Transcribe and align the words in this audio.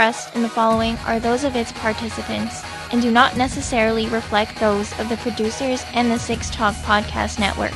expressed 0.00 0.34
in 0.34 0.40
the 0.40 0.48
following 0.48 0.96
are 1.04 1.20
those 1.20 1.44
of 1.44 1.54
its 1.54 1.72
participants 1.72 2.62
and 2.90 3.02
do 3.02 3.10
not 3.10 3.36
necessarily 3.36 4.06
reflect 4.08 4.58
those 4.58 4.98
of 4.98 5.10
the 5.10 5.16
producers 5.18 5.84
and 5.92 6.10
the 6.10 6.18
Six 6.18 6.48
Talk 6.48 6.74
Podcast 6.76 7.38
Network. 7.38 7.74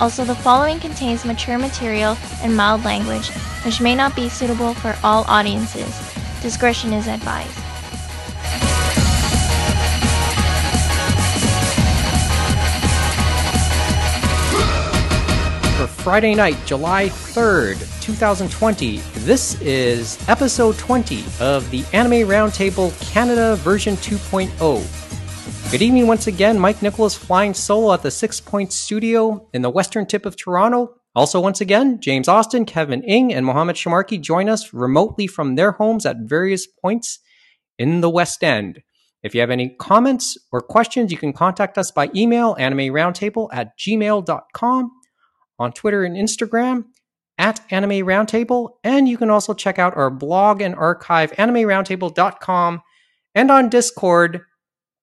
Also, 0.00 0.24
the 0.24 0.36
following 0.36 0.78
contains 0.78 1.24
mature 1.24 1.58
material 1.58 2.16
and 2.42 2.56
mild 2.56 2.84
language, 2.84 3.28
which 3.64 3.80
may 3.80 3.96
not 3.96 4.14
be 4.14 4.28
suitable 4.28 4.72
for 4.72 4.96
all 5.02 5.24
audiences. 5.26 5.90
Discretion 6.42 6.92
is 6.92 7.08
advised. 7.08 7.58
for 15.82 15.88
Friday 15.88 16.36
night, 16.36 16.56
July 16.66 17.08
3rd, 17.08 17.91
2020. 18.02 18.98
This 19.20 19.60
is 19.60 20.18
episode 20.28 20.76
20 20.76 21.24
of 21.38 21.70
the 21.70 21.84
Anime 21.92 22.28
Roundtable 22.28 22.90
Canada 23.12 23.54
version 23.56 23.94
2.0. 23.98 25.70
Good 25.70 25.82
evening 25.82 26.08
once 26.08 26.26
again. 26.26 26.58
Mike 26.58 26.82
Nicholas 26.82 27.14
flying 27.14 27.54
solo 27.54 27.94
at 27.94 28.02
the 28.02 28.10
Six 28.10 28.40
Point 28.40 28.72
Studio 28.72 29.48
in 29.54 29.62
the 29.62 29.70
western 29.70 30.04
tip 30.04 30.26
of 30.26 30.36
Toronto. 30.36 30.96
Also, 31.14 31.40
once 31.40 31.60
again, 31.60 32.00
James 32.00 32.26
Austin, 32.26 32.64
Kevin 32.64 33.04
Ing, 33.04 33.32
and 33.32 33.46
Mohammed 33.46 33.76
Shamarki 33.76 34.20
join 34.20 34.48
us 34.48 34.74
remotely 34.74 35.28
from 35.28 35.54
their 35.54 35.70
homes 35.70 36.04
at 36.04 36.16
various 36.22 36.66
points 36.66 37.20
in 37.78 38.00
the 38.00 38.10
West 38.10 38.42
End. 38.42 38.82
If 39.22 39.32
you 39.32 39.40
have 39.40 39.50
any 39.50 39.76
comments 39.78 40.36
or 40.50 40.60
questions, 40.60 41.12
you 41.12 41.18
can 41.18 41.32
contact 41.32 41.78
us 41.78 41.92
by 41.92 42.10
email, 42.16 42.56
animeroundtable 42.56 43.48
at 43.52 43.78
gmail.com 43.78 44.90
on 45.58 45.72
Twitter 45.72 46.02
and 46.02 46.16
Instagram 46.16 46.86
at 47.42 47.60
Anime 47.72 48.06
Roundtable. 48.06 48.74
And 48.84 49.08
you 49.08 49.18
can 49.18 49.28
also 49.28 49.52
check 49.52 49.76
out 49.76 49.96
our 49.96 50.10
blog 50.10 50.62
and 50.62 50.76
archive, 50.76 51.32
animeroundtable.com, 51.32 52.82
and 53.34 53.50
on 53.50 53.68
Discord. 53.68 54.42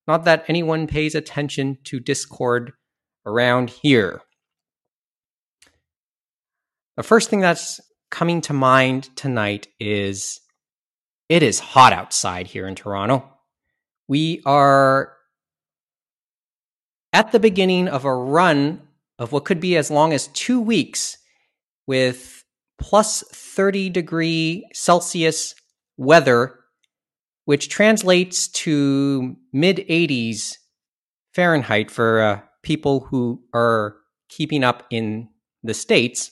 Not 0.08 0.24
that 0.24 0.46
anyone 0.48 0.88
pays 0.88 1.16
attention 1.16 1.78
to 1.84 2.00
Discord 2.00 2.72
around 3.26 3.70
here. 3.70 4.22
The 6.96 7.04
first 7.04 7.30
thing 7.30 7.42
that's 7.42 7.82
coming 8.10 8.40
to 8.42 8.54
mind 8.54 9.16
tonight 9.18 9.68
is 9.80 10.40
it 11.28 11.44
is 11.44 11.60
hot 11.60 11.92
outside 11.92 12.48
here 12.48 12.68
in 12.68 12.74
Toronto. 12.74 13.30
We 14.08 14.42
are 14.46 15.14
at 17.12 17.34
the 17.34 17.40
beginning 17.40 17.90
of 17.90 18.06
a 18.06 18.16
run 18.16 18.82
of 19.20 19.34
what 19.34 19.44
could 19.44 19.60
be 19.60 19.76
as 19.76 19.92
long 19.92 20.14
as 20.14 20.28
two 20.28 20.62
weeks 20.62 21.18
with 21.90 22.46
plus 22.80 23.24
30 23.34 23.90
degree 23.90 24.64
Celsius 24.74 25.56
weather, 25.98 26.60
which 27.46 27.68
translates 27.68 28.48
to 28.48 29.36
mid 29.52 29.78
80s 29.78 30.58
Fahrenheit 31.34 31.90
for 31.90 32.22
uh, 32.22 32.42
people 32.62 33.08
who 33.10 33.42
are 33.56 33.96
keeping 34.30 34.64
up 34.64 34.84
in 34.92 35.30
the 35.64 35.74
States. 35.74 36.30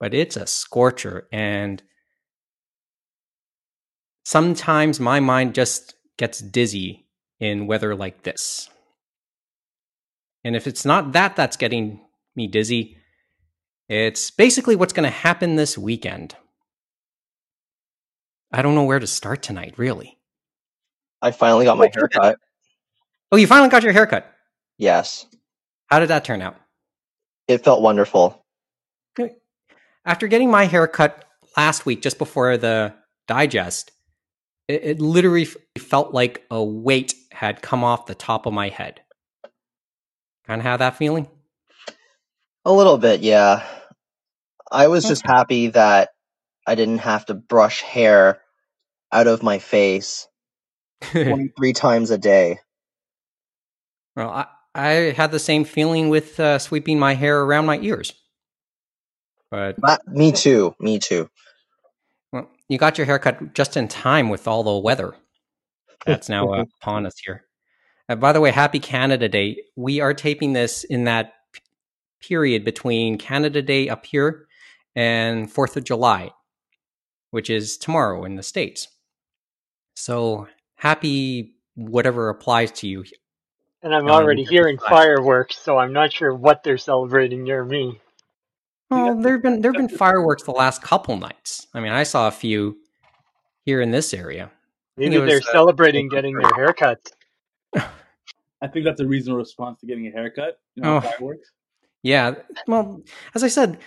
But 0.00 0.12
it's 0.12 0.36
a 0.36 0.48
scorcher. 0.48 1.28
And 1.32 1.80
sometimes 4.24 4.98
my 4.98 5.20
mind 5.20 5.54
just 5.54 5.94
gets 6.18 6.40
dizzy 6.40 7.06
in 7.38 7.68
weather 7.68 7.94
like 7.94 8.24
this. 8.24 8.68
And 10.42 10.56
if 10.56 10.66
it's 10.66 10.84
not 10.84 11.12
that 11.12 11.36
that's 11.36 11.56
getting 11.56 12.00
me 12.34 12.48
dizzy, 12.48 12.96
it's 13.88 14.30
basically 14.30 14.76
what's 14.76 14.92
going 14.92 15.04
to 15.04 15.10
happen 15.10 15.56
this 15.56 15.76
weekend. 15.76 16.34
I 18.52 18.62
don't 18.62 18.74
know 18.74 18.84
where 18.84 18.98
to 18.98 19.06
start 19.06 19.42
tonight, 19.42 19.74
really. 19.76 20.18
I 21.20 21.30
finally 21.30 21.64
got 21.64 21.78
my 21.78 21.90
haircut. 21.92 22.38
Oh, 23.30 23.36
you 23.36 23.46
finally 23.46 23.70
got 23.70 23.82
your 23.82 23.92
haircut. 23.92 24.30
Yes. 24.78 25.26
How 25.86 26.00
did 26.00 26.08
that 26.08 26.24
turn 26.24 26.42
out? 26.42 26.56
It 27.48 27.64
felt 27.64 27.82
wonderful. 27.82 28.44
After 30.04 30.26
getting 30.26 30.50
my 30.50 30.64
haircut 30.64 31.24
last 31.56 31.86
week, 31.86 32.02
just 32.02 32.18
before 32.18 32.56
the 32.56 32.92
digest, 33.28 33.92
it, 34.66 34.82
it 34.82 35.00
literally 35.00 35.46
felt 35.78 36.12
like 36.12 36.44
a 36.50 36.62
weight 36.62 37.14
had 37.30 37.62
come 37.62 37.84
off 37.84 38.06
the 38.06 38.14
top 38.14 38.46
of 38.46 38.52
my 38.52 38.68
head. 38.68 39.00
Kind 40.46 40.60
of 40.60 40.64
have 40.64 40.80
that 40.80 40.96
feeling? 40.96 41.28
A 42.64 42.72
little 42.72 42.98
bit, 42.98 43.22
yeah. 43.22 43.66
I 44.70 44.88
was 44.88 45.04
just 45.04 45.26
happy 45.26 45.68
that 45.68 46.10
I 46.66 46.74
didn't 46.74 46.98
have 46.98 47.26
to 47.26 47.34
brush 47.34 47.82
hair 47.82 48.40
out 49.10 49.26
of 49.26 49.42
my 49.42 49.58
face 49.58 50.28
23 51.10 51.72
times 51.72 52.10
a 52.10 52.18
day. 52.18 52.60
Well, 54.16 54.30
I, 54.30 54.46
I 54.74 54.90
had 55.16 55.32
the 55.32 55.38
same 55.38 55.64
feeling 55.64 56.08
with 56.08 56.38
uh, 56.38 56.58
sweeping 56.58 56.98
my 56.98 57.14
hair 57.14 57.42
around 57.42 57.66
my 57.66 57.78
ears. 57.80 58.14
But 59.78 60.06
me 60.08 60.32
too. 60.32 60.74
Me 60.80 60.98
too. 60.98 61.28
Well, 62.32 62.48
you 62.68 62.78
got 62.78 62.96
your 62.96 63.06
haircut 63.06 63.54
just 63.54 63.76
in 63.76 63.88
time 63.88 64.30
with 64.30 64.48
all 64.48 64.62
the 64.62 64.78
weather 64.78 65.14
that's 66.06 66.28
now 66.28 66.52
uh, 66.52 66.64
upon 66.80 67.06
us 67.06 67.14
here. 67.22 67.44
Uh, 68.08 68.16
by 68.16 68.32
the 68.32 68.40
way, 68.40 68.50
happy 68.50 68.78
Canada 68.78 69.28
Day. 69.28 69.62
We 69.76 70.00
are 70.00 70.14
taping 70.14 70.54
this 70.54 70.84
in 70.84 71.04
that 71.04 71.34
period 72.22 72.64
between 72.64 73.18
Canada 73.18 73.60
Day 73.60 73.88
up 73.88 74.06
here 74.06 74.46
and 74.94 75.52
4th 75.52 75.76
of 75.76 75.84
July, 75.84 76.30
which 77.30 77.50
is 77.50 77.76
tomorrow 77.76 78.24
in 78.24 78.36
the 78.36 78.42
States. 78.42 78.88
So 79.94 80.48
happy 80.76 81.54
whatever 81.74 82.28
applies 82.28 82.72
to 82.72 82.88
you. 82.88 83.04
And 83.82 83.94
I'm 83.94 84.08
already 84.08 84.44
hearing 84.44 84.78
fireworks, 84.78 85.58
so 85.58 85.76
I'm 85.76 85.92
not 85.92 86.12
sure 86.12 86.32
what 86.32 86.62
they're 86.62 86.78
celebrating 86.78 87.42
near 87.42 87.64
me. 87.64 88.00
Well, 88.90 89.20
there've 89.20 89.42
been 89.42 89.60
there've 89.60 89.74
been 89.74 89.88
fireworks 89.88 90.42
the 90.42 90.52
last 90.52 90.82
couple 90.82 91.16
nights. 91.16 91.66
I 91.74 91.80
mean, 91.80 91.92
I 91.92 92.02
saw 92.02 92.28
a 92.28 92.30
few 92.30 92.76
here 93.64 93.80
in 93.80 93.90
this 93.90 94.12
area. 94.12 94.50
Maybe 94.96 95.18
was, 95.18 95.28
they're 95.28 95.38
uh, 95.38 95.52
celebrating 95.52 96.08
getting 96.08 96.34
their 96.34 96.50
haircuts. 96.50 97.12
I 97.74 98.68
think 98.68 98.84
that's 98.84 99.00
a 99.00 99.06
reasonable 99.06 99.38
response 99.38 99.80
to 99.80 99.86
getting 99.86 100.06
a 100.06 100.10
haircut. 100.10 100.60
You 100.76 100.82
know, 100.82 100.96
oh. 100.96 101.00
fireworks. 101.00 101.50
Yeah. 102.02 102.34
Well, 102.66 103.02
as 103.34 103.44
I 103.44 103.48
said, 103.48 103.78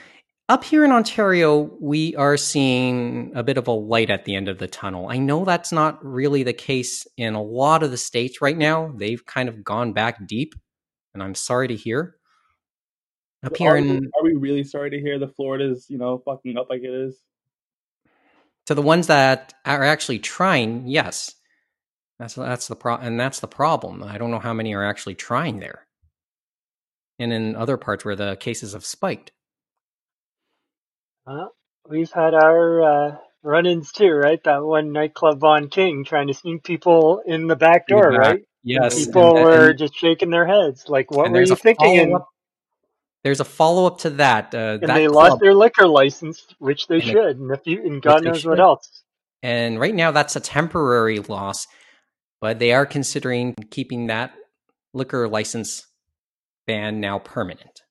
up 0.48 0.64
here 0.64 0.86
in 0.86 0.92
Ontario, 0.92 1.72
we 1.82 2.16
are 2.16 2.38
seeing 2.38 3.32
a 3.36 3.44
bit 3.44 3.58
of 3.58 3.68
a 3.68 3.72
light 3.72 4.10
at 4.10 4.26
the 4.26 4.36
end 4.36 4.48
of 4.48 4.60
the 4.60 4.68
tunnel. 4.68 5.08
I 5.10 5.18
know 5.18 5.44
that's 5.44 5.72
not 5.72 6.04
really 6.06 6.44
the 6.44 6.54
case 6.54 7.08
in 7.18 7.34
a 7.34 7.42
lot 7.42 7.84
of 7.84 7.92
the 7.92 7.98
states 7.98 8.42
right 8.42 8.58
now. 8.58 8.94
They've 8.96 9.26
kind 9.26 9.50
of 9.50 9.64
gone 9.64 9.94
back 9.94 10.28
deep, 10.28 10.54
and 11.14 11.24
I'm 11.24 11.36
sorry 11.36 11.68
to 11.70 11.76
hear. 11.76 12.16
Up 13.44 13.58
here 13.58 13.72
are 13.72 13.78
in, 13.78 13.90
we, 13.90 13.96
are 13.98 14.24
we 14.24 14.34
really 14.34 14.64
sorry 14.64 14.90
to 14.92 15.00
hear 15.00 15.20
the 15.20 15.28
Florida's, 15.28 15.86
you 15.90 15.98
know, 15.98 16.22
fucking 16.26 16.58
up 16.58 16.68
like 16.70 16.82
it 16.82 16.94
is? 16.94 17.20
To 18.68 18.76
the 18.76 18.82
ones 18.82 19.08
that 19.08 19.54
are 19.66 19.84
actually 19.84 20.20
trying, 20.20 20.88
yes. 20.88 21.36
That's 22.18 22.36
that's 22.36 22.68
the 22.68 22.76
pro- 22.76 22.96
and 22.96 23.20
that's 23.20 23.42
the 23.42 23.48
problem. 23.48 24.04
I 24.04 24.18
don't 24.18 24.32
know 24.32 24.40
how 24.40 24.54
many 24.54 24.74
are 24.74 24.86
actually 24.86 25.16
trying 25.16 25.60
there, 25.60 25.85
and 27.20 27.32
in 27.32 27.56
other 27.56 27.78
parts 27.78 28.06
where 28.06 28.16
the 28.16 28.36
cases 28.38 28.74
have 28.74 28.86
spiked. 28.86 29.32
Uh, 31.28 31.48
we've 31.90 32.12
had 32.12 32.34
our 32.34 32.82
uh, 32.84 33.18
run-ins 33.44 33.92
too, 33.92 34.12
right? 34.12 34.44
That 34.44 34.64
one 34.64 34.92
nightclub 34.92 35.44
on 35.44 35.70
King 35.70 36.04
trying 36.04 36.28
to 36.28 36.34
sneak 36.34 36.64
people 36.64 37.22
in 37.26 37.48
the 37.48 37.56
back 37.56 37.88
door, 37.88 38.12
back, 38.12 38.20
right? 38.20 38.42
Yes, 38.64 39.06
people 39.06 39.38
and, 39.38 39.46
were 39.46 39.70
and, 39.70 39.80
just 39.80 39.96
shaking 39.96 40.30
their 40.30 40.46
heads, 40.46 40.86
like, 40.88 41.12
"What 41.12 41.32
were 41.32 41.42
you 41.42 41.56
thinking?" 41.56 42.18
there's 43.24 43.40
a 43.40 43.46
follow 43.46 43.88
up 43.88 43.98
to 44.00 44.12
that. 44.12 44.54
Uh, 44.54 44.78
and 44.80 44.84
that 44.84 44.94
they 44.94 45.08
club, 45.08 45.32
lost 45.32 45.42
their 45.42 45.56
liquor 45.56 45.88
license, 45.88 46.46
which 46.60 46.86
they 46.86 46.98
and 46.98 47.04
should, 47.04 47.40
and 47.40 47.52
if 47.52 47.66
you, 47.66 47.84
and 47.84 48.00
God 48.00 48.24
knows 48.24 48.46
what 48.46 48.60
else. 48.60 49.04
And 49.42 49.80
right 49.80 49.96
now, 49.96 50.12
that's 50.12 50.36
a 50.36 50.40
temporary 50.40 51.20
loss, 51.20 51.66
but 52.40 52.60
they 52.60 52.72
are 52.72 52.86
considering 52.86 53.56
keeping 53.72 54.08
that 54.08 54.34
liquor 54.94 55.28
license 55.28 55.88
ban 56.66 57.00
now 57.00 57.20
permanent. 57.20 57.82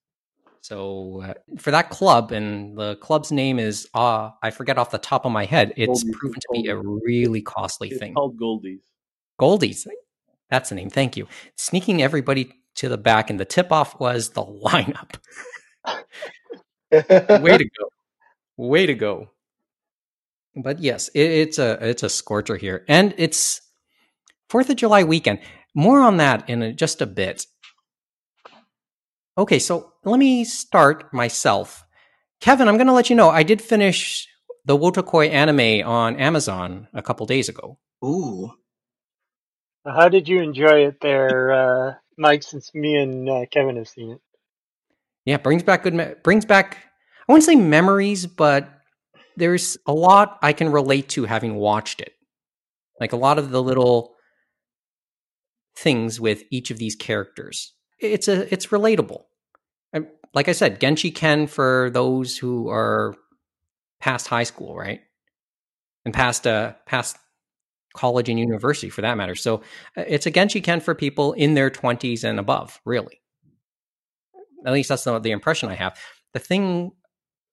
So 0.60 1.22
uh, 1.22 1.34
for 1.58 1.70
that 1.72 1.90
club, 1.90 2.32
and 2.32 2.76
the 2.76 2.96
club's 2.96 3.30
name 3.30 3.58
is 3.58 3.86
uh, 3.92 4.30
I 4.42 4.50
forget 4.50 4.78
off 4.78 4.90
the 4.90 4.98
top 4.98 5.26
of 5.26 5.32
my 5.32 5.44
head. 5.44 5.74
It's 5.76 6.02
Goldies. 6.02 6.12
proven 6.12 6.40
to 6.40 6.48
be 6.52 6.68
a 6.68 6.76
really 6.76 7.42
costly 7.42 7.88
it's 7.88 7.98
thing. 7.98 8.14
Called 8.14 8.38
Goldies. 8.40 8.80
Goldies, 9.38 9.86
that's 10.48 10.70
the 10.70 10.74
name. 10.74 10.88
Thank 10.88 11.16
you. 11.16 11.28
Sneaking 11.56 12.02
everybody 12.02 12.54
to 12.76 12.88
the 12.88 12.96
back, 12.96 13.28
and 13.28 13.38
the 13.38 13.44
tip 13.44 13.72
off 13.72 14.00
was 14.00 14.30
the 14.30 14.44
lineup. 14.64 15.16
Way 17.42 17.58
to 17.58 17.64
go! 17.64 17.88
Way 18.56 18.86
to 18.86 18.94
go! 18.94 19.30
But 20.56 20.78
yes, 20.78 21.08
it, 21.08 21.20
it's 21.20 21.58
a 21.58 21.78
it's 21.86 22.02
a 22.02 22.08
scorcher 22.08 22.56
here, 22.56 22.84
and 22.88 23.14
it's 23.18 23.60
Fourth 24.48 24.70
of 24.70 24.76
July 24.76 25.02
weekend. 25.04 25.40
More 25.74 26.00
on 26.00 26.18
that 26.18 26.48
in 26.48 26.62
a, 26.62 26.72
just 26.72 27.02
a 27.02 27.06
bit. 27.06 27.46
Okay, 29.36 29.58
so 29.58 29.92
let 30.04 30.18
me 30.18 30.44
start 30.44 31.12
myself. 31.12 31.84
Kevin, 32.40 32.68
I'm 32.68 32.76
going 32.76 32.86
to 32.86 32.92
let 32.92 33.10
you 33.10 33.16
know 33.16 33.30
I 33.30 33.42
did 33.42 33.60
finish 33.60 34.28
the 34.64 34.76
Wotakoi 34.76 35.30
anime 35.30 35.86
on 35.86 36.16
Amazon 36.16 36.88
a 36.94 37.02
couple 37.02 37.26
days 37.26 37.48
ago. 37.48 37.78
Ooh. 38.04 38.52
How 39.86 40.08
did 40.08 40.28
you 40.28 40.40
enjoy 40.40 40.86
it 40.86 41.00
there, 41.00 41.52
uh, 41.52 41.94
Mike? 42.16 42.42
Since 42.42 42.74
me 42.74 42.96
and 42.96 43.28
uh, 43.28 43.44
Kevin 43.50 43.76
have 43.76 43.88
seen 43.88 44.12
it. 44.12 44.20
Yeah, 45.24 45.38
brings 45.38 45.62
back 45.62 45.82
good 45.82 45.94
me- 45.94 46.14
brings 46.22 46.44
back 46.44 46.78
I 47.28 47.32
wouldn't 47.32 47.44
say 47.44 47.56
memories, 47.56 48.26
but 48.26 48.68
there's 49.36 49.78
a 49.86 49.92
lot 49.92 50.38
I 50.42 50.52
can 50.52 50.70
relate 50.70 51.08
to 51.10 51.24
having 51.24 51.54
watched 51.54 52.00
it. 52.00 52.12
Like 53.00 53.12
a 53.12 53.16
lot 53.16 53.38
of 53.38 53.50
the 53.50 53.62
little 53.62 54.14
things 55.76 56.20
with 56.20 56.44
each 56.50 56.70
of 56.70 56.78
these 56.78 56.94
characters. 56.94 57.72
It's 58.12 58.28
a 58.28 58.52
it's 58.52 58.66
relatable. 58.68 59.22
Like 60.34 60.48
I 60.48 60.52
said, 60.52 60.80
Genshiken 60.80 61.48
for 61.48 61.90
those 61.90 62.36
who 62.36 62.68
are 62.68 63.14
past 64.00 64.26
high 64.26 64.42
school, 64.42 64.76
right? 64.76 65.00
And 66.04 66.12
past 66.12 66.46
uh 66.46 66.74
past 66.86 67.16
college 67.94 68.28
and 68.28 68.38
university 68.40 68.90
for 68.90 69.02
that 69.02 69.16
matter. 69.16 69.36
So 69.36 69.58
uh, 69.96 70.02
it's 70.08 70.26
a 70.26 70.32
Genshiken 70.32 70.82
for 70.82 70.94
people 70.94 71.32
in 71.34 71.54
their 71.54 71.70
20s 71.70 72.24
and 72.24 72.40
above, 72.40 72.80
really. 72.84 73.20
At 74.66 74.72
least 74.72 74.88
that's 74.88 75.04
the, 75.04 75.18
the 75.20 75.30
impression 75.30 75.68
I 75.68 75.74
have. 75.74 75.96
The 76.32 76.40
thing 76.40 76.92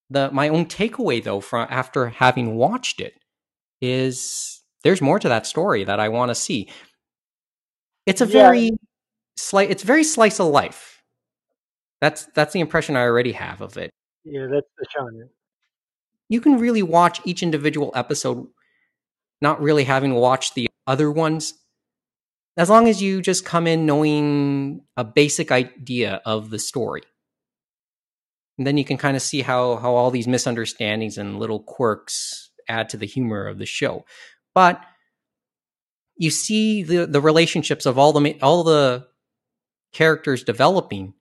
the 0.09 0.29
my 0.31 0.49
own 0.49 0.65
takeaway 0.65 1.23
though 1.23 1.39
from 1.39 1.67
after 1.69 2.09
having 2.09 2.55
watched 2.55 2.99
it 2.99 3.13
is 3.79 4.61
there's 4.83 5.01
more 5.01 5.19
to 5.19 5.29
that 5.29 5.45
story 5.45 5.83
that 5.83 5.99
I 5.99 6.09
want 6.09 6.29
to 6.29 6.35
see. 6.35 6.69
It's 8.07 8.21
a 8.21 8.25
Yeah. 8.25 8.31
very 8.49 8.71
slight 9.41 9.71
it's 9.71 9.83
very 9.83 10.03
slice 10.03 10.39
of 10.39 10.47
life. 10.47 11.01
That's 11.99 12.25
that's 12.35 12.53
the 12.53 12.59
impression 12.59 12.95
I 12.95 13.03
already 13.03 13.33
have 13.33 13.61
of 13.61 13.77
it. 13.77 13.91
Yeah, 14.23 14.47
that's 14.51 14.67
the 14.77 14.85
genre. 14.93 15.27
You 16.29 16.41
can 16.41 16.59
really 16.59 16.83
watch 16.83 17.19
each 17.25 17.43
individual 17.43 17.91
episode 17.95 18.47
not 19.41 19.61
really 19.61 19.83
having 19.83 20.13
watched 20.13 20.55
the 20.55 20.67
other 20.87 21.11
ones 21.11 21.53
as 22.57 22.69
long 22.69 22.87
as 22.87 23.01
you 23.01 23.21
just 23.21 23.45
come 23.45 23.65
in 23.67 23.85
knowing 23.85 24.81
a 24.97 25.03
basic 25.03 25.51
idea 25.51 26.21
of 26.25 26.49
the 26.49 26.59
story. 26.59 27.01
And 28.57 28.67
then 28.67 28.77
you 28.77 28.85
can 28.85 28.97
kind 28.97 29.15
of 29.15 29.23
see 29.23 29.41
how 29.41 29.77
how 29.77 29.95
all 29.95 30.11
these 30.11 30.27
misunderstandings 30.27 31.17
and 31.17 31.39
little 31.39 31.61
quirks 31.63 32.51
add 32.67 32.89
to 32.89 32.97
the 32.97 33.07
humor 33.07 33.47
of 33.47 33.57
the 33.57 33.65
show. 33.65 34.05
But 34.53 34.81
you 36.17 36.29
see 36.29 36.83
the 36.83 37.07
the 37.07 37.21
relationships 37.21 37.85
of 37.85 37.97
all 37.97 38.13
the 38.13 38.37
all 38.41 38.63
the 38.63 39.07
characters 39.91 40.43
developing 40.43 41.13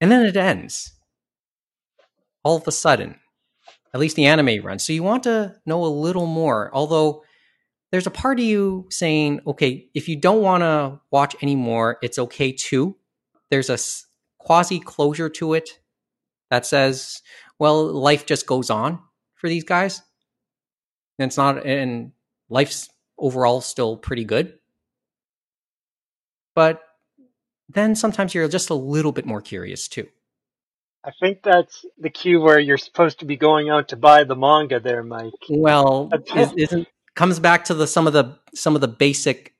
and 0.00 0.10
then 0.10 0.24
it 0.24 0.36
ends. 0.36 0.92
All 2.42 2.56
of 2.56 2.66
a 2.66 2.72
sudden 2.72 3.16
at 3.92 4.00
least 4.00 4.16
the 4.16 4.26
anime 4.26 4.64
run 4.64 4.78
so 4.78 4.92
you 4.92 5.02
want 5.02 5.24
to 5.24 5.54
know 5.66 5.84
a 5.84 5.86
little 5.86 6.26
more 6.26 6.70
although 6.72 7.22
there's 7.90 8.06
a 8.06 8.10
part 8.10 8.38
of 8.38 8.44
you 8.44 8.86
saying 8.88 9.40
okay 9.46 9.88
if 9.94 10.08
you 10.08 10.16
don't 10.16 10.42
want 10.42 10.62
to 10.62 11.00
watch 11.10 11.34
anymore 11.42 11.98
it's 12.02 12.18
okay 12.18 12.52
too. 12.52 12.96
There's 13.50 13.68
a 13.68 13.78
quasi 14.38 14.78
closure 14.78 15.28
to 15.28 15.54
it 15.54 15.80
that 16.50 16.64
says 16.64 17.20
well 17.58 17.84
life 17.86 18.26
just 18.26 18.46
goes 18.46 18.70
on 18.70 19.00
for 19.34 19.48
these 19.48 19.64
guys. 19.64 20.02
And 21.18 21.26
it's 21.26 21.36
not 21.36 21.66
and 21.66 22.12
life's 22.48 22.88
overall 23.18 23.60
still 23.60 23.96
pretty 23.96 24.24
good. 24.24 24.58
But 26.54 26.82
then 27.72 27.94
sometimes 27.94 28.34
you're 28.34 28.48
just 28.48 28.70
a 28.70 28.74
little 28.74 29.12
bit 29.12 29.26
more 29.26 29.40
curious 29.40 29.88
too 29.88 30.06
I 31.02 31.12
think 31.18 31.42
that's 31.42 31.86
the 31.98 32.10
cue 32.10 32.42
where 32.42 32.58
you're 32.58 32.76
supposed 32.76 33.20
to 33.20 33.24
be 33.24 33.36
going 33.36 33.70
out 33.70 33.88
to 33.88 33.96
buy 33.96 34.24
the 34.24 34.36
manga 34.36 34.80
there, 34.80 35.02
Mike. 35.02 35.32
well 35.48 36.10
is, 36.36 36.52
isn't 36.58 36.88
comes 37.14 37.38
back 37.38 37.64
to 37.64 37.74
the 37.74 37.86
some 37.86 38.06
of 38.06 38.12
the 38.12 38.38
some 38.54 38.74
of 38.74 38.80
the 38.80 38.88
basic 38.88 39.54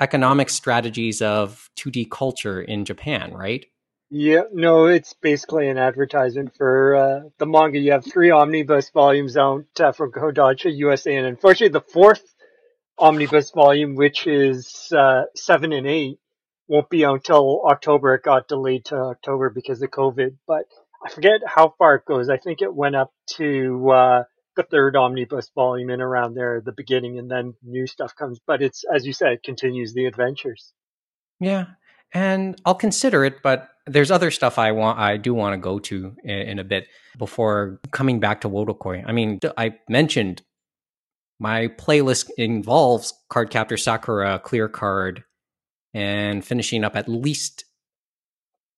economic 0.00 0.50
strategies 0.50 1.22
of 1.22 1.70
2D 1.78 2.10
culture 2.10 2.60
in 2.60 2.84
Japan, 2.84 3.32
right? 3.32 3.64
Yeah, 4.08 4.42
no, 4.52 4.86
it's 4.86 5.14
basically 5.14 5.68
an 5.68 5.78
advertisement 5.78 6.54
for 6.56 6.94
uh, 6.94 7.20
the 7.38 7.46
manga. 7.46 7.78
You 7.78 7.92
have 7.92 8.04
three 8.04 8.30
omnibus 8.30 8.90
volumes 8.90 9.36
out 9.36 9.66
uh, 9.80 9.92
from 9.92 10.12
Kodansha 10.12 10.74
USA, 10.76 11.16
and 11.16 11.26
unfortunately, 11.26 11.72
the 11.72 11.92
fourth 11.92 12.22
omnibus 12.98 13.50
volume, 13.50 13.96
which 13.96 14.26
is 14.28 14.92
uh, 14.96 15.24
seven 15.34 15.72
and 15.72 15.88
eight, 15.88 16.20
won't 16.68 16.90
be 16.90 17.02
until 17.02 17.62
October. 17.66 18.14
It 18.14 18.22
got 18.22 18.48
delayed 18.48 18.86
to 18.86 18.96
October 18.96 19.50
because 19.50 19.82
of 19.82 19.90
COVID, 19.90 20.36
but 20.46 20.64
I 21.04 21.10
forget 21.10 21.40
how 21.46 21.74
far 21.78 21.96
it 21.96 22.04
goes. 22.04 22.28
I 22.28 22.38
think 22.38 22.62
it 22.62 22.74
went 22.74 22.96
up 22.96 23.12
to 23.36 23.90
uh, 23.90 24.22
the 24.56 24.62
third 24.62 24.96
omnibus 24.96 25.50
volume 25.54 25.90
in 25.90 26.00
around 26.00 26.34
there 26.34 26.56
at 26.56 26.64
the 26.64 26.72
beginning, 26.72 27.18
and 27.18 27.30
then 27.30 27.54
new 27.62 27.86
stuff 27.86 28.14
comes. 28.16 28.40
But 28.46 28.62
it's 28.62 28.84
as 28.92 29.06
you 29.06 29.12
said, 29.12 29.32
it 29.32 29.42
continues 29.42 29.94
the 29.94 30.06
adventures. 30.06 30.72
Yeah, 31.38 31.66
and 32.12 32.60
I'll 32.64 32.74
consider 32.74 33.24
it, 33.24 33.42
but 33.42 33.68
there's 33.86 34.10
other 34.10 34.30
stuff 34.30 34.58
I 34.58 34.72
want 34.72 34.98
I 34.98 35.16
do 35.16 35.34
want 35.34 35.54
to 35.54 35.58
go 35.58 35.78
to 35.78 36.16
in, 36.24 36.38
in 36.38 36.58
a 36.58 36.64
bit 36.64 36.88
before 37.18 37.80
coming 37.92 38.20
back 38.20 38.40
to 38.40 38.48
Wotakoi. 38.48 39.04
I 39.06 39.12
mean, 39.12 39.38
I 39.56 39.76
mentioned 39.88 40.42
my 41.38 41.68
playlist 41.68 42.30
involves 42.38 43.12
Cardcaptor 43.30 43.78
Sakura, 43.78 44.38
Clear 44.38 44.68
Card, 44.68 45.24
and 45.96 46.44
finishing 46.44 46.84
up 46.84 46.94
at 46.94 47.08
least 47.08 47.64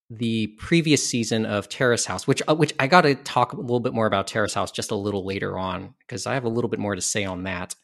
the 0.09 0.47
previous 0.57 1.05
season 1.05 1.45
of 1.45 1.69
Terrace 1.69 2.07
House, 2.07 2.29
which 2.29 2.41
uh, 2.47 2.55
which 2.55 2.73
I 2.79 2.87
got 2.87 3.01
to 3.03 3.17
talk 3.17 3.53
a 3.53 3.61
little 3.61 3.81
bit 3.81 3.93
more 3.93 4.07
about 4.07 4.29
Terrace 4.29 4.55
House 4.55 4.71
just 4.71 4.93
a 4.93 4.95
little 4.95 5.27
later 5.27 5.59
on 5.59 5.95
because 5.99 6.29
I 6.29 6.35
have 6.35 6.45
a 6.45 6.49
little 6.49 6.71
bit 6.71 6.79
more 6.79 6.95
to 6.95 7.03
say 7.03 7.25
on 7.25 7.43
that. 7.43 7.75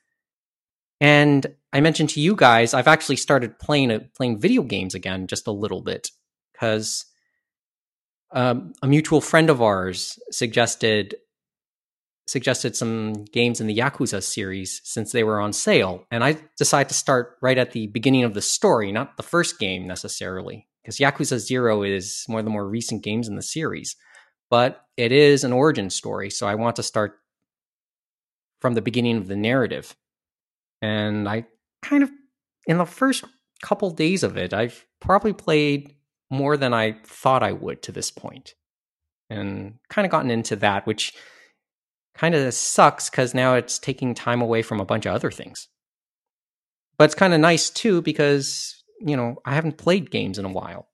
And 1.00 1.48
I 1.72 1.80
mentioned 1.80 2.10
to 2.10 2.20
you 2.20 2.36
guys, 2.36 2.74
I've 2.74 2.86
actually 2.86 3.16
started 3.16 3.58
playing 3.58 3.90
a, 3.90 4.00
playing 4.16 4.38
video 4.38 4.62
games 4.62 4.94
again 4.94 5.26
just 5.26 5.48
a 5.48 5.52
little 5.52 5.80
bit 5.80 6.10
because 6.52 7.04
um, 8.30 8.72
a 8.82 8.86
mutual 8.86 9.20
friend 9.20 9.50
of 9.50 9.60
ours 9.60 10.16
suggested 10.30 11.16
suggested 12.26 12.74
some 12.74 13.24
games 13.26 13.60
in 13.60 13.66
the 13.66 13.76
Yakuza 13.76 14.22
series 14.22 14.80
since 14.84 15.12
they 15.12 15.24
were 15.24 15.40
on 15.40 15.52
sale, 15.52 16.06
and 16.10 16.24
I 16.24 16.38
decided 16.56 16.88
to 16.88 16.94
start 16.94 17.36
right 17.42 17.58
at 17.58 17.72
the 17.72 17.86
beginning 17.88 18.24
of 18.24 18.34
the 18.34 18.40
story, 18.40 18.92
not 18.92 19.16
the 19.16 19.22
first 19.22 19.58
game 19.58 19.86
necessarily, 19.86 20.66
because 20.82 20.98
Yakuza 20.98 21.38
Zero 21.38 21.82
is 21.82 22.24
one 22.26 22.38
of 22.38 22.44
the 22.44 22.50
more 22.50 22.66
recent 22.66 23.02
games 23.02 23.28
in 23.28 23.36
the 23.36 23.42
series, 23.42 23.96
but 24.50 24.86
it 24.96 25.12
is 25.12 25.44
an 25.44 25.52
origin 25.52 25.90
story, 25.90 26.30
so 26.30 26.46
I 26.46 26.54
want 26.54 26.76
to 26.76 26.82
start 26.82 27.18
from 28.60 28.74
the 28.74 28.82
beginning 28.82 29.18
of 29.18 29.26
the 29.26 29.36
narrative. 29.36 29.94
And 30.80 31.28
I 31.28 31.44
kind 31.82 32.02
of, 32.02 32.10
in 32.66 32.78
the 32.78 32.86
first 32.86 33.24
couple 33.62 33.90
days 33.90 34.22
of 34.22 34.36
it, 34.36 34.54
I've 34.54 34.86
probably 35.00 35.32
played 35.34 35.94
more 36.30 36.56
than 36.56 36.72
I 36.72 36.96
thought 37.04 37.42
I 37.42 37.52
would 37.52 37.82
to 37.82 37.92
this 37.92 38.10
point, 38.10 38.54
and 39.28 39.74
kind 39.90 40.06
of 40.06 40.10
gotten 40.10 40.30
into 40.30 40.56
that, 40.56 40.86
which 40.86 41.12
kind 42.14 42.34
of 42.34 42.54
sucks 42.54 43.10
because 43.10 43.34
now 43.34 43.54
it's 43.54 43.78
taking 43.78 44.14
time 44.14 44.40
away 44.40 44.62
from 44.62 44.80
a 44.80 44.84
bunch 44.84 45.06
of 45.06 45.14
other 45.14 45.30
things. 45.30 45.68
But 46.96 47.06
it's 47.06 47.14
kind 47.14 47.34
of 47.34 47.40
nice 47.40 47.70
too 47.70 48.02
because, 48.02 48.82
you 49.00 49.16
know, 49.16 49.36
I 49.44 49.54
haven't 49.54 49.78
played 49.78 50.10
games 50.10 50.38
in 50.38 50.44
a 50.44 50.52
while. 50.52 50.88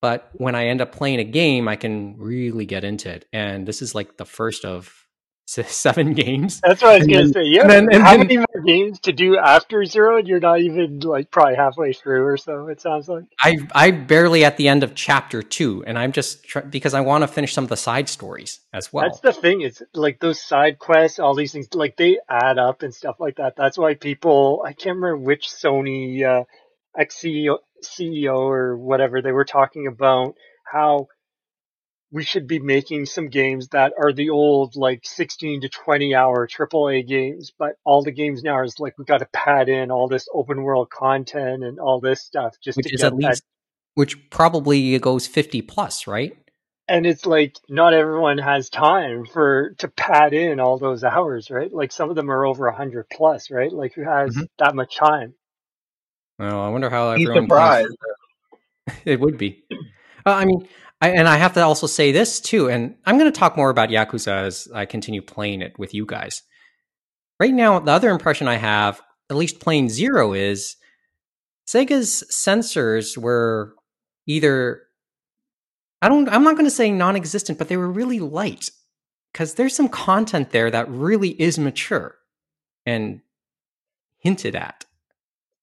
But 0.00 0.30
when 0.34 0.56
I 0.56 0.66
end 0.66 0.80
up 0.80 0.90
playing 0.90 1.20
a 1.20 1.24
game, 1.24 1.68
I 1.68 1.76
can 1.76 2.16
really 2.18 2.66
get 2.66 2.82
into 2.82 3.08
it. 3.08 3.26
And 3.32 3.66
this 3.68 3.80
is 3.80 3.94
like 3.94 4.16
the 4.16 4.24
first 4.24 4.64
of 4.64 5.01
seven 5.46 6.14
games. 6.14 6.60
That's 6.60 6.80
what 6.82 6.92
I 6.92 6.98
was 6.98 7.06
gonna 7.06 7.28
say. 7.28 7.44
Yeah, 7.44 7.62
and 7.62 7.70
then- 7.70 7.88
and 7.92 8.02
how 8.02 8.10
then- 8.16 8.20
many 8.20 8.36
more 8.38 8.62
games 8.64 9.00
to 9.00 9.12
do 9.12 9.36
after 9.36 9.84
Zero? 9.84 10.18
And 10.18 10.26
you're 10.28 10.40
not 10.40 10.60
even 10.60 11.00
like 11.00 11.30
probably 11.30 11.56
halfway 11.56 11.92
through 11.92 12.24
or 12.24 12.36
so. 12.36 12.68
It 12.68 12.80
sounds 12.80 13.08
like. 13.08 13.24
I 13.40 13.58
I 13.74 13.90
barely 13.90 14.44
at 14.44 14.56
the 14.56 14.68
end 14.68 14.82
of 14.82 14.94
chapter 14.94 15.42
two, 15.42 15.84
and 15.86 15.98
I'm 15.98 16.12
just 16.12 16.44
try- 16.44 16.62
because 16.62 16.94
I 16.94 17.00
want 17.00 17.22
to 17.22 17.28
finish 17.28 17.52
some 17.52 17.64
of 17.64 17.70
the 17.70 17.76
side 17.76 18.08
stories 18.08 18.60
as 18.72 18.92
well. 18.92 19.04
That's 19.04 19.20
the 19.20 19.32
thing. 19.32 19.60
It's 19.62 19.82
like 19.94 20.20
those 20.20 20.40
side 20.40 20.78
quests, 20.78 21.18
all 21.18 21.34
these 21.34 21.52
things, 21.52 21.68
like 21.74 21.96
they 21.96 22.18
add 22.30 22.58
up 22.58 22.82
and 22.82 22.94
stuff 22.94 23.16
like 23.18 23.36
that. 23.36 23.54
That's 23.56 23.76
why 23.76 23.94
people. 23.94 24.62
I 24.64 24.72
can't 24.72 24.96
remember 24.96 25.18
which 25.18 25.48
Sony 25.48 26.24
uh, 26.24 26.44
ex 26.98 27.16
CEO 27.20 27.58
CEO 27.84 28.36
or 28.36 28.76
whatever 28.76 29.20
they 29.20 29.32
were 29.32 29.44
talking 29.44 29.86
about 29.88 30.34
how 30.64 31.08
we 32.12 32.22
should 32.24 32.46
be 32.46 32.58
making 32.60 33.06
some 33.06 33.28
games 33.28 33.68
that 33.68 33.94
are 33.98 34.12
the 34.12 34.30
old 34.30 34.76
like 34.76 35.00
16 35.04 35.62
to 35.62 35.68
20 35.70 36.14
hour 36.14 36.46
AAA 36.46 37.06
games, 37.08 37.52
but 37.58 37.76
all 37.84 38.02
the 38.04 38.12
games 38.12 38.42
now 38.42 38.62
is 38.62 38.78
like 38.78 38.98
we've 38.98 39.06
got 39.06 39.18
to 39.18 39.28
pad 39.32 39.68
in 39.68 39.90
all 39.90 40.08
this 40.08 40.28
open 40.32 40.62
world 40.62 40.90
content 40.90 41.64
and 41.64 41.80
all 41.80 42.00
this 42.00 42.20
stuff 42.22 42.54
just 42.62 42.76
which 42.76 42.86
to 42.86 42.92
is 42.92 43.00
get 43.00 43.06
at 43.06 43.18
that 43.18 43.18
least 43.18 43.42
which 43.94 44.30
probably 44.30 44.98
goes 44.98 45.26
50 45.26 45.62
plus, 45.62 46.06
right? 46.06 46.36
and 46.88 47.06
it's 47.06 47.24
like 47.24 47.56
not 47.68 47.94
everyone 47.94 48.38
has 48.38 48.68
time 48.68 49.24
for 49.24 49.70
to 49.78 49.88
pad 49.88 50.34
in 50.34 50.60
all 50.60 50.78
those 50.78 51.04
hours, 51.04 51.50
right? 51.50 51.72
Like 51.72 51.92
some 51.92 52.10
of 52.10 52.16
them 52.16 52.30
are 52.30 52.44
over 52.44 52.66
a 52.66 52.76
hundred 52.76 53.06
plus, 53.10 53.50
right? 53.50 53.72
Like 53.72 53.94
who 53.94 54.02
has 54.02 54.36
Mhm. 54.36 54.46
that 54.58 54.74
much 54.74 54.96
time? 54.96 55.34
Well, 56.38 56.60
I 56.60 56.68
wonder 56.68 56.90
how 56.90 57.12
Be 57.12 57.22
everyone 57.22 57.44
surprised. 57.44 57.96
it 59.04 59.20
would 59.20 59.38
be. 59.38 59.64
Uh, 60.26 60.30
I 60.34 60.44
mean, 60.44 60.68
I, 61.02 61.08
and 61.08 61.28
I 61.28 61.36
have 61.36 61.54
to 61.54 61.60
also 61.62 61.88
say 61.88 62.12
this 62.12 62.38
too, 62.38 62.70
and 62.70 62.94
I'm 63.04 63.18
going 63.18 63.30
to 63.30 63.36
talk 63.36 63.56
more 63.56 63.70
about 63.70 63.88
Yakuza 63.88 64.44
as 64.44 64.68
I 64.72 64.86
continue 64.86 65.20
playing 65.20 65.60
it 65.60 65.76
with 65.76 65.92
you 65.92 66.06
guys. 66.06 66.42
Right 67.40 67.52
now, 67.52 67.80
the 67.80 67.90
other 67.90 68.10
impression 68.10 68.46
I 68.46 68.54
have, 68.54 69.02
at 69.28 69.36
least 69.36 69.58
playing 69.58 69.88
Zero, 69.88 70.32
is 70.32 70.76
Sega's 71.66 72.22
censors 72.30 73.18
were 73.18 73.74
either 74.28 74.82
I 76.00 76.08
don't 76.08 76.28
I'm 76.28 76.44
not 76.44 76.54
going 76.54 76.66
to 76.66 76.70
say 76.70 76.92
non-existent, 76.92 77.58
but 77.58 77.68
they 77.68 77.76
were 77.76 77.90
really 77.90 78.20
light 78.20 78.70
cuz 79.34 79.54
there's 79.54 79.74
some 79.74 79.88
content 79.88 80.50
there 80.50 80.70
that 80.70 80.88
really 80.88 81.30
is 81.40 81.58
mature 81.58 82.16
and 82.86 83.22
hinted 84.18 84.54
at. 84.54 84.84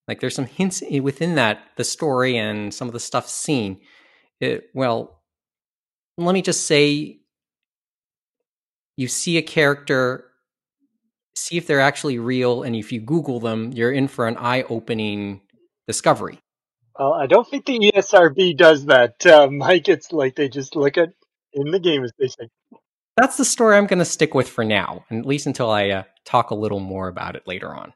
Like 0.05 0.19
there's 0.19 0.35
some 0.35 0.47
hints 0.47 0.83
within 1.01 1.35
that 1.35 1.61
the 1.77 1.85
story 1.85 2.37
and 2.37 2.73
some 2.73 2.89
of 2.89 2.93
the 2.93 2.99
stuff 2.99 3.29
seen. 3.29 3.79
It, 4.41 4.69
well, 4.73 5.18
let 6.25 6.33
me 6.33 6.41
just 6.41 6.65
say 6.67 7.19
you 8.97 9.07
see 9.07 9.37
a 9.37 9.41
character 9.41 10.25
see 11.35 11.57
if 11.57 11.67
they're 11.67 11.79
actually 11.79 12.19
real 12.19 12.63
and 12.63 12.75
if 12.75 12.91
you 12.91 12.99
google 12.99 13.39
them 13.39 13.71
you're 13.73 13.91
in 13.91 14.07
for 14.07 14.27
an 14.27 14.35
eye-opening 14.37 15.41
discovery 15.87 16.39
Well, 16.97 17.13
I 17.13 17.27
don't 17.27 17.47
think 17.49 17.65
the 17.65 17.91
ESRB 17.95 18.57
does 18.57 18.85
that, 18.87 19.25
uh, 19.25 19.47
Mike. 19.49 19.87
It's 19.87 20.11
like 20.11 20.35
they 20.35 20.49
just 20.49 20.75
look 20.75 20.97
at 20.97 21.09
in 21.53 21.71
the 21.71 21.79
game 21.79 22.03
as 22.03 22.11
they 22.19 22.27
say. 22.27 22.49
that's 23.17 23.37
the 23.37 23.45
story 23.45 23.75
i'm 23.77 23.87
going 23.87 23.99
to 23.99 24.05
stick 24.05 24.33
with 24.35 24.47
for 24.47 24.63
now 24.63 25.03
and 25.09 25.19
at 25.19 25.25
least 25.25 25.47
until 25.47 25.69
i 25.71 25.89
uh, 25.89 26.03
talk 26.25 26.51
a 26.51 26.55
little 26.55 26.79
more 26.79 27.07
about 27.07 27.35
it 27.35 27.47
later 27.47 27.73
on 27.73 27.93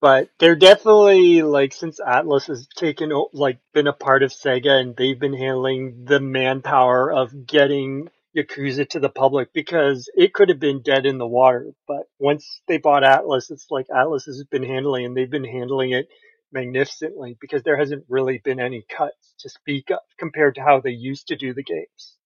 But 0.00 0.28
they're 0.38 0.56
definitely 0.56 1.42
like 1.42 1.72
since 1.72 1.98
Atlus 2.00 2.46
has 2.48 2.68
taken 2.76 3.10
like 3.32 3.58
been 3.72 3.86
a 3.86 3.92
part 3.92 4.22
of 4.22 4.30
Sega 4.30 4.80
and 4.80 4.94
they've 4.96 5.18
been 5.18 5.36
handling 5.36 6.04
the 6.04 6.20
manpower 6.20 7.10
of 7.10 7.46
getting 7.46 8.08
Yakuza 8.36 8.88
to 8.90 9.00
the 9.00 9.08
public 9.08 9.54
because 9.54 10.10
it 10.14 10.34
could 10.34 10.50
have 10.50 10.60
been 10.60 10.82
dead 10.82 11.06
in 11.06 11.16
the 11.16 11.26
water. 11.26 11.72
But 11.88 12.02
once 12.18 12.60
they 12.68 12.76
bought 12.76 13.04
Atlus, 13.04 13.50
it's 13.50 13.68
like 13.70 13.86
Atlus 13.88 14.26
has 14.26 14.44
been 14.50 14.64
handling 14.64 15.06
and 15.06 15.16
they've 15.16 15.30
been 15.30 15.44
handling 15.44 15.92
it 15.92 16.08
magnificently 16.52 17.36
because 17.40 17.62
there 17.62 17.76
hasn't 17.76 18.04
really 18.08 18.40
been 18.42 18.60
any 18.60 18.84
cuts 18.88 19.34
to 19.40 19.48
speak 19.48 19.90
of 19.90 19.98
compared 20.18 20.54
to 20.54 20.62
how 20.62 20.80
they 20.80 20.90
used 20.90 21.28
to 21.28 21.36
do 21.36 21.52
the 21.52 21.62
games. 21.62 22.16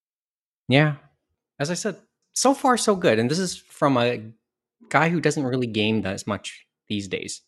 yeah 0.68 0.94
as 1.58 1.70
i 1.70 1.74
said 1.74 1.96
so 2.32 2.54
far 2.54 2.76
so 2.76 2.94
good 2.94 3.18
and 3.18 3.30
this 3.30 3.38
is 3.38 3.56
from 3.56 3.96
a 3.96 4.20
guy 4.88 5.08
who 5.08 5.20
doesn't 5.20 5.44
really 5.44 5.66
game 5.66 6.04
as 6.06 6.26
much 6.26 6.66
these 6.88 7.08
days 7.08 7.42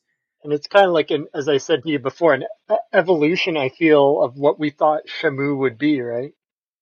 And 0.45 0.53
it's 0.53 0.67
kind 0.67 0.87
of 0.87 0.93
like 0.93 1.11
an, 1.11 1.29
as 1.35 1.49
I 1.49 1.59
said 1.59 1.83
to 1.85 1.91
you 1.91 1.99
before, 1.99 2.35
an 2.35 2.45
evolution, 2.93 3.57
I 3.57 3.69
feel, 3.69 4.23
of 4.23 4.37
what 4.37 4.59
we 4.59 4.71
thought 4.71 5.03
Shenmue 5.07 5.57
would 5.59 5.79
be, 5.79 6.01
right? 6.01 6.33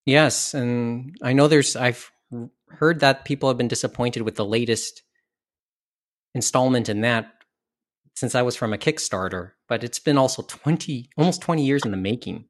Yes, 0.07 0.55
and 0.55 1.17
I 1.23 1.33
know 1.35 1.47
there's 1.47 1.77
I've 1.77 2.11
heard 2.69 3.01
that 3.01 3.25
people 3.25 3.49
have 3.49 3.59
been 3.59 3.69
disappointed 3.69 4.23
with 4.23 4.37
the 4.37 4.45
latest 4.45 5.03
installment 6.35 6.89
in 6.89 7.03
that 7.03 7.33
since 8.17 8.35
I 8.35 8.43
was 8.43 8.57
from 8.57 8.73
a 8.73 8.79
Kickstarter, 8.79 9.53
but 9.69 9.85
it's 9.85 9.99
been 9.99 10.19
also 10.19 10.43
20 10.43 11.11
almost 11.17 11.43
20 11.43 11.65
years 11.65 11.85
in 11.85 11.91
the 11.91 11.97
making. 11.97 12.47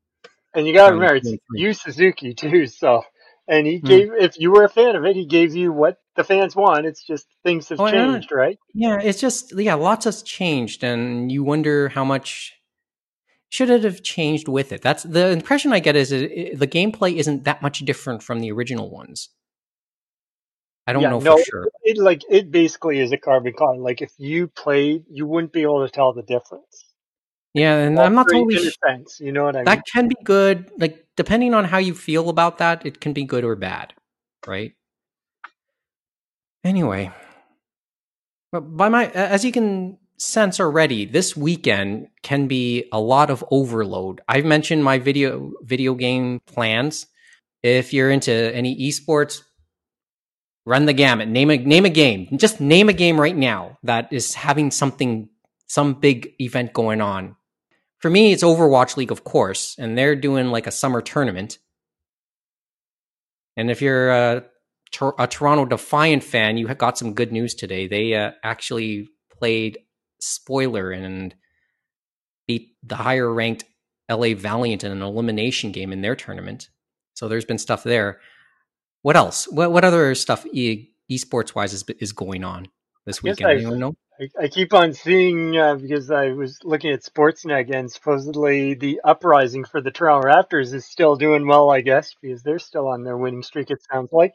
And 0.55 0.67
you 0.67 0.75
gotta 0.75 0.93
Um, 0.93 0.95
remember, 0.95 1.17
it's. 1.17 1.37
Yu 1.55 1.73
Suzuki 1.75 2.35
too, 2.35 2.67
so. 2.67 3.03
And 3.49 3.67
he 3.67 3.79
Hmm. 3.81 3.87
gave, 3.87 4.09
if 4.19 4.39
you 4.39 4.53
were 4.53 4.65
a 4.65 4.69
fan 4.69 4.97
of 4.97 5.05
it, 5.05 5.17
he 5.17 5.27
gave 5.27 5.55
you 5.57 5.73
what 5.73 6.00
the 6.17 6.25
fans 6.25 6.57
won. 6.57 6.85
It's 6.85 7.05
just 7.05 7.27
things 7.45 7.69
have 7.69 7.79
Oh, 7.79 7.87
yeah. 7.87 8.13
changed, 8.13 8.33
right? 8.33 8.59
Yeah, 8.75 9.01
it's 9.03 9.21
just 9.21 9.53
yeah, 9.59 9.75
lots 9.75 10.05
has 10.05 10.23
changed 10.23 10.85
and 10.85 11.31
you 11.31 11.43
wonder 11.43 11.89
how 11.89 12.05
much 12.05 12.55
should 13.49 13.69
it 13.71 13.83
have 13.85 14.03
changed 14.03 14.47
with 14.49 14.71
it. 14.73 14.81
That's 14.83 15.03
the 15.03 15.31
impression 15.31 15.73
I 15.73 15.81
get 15.81 15.97
is 15.97 16.13
it, 16.13 16.31
it- 16.31 16.59
the 16.59 16.69
gameplay 16.69 17.17
isn't 17.17 17.45
that 17.45 17.63
much 17.63 17.81
different 17.81 18.23
from 18.23 18.41
the 18.41 18.53
original 18.53 18.91
ones. 18.91 19.29
I 20.87 20.93
don't 20.93 21.03
Yeah, 21.03 21.11
know 21.11 21.21
no, 21.21 21.37
for 21.37 21.43
sure. 21.43 21.69
It 21.83 21.99
like, 21.99 22.23
it 22.29 22.51
basically 22.51 23.01
is 23.01 23.13
a 23.13 23.17
carbon 23.19 23.53
copy. 23.53 23.79
Like 23.79 24.03
if 24.03 24.13
you 24.19 24.49
played, 24.49 25.05
you 25.11 25.27
wouldn't 25.27 25.53
be 25.53 25.63
able 25.63 25.85
to 25.87 25.93
tell 25.93 26.13
the 26.13 26.23
difference. 26.23 26.87
Yeah, 27.55 27.77
and 27.77 27.99
I'm 27.99 28.15
not 28.15 28.29
totally 28.29 28.57
sh- 28.57 28.77
sense, 28.87 29.19
you 29.21 29.33
know 29.33 29.45
what 29.45 29.57
I 29.57 29.59
mean? 29.61 29.67
that 29.67 29.83
can 29.93 30.07
be 30.09 30.17
good 30.25 30.71
like 30.79 31.07
depending 31.17 31.55
on 31.55 31.65
how 31.65 31.79
you 31.79 31.95
feel 31.95 32.29
about 32.29 32.59
that 32.59 32.87
it 32.87 33.01
can 33.01 33.13
be 33.13 33.25
good 33.25 33.43
or 33.45 33.57
bad 33.57 33.93
right 34.47 34.73
anyway 36.65 37.11
by 38.53 38.89
my 38.89 39.07
as 39.09 39.45
you 39.45 39.53
can 39.53 39.99
sense 40.19 40.61
already 40.61 41.07
this 41.07 41.37
weekend 41.37 42.09
can 42.23 42.47
be 42.47 42.85
a 42.93 43.01
lot 43.01 43.31
of 43.31 43.43
overload. 43.51 44.21
I've 44.29 44.45
mentioned 44.45 44.85
my 44.85 44.99
video 44.99 45.53
video 45.63 45.95
game 45.95 46.41
plans. 46.45 47.07
If 47.63 47.95
you're 47.95 48.11
into 48.11 48.33
any 48.33 48.77
esports 48.89 49.43
run 50.67 50.87
the 50.87 50.93
gamut. 50.93 51.29
Name 51.29 51.51
a 51.51 51.59
name 51.59 51.85
a 51.85 51.91
game. 51.91 52.29
Just 52.37 52.61
name 52.61 52.89
a 52.89 52.93
game 52.93 53.21
right 53.21 53.37
now 53.37 53.79
that 53.83 54.13
is 54.13 54.35
having 54.35 54.71
something 54.71 55.29
some 55.67 55.95
big 55.95 56.35
event 56.39 56.73
going 56.73 57.01
on. 57.01 57.37
For 57.99 58.11
me, 58.11 58.33
it's 58.33 58.43
Overwatch 58.43 58.97
League, 58.97 59.11
of 59.11 59.25
course, 59.25 59.77
and 59.79 59.97
they're 59.97 60.17
doing 60.17 60.47
like 60.47 60.67
a 60.67 60.71
summer 60.71 61.03
tournament. 61.03 61.59
And 63.57 63.71
if 63.71 63.83
you're 63.83 64.11
a, 64.11 64.45
Tor- 64.93 65.15
a 65.19 65.27
Toronto 65.27 65.65
Defiant 65.65 66.25
fan, 66.25 66.57
you 66.57 66.67
have 66.67 66.79
got 66.79 66.99
some 66.99 67.15
good 67.15 67.33
news 67.33 67.55
today. 67.55 67.87
They 67.87 68.15
uh, 68.15 68.33
actually 68.43 69.09
played 69.31 69.79
spoiler 70.21 70.91
and 70.91 71.35
beat 72.47 72.77
the 72.83 72.97
higher 72.97 73.33
ranked 73.33 73.65
LA 74.11 74.35
Valiant 74.35 74.85
in 74.85 74.93
an 74.93 75.03
elimination 75.03 75.73
game 75.73 75.93
in 75.93 76.03
their 76.03 76.17
tournament. 76.17 76.69
So 77.15 77.29
there's 77.29 77.45
been 77.45 77.59
stuff 77.59 77.85
there. 77.85 78.21
What 79.03 79.17
else? 79.17 79.47
What 79.47 79.73
what 79.73 79.85
other 79.85 80.15
stuff 80.15 80.45
e- 80.47 80.91
esports 81.11 81.55
wise 81.55 81.73
is 81.73 81.85
is 82.01 82.13
going 82.13 82.45
on 82.45 82.69
this 83.07 83.23
weekend? 83.23 83.51
Anyone 83.51 83.79
know? 83.79 83.95
I, 84.21 84.45
I 84.45 84.49
keep 84.49 84.75
on 84.75 84.93
seeing 84.93 85.57
uh, 85.57 85.77
because 85.77 86.11
I 86.11 86.33
was 86.33 86.59
looking 86.63 86.91
at 86.93 87.03
Sportsnet 87.03 87.75
and 87.75 87.91
supposedly 87.91 88.75
the 88.75 89.01
uprising 89.03 89.65
for 89.65 89.81
the 89.81 89.91
Toronto 89.91 90.29
Raptors 90.29 90.75
is 90.75 90.85
still 90.85 91.17
doing 91.17 91.47
well, 91.47 91.71
I 91.71 91.81
guess, 91.81 92.15
because 92.21 92.43
they're 92.43 92.59
still 92.59 92.89
on 92.89 93.05
their 93.05 93.17
winning 93.17 93.43
streak. 93.43 93.71
It 93.71 93.83
sounds 93.91 94.13
like. 94.13 94.35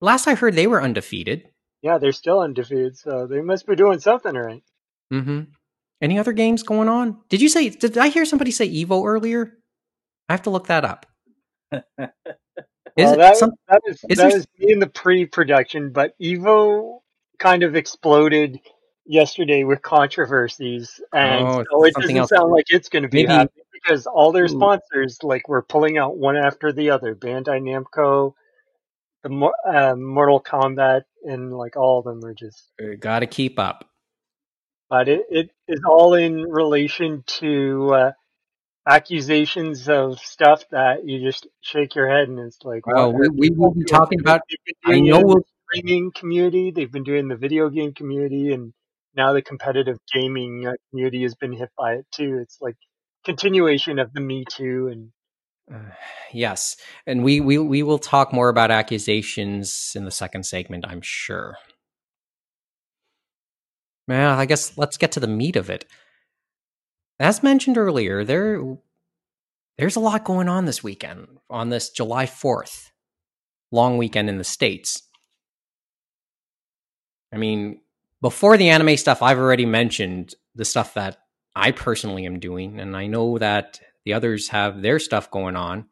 Last 0.00 0.26
I 0.26 0.34
heard, 0.34 0.54
they 0.54 0.66
were 0.66 0.82
undefeated. 0.82 1.48
Yeah, 1.82 1.98
they're 1.98 2.12
still 2.12 2.40
undefeated, 2.40 2.96
so 2.96 3.26
they 3.26 3.40
must 3.40 3.66
be 3.66 3.74
doing 3.76 4.00
something 4.00 4.34
right. 4.34 4.62
Mm-hmm. 5.12 5.40
Any 6.02 6.18
other 6.18 6.32
games 6.32 6.62
going 6.62 6.88
on? 6.88 7.18
Did 7.28 7.40
you 7.42 7.48
say? 7.48 7.68
Did 7.70 7.96
I 7.98 8.08
hear 8.08 8.24
somebody 8.24 8.50
say 8.50 8.68
Evo 8.68 9.04
earlier? 9.06 9.58
I 10.28 10.32
have 10.32 10.42
to 10.42 10.50
look 10.50 10.68
that 10.68 10.84
up. 10.84 11.06
Is 11.72 13.04
well, 13.06 13.14
it 13.14 13.18
that, 13.18 13.36
some? 13.36 13.52
that 13.68 13.80
was 13.86 14.00
is 14.08 14.18
that 14.18 14.32
was 14.32 14.46
in 14.58 14.80
the 14.80 14.88
pre-production, 14.88 15.92
but 15.92 16.12
Evo 16.20 16.98
kind 17.38 17.62
of 17.62 17.76
exploded 17.76 18.58
yesterday 19.06 19.62
with 19.64 19.80
controversies, 19.82 21.00
and 21.12 21.46
Oh, 21.46 21.64
so 21.70 21.84
it 21.84 21.94
doesn't 21.94 22.16
else. 22.16 22.30
sound 22.30 22.50
like 22.50 22.64
it's 22.68 22.88
going 22.88 23.04
to 23.04 23.08
be 23.08 23.18
Maybe- 23.22 23.32
happening 23.32 23.64
because 23.72 24.06
all 24.06 24.32
their 24.32 24.48
sponsors 24.48 25.22
like 25.22 25.48
were 25.48 25.62
pulling 25.62 25.98
out 25.98 26.18
one 26.18 26.36
after 26.36 26.72
the 26.72 26.90
other. 26.90 27.14
Bandai 27.14 27.62
Namco, 27.62 28.34
the 29.22 29.50
uh, 29.66 29.94
Mortal 29.96 30.42
Kombat, 30.42 31.02
and 31.24 31.52
like 31.52 31.76
all 31.76 31.98
of 31.98 32.04
them 32.04 32.24
are 32.24 32.34
just. 32.34 32.70
Got 33.00 33.20
to 33.20 33.26
keep 33.26 33.58
up. 33.58 33.84
But 34.88 35.08
it, 35.08 35.22
it 35.30 35.50
is 35.68 35.80
all 35.88 36.14
in 36.14 36.42
relation 36.42 37.22
to 37.38 37.94
uh, 37.94 38.12
accusations 38.88 39.88
of 39.88 40.18
stuff 40.18 40.64
that 40.70 41.06
you 41.06 41.20
just 41.20 41.46
shake 41.60 41.94
your 41.94 42.08
head 42.08 42.28
and 42.28 42.38
it's 42.40 42.58
like, 42.64 42.86
Well, 42.86 43.12
we, 43.12 43.28
we 43.28 43.50
will 43.50 43.72
be 43.72 43.84
talking 43.84 44.20
about. 44.20 44.40
I 44.84 45.00
know 45.00 45.20
we'll. 45.20 45.36
the 45.36 45.44
streaming 45.72 46.10
community, 46.12 46.72
they've 46.72 46.90
been 46.90 47.04
doing 47.04 47.28
the 47.28 47.36
video 47.36 47.68
game 47.68 47.94
community, 47.94 48.52
and 48.52 48.72
now 49.14 49.32
the 49.32 49.42
competitive 49.42 49.98
gaming 50.12 50.66
uh, 50.66 50.72
community 50.90 51.22
has 51.22 51.34
been 51.34 51.52
hit 51.52 51.70
by 51.78 51.94
it 51.94 52.06
too. 52.12 52.38
It's 52.42 52.58
like 52.60 52.76
continuation 53.24 53.98
of 53.98 54.12
the 54.12 54.20
Me 54.20 54.44
Too 54.48 54.88
and 54.88 55.12
Yes, 56.32 56.76
and 57.08 57.24
we, 57.24 57.40
we 57.40 57.58
we 57.58 57.82
will 57.82 57.98
talk 57.98 58.32
more 58.32 58.50
about 58.50 58.70
accusations 58.70 59.94
in 59.96 60.04
the 60.04 60.12
second 60.12 60.46
segment. 60.46 60.84
I'm 60.86 61.00
sure. 61.02 61.56
Well, 64.06 64.38
I 64.38 64.46
guess 64.46 64.78
let's 64.78 64.96
get 64.96 65.10
to 65.12 65.20
the 65.20 65.26
meat 65.26 65.56
of 65.56 65.70
it. 65.70 65.86
As 67.18 67.42
mentioned 67.42 67.76
earlier, 67.76 68.24
there 68.24 68.62
there's 69.76 69.96
a 69.96 70.00
lot 70.00 70.24
going 70.24 70.48
on 70.48 70.66
this 70.66 70.84
weekend 70.84 71.26
on 71.48 71.70
this 71.70 71.90
July 71.90 72.26
4th 72.26 72.90
long 73.72 73.98
weekend 73.98 74.28
in 74.28 74.38
the 74.38 74.44
states. 74.44 75.02
I 77.32 77.38
mean, 77.38 77.80
before 78.20 78.56
the 78.56 78.68
anime 78.68 78.96
stuff, 78.96 79.22
I've 79.22 79.38
already 79.38 79.66
mentioned 79.66 80.34
the 80.54 80.64
stuff 80.64 80.94
that 80.94 81.18
I 81.54 81.72
personally 81.72 82.26
am 82.26 82.38
doing, 82.38 82.80
and 82.80 82.96
I 82.96 83.06
know 83.06 83.38
that 83.38 83.80
the 84.04 84.14
others 84.14 84.48
have 84.48 84.82
their 84.82 84.98
stuff 84.98 85.30
going 85.30 85.56
on. 85.56 85.86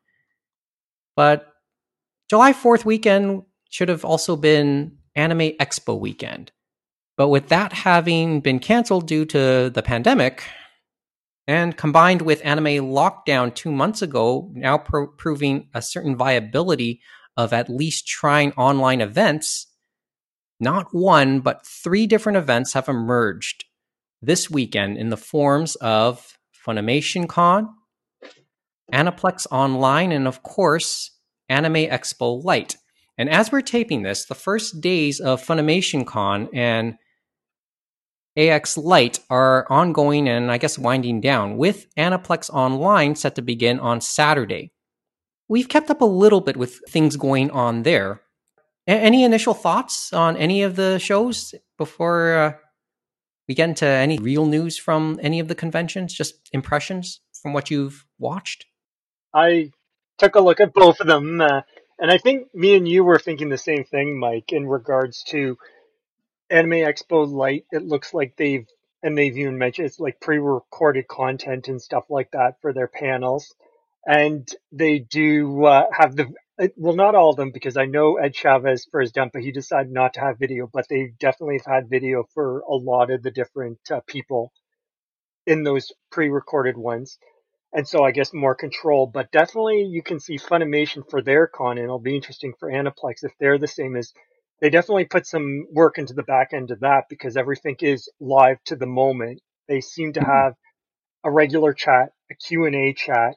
But 1.16 1.52
July 2.30 2.52
4th 2.52 2.84
weekend 2.84 3.42
should 3.70 3.88
have 3.88 4.04
also 4.04 4.36
been 4.36 4.98
Anime 5.14 5.52
Expo 5.60 5.98
weekend. 5.98 6.52
But 7.16 7.28
with 7.28 7.48
that 7.48 7.72
having 7.72 8.40
been 8.40 8.60
canceled 8.60 9.06
due 9.08 9.24
to 9.26 9.70
the 9.70 9.82
pandemic, 9.82 10.44
And 11.48 11.78
combined 11.78 12.20
with 12.20 12.44
anime 12.44 12.84
lockdown 12.92 13.54
two 13.54 13.72
months 13.72 14.02
ago, 14.02 14.50
now 14.52 14.76
pro- 14.76 15.06
proving 15.06 15.70
a 15.72 15.80
certain 15.80 16.14
viability 16.14 17.00
of 17.38 17.54
at 17.54 17.70
least 17.70 18.06
trying 18.06 18.52
online 18.52 19.00
events, 19.00 19.66
not 20.60 20.88
one, 20.92 21.40
but 21.40 21.66
three 21.66 22.06
different 22.06 22.36
events 22.36 22.74
have 22.74 22.86
emerged 22.86 23.64
this 24.20 24.50
weekend 24.50 24.98
in 24.98 25.08
the 25.08 25.16
forms 25.16 25.74
of 25.76 26.36
Funimation 26.66 27.26
Con, 27.26 27.70
Aniplex 28.92 29.46
Online, 29.50 30.12
and 30.12 30.26
of 30.26 30.42
course, 30.42 31.10
Anime 31.48 31.88
Expo 31.88 32.42
Lite. 32.42 32.76
And 33.16 33.28
as 33.28 33.50
we're 33.50 33.62
taping 33.62 34.02
this, 34.02 34.26
the 34.26 34.34
first 34.34 34.80
days 34.80 35.20
of 35.20 35.44
Funimation 35.44 36.06
Con 36.06 36.48
and 36.52 36.94
AX 38.36 38.78
Lite 38.78 39.18
are 39.28 39.66
ongoing 39.68 40.28
and 40.28 40.50
I 40.50 40.58
guess 40.58 40.78
winding 40.78 41.20
down, 41.20 41.56
with 41.56 41.86
Aniplex 41.96 42.48
Online 42.50 43.16
set 43.16 43.34
to 43.34 43.42
begin 43.42 43.80
on 43.80 44.00
Saturday. 44.00 44.72
We've 45.48 45.68
kept 45.68 45.90
up 45.90 46.00
a 46.00 46.06
little 46.06 46.40
bit 46.40 46.56
with 46.56 46.80
things 46.88 47.16
going 47.16 47.50
on 47.50 47.82
there. 47.82 48.20
A- 48.86 48.92
any 48.92 49.24
initial 49.24 49.54
thoughts 49.54 50.12
on 50.12 50.36
any 50.36 50.62
of 50.62 50.76
the 50.76 50.98
shows 50.98 51.54
before 51.76 52.34
uh, 52.34 52.52
we 53.48 53.54
get 53.54 53.70
into 53.70 53.86
any 53.86 54.18
real 54.18 54.46
news 54.46 54.78
from 54.78 55.18
any 55.22 55.40
of 55.40 55.48
the 55.48 55.54
conventions? 55.54 56.14
Just 56.14 56.48
impressions 56.52 57.20
from 57.42 57.52
what 57.52 57.70
you've 57.70 58.06
watched? 58.18 58.66
I 59.38 59.70
took 60.18 60.34
a 60.34 60.40
look 60.40 60.60
at 60.60 60.74
both 60.74 61.00
of 61.00 61.06
them, 61.06 61.40
uh, 61.40 61.62
and 61.98 62.10
I 62.10 62.18
think 62.18 62.52
me 62.54 62.76
and 62.76 62.88
you 62.88 63.04
were 63.04 63.18
thinking 63.18 63.48
the 63.48 63.58
same 63.58 63.84
thing, 63.84 64.18
Mike, 64.18 64.52
in 64.52 64.66
regards 64.66 65.22
to 65.28 65.56
Anime 66.50 66.72
Expo 66.90 67.30
Lite, 67.30 67.66
it 67.70 67.84
looks 67.84 68.12
like 68.12 68.34
they've 68.36 68.66
and 69.02 69.16
they've 69.16 69.38
even 69.38 69.58
mentioned 69.58 69.86
it's 69.86 70.00
like 70.00 70.20
pre-recorded 70.20 71.06
content 71.06 71.68
and 71.68 71.80
stuff 71.80 72.04
like 72.10 72.32
that 72.32 72.60
for 72.60 72.72
their 72.72 72.88
panels, 72.88 73.54
and 74.04 74.48
they 74.72 74.98
do 74.98 75.64
uh, 75.64 75.84
have 75.92 76.16
the 76.16 76.26
well, 76.76 76.96
not 76.96 77.14
all 77.14 77.30
of 77.30 77.36
them 77.36 77.52
because 77.52 77.76
I 77.76 77.86
know 77.86 78.16
Ed 78.16 78.34
Chavez 78.34 78.88
for 78.90 79.00
his 79.00 79.12
dump, 79.12 79.36
he 79.36 79.52
decided 79.52 79.92
not 79.92 80.14
to 80.14 80.20
have 80.20 80.40
video, 80.40 80.68
but 80.72 80.88
they 80.88 81.12
definitely 81.20 81.58
have 81.58 81.72
had 81.72 81.90
video 81.90 82.24
for 82.34 82.60
a 82.60 82.74
lot 82.74 83.12
of 83.12 83.22
the 83.22 83.30
different 83.30 83.78
uh, 83.92 84.00
people 84.08 84.52
in 85.46 85.62
those 85.62 85.92
pre-recorded 86.10 86.76
ones. 86.76 87.18
And 87.72 87.86
so 87.86 88.02
I 88.04 88.12
guess 88.12 88.32
more 88.32 88.54
control, 88.54 89.06
but 89.06 89.30
definitely 89.30 89.84
you 89.90 90.02
can 90.02 90.20
see 90.20 90.38
Funimation 90.38 91.08
for 91.08 91.20
their 91.20 91.46
con, 91.46 91.76
and 91.76 91.84
it'll 91.84 91.98
be 91.98 92.16
interesting 92.16 92.54
for 92.58 92.70
Aniplex 92.70 93.24
if 93.24 93.32
they're 93.38 93.58
the 93.58 93.66
same 93.68 93.96
as 93.96 94.12
they 94.60 94.70
definitely 94.70 95.04
put 95.04 95.26
some 95.26 95.66
work 95.72 95.98
into 95.98 96.14
the 96.14 96.22
back 96.22 96.52
end 96.52 96.70
of 96.70 96.80
that 96.80 97.04
because 97.08 97.36
everything 97.36 97.76
is 97.80 98.10
live 98.20 98.56
to 98.64 98.76
the 98.76 98.86
moment. 98.86 99.40
They 99.68 99.80
seem 99.80 100.14
to 100.14 100.20
have 100.20 100.54
a 101.24 101.30
regular 101.30 101.72
chat, 101.72 102.10
a 102.30 102.34
Q&A 102.34 102.94
chat. 102.94 103.36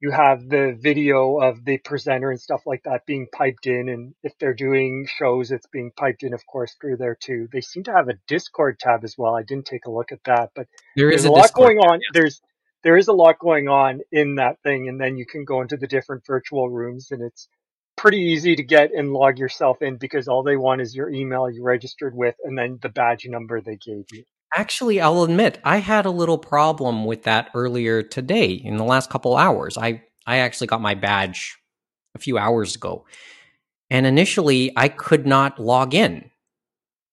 You 0.00 0.12
have 0.12 0.48
the 0.48 0.78
video 0.80 1.38
of 1.40 1.64
the 1.64 1.78
presenter 1.78 2.30
and 2.30 2.40
stuff 2.40 2.62
like 2.66 2.82
that 2.84 3.04
being 3.06 3.26
piped 3.32 3.66
in. 3.66 3.88
And 3.88 4.14
if 4.22 4.32
they're 4.38 4.54
doing 4.54 5.06
shows, 5.18 5.50
it's 5.50 5.66
being 5.66 5.90
piped 5.94 6.22
in, 6.22 6.32
of 6.32 6.46
course, 6.46 6.74
through 6.80 6.96
there 6.96 7.16
too. 7.20 7.48
They 7.52 7.60
seem 7.60 7.82
to 7.84 7.92
have 7.92 8.08
a 8.08 8.14
Discord 8.26 8.78
tab 8.78 9.04
as 9.04 9.16
well. 9.18 9.34
I 9.34 9.42
didn't 9.42 9.66
take 9.66 9.86
a 9.86 9.90
look 9.90 10.12
at 10.12 10.24
that, 10.24 10.50
but 10.54 10.68
There 10.96 11.10
is 11.10 11.22
there's 11.22 11.26
a, 11.26 11.30
a 11.30 11.32
lot 11.32 11.42
Discord 11.42 11.76
going 11.76 11.78
on. 11.78 12.00
There's 12.14 12.40
there 12.82 12.96
is 12.96 13.08
a 13.08 13.12
lot 13.12 13.38
going 13.38 13.68
on 13.68 14.00
in 14.10 14.36
that 14.36 14.56
thing, 14.62 14.88
and 14.88 15.00
then 15.00 15.16
you 15.16 15.26
can 15.26 15.44
go 15.44 15.60
into 15.60 15.76
the 15.76 15.86
different 15.86 16.26
virtual 16.26 16.70
rooms, 16.70 17.08
and 17.10 17.22
it's 17.22 17.48
pretty 17.96 18.18
easy 18.18 18.56
to 18.56 18.62
get 18.62 18.92
and 18.94 19.12
log 19.12 19.38
yourself 19.38 19.82
in 19.82 19.96
because 19.96 20.26
all 20.26 20.42
they 20.42 20.56
want 20.56 20.80
is 20.80 20.94
your 20.94 21.10
email 21.10 21.50
you 21.50 21.62
registered 21.62 22.14
with, 22.14 22.34
and 22.44 22.56
then 22.56 22.78
the 22.82 22.88
badge 22.88 23.26
number 23.26 23.60
they 23.60 23.76
gave 23.76 24.04
you. 24.12 24.24
Actually, 24.56 25.00
I'll 25.00 25.22
admit 25.22 25.60
I 25.62 25.76
had 25.76 26.06
a 26.06 26.10
little 26.10 26.38
problem 26.38 27.04
with 27.04 27.22
that 27.24 27.50
earlier 27.54 28.02
today 28.02 28.50
in 28.50 28.78
the 28.78 28.84
last 28.84 29.10
couple 29.10 29.36
hours. 29.36 29.78
I 29.78 30.02
I 30.26 30.38
actually 30.38 30.66
got 30.66 30.80
my 30.80 30.94
badge 30.94 31.56
a 32.14 32.18
few 32.18 32.38
hours 32.38 32.74
ago. 32.74 33.04
And 33.90 34.06
initially 34.06 34.72
I 34.76 34.88
could 34.88 35.26
not 35.26 35.58
log 35.58 35.94
in. 35.94 36.30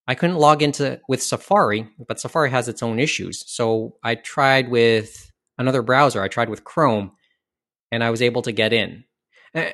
I 0.08 0.16
couldn't 0.16 0.38
log 0.38 0.62
into 0.62 1.02
with 1.10 1.22
Safari, 1.22 1.90
but 2.08 2.20
Safari 2.20 2.50
has 2.52 2.68
its 2.68 2.82
own 2.82 3.00
issues. 3.00 3.44
So 3.48 3.98
I 4.04 4.16
tried 4.16 4.70
with 4.70 5.32
another 5.58 5.82
browser. 5.82 6.22
I 6.22 6.28
tried 6.28 6.50
with 6.50 6.64
Chrome 6.64 7.12
and 7.92 8.04
I 8.04 8.10
was 8.10 8.22
able 8.22 8.42
to 8.44 8.52
get 8.52 8.74
in. 8.74 9.04
Eh, 9.54 9.72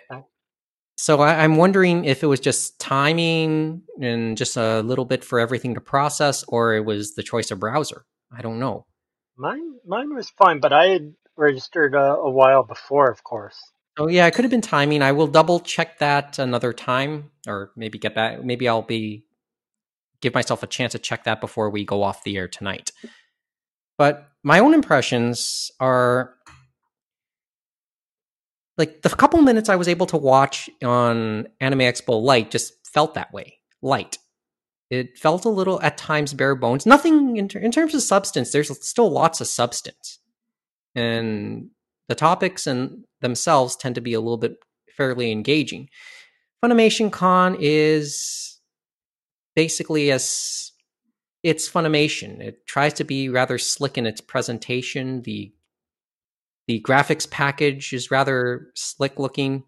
So 0.96 1.22
I, 1.22 1.44
I'm 1.44 1.56
wondering 1.58 2.06
if 2.06 2.24
it 2.24 2.28
was 2.28 2.40
just 2.40 2.80
timing 2.80 3.82
and 4.00 4.38
just 4.38 4.56
a 4.58 4.82
little 4.82 5.06
bit 5.06 5.24
for 5.24 5.40
everything 5.40 5.74
to 5.74 5.82
process, 5.82 6.44
or 6.48 6.76
it 6.76 6.86
was 6.86 7.16
the 7.16 7.24
choice 7.24 7.52
of 7.52 7.60
browser. 7.60 8.06
I 8.36 8.42
don't 8.42 8.60
know. 8.60 8.86
Mine 9.36 9.80
mine 9.86 10.14
was 10.14 10.30
fine, 10.30 10.60
but 10.60 10.72
I 10.72 10.88
had 10.88 11.14
registered 11.36 11.96
uh, 11.96 12.18
a 12.20 12.30
while 12.30 12.64
before, 12.64 13.10
of 13.10 13.24
course. 13.24 13.58
Oh 13.98 14.08
yeah, 14.08 14.28
it 14.28 14.34
could 14.34 14.46
have 14.46 14.52
been 14.52 14.62
timing. 14.62 15.02
I 15.02 15.12
will 15.12 15.28
double 15.28 15.60
check 15.60 16.00
that 16.00 16.40
another 16.40 16.74
time, 16.74 17.32
or 17.48 17.72
maybe 17.76 17.98
get 17.98 18.16
back. 18.16 18.44
Maybe 18.44 18.68
I'll 18.68 18.82
be 18.84 19.26
give 20.22 20.34
myself 20.34 20.64
a 20.64 20.68
chance 20.68 20.94
to 20.94 21.00
check 21.00 21.26
that 21.26 21.42
before 21.42 21.70
we 21.70 21.84
go 21.84 22.04
off 22.04 22.24
the 22.24 22.38
air 22.38 22.48
tonight. 22.48 22.92
But 23.98 24.30
my 24.44 24.60
own 24.60 24.74
impressions 24.74 25.72
are 25.80 26.36
like 28.78 29.02
the 29.04 29.10
couple 29.10 29.42
minutes 29.42 29.70
I 29.70 29.76
was 29.76 29.88
able 29.88 30.08
to 30.08 30.18
watch 30.18 30.70
on 30.84 31.48
Anime 31.62 31.80
Expo 31.80 32.22
Lite 32.22 32.52
just 32.52 32.74
felt 32.86 33.14
that 33.14 33.32
way, 33.32 33.60
light. 33.82 34.18
It 34.90 35.18
felt 35.18 35.46
a 35.46 35.50
little 35.50 35.82
at 35.82 35.98
times 35.98 36.34
bare 36.34 36.56
bones. 36.56 36.86
Nothing 36.86 37.38
in, 37.38 37.48
ter- 37.48 37.60
in 37.60 37.72
terms 37.72 37.96
of 37.96 38.02
substance. 38.02 38.52
There's 38.52 38.70
still 38.86 39.10
lots 39.10 39.42
of 39.42 39.48
substance, 39.48 40.20
and 40.96 41.70
the 42.10 42.16
topics 42.16 42.68
and 42.68 43.06
themselves 43.22 43.76
tend 43.76 43.96
to 43.96 44.02
be 44.02 44.14
a 44.14 44.20
little 44.20 44.38
bit 44.38 44.58
fairly 44.96 45.32
engaging. 45.32 45.90
Funimation 46.64 47.12
Con 47.12 47.58
is 47.60 48.60
basically 49.56 50.12
as 50.12 50.73
it's 51.44 51.70
Funimation. 51.70 52.40
It 52.40 52.66
tries 52.66 52.94
to 52.94 53.04
be 53.04 53.30
rather 53.30 53.58
slick 53.58 53.98
in 53.98 54.06
its 54.08 54.22
presentation. 54.22 55.22
The 55.22 55.54
the 56.66 56.82
graphics 56.82 57.30
package 57.30 57.92
is 57.92 58.10
rather 58.10 58.68
slick 58.74 59.20
looking. 59.20 59.66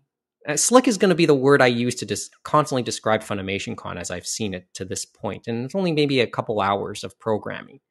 Uh, 0.48 0.56
slick 0.56 0.88
is 0.88 0.98
going 0.98 1.10
to 1.10 1.16
be 1.16 1.26
the 1.26 1.36
word 1.36 1.62
I 1.62 1.68
use 1.68 1.96
to 1.96 2.06
just 2.06 2.32
constantly 2.44 2.84
describe 2.84 3.22
Funimation 3.22 3.76
Con 3.76 3.98
as 3.98 4.10
I've 4.10 4.28
seen 4.28 4.54
it 4.54 4.74
to 4.76 4.86
this 4.86 5.04
point, 5.04 5.48
and 5.48 5.66
it's 5.66 5.76
only 5.76 5.92
maybe 5.92 6.22
a 6.22 6.28
couple 6.28 6.62
hours 6.62 7.04
of 7.04 7.20
programming. 7.20 7.82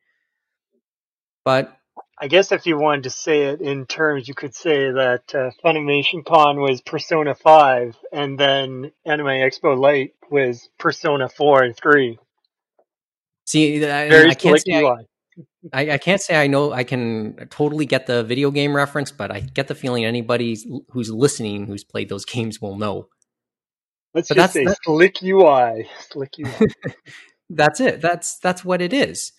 But 1.44 1.76
I 2.18 2.28
guess 2.28 2.52
if 2.52 2.64
you 2.64 2.78
wanted 2.78 3.04
to 3.04 3.10
say 3.10 3.42
it 3.42 3.60
in 3.60 3.84
terms, 3.86 4.28
you 4.28 4.34
could 4.34 4.54
say 4.54 4.90
that 4.90 5.34
uh, 5.34 5.50
Funimation 5.62 6.24
Con 6.24 6.60
was 6.60 6.80
Persona 6.80 7.34
5, 7.34 7.96
and 8.12 8.38
then 8.38 8.92
Anime 9.04 9.26
Expo 9.26 9.76
Lite 9.78 10.14
was 10.30 10.70
Persona 10.78 11.28
4 11.28 11.64
and 11.64 11.76
3. 11.76 12.18
See, 13.54 13.76
I, 13.84 14.08
Very 14.08 14.30
I 14.30 14.34
can't 14.34 14.60
say 14.60 14.84
I, 14.84 14.96
I, 15.72 15.90
I 15.92 15.98
can't 15.98 16.20
say 16.20 16.34
I 16.42 16.48
know 16.48 16.72
I 16.72 16.82
can 16.82 17.46
totally 17.50 17.86
get 17.86 18.08
the 18.08 18.24
video 18.24 18.50
game 18.50 18.74
reference, 18.74 19.12
but 19.12 19.30
I 19.30 19.38
get 19.38 19.68
the 19.68 19.76
feeling 19.76 20.04
anybody 20.04 20.58
who's 20.90 21.08
listening 21.08 21.66
who's 21.66 21.84
played 21.84 22.08
those 22.08 22.24
games 22.24 22.60
will 22.60 22.76
know. 22.76 23.06
Let's 24.12 24.26
but 24.28 24.34
just 24.38 24.54
that's- 24.54 24.54
say 24.54 24.64
that- 24.64 24.78
slick 24.82 25.22
UI. 25.22 25.88
Slick 26.10 26.32
UI. 26.40 26.66
That's 27.48 27.80
it. 27.80 28.00
That's 28.00 28.38
that's 28.40 28.64
what 28.64 28.82
it 28.82 28.92
is. 28.92 29.30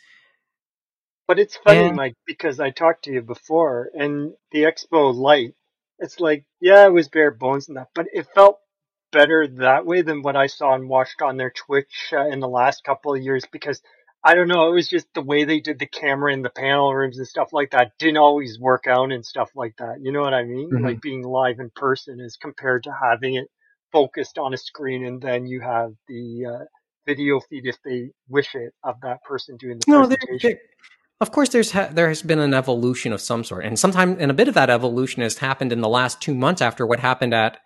But 1.28 1.38
it's 1.38 1.58
funny, 1.58 1.88
And- 1.88 1.97
Mike, 1.97 2.15
because 2.25 2.62
I 2.62 2.69
talked 2.69 3.04
to 3.06 3.12
you 3.12 3.21
before, 3.21 3.89
and 3.93 4.32
the 4.54 4.60
Expo 4.63 5.13
Lite, 5.13 5.56
it's 5.99 6.21
like, 6.21 6.45
yeah, 6.62 6.86
it 6.86 6.93
was 6.93 7.10
bare 7.10 7.32
bones 7.32 7.67
and 7.67 7.75
that, 7.75 7.88
but 7.93 8.06
it 8.13 8.28
felt 8.34 8.60
better 9.12 9.45
that 9.47 9.86
way 9.86 10.04
than 10.04 10.21
what 10.21 10.38
I 10.38 10.47
saw 10.47 10.73
and 10.73 10.88
watched 10.88 11.21
on 11.21 11.36
their 11.36 11.51
Twitch 11.51 12.13
uh, 12.13 12.28
in 12.30 12.39
the 12.39 12.47
last 12.47 12.86
couple 12.86 13.13
of 13.13 13.21
years 13.21 13.43
because 13.51 13.82
I 14.27 14.33
don't 14.33 14.47
know, 14.47 14.67
it 14.71 14.73
was 14.73 14.88
just 14.89 15.05
the 15.13 15.21
way 15.21 15.43
they 15.43 15.59
did 15.59 15.77
the 15.77 15.85
camera 15.85 16.33
in 16.33 16.41
the 16.41 16.49
panel 16.49 16.93
rooms 16.93 17.19
and 17.19 17.27
stuff 17.27 17.53
like 17.53 17.69
that 17.71 17.91
didn't 17.99 18.17
always 18.17 18.59
work 18.59 18.85
out 18.88 19.11
and 19.11 19.23
stuff 19.23 19.51
like 19.55 19.75
that. 19.77 19.97
You 20.01 20.11
know 20.11 20.21
what 20.21 20.33
I 20.33 20.43
mean? 20.43 20.71
Mhm. 20.71 20.83
Like 20.83 20.99
being 21.01 21.21
live 21.21 21.59
in 21.59 21.69
person 21.75 22.19
as 22.19 22.35
compared 22.35 22.83
to 22.85 22.91
having 22.91 23.35
it 23.35 23.47
focused 23.91 24.39
on 24.39 24.53
a 24.53 24.57
screen 24.57 25.05
and 25.05 25.21
then 25.21 25.45
you 25.45 25.61
have 25.61 25.93
the 26.07 26.45
uh, 26.47 26.65
video 27.05 27.39
feed 27.39 27.67
if 27.67 27.77
they 27.85 28.09
wish 28.27 28.55
it 28.55 28.73
of 28.83 28.95
that 29.03 29.23
person 29.23 29.57
doing 29.57 29.77
the 29.77 29.85
No, 29.88 30.07
presentation. 30.07 30.49
there- 30.49 30.61
of 31.21 31.31
course, 31.31 31.49
there's 31.49 31.71
ha- 31.71 31.89
there 31.93 32.09
has 32.09 32.21
been 32.23 32.39
an 32.39 32.53
evolution 32.53 33.13
of 33.13 33.21
some 33.21 33.43
sort, 33.45 33.63
and 33.63 33.79
sometimes 33.79 34.17
and 34.19 34.29
a 34.31 34.33
bit 34.33 34.47
of 34.49 34.55
that 34.55 34.69
evolution 34.69 35.21
has 35.21 35.38
happened 35.38 35.71
in 35.71 35.79
the 35.81 35.88
last 35.88 36.19
two 36.19 36.33
months 36.35 36.61
after 36.61 36.85
what 36.85 36.99
happened 36.99 37.33
at 37.33 37.57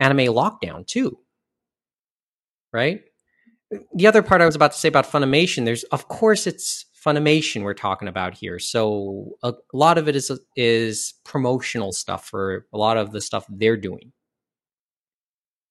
Anime 0.00 0.26
Lockdown 0.34 0.86
too. 0.86 1.18
Right. 2.72 3.02
The 3.94 4.06
other 4.06 4.22
part 4.22 4.40
I 4.40 4.46
was 4.46 4.56
about 4.56 4.72
to 4.72 4.78
say 4.78 4.88
about 4.88 5.06
Funimation, 5.06 5.64
there's 5.64 5.84
of 5.84 6.08
course 6.08 6.46
it's 6.46 6.86
Funimation 7.04 7.62
we're 7.62 7.74
talking 7.74 8.08
about 8.08 8.36
here, 8.36 8.58
so 8.58 9.36
a 9.42 9.54
lot 9.72 9.96
of 9.96 10.08
it 10.08 10.16
is 10.16 10.30
is 10.56 11.14
promotional 11.24 11.92
stuff 11.92 12.26
for 12.28 12.66
a 12.72 12.78
lot 12.78 12.96
of 12.96 13.12
the 13.12 13.20
stuff 13.20 13.46
they're 13.48 13.76
doing. 13.76 14.12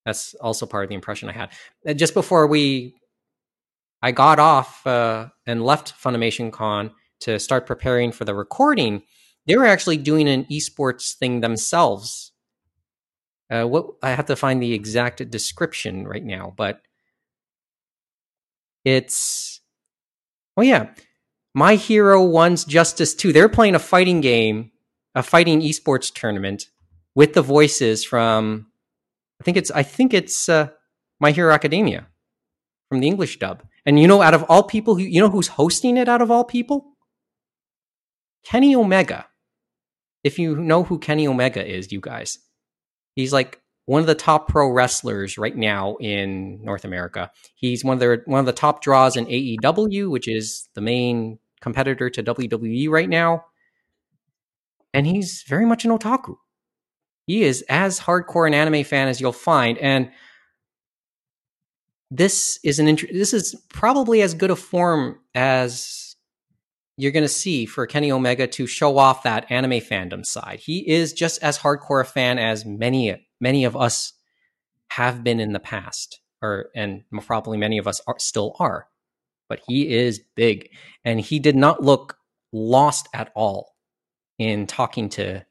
That's 0.06 0.34
also 0.36 0.66
part 0.66 0.86
of 0.86 0.90
the 0.90 0.96
impression 0.96 1.30
I 1.30 1.34
had. 1.34 1.52
And 1.86 2.00
just 2.00 2.14
before 2.14 2.48
we 2.48 2.96
I 4.02 4.12
got 4.12 4.40
off 4.40 4.86
uh, 4.88 5.28
and 5.46 5.64
left 5.64 5.94
Funimation 6.02 6.52
Con 6.52 6.92
to 7.22 7.40
start 7.40 7.66
preparing 7.66 8.12
for 8.12 8.26
the 8.26 8.34
recording. 8.34 9.04
they 9.46 9.58
were 9.58 9.66
actually 9.66 9.98
doing 9.98 10.28
an 10.30 10.46
esports 10.46 11.16
thing 11.16 11.42
themselves. 11.42 12.32
Uh, 13.50 13.64
what 13.66 13.88
I 14.04 14.12
have 14.12 14.28
to 14.28 14.36
find 14.36 14.62
the 14.62 14.74
exact 14.74 15.28
description 15.30 16.08
right 16.08 16.24
now, 16.24 16.54
but 16.56 16.82
it's 18.90 19.62
oh 20.58 20.62
yeah, 20.62 20.90
My 21.54 21.76
Hero 21.76 22.24
One's 22.24 22.66
Justice 22.66 23.14
Two. 23.14 23.32
They're 23.32 23.50
playing 23.50 23.76
a 23.76 23.80
fighting 23.80 24.22
game, 24.22 24.72
a 25.16 25.24
fighting 25.24 25.62
esports 25.62 26.14
tournament 26.14 26.66
with 27.16 27.34
the 27.34 27.42
voices 27.42 28.04
from 28.04 28.68
I 29.40 29.44
think 29.44 29.58
it's 29.58 29.72
I 29.72 29.84
think 29.84 30.14
it's 30.14 30.50
uh, 30.50 30.70
My 31.20 31.32
Hero 31.32 31.54
Academia 31.54 32.08
from 32.90 33.00
the 33.00 33.08
English 33.08 33.40
dub. 33.40 33.64
And 33.86 34.00
you 34.00 34.08
know, 34.08 34.22
out 34.22 34.34
of 34.34 34.44
all 34.50 34.64
people, 34.64 34.96
who 34.96 35.02
you 35.02 35.22
know 35.22 35.30
who's 35.30 35.48
hosting 35.48 35.98
it? 35.98 36.10
Out 36.10 36.22
of 36.22 36.32
all 36.32 36.44
people, 36.44 36.98
Kenny 38.44 38.76
Omega. 38.76 39.28
If 40.24 40.38
you 40.38 40.56
know 40.58 40.84
who 40.84 41.00
Kenny 41.00 41.28
Omega 41.28 41.66
is, 41.66 41.94
you 41.94 42.02
guys, 42.02 42.40
he's 43.16 43.32
like 43.32 43.62
one 43.90 44.02
of 44.02 44.06
the 44.06 44.14
top 44.14 44.48
pro 44.48 44.70
wrestlers 44.70 45.40
right 45.40 45.58
now 45.58 45.96
in 45.96 46.64
North 46.64 46.86
America. 46.86 47.32
He's 47.56 47.84
one 47.84 47.96
of 47.96 48.00
the 48.00 48.22
one 48.26 48.40
of 48.40 48.46
the 48.46 48.54
top 48.54 48.84
draws 48.84 49.18
in 49.18 49.26
AEW, 49.26 50.12
which 50.12 50.28
is 50.28 50.70
the 50.76 50.82
main 50.82 51.40
competitor 51.60 52.08
to 52.12 52.22
WWE 52.22 52.88
right 52.88 53.10
now. 53.10 53.46
And 54.94 55.08
he's 55.08 55.44
very 55.48 55.66
much 55.66 55.86
an 55.86 55.92
otaku. 55.92 56.36
He 57.26 57.42
is 57.42 57.64
as 57.68 58.00
hardcore 58.00 58.46
an 58.46 58.54
anime 58.54 58.84
fan 58.84 59.08
as 59.08 59.20
you'll 59.20 59.32
find, 59.32 59.76
and 59.80 60.12
this 62.12 62.60
is 62.64 62.78
an 62.78 62.90
int- 62.90 63.12
this 63.12 63.34
is 63.34 63.56
probably 63.70 64.22
as 64.22 64.36
good 64.36 64.52
a 64.52 64.56
form 64.56 65.20
as 65.34 66.09
you're 67.00 67.14
going 67.14 67.24
to 67.24 67.30
see 67.30 67.66
for 67.66 67.88
Kenny 67.88 68.12
Omega 68.12 68.46
to 68.46 68.68
show 68.68 68.98
off 68.98 69.24
that 69.24 69.50
anime 69.50 69.80
fandom 69.80 70.26
side. 70.26 70.60
He 70.60 70.88
is 70.90 71.14
just 71.14 71.42
as 71.42 71.58
hardcore 71.58 72.02
a 72.02 72.06
fan 72.06 72.38
as 72.38 72.66
many 72.66 73.16
many 73.40 73.64
of 73.64 73.78
us 73.78 74.14
have 74.92 75.24
been 75.24 75.40
in 75.40 75.54
the 75.54 75.60
past, 75.60 76.20
or 76.42 76.70
and 76.76 77.04
probably 77.22 77.58
many 77.58 77.78
of 77.78 77.88
us 77.88 78.02
are, 78.06 78.16
still 78.20 78.56
are. 78.60 78.88
But 79.48 79.62
he 79.66 79.90
is 79.90 80.22
big, 80.36 80.70
and 81.06 81.22
he 81.22 81.40
did 81.40 81.56
not 81.56 81.82
look 81.82 82.18
lost 82.52 83.08
at 83.14 83.32
all 83.34 83.76
in 84.38 84.68
talking 84.68 85.08
to 85.10 85.46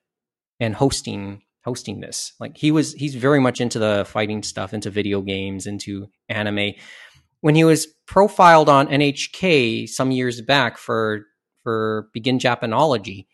and 0.61 0.74
hosting 0.74 1.42
hosting 1.64 2.00
this. 2.00 2.32
Like 2.38 2.56
he 2.56 2.70
was, 2.70 2.92
he's 2.94 3.14
very 3.14 3.40
much 3.40 3.61
into 3.61 3.78
the 3.78 4.06
fighting 4.06 4.42
stuff, 4.42 4.72
into 4.72 4.90
video 4.90 5.20
games, 5.20 5.66
into 5.66 6.08
anime. 6.28 6.72
When 7.40 7.54
he 7.54 7.64
was 7.64 7.87
profiled 8.06 8.68
on 8.68 8.88
NHK 8.88 9.88
some 9.88 10.11
years 10.11 10.40
back 10.40 10.78
for 10.78 11.24
for 11.68 12.09
Begin 12.14 12.38
Japanology, 12.38 13.26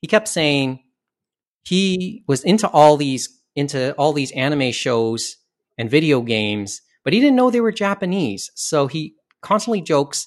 he 0.00 0.06
kept 0.06 0.26
saying 0.26 0.82
he 1.62 2.24
was 2.26 2.42
into 2.42 2.66
all 2.66 2.96
these 2.96 3.28
into 3.54 3.92
all 3.96 4.14
these 4.14 4.32
anime 4.32 4.72
shows 4.72 5.36
and 5.76 5.90
video 5.90 6.22
games, 6.22 6.80
but 7.04 7.12
he 7.12 7.20
didn't 7.20 7.36
know 7.36 7.50
they 7.50 7.60
were 7.60 7.70
Japanese. 7.70 8.50
So 8.54 8.86
he 8.86 9.14
constantly 9.42 9.82
jokes 9.82 10.26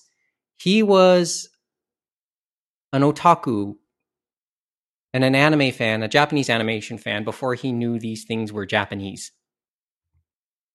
he 0.57 0.83
was 0.83 1.49
an 2.93 3.01
otaku 3.01 3.73
and 5.11 5.23
an 5.23 5.33
anime 5.33 5.71
fan, 5.71 6.03
a 6.03 6.07
Japanese 6.07 6.51
animation 6.51 6.99
fan, 6.99 7.23
before 7.23 7.55
he 7.55 7.71
knew 7.71 7.97
these 7.97 8.25
things 8.25 8.53
were 8.53 8.67
Japanese. 8.67 9.31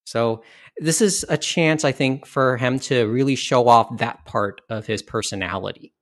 So 0.07 0.43
this 0.79 1.01
is 1.01 1.25
a 1.29 1.39
chance, 1.39 1.85
I 1.85 1.93
think, 1.93 2.27
for 2.27 2.57
him 2.57 2.81
to 2.81 3.05
really 3.05 3.37
show 3.37 3.69
off 3.69 3.99
that 3.99 4.25
part 4.25 4.61
of 4.69 4.87
his 4.87 5.03
personality. 5.03 5.93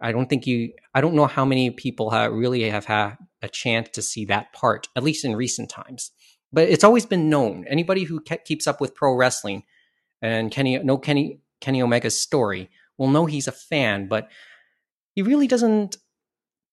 I 0.00 0.12
don't 0.12 0.28
think 0.28 0.46
you, 0.46 0.72
I 0.94 1.00
don't 1.00 1.14
know 1.14 1.26
how 1.26 1.44
many 1.44 1.70
people 1.70 2.10
have 2.10 2.32
really 2.32 2.68
have 2.70 2.84
had 2.84 3.16
a 3.42 3.48
chance 3.48 3.88
to 3.90 4.02
see 4.02 4.24
that 4.26 4.52
part, 4.52 4.88
at 4.96 5.02
least 5.02 5.24
in 5.24 5.34
recent 5.34 5.70
times. 5.70 6.10
But 6.52 6.68
it's 6.68 6.84
always 6.84 7.04
been 7.04 7.28
known. 7.28 7.66
Anybody 7.68 8.04
who 8.04 8.20
ke- 8.20 8.44
keeps 8.44 8.66
up 8.66 8.80
with 8.80 8.94
pro 8.94 9.14
wrestling 9.14 9.64
and 10.22 10.50
Kenny, 10.50 10.78
know 10.78 10.98
Kenny 10.98 11.40
Kenny 11.60 11.82
Omega's 11.82 12.20
story 12.20 12.70
will 12.96 13.08
know 13.08 13.26
he's 13.26 13.48
a 13.48 13.52
fan, 13.52 14.08
but 14.08 14.28
he 15.14 15.22
really 15.22 15.46
doesn't 15.46 15.96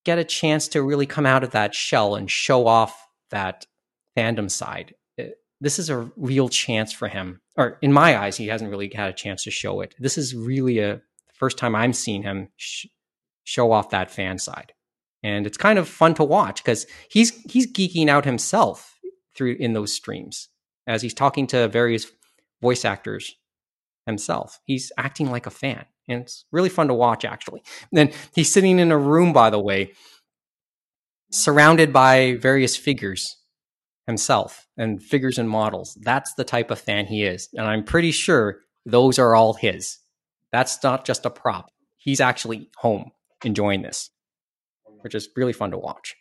get 0.04 0.18
a 0.18 0.24
chance 0.24 0.68
to 0.68 0.82
really 0.82 1.06
come 1.06 1.26
out 1.26 1.42
of 1.42 1.50
that 1.50 1.74
shell 1.74 2.14
and 2.14 2.30
show 2.30 2.66
off 2.66 3.08
that 3.30 3.66
fandom 4.16 4.50
side. 4.50 4.94
It, 5.16 5.38
this 5.60 5.78
is 5.78 5.90
a 5.90 6.10
real 6.16 6.48
chance 6.48 6.92
for 6.92 7.08
him, 7.08 7.40
or 7.56 7.78
in 7.82 7.92
my 7.92 8.16
eyes, 8.16 8.36
he 8.36 8.46
hasn't 8.46 8.70
really 8.70 8.90
had 8.94 9.10
a 9.10 9.14
chance 9.14 9.42
to 9.44 9.50
show 9.50 9.80
it. 9.80 9.94
This 9.98 10.16
is 10.16 10.34
really 10.34 10.78
a 10.78 11.02
first 11.34 11.58
time 11.58 11.74
I'm 11.74 11.92
seeing 11.92 12.22
him 12.22 12.48
sh- 12.56 12.86
show 13.46 13.72
off 13.72 13.90
that 13.90 14.10
fan 14.10 14.38
side, 14.38 14.72
and 15.22 15.46
it's 15.46 15.56
kind 15.56 15.78
of 15.78 15.88
fun 15.88 16.14
to 16.14 16.24
watch 16.24 16.62
because 16.62 16.86
he's 17.08 17.30
he's 17.50 17.72
geeking 17.72 18.08
out 18.08 18.24
himself 18.24 18.94
through 19.36 19.56
in 19.58 19.72
those 19.72 19.92
streams 19.92 20.48
as 20.86 21.02
he's 21.02 21.14
talking 21.14 21.46
to 21.46 21.68
various 21.68 22.10
voice 22.60 22.84
actors 22.84 23.34
himself. 24.06 24.58
He's 24.64 24.92
acting 24.98 25.30
like 25.30 25.46
a 25.46 25.50
fan 25.50 25.84
and 26.08 26.22
it's 26.22 26.44
really 26.52 26.68
fun 26.68 26.88
to 26.88 26.94
watch 26.94 27.24
actually. 27.24 27.62
And 27.90 27.98
then 27.98 28.12
he's 28.34 28.52
sitting 28.52 28.78
in 28.78 28.92
a 28.92 28.98
room, 28.98 29.32
by 29.32 29.50
the 29.50 29.58
way, 29.58 29.92
surrounded 31.30 31.92
by 31.92 32.36
various 32.40 32.76
figures 32.76 33.36
himself 34.06 34.66
and 34.76 35.02
figures 35.02 35.38
and 35.38 35.50
models. 35.50 35.98
That's 36.00 36.34
the 36.34 36.44
type 36.44 36.70
of 36.70 36.80
fan 36.80 37.06
he 37.06 37.24
is, 37.24 37.48
and 37.54 37.66
I'm 37.66 37.84
pretty 37.84 38.12
sure 38.12 38.60
those 38.84 39.18
are 39.18 39.34
all 39.34 39.54
his. 39.54 39.98
That's 40.52 40.82
not 40.82 41.04
just 41.04 41.26
a 41.26 41.30
prop. 41.30 41.70
He's 41.96 42.20
actually 42.20 42.70
home 42.76 43.10
enjoying 43.46 43.82
this, 43.82 44.10
which 45.00 45.14
is 45.14 45.28
really 45.36 45.52
fun 45.52 45.70
to 45.70 45.78
watch. 45.78 46.14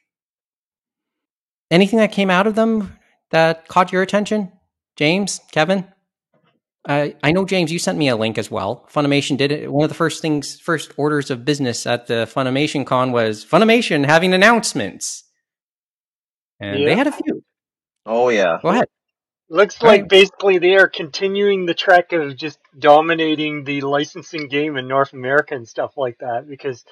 Anything 1.72 2.00
that 2.00 2.12
came 2.12 2.30
out 2.30 2.48
of 2.48 2.56
them 2.56 2.98
that 3.32 3.68
caught 3.68 3.92
your 3.92 4.04
attention, 4.04 4.52
James, 4.96 5.42
Kevin? 5.52 5.86
Uh, 6.88 7.10
I 7.24 7.32
know 7.32 7.46
James, 7.46 7.72
you 7.72 7.80
sent 7.80 7.98
me 7.98 8.10
a 8.10 8.16
link 8.16 8.38
as 8.38 8.52
well. 8.52 8.88
Funimation 8.94 9.38
did 9.38 9.52
it. 9.52 9.72
One 9.72 9.84
of 9.84 9.90
the 9.90 9.96
first 9.96 10.22
things, 10.22 10.60
first 10.60 10.94
orders 10.98 11.32
of 11.32 11.44
business 11.44 11.88
at 11.88 12.06
the 12.06 12.30
Funimation 12.32 12.86
Con 12.86 13.12
was 13.12 13.44
Funimation 13.44 14.06
having 14.06 14.34
announcements, 14.36 15.24
and 16.60 16.80
yeah. 16.80 16.86
they 16.86 16.96
had 16.96 17.08
a 17.08 17.12
few. 17.12 17.44
Oh 18.06 18.30
yeah, 18.30 18.60
go 18.62 18.70
ahead. 18.70 18.88
Looks 19.50 19.82
like 19.82 20.02
right. 20.02 20.10
basically 20.10 20.58
they 20.58 20.76
are 20.76 20.88
continuing 20.88 21.66
the 21.66 21.76
trek 21.76 22.14
of 22.14 22.36
just 22.36 22.60
dominating 22.78 23.64
the 23.64 23.82
licensing 23.82 24.48
game 24.48 24.76
in 24.76 24.88
North 24.88 25.14
America 25.14 25.56
and 25.56 25.68
stuff 25.68 25.94
like 25.98 26.18
that. 26.20 26.48
Because 26.48 26.84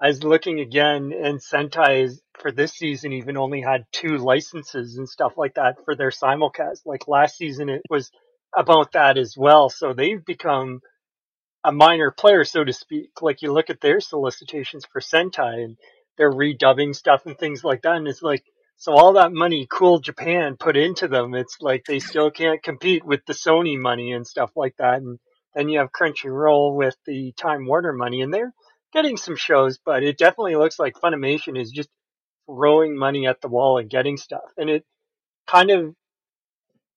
I 0.00 0.06
was 0.08 0.22
looking 0.22 0.60
again, 0.60 1.12
and 1.12 1.40
Sentai 1.40 2.10
for 2.38 2.52
this 2.52 2.72
season 2.72 3.12
even 3.12 3.36
only 3.36 3.60
had 3.60 3.84
two 3.90 4.16
licenses 4.18 4.96
and 4.96 5.08
stuff 5.08 5.32
like 5.36 5.54
that 5.54 5.84
for 5.84 5.96
their 5.96 6.10
simulcast. 6.10 6.86
Like 6.86 7.08
last 7.08 7.36
season, 7.36 7.68
it 7.68 7.82
was 7.90 8.10
about 8.56 8.92
that 8.92 9.18
as 9.18 9.36
well. 9.36 9.68
So 9.68 9.92
they've 9.92 10.24
become 10.24 10.80
a 11.64 11.72
minor 11.72 12.12
player, 12.12 12.44
so 12.44 12.62
to 12.62 12.72
speak. 12.72 13.10
Like 13.20 13.42
you 13.42 13.52
look 13.52 13.70
at 13.70 13.80
their 13.80 14.00
solicitations 14.00 14.86
for 14.92 15.00
Sentai 15.00 15.64
and 15.64 15.76
they're 16.16 16.32
redubbing 16.32 16.94
stuff 16.94 17.26
and 17.26 17.36
things 17.36 17.64
like 17.64 17.82
that. 17.82 17.96
And 17.96 18.06
it's 18.06 18.22
like, 18.22 18.44
so 18.76 18.92
all 18.92 19.14
that 19.14 19.32
money 19.32 19.66
Cool 19.68 19.98
Japan 19.98 20.56
put 20.56 20.76
into 20.76 21.08
them, 21.08 21.34
it's 21.34 21.56
like 21.60 21.84
they 21.84 21.98
still 21.98 22.30
can't 22.30 22.62
compete 22.62 23.04
with 23.04 23.20
the 23.26 23.32
Sony 23.32 23.76
money 23.76 24.12
and 24.12 24.24
stuff 24.24 24.52
like 24.54 24.76
that. 24.78 24.98
And 24.98 25.18
then 25.54 25.68
you 25.68 25.80
have 25.80 25.90
Crunchyroll 25.90 26.76
with 26.76 26.96
the 27.04 27.32
Time 27.36 27.66
Warner 27.66 27.92
money 27.92 28.22
and 28.22 28.32
they're 28.32 28.54
getting 28.92 29.16
some 29.16 29.36
shows, 29.36 29.78
but 29.84 30.02
it 30.02 30.18
definitely 30.18 30.56
looks 30.56 30.78
like 30.78 30.94
Funimation 30.94 31.60
is 31.60 31.70
just 31.70 31.88
throwing 32.46 32.96
money 32.96 33.26
at 33.26 33.40
the 33.40 33.48
wall 33.48 33.78
and 33.78 33.90
getting 33.90 34.16
stuff. 34.16 34.52
And 34.56 34.70
it 34.70 34.84
kind 35.46 35.70
of 35.70 35.94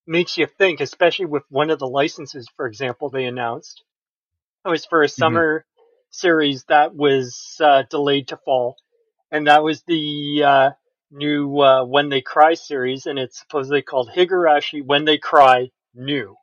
makes 0.06 0.36
you 0.36 0.46
think, 0.46 0.80
especially 0.80 1.26
with 1.26 1.44
one 1.48 1.70
of 1.70 1.78
the 1.78 1.86
licenses, 1.86 2.48
for 2.56 2.66
example, 2.66 3.10
they 3.10 3.24
announced. 3.24 3.82
It 4.64 4.68
was 4.68 4.86
for 4.86 5.02
a 5.02 5.06
mm-hmm. 5.06 5.20
summer 5.20 5.60
mm-hmm. 5.60 5.82
series 6.10 6.64
that 6.64 6.94
was 6.94 7.56
uh, 7.62 7.82
delayed 7.88 8.28
to 8.28 8.36
fall. 8.36 8.76
And 9.30 9.46
that 9.46 9.62
was 9.62 9.82
the 9.82 10.42
uh, 10.44 10.70
new 11.10 11.58
uh, 11.60 11.84
When 11.84 12.08
They 12.08 12.20
Cry 12.20 12.54
series, 12.54 13.06
and 13.06 13.18
it's 13.18 13.38
supposedly 13.38 13.82
called 13.82 14.10
Higurashi 14.14 14.84
When 14.84 15.04
They 15.04 15.18
Cry 15.18 15.70
New. 15.94 16.36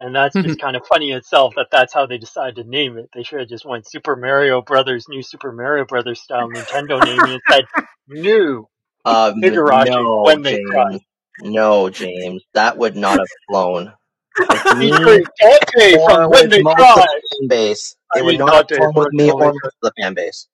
And 0.00 0.14
that's 0.14 0.34
just 0.34 0.58
kind 0.60 0.76
of 0.76 0.86
funny 0.86 1.12
itself 1.12 1.54
that 1.56 1.68
that's 1.70 1.92
how 1.92 2.06
they 2.06 2.18
decided 2.18 2.56
to 2.56 2.64
name 2.64 2.96
it. 2.96 3.10
They 3.14 3.22
should 3.22 3.40
have 3.40 3.48
just 3.48 3.64
went 3.64 3.88
Super 3.88 4.16
Mario 4.16 4.62
Brothers, 4.62 5.08
New 5.08 5.22
Super 5.22 5.52
Mario 5.52 5.84
Brothers 5.84 6.20
style 6.20 6.48
Nintendo 6.48 7.04
naming 7.04 7.32
and 7.32 7.42
said 7.50 7.64
New 8.08 8.66
um, 9.04 9.34
Higurashi 9.42 9.90
no, 9.90 10.22
When 10.22 10.42
They 10.42 10.56
James. 10.56 10.70
Cry. 10.70 10.98
No, 11.42 11.90
James, 11.90 12.42
that 12.54 12.76
would 12.76 12.96
not 12.96 13.18
have 13.18 13.28
flown. 13.48 13.92
me 14.76 14.90
Dante 14.90 15.94
from 16.04 16.30
when 16.30 16.48
they 16.48 16.62
cried. 16.62 16.96
Fan 16.96 17.48
base. 17.48 17.96
It 18.14 18.20
I 18.20 18.22
would 18.22 18.38
not 18.38 18.70
have 18.70 18.78
flown 18.78 18.94
with 18.94 19.12
me 19.12 19.30
or 19.30 19.52
the 19.82 19.92
fan 19.98 20.14
base. 20.14 20.48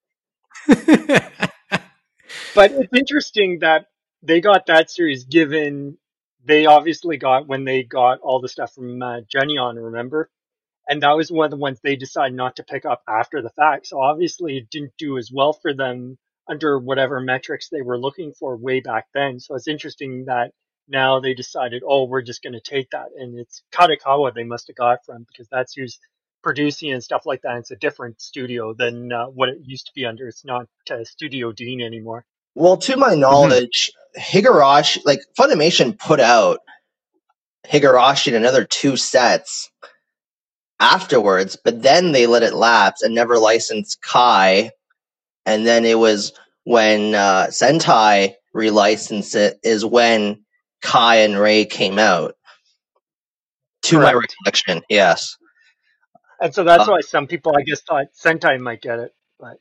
but 2.55 2.73
it's 2.73 2.93
interesting 2.93 3.61
that 3.61 3.87
they 4.23 4.41
got 4.41 4.67
that 4.67 4.91
series 4.91 5.25
given 5.25 5.99
they 6.47 6.67
obviously 6.67 7.17
got 7.17 7.47
when 7.47 7.65
they 7.65 7.83
got 7.83 8.21
all 8.21 8.41
the 8.41 8.49
stuff 8.49 8.75
from 8.75 9.03
uh, 9.03 9.21
on, 9.35 9.77
remember? 9.77 10.31
And 10.89 11.03
that 11.03 11.17
was 11.17 11.31
one 11.33 11.47
of 11.47 11.51
the 11.51 11.57
ones 11.57 11.81
they 11.83 11.97
decided 11.97 12.35
not 12.37 12.57
to 12.57 12.65
pick 12.65 12.85
up 12.85 13.03
after 13.09 13.43
the 13.43 13.51
fact. 13.51 13.89
So 13.89 14.01
obviously 14.01 14.57
it 14.57 14.71
didn't 14.71 14.93
do 14.99 15.19
as 15.19 15.31
well 15.33 15.53
for 15.53 15.75
them 15.75 16.17
under 16.49 16.79
whatever 16.79 17.21
metrics 17.21 17.69
they 17.69 17.83
were 17.83 17.99
looking 17.99 18.33
for 18.33 18.57
way 18.57 18.81
back 18.81 19.07
then. 19.13 19.41
So 19.41 19.57
it's 19.57 19.67
interesting 19.67 20.27
that 20.27 20.53
now 20.89 21.19
they 21.19 21.35
decided, 21.35 21.83
oh, 21.85 22.05
we're 22.05 22.23
just 22.23 22.43
going 22.43 22.53
to 22.53 22.61
take 22.61 22.91
that. 22.91 23.07
And 23.17 23.37
it's 23.37 23.63
Kadokawa 23.73 24.33
they 24.33 24.45
must 24.45 24.69
have 24.69 24.77
got 24.77 25.05
from 25.05 25.27
because 25.29 25.49
that's 25.51 25.75
who's 25.75 25.99
producing 26.45 26.93
and 26.93 27.03
stuff 27.03 27.27
like 27.27 27.43
that. 27.43 27.57
It's 27.59 27.73
a 27.73 27.77
different 27.77 28.21
studio 28.21 28.73
than 28.73 29.13
uh, 29.13 29.27
what 29.27 29.49
it 29.49 29.59
used 29.63 29.87
to 29.87 29.93
be 29.97 30.05
under. 30.05 30.29
It's 30.29 30.45
not 30.45 30.69
uh, 30.89 31.03
Studio 31.03 31.51
Dean 31.51 31.81
anymore. 31.81 32.25
Well, 32.57 32.79
to 32.79 32.97
my 32.97 33.15
knowledge, 33.15 33.93
Higurashi, 34.19 35.01
like 35.05 35.21
Funimation 35.39 35.99
put 35.99 36.21
out 36.21 36.61
Higurashi 37.67 38.29
in 38.29 38.35
another 38.35 38.65
two 38.65 38.97
sets 38.97 39.71
afterwards, 40.81 41.59
but 41.63 41.83
then 41.83 42.13
they 42.13 42.27
let 42.27 42.43
it 42.43 42.55
lapse 42.55 43.03
and 43.03 43.15
never 43.15 43.39
licensed 43.39 44.01
Kai. 44.01 44.71
And 45.45 45.67
then 45.67 45.85
it 45.85 45.99
was 45.99 46.33
when 46.65 47.15
uh, 47.15 47.49
Sentai 47.49 48.37
relicensed 48.57 49.35
it 49.37 49.59
is 49.63 49.85
when 49.85 50.43
Kai 50.81 51.17
and 51.17 51.39
Rei 51.39 51.67
came 51.67 51.99
out. 51.99 52.37
To 53.83 53.99
my 54.01 54.15
recollection, 54.15 54.83
yes. 54.89 55.37
And 56.41 56.55
so 56.55 56.65
that's 56.65 56.89
Uh, 56.89 56.93
why 56.93 57.01
some 57.03 57.27
people, 57.27 57.55
I 57.55 57.63
guess, 57.63 57.83
thought 57.83 58.07
Sentai 58.19 58.59
might 58.59 58.81
get 58.81 58.99
it. 58.99 59.13
But 59.39 59.59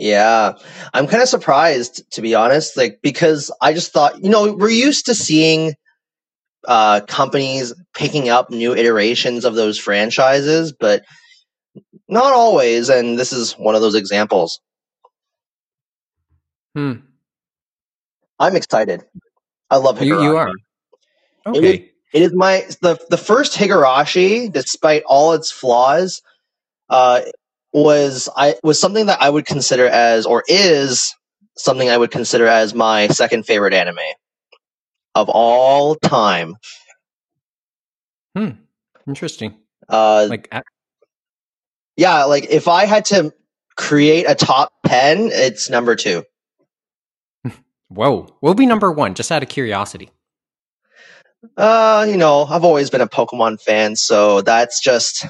Yeah, 0.00 0.54
I'm 0.94 1.08
kind 1.08 1.22
of 1.22 1.28
surprised 1.28 2.10
to 2.12 2.22
be 2.22 2.34
honest, 2.34 2.76
like 2.76 3.00
because 3.02 3.52
I 3.62 3.74
just 3.74 3.92
thought, 3.92 4.24
you 4.24 4.30
know, 4.30 4.54
we're 4.54 4.70
used 4.70 5.06
to 5.06 5.14
seeing 5.16 5.74
uh 6.68 7.02
companies 7.08 7.74
picking 7.94 8.28
up 8.30 8.50
new 8.50 8.74
iterations 8.74 9.44
of 9.44 9.56
those 9.56 9.78
franchises, 9.78 10.72
but 10.72 11.04
not 12.08 12.32
always, 12.32 12.88
and 12.90 13.18
this 13.18 13.32
is 13.32 13.52
one 13.54 13.74
of 13.76 13.82
those 13.82 13.94
examples. 13.96 14.60
Hmm. 16.76 16.94
I'm 18.38 18.56
excited. 18.56 19.04
I 19.70 19.78
love 19.78 19.98
Higurashi. 19.98 20.22
you 20.22 20.36
are. 20.36 20.52
It 21.52 21.64
is, 21.64 21.74
Okay. 21.74 21.92
it 22.14 22.22
is 22.22 22.32
my 22.34 22.66
the 22.82 22.98
the 23.10 23.18
first 23.18 23.54
Higurashi, 23.58 24.52
despite 24.52 25.02
all 25.06 25.34
its 25.34 25.50
flaws, 25.52 26.22
uh, 26.90 27.22
was 27.72 28.28
I 28.36 28.56
was 28.62 28.80
something 28.80 29.06
that 29.06 29.22
I 29.22 29.30
would 29.30 29.46
consider 29.46 29.86
as 29.86 30.26
or 30.26 30.42
is 30.48 31.14
something 31.56 31.88
I 31.88 31.96
would 31.96 32.10
consider 32.10 32.46
as 32.46 32.74
my 32.74 33.08
second 33.08 33.44
favorite 33.46 33.74
anime 33.74 33.98
of 35.14 35.28
all 35.28 35.94
time. 35.96 36.56
Hmm. 38.36 38.50
Interesting. 39.06 39.56
Uh, 39.88 40.26
Like, 40.30 40.48
a- 40.52 40.62
yeah, 41.96 42.24
like 42.24 42.46
if 42.48 42.68
I 42.68 42.86
had 42.86 43.04
to 43.06 43.32
create 43.76 44.24
a 44.28 44.34
top 44.34 44.72
ten, 44.86 45.30
it's 45.32 45.68
number 45.68 45.96
two. 45.96 46.24
whoa. 47.88 48.36
We'll 48.40 48.54
be 48.54 48.66
number 48.66 48.90
one, 48.92 49.14
just 49.14 49.32
out 49.32 49.42
of 49.42 49.48
curiosity. 49.48 50.10
Uh, 51.56 52.06
you 52.08 52.16
know, 52.16 52.44
I've 52.44 52.64
always 52.64 52.90
been 52.90 53.00
a 53.00 53.08
Pokemon 53.08 53.60
fan, 53.62 53.96
so 53.96 54.42
that's 54.42 54.80
just 54.80 55.26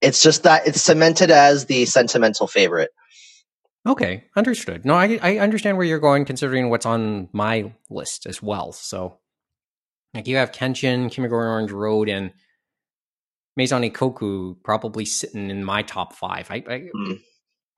it's 0.00 0.22
just 0.22 0.44
that 0.44 0.66
it's 0.66 0.82
cemented 0.82 1.30
as 1.30 1.66
the 1.66 1.84
sentimental 1.84 2.46
favorite. 2.46 2.90
Okay, 3.86 4.24
understood. 4.36 4.84
No, 4.84 4.94
I 4.94 5.18
I 5.22 5.38
understand 5.38 5.76
where 5.76 5.86
you're 5.86 5.98
going, 5.98 6.24
considering 6.24 6.68
what's 6.68 6.86
on 6.86 7.28
my 7.32 7.72
list 7.88 8.26
as 8.26 8.42
well. 8.42 8.72
So, 8.72 9.18
like, 10.12 10.26
you 10.26 10.36
have 10.36 10.52
Kenshin, 10.52 11.06
Kimagure 11.06 11.32
Orange 11.32 11.72
Road, 11.72 12.08
and 12.08 12.32
Maison 13.56 13.82
Ikoku 13.82 14.56
probably 14.62 15.04
sitting 15.04 15.50
in 15.50 15.64
my 15.64 15.82
top 15.82 16.14
five. 16.14 16.50
I, 16.50 16.62
I 16.68 16.88
Hmm. 16.92 17.14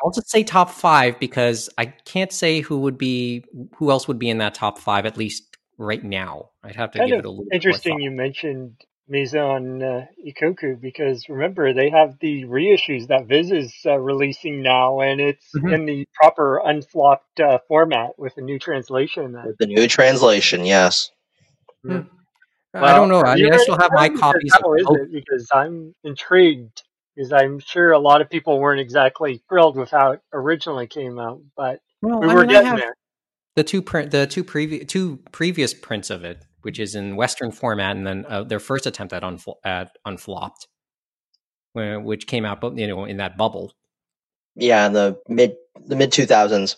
I'll 0.04 0.10
just 0.10 0.30
say 0.30 0.42
top 0.42 0.70
five 0.70 1.20
because 1.20 1.70
I 1.78 1.86
can't 1.86 2.32
say 2.32 2.60
who 2.60 2.80
would 2.80 2.98
be 2.98 3.44
who 3.76 3.90
else 3.90 4.08
would 4.08 4.18
be 4.18 4.28
in 4.28 4.38
that 4.38 4.54
top 4.54 4.78
five 4.78 5.06
at 5.06 5.16
least 5.16 5.56
right 5.78 6.02
now. 6.02 6.50
I'd 6.64 6.76
have 6.76 6.90
to 6.92 6.98
kind 6.98 7.10
give 7.10 7.18
it 7.20 7.24
a 7.24 7.30
little 7.30 7.44
bit 7.44 7.52
more 7.52 7.54
interesting 7.54 8.00
you 8.00 8.10
mentioned 8.10 8.80
Maison 9.08 9.82
uh, 9.82 10.06
Ikoku 10.26 10.80
because 10.80 11.28
remember 11.28 11.72
they 11.72 11.90
have 11.90 12.18
the 12.20 12.44
reissues 12.44 13.08
that 13.08 13.26
Viz 13.26 13.50
is 13.50 13.74
uh, 13.84 13.98
releasing 13.98 14.62
now, 14.62 15.00
and 15.00 15.20
it's 15.20 15.50
Mhm. 15.54 15.74
in 15.74 15.84
the 15.86 16.06
proper 16.14 16.60
unflopped 16.64 17.40
uh, 17.40 17.58
format 17.68 18.18
with 18.18 18.36
a 18.36 18.40
new 18.40 18.58
translation. 18.58 19.36
With 19.44 19.58
the 19.58 19.66
new 19.66 19.86
translation, 19.88 20.64
yes. 20.64 21.10
I 22.74 22.80
Well, 22.80 22.96
don't 22.96 23.08
know. 23.08 23.22
I 23.22 23.34
mean, 23.36 23.52
I 23.52 23.58
still 23.58 23.76
have 23.76 23.90
my 23.92 24.08
copies 24.08 24.54
of 24.54 24.62
How 24.62 24.74
is 24.74 24.86
it? 25.02 25.12
Because 25.12 25.48
I'm 25.52 25.94
intrigued. 26.04 26.82
Because 27.14 27.32
I'm 27.32 27.58
sure 27.58 27.92
a 27.92 27.98
lot 27.98 28.22
of 28.22 28.30
people 28.30 28.58
weren't 28.58 28.80
exactly 28.80 29.42
thrilled 29.46 29.76
with 29.76 29.90
how 29.90 30.12
it 30.12 30.20
originally 30.32 30.86
came 30.86 31.18
out, 31.18 31.42
but 31.54 31.80
Well, 32.00 32.20
we 32.22 32.28
I 32.28 32.34
were 32.34 32.40
mean, 32.40 32.48
getting 32.48 32.70
have 32.70 32.78
there. 32.78 32.94
the 33.54 33.64
two 33.64 33.82
print, 33.82 34.10
the 34.10 34.26
two 34.26 34.42
previous, 34.42 34.86
two 34.86 35.18
previous 35.30 35.74
prints 35.74 36.08
of 36.08 36.24
it, 36.24 36.46
which 36.62 36.78
is 36.78 36.94
in 36.94 37.16
Western 37.16 37.52
format, 37.52 37.96
and 37.96 38.06
then 38.06 38.24
uh, 38.28 38.44
their 38.44 38.60
first 38.60 38.86
attempt 38.86 39.12
at, 39.12 39.22
unfl- 39.22 39.56
at 39.64 39.90
unflopped, 40.04 40.66
which 41.74 42.26
came 42.26 42.44
out, 42.44 42.62
you 42.76 42.86
know, 42.86 43.04
in 43.04 43.18
that 43.18 43.36
bubble, 43.36 43.72
Yeah, 44.56 44.86
in 44.86 44.92
the 44.92 45.18
mid 45.28 45.56
the 45.86 45.96
mid 45.96 46.12
two 46.12 46.26
thousands. 46.26 46.76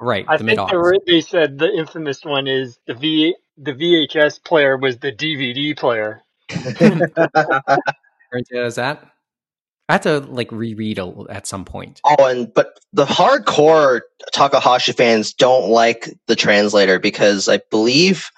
right? 0.00 0.24
I 0.28 0.36
the 0.36 0.44
think 0.44 0.58
they, 0.58 0.64
aughts. 0.64 0.98
they 1.06 1.20
said 1.20 1.58
the 1.58 1.70
infamous 1.72 2.24
one 2.24 2.46
is 2.46 2.78
the 2.86 2.94
V 2.94 3.34
the 3.56 3.72
VHS 3.74 4.42
player 4.44 4.76
was 4.76 4.98
the 4.98 5.12
DVD 5.12 5.76
player. 5.76 6.22
Is 8.52 8.74
that? 8.76 9.06
I 9.88 9.94
have 9.94 10.02
to 10.02 10.20
like 10.20 10.52
reread 10.52 10.98
a, 10.98 11.12
at 11.28 11.46
some 11.48 11.64
point. 11.64 12.00
Oh, 12.04 12.24
and 12.26 12.52
but 12.54 12.78
the 12.92 13.04
hardcore 13.04 14.02
Takahashi 14.32 14.92
fans 14.92 15.32
don't 15.32 15.68
like 15.68 16.08
the 16.28 16.36
translator 16.36 17.00
because 17.00 17.48
I 17.48 17.60
believe, 17.70 18.30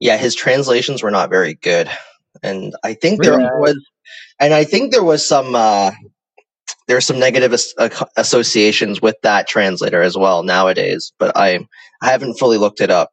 yeah, 0.00 0.16
his 0.16 0.34
translations 0.34 1.02
were 1.02 1.10
not 1.10 1.30
very 1.30 1.54
good, 1.54 1.90
and 2.42 2.74
I 2.84 2.94
think 2.94 3.22
there 3.22 3.36
Really? 3.38 3.50
was, 3.60 3.86
and 4.38 4.52
I 4.54 4.64
think 4.64 4.92
there 4.92 5.04
was 5.04 5.26
some, 5.26 5.54
uh, 5.54 5.90
there 6.88 6.96
are 6.96 7.00
some 7.02 7.18
negative 7.18 7.52
as- 7.52 7.74
uh, 7.78 7.88
associations 8.16 9.00
with 9.02 9.16
that 9.22 9.48
translator 9.48 10.02
as 10.02 10.16
well 10.16 10.42
nowadays. 10.42 11.12
But 11.18 11.36
I, 11.36 11.66
I 12.02 12.10
haven't 12.10 12.38
fully 12.38 12.58
looked 12.58 12.80
it 12.80 12.90
up. 12.90 13.10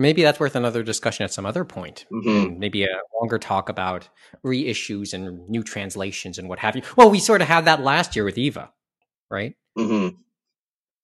Maybe 0.00 0.22
that's 0.22 0.38
worth 0.40 0.54
another 0.56 0.82
discussion 0.84 1.24
at 1.24 1.32
some 1.32 1.44
other 1.44 1.64
point. 1.64 2.06
Mhm. 2.12 2.56
Maybe 2.58 2.84
a 2.84 3.00
longer 3.20 3.38
talk 3.38 3.68
about 3.68 4.08
reissues 4.46 5.12
and 5.12 5.48
new 5.48 5.62
translations 5.64 6.38
and 6.38 6.48
what 6.48 6.60
have 6.60 6.76
you. 6.76 6.82
Well, 6.96 7.10
we 7.10 7.18
sort 7.18 7.42
of 7.42 7.48
had 7.48 7.64
that 7.64 7.82
last 7.82 8.14
year 8.14 8.24
with 8.24 8.38
Eva, 8.38 8.72
right? 9.30 9.54
Mm-hmm. 9.76 10.16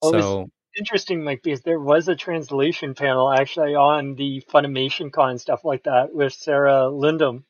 Well, 0.00 0.14
it 0.14 0.22
so 0.22 0.50
interesting, 0.78 1.24
Mike, 1.24 1.42
because 1.42 1.62
there 1.62 1.80
was 1.80 2.08
a 2.08 2.16
translation 2.16 2.94
panel 2.94 3.30
actually 3.32 3.74
on 3.74 4.14
the 4.14 4.42
Funimation 4.52 5.12
Con 5.12 5.30
and 5.30 5.40
stuff 5.40 5.64
like 5.64 5.84
that 5.84 6.14
with 6.14 6.32
Sarah 6.32 6.88
Lindholm. 6.88 7.44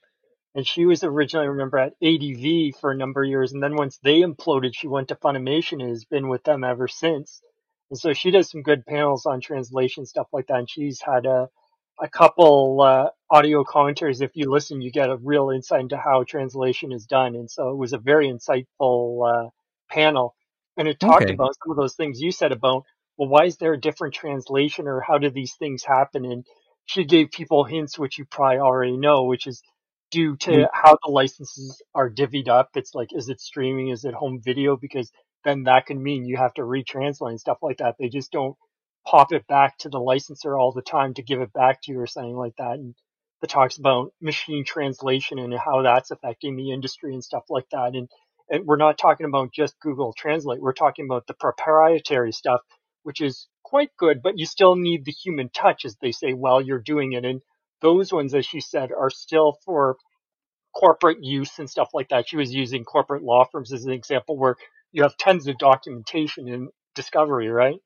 And 0.54 0.66
she 0.66 0.86
was 0.86 1.04
originally, 1.04 1.46
I 1.46 1.50
remember, 1.50 1.78
at 1.78 1.94
ADV 2.02 2.72
for 2.80 2.90
a 2.90 2.96
number 2.96 3.22
of 3.24 3.28
years. 3.30 3.52
And 3.52 3.62
then 3.62 3.76
once 3.76 3.98
they 3.98 4.20
imploded, 4.20 4.72
she 4.74 4.88
went 4.88 5.08
to 5.08 5.16
Funimation 5.16 5.80
and 5.80 5.90
has 5.90 6.04
been 6.04 6.28
with 6.28 6.44
them 6.44 6.64
ever 6.64 6.88
since. 6.88 7.42
And 7.90 7.98
so 7.98 8.12
she 8.12 8.30
does 8.30 8.50
some 8.50 8.62
good 8.62 8.86
panels 8.86 9.26
on 9.26 9.40
translation 9.40 10.06
stuff 10.06 10.28
like 10.32 10.48
that. 10.48 10.58
And 10.58 10.70
she's 10.70 11.00
had 11.00 11.26
a, 11.26 11.48
a 12.00 12.08
couple 12.08 12.80
uh, 12.82 13.10
audio 13.30 13.64
commentaries. 13.64 14.20
If 14.20 14.32
you 14.34 14.50
listen, 14.50 14.80
you 14.82 14.90
get 14.90 15.10
a 15.10 15.16
real 15.16 15.50
insight 15.50 15.80
into 15.80 15.96
how 15.96 16.24
translation 16.24 16.92
is 16.92 17.06
done. 17.06 17.34
And 17.36 17.50
so 17.50 17.70
it 17.70 17.76
was 17.76 17.92
a 17.92 17.98
very 17.98 18.28
insightful 18.28 19.46
uh, 19.46 19.50
panel. 19.90 20.34
And 20.76 20.88
it 20.88 21.00
talked 21.00 21.30
Okay. 21.30 21.30
about 21.30 21.54
some 21.62 21.70
of 21.70 21.76
those 21.76 21.94
things 21.94 22.20
you 22.20 22.32
said 22.32 22.52
about, 22.52 22.84
well, 23.18 23.28
why 23.28 23.44
is 23.46 23.56
there 23.58 23.74
a 23.74 23.80
different 23.80 24.14
translation 24.14 24.88
or 24.88 25.00
how 25.00 25.18
do 25.18 25.30
these 25.30 25.54
things 25.56 25.84
happen? 25.84 26.24
And 26.24 26.46
she 26.86 27.04
gave 27.04 27.30
people 27.32 27.64
hints, 27.64 27.98
which 27.98 28.18
you 28.18 28.26
probably 28.26 28.58
already 28.58 28.96
know, 28.96 29.24
which 29.24 29.46
is 29.46 29.62
due 30.10 30.36
to 30.38 30.50
Mm. 30.52 30.68
how 30.72 30.98
the 31.04 31.10
licenses 31.12 31.82
are 31.94 32.10
divvied 32.10 32.48
up. 32.48 32.70
It's 32.76 32.94
like, 32.94 33.10
is 33.12 33.28
it 33.28 33.40
streaming? 33.40 33.88
Is 33.90 34.04
it 34.04 34.14
home 34.14 34.40
video? 34.42 34.76
Because 34.76 35.12
then 35.44 35.64
that 35.64 35.86
can 35.86 36.02
mean 36.02 36.26
you 36.26 36.36
have 36.38 36.54
to 36.54 36.62
retranslate 36.62 37.30
and 37.30 37.40
stuff 37.40 37.58
like 37.62 37.78
that. 37.78 37.96
They 37.98 38.08
just 38.08 38.32
don't 38.32 38.56
pop 39.06 39.32
it 39.32 39.46
back 39.48 39.78
to 39.78 39.88
the 39.90 40.00
licensor 40.00 40.56
all 40.58 40.72
the 40.72 40.82
time 40.82 41.14
to 41.14 41.22
give 41.22 41.40
it 41.40 41.52
back 41.52 41.82
to 41.82 41.92
you 41.92 42.00
or 42.00 42.06
something 42.06 42.36
like 42.36 42.56
that. 42.58 42.74
And 42.74 42.94
the 43.42 43.46
talks 43.48 43.78
about 43.78 44.12
machine 44.20 44.64
translation 44.64 45.38
and 45.38 45.54
how 45.54 45.82
that's 45.82 46.10
affecting 46.10 46.56
the 46.56 46.72
industry 46.72 47.12
and 47.14 47.24
stuff 47.24 47.44
like 47.50 47.68
that. 47.72 47.94
And, 47.94 48.08
and 48.50 48.66
we're 48.66 48.76
not 48.76 48.98
talking 48.98 49.26
about 49.26 49.52
just 49.52 49.78
Google 49.80 50.14
Translate. 50.16 50.60
We're 50.62 50.72
talking 50.74 51.06
about 51.06 51.26
the 51.26 51.34
proprietary 51.34 52.32
stuff, 52.32 52.60
which 53.04 53.22
is 53.22 53.48
quite 53.64 53.90
good, 53.98 54.22
but 54.22 54.38
you 54.38 54.46
still 54.46 54.76
need 54.76 55.06
the 55.06 55.12
human 55.12 55.50
touch, 55.50 55.86
as 55.86 55.96
they 56.02 56.12
say, 56.12 56.34
while 56.34 56.60
you're 56.62 56.80
doing 56.80 57.14
it. 57.14 57.24
And 57.26 57.42
those 57.82 58.12
ones, 58.12 58.34
as 58.34 58.46
she 58.46 58.60
said, 58.60 58.90
are 58.92 59.10
still 59.10 59.58
for 59.66 59.96
corporate 60.76 61.22
use 61.22 61.58
and 61.60 61.70
stuff 61.70 61.90
like 61.94 62.10
that. 62.10 62.28
She 62.28 62.38
was 62.38 62.54
using 62.54 62.84
corporate 62.84 63.24
law 63.24 63.46
firms 63.52 63.72
as 63.72 63.86
an 63.86 63.92
example 63.92 64.38
where 64.38 64.56
you 64.92 65.04
have 65.04 65.18
tons 65.18 65.48
of 65.48 65.58
documentation 65.58 66.48
in 66.48 66.70
Discovery, 66.96 67.48
right? 67.48 67.78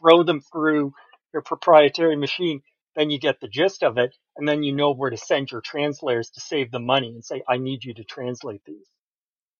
Throw 0.00 0.24
them 0.24 0.40
through 0.52 0.94
your 1.32 1.42
proprietary 1.42 2.16
machine, 2.16 2.62
then 2.96 3.10
you 3.10 3.18
get 3.20 3.40
the 3.40 3.48
gist 3.48 3.82
of 3.84 3.98
it, 3.98 4.14
and 4.36 4.48
then 4.48 4.62
you 4.62 4.74
know 4.74 4.94
where 4.94 5.10
to 5.10 5.18
send 5.18 5.50
your 5.52 5.62
translators 5.62 6.30
to 6.30 6.40
save 6.40 6.72
the 6.72 6.80
money 6.80 7.08
and 7.10 7.24
say, 7.24 7.42
I 7.48 7.58
need 7.58 7.84
you 7.84 7.94
to 7.94 8.04
translate 8.04 8.62
these. 8.66 8.88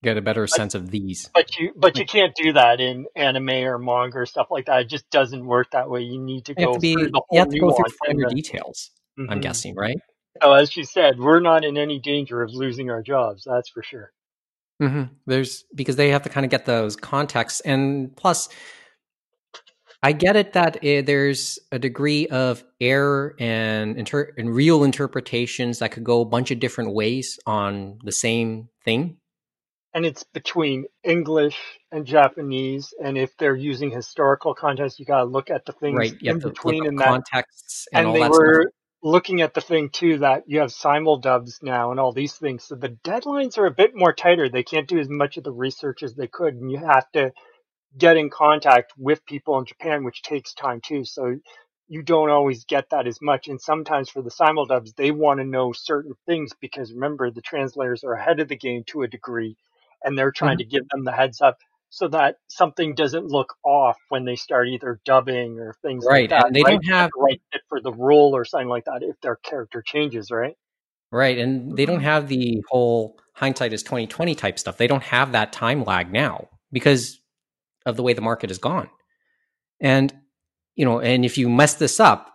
Get 0.05 0.17
a 0.17 0.23
better 0.23 0.47
sense 0.47 0.75
of 0.75 0.91
these. 0.91 1.29
But 1.35 1.57
you 1.59 1.73
but 1.77 1.99
you 1.99 2.05
can't 2.07 2.35
do 2.37 2.53
that 2.53 2.81
in 2.81 3.07
anime 3.17 3.51
or 3.51 3.79
manga 3.79 4.19
or 4.19 4.27
stuff 4.27 4.49
like 4.51 4.67
that. 4.67 4.83
It 4.83 4.89
just 4.89 5.09
doesn't 5.11 5.45
work 5.45 5.71
that 5.73 5.91
way. 5.91 6.03
You 6.03 6.21
need 6.21 6.45
to 6.47 6.55
You 6.57 6.67
go 6.67 6.73
to 6.75 6.79
be 6.79 6.95
through 6.95 7.05
the 7.05 7.09
you 7.09 7.23
whole 7.29 7.39
have 7.39 7.49
to 7.49 7.59
go 7.59 7.73
through 7.73 7.93
finer 8.07 8.29
details. 8.29 8.91
I'm 9.19 9.27
Mhm. 9.27 9.43
guessing, 9.43 9.75
right? 9.75 9.99
So 10.43 10.53
as 10.53 10.71
she 10.71 10.83
said, 10.85 11.19
we're 11.19 11.41
not 11.41 11.65
in 11.65 11.77
any 11.79 11.99
danger 12.01 12.43
of 12.43 12.51
losing 12.53 12.91
our 12.91 13.03
jobs. 13.03 13.45
That's 13.45 13.71
for 13.71 13.83
sure. 13.83 14.13
Mm-hmm. 14.83 15.15
There's 15.27 15.65
because 15.75 15.97
they 15.97 16.11
have 16.11 16.23
to 16.25 16.29
kind 16.29 16.45
of 16.45 16.51
get 16.51 16.67
those 16.67 16.97
contexts, 16.97 17.61
and 17.61 18.17
plus, 18.17 18.49
I 20.03 20.13
get 20.13 20.37
it 20.37 20.53
that 20.53 20.77
uh, 20.79 21.03
there's 21.07 21.59
a 21.73 21.79
degree 21.79 22.27
of 22.27 22.65
error 22.81 23.37
and 23.39 23.97
inter- 23.97 24.35
and 24.37 24.55
real 24.55 24.85
interpretations 24.85 25.79
that 25.79 25.93
could 25.93 26.05
go 26.05 26.21
a 26.21 26.25
bunch 26.25 26.51
of 26.51 26.59
different 26.59 26.93
ways 26.93 27.39
on 27.47 27.99
the 28.05 28.13
same 28.13 28.69
thing. 28.85 29.17
And 29.95 30.05
it's 30.05 30.25
between 30.25 30.87
English 31.05 31.57
and 31.93 32.05
Japanese. 32.05 32.93
And 33.03 33.17
if 33.17 33.37
they're 33.39 33.57
using 33.57 33.91
historical 33.91 34.55
context, 34.55 34.99
you 34.99 35.07
got 35.07 35.21
to 35.21 35.25
look 35.25 35.51
at 35.51 35.65
the 35.65 35.73
things 35.73 35.99
right? 35.99 36.13
In 36.21 36.29
have 36.35 36.41
to 36.41 36.49
look 36.49 36.55
between 36.55 36.87
and 36.87 36.99
that. 36.99 37.09
contexts 37.09 37.89
and, 37.95 38.07
And 38.07 38.17
they 38.17 38.29
were 38.29 38.63
stuff. 38.63 38.73
looking 39.03 39.41
at 39.43 39.55
the 39.55 39.61
thing 39.61 39.91
too 39.91 40.19
that 40.19 40.45
you 40.47 40.61
have 40.61 40.73
simul 40.73 41.19
dubs 41.19 41.61
now 41.63 41.93
and 41.93 42.01
all 42.01 42.13
these 42.13 42.35
things. 42.35 42.65
So 42.65 42.75
the 42.75 42.91
deadlines 43.05 43.57
are 43.59 43.67
a 43.67 43.71
bit 43.71 43.93
more 43.95 44.13
tighter. 44.13 44.49
They 44.49 44.65
can't 44.65 44.89
do 44.89 44.99
as 44.99 45.09
much 45.09 45.37
of 45.37 45.45
the 45.45 45.53
research 45.53 46.03
as 46.03 46.15
they 46.15 46.27
could, 46.27 46.55
and 46.55 46.71
you 46.71 46.79
have 46.79 47.11
to 47.13 47.33
get 47.97 48.17
in 48.17 48.31
contact 48.31 48.93
with 48.99 49.25
people 49.27 49.59
in 49.59 49.67
Japan, 49.67 50.05
which 50.05 50.23
takes 50.23 50.55
time 50.55 50.81
too. 50.85 51.05
So 51.05 51.37
you 51.89 52.03
don't 52.03 52.31
always 52.31 52.65
get 52.65 52.91
that 52.91 53.07
as 53.07 53.21
much. 53.23 53.49
And 53.49 53.61
sometimes 53.61 54.11
for 54.11 54.23
the 54.23 54.31
simuldubs, 54.31 54.97
they 54.97 55.13
want 55.13 55.41
to 55.41 55.45
know 55.45 55.73
certain 55.73 56.15
things 56.27 56.53
because 56.61 56.93
remember, 56.93 57.31
the 57.31 57.43
translators 57.43 58.05
are 58.05 58.15
ahead 58.15 58.41
of 58.41 58.49
the 58.49 58.57
game 58.57 58.85
to 58.89 59.03
a 59.03 59.09
degree 59.09 59.57
and 60.05 60.17
they're 60.17 60.31
trying 60.31 60.59
mm-hmm. 60.59 60.59
to 60.59 60.65
give 60.65 60.89
them 60.91 61.05
the 61.05 61.13
heads 61.13 61.41
up 61.41 61.59
so 61.91 62.09
that 62.09 62.37
something 62.49 62.95
doesn't 62.95 63.27
look 63.27 63.55
off 63.65 63.97
when 64.09 64.25
they 64.25 64.37
start 64.37 64.69
either 64.69 65.01
dubbing 65.05 65.59
or 65.59 65.75
things 65.83 66.05
Right, 66.07 66.31
like 66.31 66.31
that. 66.31 66.47
and 66.47 66.55
they 66.55 66.63
right? 66.63 66.73
don't 66.73 66.87
have- 66.87 67.11
the 67.15 67.23
right 67.23 67.41
fit 67.53 67.63
for 67.69 67.81
the 67.81 67.93
role 67.93 68.35
or 68.35 68.45
something 68.45 68.69
like 68.69 68.85
that 68.87 69.03
if 69.03 69.21
their 69.21 69.37
character 69.37 69.83
changes, 69.85 70.31
right? 70.31 70.57
Right, 71.13 71.39
and 71.39 71.77
they 71.77 71.87
don't 71.87 71.99
mm-hmm. 71.99 72.05
have 72.05 72.27
the 72.27 72.63
whole 72.69 73.17
hindsight 73.35 73.73
is 73.73 73.85
twenty 73.85 74.09
twenty 74.09 74.35
type 74.35 74.59
stuff. 74.59 74.77
They 74.77 74.89
don't 74.89 75.03
have 75.05 75.31
that 75.33 75.53
time 75.53 75.85
lag 75.85 76.13
now 76.13 76.49
because 76.73 77.21
of 77.87 77.97
the 77.97 78.03
way 78.03 78.15
the 78.15 78.21
market 78.21 78.51
has 78.51 78.59
gone. 78.59 78.91
And 79.81 80.13
you 80.75 80.85
know, 80.85 80.99
and 80.99 81.25
if 81.25 81.39
you 81.39 81.49
mess 81.49 81.75
this 81.75 82.01
up, 82.01 82.35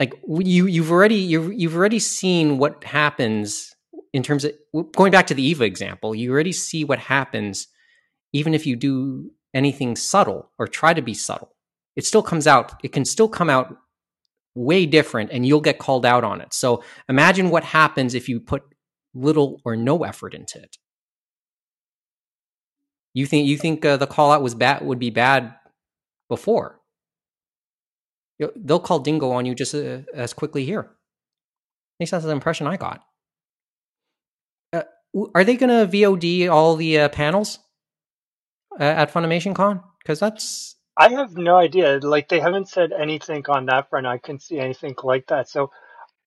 like 0.00 0.14
you 0.26 0.66
you've 0.66 0.90
already 0.90 1.14
you've 1.14 1.52
you've 1.52 1.76
already 1.76 2.00
seen 2.00 2.58
what 2.58 2.82
happens 2.82 3.73
in 4.14 4.22
terms 4.22 4.44
of 4.44 4.52
going 4.92 5.10
back 5.10 5.26
to 5.26 5.34
the 5.34 5.42
Eva 5.42 5.64
example. 5.64 6.14
You 6.14 6.32
already 6.32 6.52
see 6.52 6.84
what 6.84 7.00
happens 7.00 7.66
even 8.32 8.54
if 8.54 8.64
you 8.64 8.76
do 8.76 9.32
anything 9.52 9.96
subtle 9.96 10.50
or 10.56 10.68
try 10.68 10.94
to 10.94 11.02
be 11.02 11.14
subtle. 11.14 11.50
It 11.96 12.06
still 12.06 12.22
comes 12.22 12.46
out. 12.46 12.72
It 12.82 12.92
can 12.92 13.04
still 13.04 13.28
come 13.28 13.50
out 13.50 13.76
way 14.54 14.86
different 14.86 15.30
and 15.32 15.44
you'll 15.44 15.60
get 15.60 15.80
called 15.80 16.06
out 16.06 16.22
on 16.22 16.40
it. 16.40 16.54
So 16.54 16.84
imagine 17.08 17.50
what 17.50 17.64
happens 17.64 18.14
if 18.14 18.28
you 18.28 18.38
put 18.38 18.62
little 19.14 19.60
or 19.64 19.74
no 19.74 20.04
effort 20.04 20.32
into 20.32 20.62
it. 20.62 20.76
You 23.14 23.26
think 23.26 23.48
you 23.48 23.58
think 23.58 23.84
uh, 23.84 23.96
the 23.96 24.06
call 24.06 24.30
out 24.30 24.42
was 24.42 24.54
bad 24.54 24.84
would 24.84 25.00
be 25.00 25.10
bad 25.10 25.54
before. 26.28 26.80
They'll 28.56 28.80
call 28.80 29.00
dingo 29.00 29.30
on 29.32 29.44
you 29.44 29.54
just 29.56 29.74
uh, 29.74 30.00
as 30.12 30.32
quickly 30.32 30.64
here. 30.64 30.80
At 30.80 32.00
least 32.00 32.12
that's 32.12 32.24
the 32.24 32.30
impression 32.30 32.66
I 32.68 32.76
got. 32.76 33.04
Are 35.34 35.44
they 35.44 35.56
going 35.56 35.70
to 35.70 35.90
VOD 35.90 36.50
all 36.50 36.76
the 36.76 37.00
uh, 37.00 37.08
panels 37.08 37.58
uh, 38.80 38.82
at 38.82 39.12
Funimation 39.12 39.54
Con? 39.54 39.82
Because 40.02 40.20
that's 40.20 40.76
I 40.96 41.10
have 41.10 41.36
no 41.36 41.56
idea. 41.56 41.98
Like 41.98 42.28
they 42.28 42.40
haven't 42.40 42.68
said 42.68 42.92
anything 42.92 43.44
on 43.48 43.66
that 43.66 43.90
front. 43.90 44.06
I 44.06 44.18
couldn't 44.18 44.42
see 44.42 44.58
anything 44.58 44.94
like 45.02 45.26
that. 45.28 45.48
So 45.48 45.70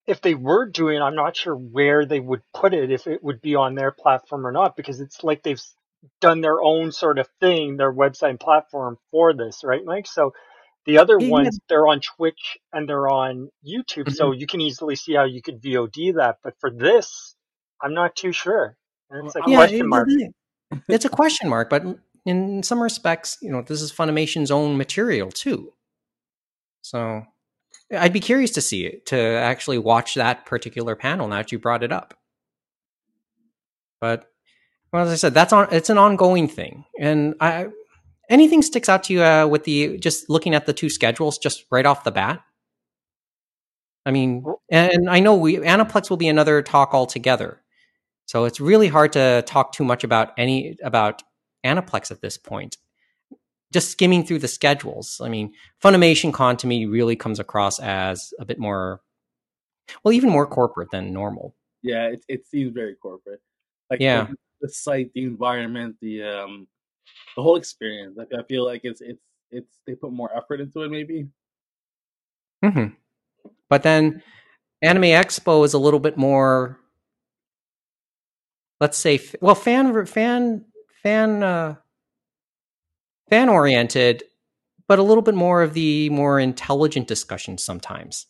if 0.08 0.21
they 0.21 0.36
were 0.36 0.65
doing, 0.65 1.02
I'm 1.02 1.15
not 1.15 1.36
sure 1.36 1.56
where 1.56 2.06
they 2.06 2.19
would 2.19 2.41
put 2.54 2.73
it, 2.73 2.91
if 2.91 3.08
it 3.08 3.23
would 3.23 3.41
be 3.41 3.56
on 3.56 3.76
their 3.76 3.91
platform 3.91 4.45
or 4.47 4.52
not, 4.52 4.76
because 4.76 5.00
it's 5.02 5.23
like 5.23 5.43
they've 5.43 5.62
done 6.21 6.41
their 6.41 6.62
own 6.62 6.91
sort 6.91 7.19
of 7.19 7.28
thing, 7.39 7.78
their 7.78 7.93
website 7.93 8.32
and 8.32 8.39
platform 8.39 8.97
for 9.12 9.34
this, 9.34 9.62
right, 9.63 9.84
Mike? 9.86 10.08
So 10.08 10.34
the 10.86 11.00
other 11.00 11.19
Yeah. 11.19 11.30
ones, 11.32 11.60
they're 11.69 11.88
on 11.88 12.02
Twitch 12.02 12.58
and 12.73 12.88
they're 12.88 13.10
on 13.10 13.50
YouTube, 13.65 14.10
so 14.10 14.32
you 14.32 14.47
can 14.47 14.62
easily 14.62 14.95
see 14.95 15.13
how 15.15 15.26
you 15.26 15.41
could 15.41 15.62
VOD 15.62 16.15
that. 16.15 16.38
But 16.43 16.56
for 16.60 16.71
this, 16.71 17.36
I'm 17.81 17.93
not 17.93 18.15
too 18.15 18.31
sure. 18.31 18.77
It's 19.11 19.35
a 19.35 19.41
yeah, 19.47 19.57
question 19.57 19.79
it- 19.79 19.87
mark. 19.87 20.07
it's 20.87 21.05
a 21.05 21.09
question 21.09 21.49
mark, 21.49 21.69
but 21.69 21.83
in 22.25 22.61
some 22.63 22.81
respects, 22.81 23.37
you 23.41 23.49
know, 23.51 23.61
this 23.61 23.81
is 23.81 23.91
Funimation's 23.91 24.51
own 24.51 24.77
material 24.77 25.31
too. 25.31 25.73
So 26.81 27.23
I'd 27.91 28.13
be 28.13 28.19
curious 28.19 28.51
to 28.51 28.61
see 28.61 28.85
it, 28.85 29.05
to 29.07 29.17
actually 29.17 29.77
watch 29.77 30.15
that 30.15 30.45
particular 30.45 30.95
panel 30.95 31.27
now 31.27 31.37
that 31.37 31.51
you 31.51 31.59
brought 31.59 31.83
it 31.83 31.91
up. 31.91 32.13
But 34.01 34.25
well, 34.91 35.05
as 35.05 35.11
I 35.11 35.15
said, 35.15 35.33
that's 35.33 35.53
on. 35.53 35.67
It's 35.71 35.89
an 35.89 35.97
ongoing 35.97 36.47
thing, 36.47 36.85
and 36.99 37.35
I 37.39 37.67
anything 38.29 38.61
sticks 38.61 38.89
out 38.89 39.03
to 39.05 39.13
you 39.13 39.23
uh, 39.23 39.47
with 39.47 39.63
the 39.63 39.97
just 39.97 40.29
looking 40.29 40.53
at 40.53 40.65
the 40.65 40.73
two 40.73 40.89
schedules 40.89 41.37
just 41.37 41.65
right 41.71 41.85
off 41.85 42.03
the 42.03 42.11
bat. 42.11 42.41
I 44.05 44.11
mean, 44.11 44.45
and 44.69 45.09
I 45.09 45.19
know 45.19 45.35
we 45.35 45.57
Aniplex 45.57 46.09
will 46.09 46.17
be 46.17 46.29
another 46.29 46.61
talk 46.61 46.93
altogether. 46.93 47.61
So 48.27 48.45
it's 48.45 48.61
really 48.61 48.89
hard 48.89 49.13
to 49.13 49.43
talk 49.47 49.73
too 49.73 49.85
much 49.85 50.03
about 50.05 50.33
any 50.37 50.77
about 50.83 51.23
Aniplex 51.65 52.11
at 52.11 52.21
this 52.21 52.37
point. 52.37 52.77
Just 53.73 53.91
skimming 53.91 54.25
through 54.25 54.39
the 54.39 54.47
schedules. 54.49 55.21
I 55.23 55.29
mean, 55.29 55.53
Funimation 55.83 56.33
Con 56.33 56.57
to 56.57 56.67
me 56.67 56.85
really 56.85 57.15
comes 57.17 57.39
across 57.39 57.79
as 57.79 58.33
a 58.39 58.45
bit 58.45 58.59
more, 58.59 59.01
well, 60.03 60.13
even 60.13 60.29
more 60.29 60.47
corporate 60.47 60.91
than 60.91 61.13
normal. 61.13 61.55
Yeah, 61.81 62.07
it 62.07 62.25
it 62.27 62.47
seems 62.47 62.73
very 62.73 62.95
corporate. 62.95 63.41
Like 63.89 64.01
Yeah. 64.01 64.27
the, 64.27 64.35
the 64.61 64.69
site, 64.69 65.11
the 65.13 65.23
environment, 65.23 65.95
the 66.01 66.23
um, 66.23 66.67
the 67.35 67.43
whole 67.43 67.55
experience. 67.57 68.17
Like 68.17 68.33
I 68.37 68.43
feel 68.43 68.65
like 68.65 68.81
it's 68.85 69.01
it's 69.01 69.23
it's 69.51 69.79
they 69.87 69.95
put 69.95 70.11
more 70.13 70.35
effort 70.35 70.61
into 70.61 70.83
it. 70.83 70.91
Maybe. 70.91 71.27
hmm 72.63 72.87
But 73.69 73.83
then 73.83 74.23
Anime 74.81 75.03
Expo 75.03 75.65
is 75.65 75.73
a 75.73 75.79
little 75.79 75.99
bit 76.01 76.17
more, 76.17 76.79
let's 78.79 78.97
say, 78.97 79.19
well, 79.41 79.55
fan 79.55 80.05
fan 80.05 80.65
fan 81.03 81.43
uh, 81.43 81.75
fan 83.29 83.49
oriented, 83.49 84.23
but 84.87 84.99
a 84.99 85.03
little 85.03 85.21
bit 85.23 85.35
more 85.35 85.61
of 85.63 85.73
the 85.73 86.09
more 86.09 86.39
intelligent 86.39 87.07
discussion 87.07 87.57
sometimes. 87.57 88.25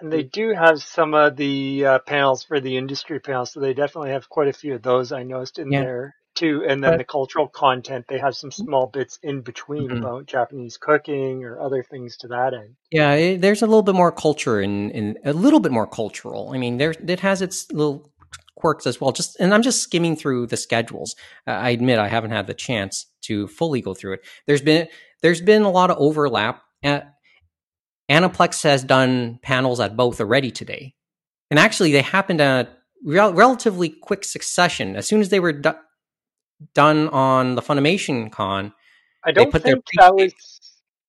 And 0.00 0.12
they 0.12 0.22
do 0.24 0.52
have 0.52 0.82
some 0.82 1.14
of 1.14 1.36
the 1.36 1.86
uh, 1.86 1.98
panels 2.00 2.42
for 2.42 2.60
the 2.60 2.76
industry 2.76 3.18
panels, 3.18 3.52
so 3.52 3.60
they 3.60 3.72
definitely 3.72 4.10
have 4.10 4.28
quite 4.28 4.48
a 4.48 4.52
few 4.52 4.74
of 4.74 4.82
those 4.82 5.10
I 5.10 5.22
noticed 5.22 5.58
in 5.58 5.72
Yeah. 5.72 5.80
there 5.82 6.14
too. 6.34 6.62
And 6.68 6.84
then 6.84 6.92
But- 6.92 6.98
the 6.98 7.04
cultural 7.04 7.48
content, 7.48 8.04
they 8.06 8.18
have 8.18 8.36
some 8.36 8.50
small 8.52 8.88
bits 8.88 9.18
in 9.22 9.40
between 9.40 9.88
Mhm. 9.88 9.98
about 10.00 10.26
Japanese 10.26 10.76
cooking 10.76 11.44
or 11.44 11.58
other 11.58 11.82
things 11.82 12.18
to 12.18 12.28
that 12.28 12.52
end. 12.52 12.76
Yeah, 12.90 13.14
it, 13.14 13.40
there's 13.40 13.62
a 13.62 13.66
little 13.66 13.82
bit 13.82 13.94
more 13.94 14.12
culture 14.12 14.60
in, 14.60 14.90
in 14.90 15.18
a 15.24 15.32
little 15.32 15.60
bit 15.60 15.72
more 15.72 15.86
cultural. 15.86 16.50
I 16.52 16.58
mean, 16.58 16.76
there 16.76 16.90
it 17.08 17.20
has 17.20 17.40
its 17.40 17.72
little 17.72 18.12
quirks 18.56 18.86
as 18.86 19.00
well. 19.00 19.12
Just 19.12 19.36
and 19.38 19.54
I'm 19.54 19.62
just 19.62 19.82
skimming 19.82 20.16
through 20.16 20.46
the 20.46 20.56
schedules. 20.56 21.14
Uh, 21.46 21.52
I 21.52 21.70
admit 21.70 21.98
I 21.98 22.08
haven't 22.08 22.32
had 22.32 22.46
the 22.46 22.54
chance 22.54 23.06
to 23.22 23.46
fully 23.48 23.80
go 23.80 23.94
through 23.94 24.14
it. 24.14 24.20
There's 24.46 24.62
been 24.62 24.88
there's 25.22 25.40
been 25.40 25.62
a 25.62 25.70
lot 25.70 25.90
of 25.90 25.98
overlap. 25.98 26.62
Uh, 26.82 27.00
Aniplex 28.10 28.62
has 28.62 28.84
done 28.84 29.38
panels 29.42 29.80
at 29.80 29.96
both 29.96 30.20
already 30.20 30.50
today, 30.50 30.94
and 31.50 31.58
actually 31.58 31.92
they 31.92 32.02
happened 32.02 32.40
at 32.40 32.76
rel- 33.04 33.34
relatively 33.34 33.88
quick 33.88 34.24
succession. 34.24 34.96
As 34.96 35.06
soon 35.06 35.20
as 35.20 35.28
they 35.28 35.40
were 35.40 35.52
do- 35.52 35.74
done 36.74 37.08
on 37.08 37.54
the 37.54 37.62
Funimation 37.62 38.30
Con, 38.30 38.72
I 39.24 39.32
don't 39.32 39.50
put 39.50 39.64
their 39.64 39.74
think 39.74 39.84
that 39.98 40.14
was 40.14 40.32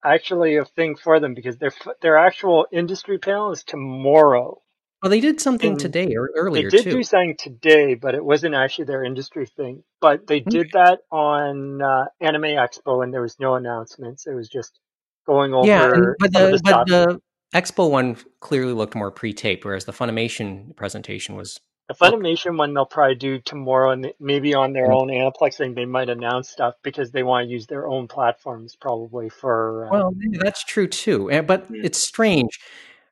actually 0.03 0.55
a 0.55 0.65
thing 0.65 0.95
for 0.95 1.19
them 1.19 1.33
because 1.33 1.57
their 1.57 1.71
their 2.01 2.17
actual 2.17 2.65
industry 2.71 3.17
panel 3.19 3.51
is 3.51 3.63
tomorrow. 3.63 4.61
Well, 5.07 5.11
they 5.11 5.21
did 5.21 5.39
something 5.39 5.71
And 5.71 5.79
today 5.79 6.13
or 6.15 6.31
earlier. 6.35 6.69
They 6.69 6.77
did 6.77 6.83
too. 6.83 6.97
do 6.97 7.03
something 7.03 7.35
today, 7.39 7.93
but 7.93 8.13
it 8.13 8.23
wasn't 8.23 8.55
actually 8.55 8.85
their 8.85 9.05
industry 9.05 9.45
thing. 9.45 9.83
But 10.01 10.27
they 10.27 10.41
did 10.41 10.71
that 10.73 10.99
on 11.11 11.81
uh, 11.81 12.05
Anime 12.19 12.43
Expo, 12.43 13.03
and 13.03 13.13
there 13.13 13.21
was 13.21 13.39
no 13.39 13.55
announcements. 13.55 14.27
It 14.27 14.33
was 14.33 14.49
just 14.49 14.77
going 15.25 15.53
over 15.53 15.67
yeah, 15.67 15.93
and, 15.93 16.15
but 16.19 16.33
the 16.33 16.59
but 16.61 16.87
the 16.87 17.19
Expo 17.55 17.89
one 17.89 18.17
clearly 18.41 18.73
looked 18.73 18.95
more 18.95 19.11
pre-taped, 19.11 19.63
whereas 19.63 19.85
the 19.85 19.93
Funimation 19.93 20.75
presentation 20.75 21.35
was. 21.35 21.57
The 21.87 21.95
Funimation 21.95 22.57
one 22.57 22.73
they'll 22.73 22.85
probably 22.85 23.15
do 23.15 23.39
tomorrow, 23.39 23.91
and 23.91 24.11
maybe 24.19 24.53
on 24.53 24.73
their 24.73 24.91
Mm. 24.91 25.01
own 25.01 25.07
Aniplex 25.07 25.55
thing 25.55 25.73
they 25.73 25.85
might 25.85 26.09
announce 26.09 26.49
stuff 26.49 26.75
because 26.83 27.11
they 27.11 27.23
want 27.23 27.47
to 27.47 27.51
use 27.51 27.65
their 27.67 27.87
own 27.87 28.09
platforms 28.09 28.75
probably 28.75 29.29
for. 29.29 29.85
Uh, 29.85 29.91
Well, 29.91 30.13
that's 30.33 30.65
true 30.65 30.87
too, 30.87 31.29
but 31.43 31.71
Mm. 31.71 31.85
it's 31.85 31.97
strange. 31.97 32.59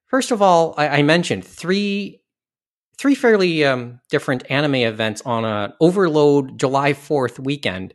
First 0.08 0.32
of 0.32 0.41
all, 0.41 0.76
I, 0.78 0.88
I 0.99 1.01
mentioned 1.01 1.45
three 1.45 2.22
three 2.97 3.16
fairly 3.16 3.66
um, 3.66 3.99
different 4.10 4.49
anime 4.49 4.76
events 4.76 5.22
on 5.26 5.43
a 5.43 5.76
Overload 5.82 6.58
July 6.58 6.93
Fourth 6.93 7.39
weekend. 7.39 7.93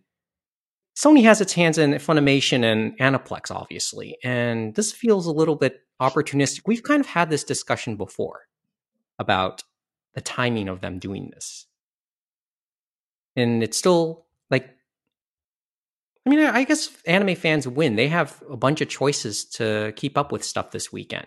Sony 0.97 1.23
has 1.23 1.41
its 1.41 1.55
hands 1.55 1.79
in 1.79 1.93
Funimation 1.93 2.63
and 2.63 2.99
Aniplex, 2.99 3.51
obviously, 3.51 4.19
and 4.23 4.75
this 4.75 4.93
feels 4.93 5.27
a 5.27 5.33
little 5.33 5.57
bit 5.57 5.81
opportunistic. 6.01 6.63
We've 6.67 6.83
kind 6.83 7.01
of 7.01 7.07
had 7.07 7.31
this 7.31 7.45
discussion 7.45 7.97
before 7.97 8.41
about 9.19 9.63
the 10.15 10.21
timing 10.21 10.69
of 10.69 10.81
them 10.81 10.99
doing 10.99 11.31
this, 11.33 11.67
and 13.37 13.63
it's 13.63 13.79
still 13.79 14.27
like 14.51 14.69
I 16.27 16.31
mean, 16.31 16.41
I 16.41 16.65
guess 16.65 16.91
anime 17.07 17.35
fans 17.35 17.67
win. 17.67 17.97
They 17.97 18.09
have 18.09 18.43
a 18.51 18.57
bunch 18.57 18.83
of 18.83 18.89
choices 18.89 19.45
to 19.53 19.93
keep 19.97 20.19
up 20.19 20.33
with 20.33 20.45
stuff 20.45 20.71
this 20.71 20.93
weekend. 20.93 21.27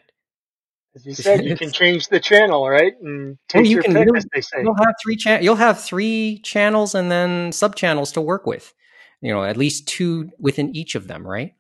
As 0.96 1.06
you 1.06 1.14
said, 1.14 1.44
you 1.44 1.56
can 1.56 1.72
change 1.82 2.08
the 2.10 2.20
channel, 2.20 2.68
right? 2.70 2.94
And 3.02 3.28
Well, 3.28 3.38
take 3.50 3.66
you 3.66 3.72
your 3.76 3.84
can 3.84 3.94
pick, 3.94 4.06
really- 4.06 4.18
as 4.18 4.28
they 4.34 4.42
say. 4.42 4.62
You'll 4.62 4.76
have 4.76 4.96
three 5.02 5.16
cha- 5.16 5.40
You'll 5.40 5.56
have 5.56 5.82
three 5.84 6.40
channels 6.44 6.94
and 6.96 7.10
then 7.12 7.52
sub 7.52 7.76
channels 7.76 8.12
to 8.14 8.22
work 8.22 8.46
with. 8.46 8.74
You 9.22 9.34
know, 9.34 9.44
at 9.44 9.58
least 9.58 9.88
two 9.88 10.30
within 10.40 10.76
each 10.76 10.96
of 10.96 11.08
them, 11.08 11.26
right? 11.26 11.54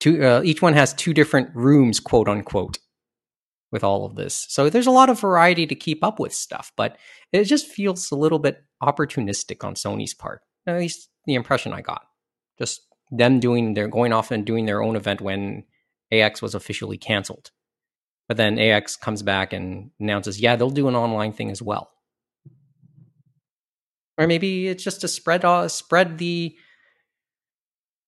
Two. 0.00 0.22
Uh, 0.24 0.42
each 0.44 0.60
one 0.62 0.74
has 0.74 0.92
two 0.94 1.14
different 1.14 1.50
rooms, 1.54 2.00
quote 2.00 2.28
unquote, 2.28 2.78
with 3.70 3.84
all 3.84 4.04
of 4.04 4.16
this. 4.16 4.46
So 4.48 4.68
there's 4.68 4.86
a 4.86 4.90
lot 4.90 5.10
of 5.10 5.20
variety 5.20 5.66
to 5.66 5.74
keep 5.74 6.02
up 6.02 6.18
with 6.18 6.34
stuff, 6.34 6.72
but 6.76 6.96
it 7.32 7.44
just 7.44 7.66
feels 7.68 8.10
a 8.10 8.16
little 8.16 8.38
bit 8.38 8.64
opportunistic 8.82 9.62
on 9.64 9.74
Sony's 9.74 10.14
part. 10.14 10.40
At 10.66 10.78
least 10.78 11.08
the 11.26 11.34
impression 11.34 11.72
I 11.72 11.82
got. 11.82 12.02
Just 12.58 12.82
them 13.10 13.40
doing 13.40 13.74
their 13.74 13.88
going 13.88 14.12
off 14.12 14.30
and 14.30 14.44
doing 14.44 14.66
their 14.66 14.82
own 14.82 14.96
event 14.96 15.20
when 15.20 15.64
AX 16.12 16.42
was 16.42 16.54
officially 16.54 16.98
canceled. 16.98 17.50
But 18.30 18.36
then 18.36 18.60
AX 18.60 18.94
comes 18.94 19.24
back 19.24 19.52
and 19.52 19.90
announces, 19.98 20.38
yeah, 20.38 20.54
they'll 20.54 20.70
do 20.70 20.86
an 20.86 20.94
online 20.94 21.32
thing 21.32 21.50
as 21.50 21.60
well. 21.60 21.90
Or 24.16 24.28
maybe 24.28 24.68
it's 24.68 24.84
just 24.84 25.00
to 25.00 25.08
spread 25.08 25.44
uh, 25.44 25.66
spread 25.66 26.16
the 26.18 26.54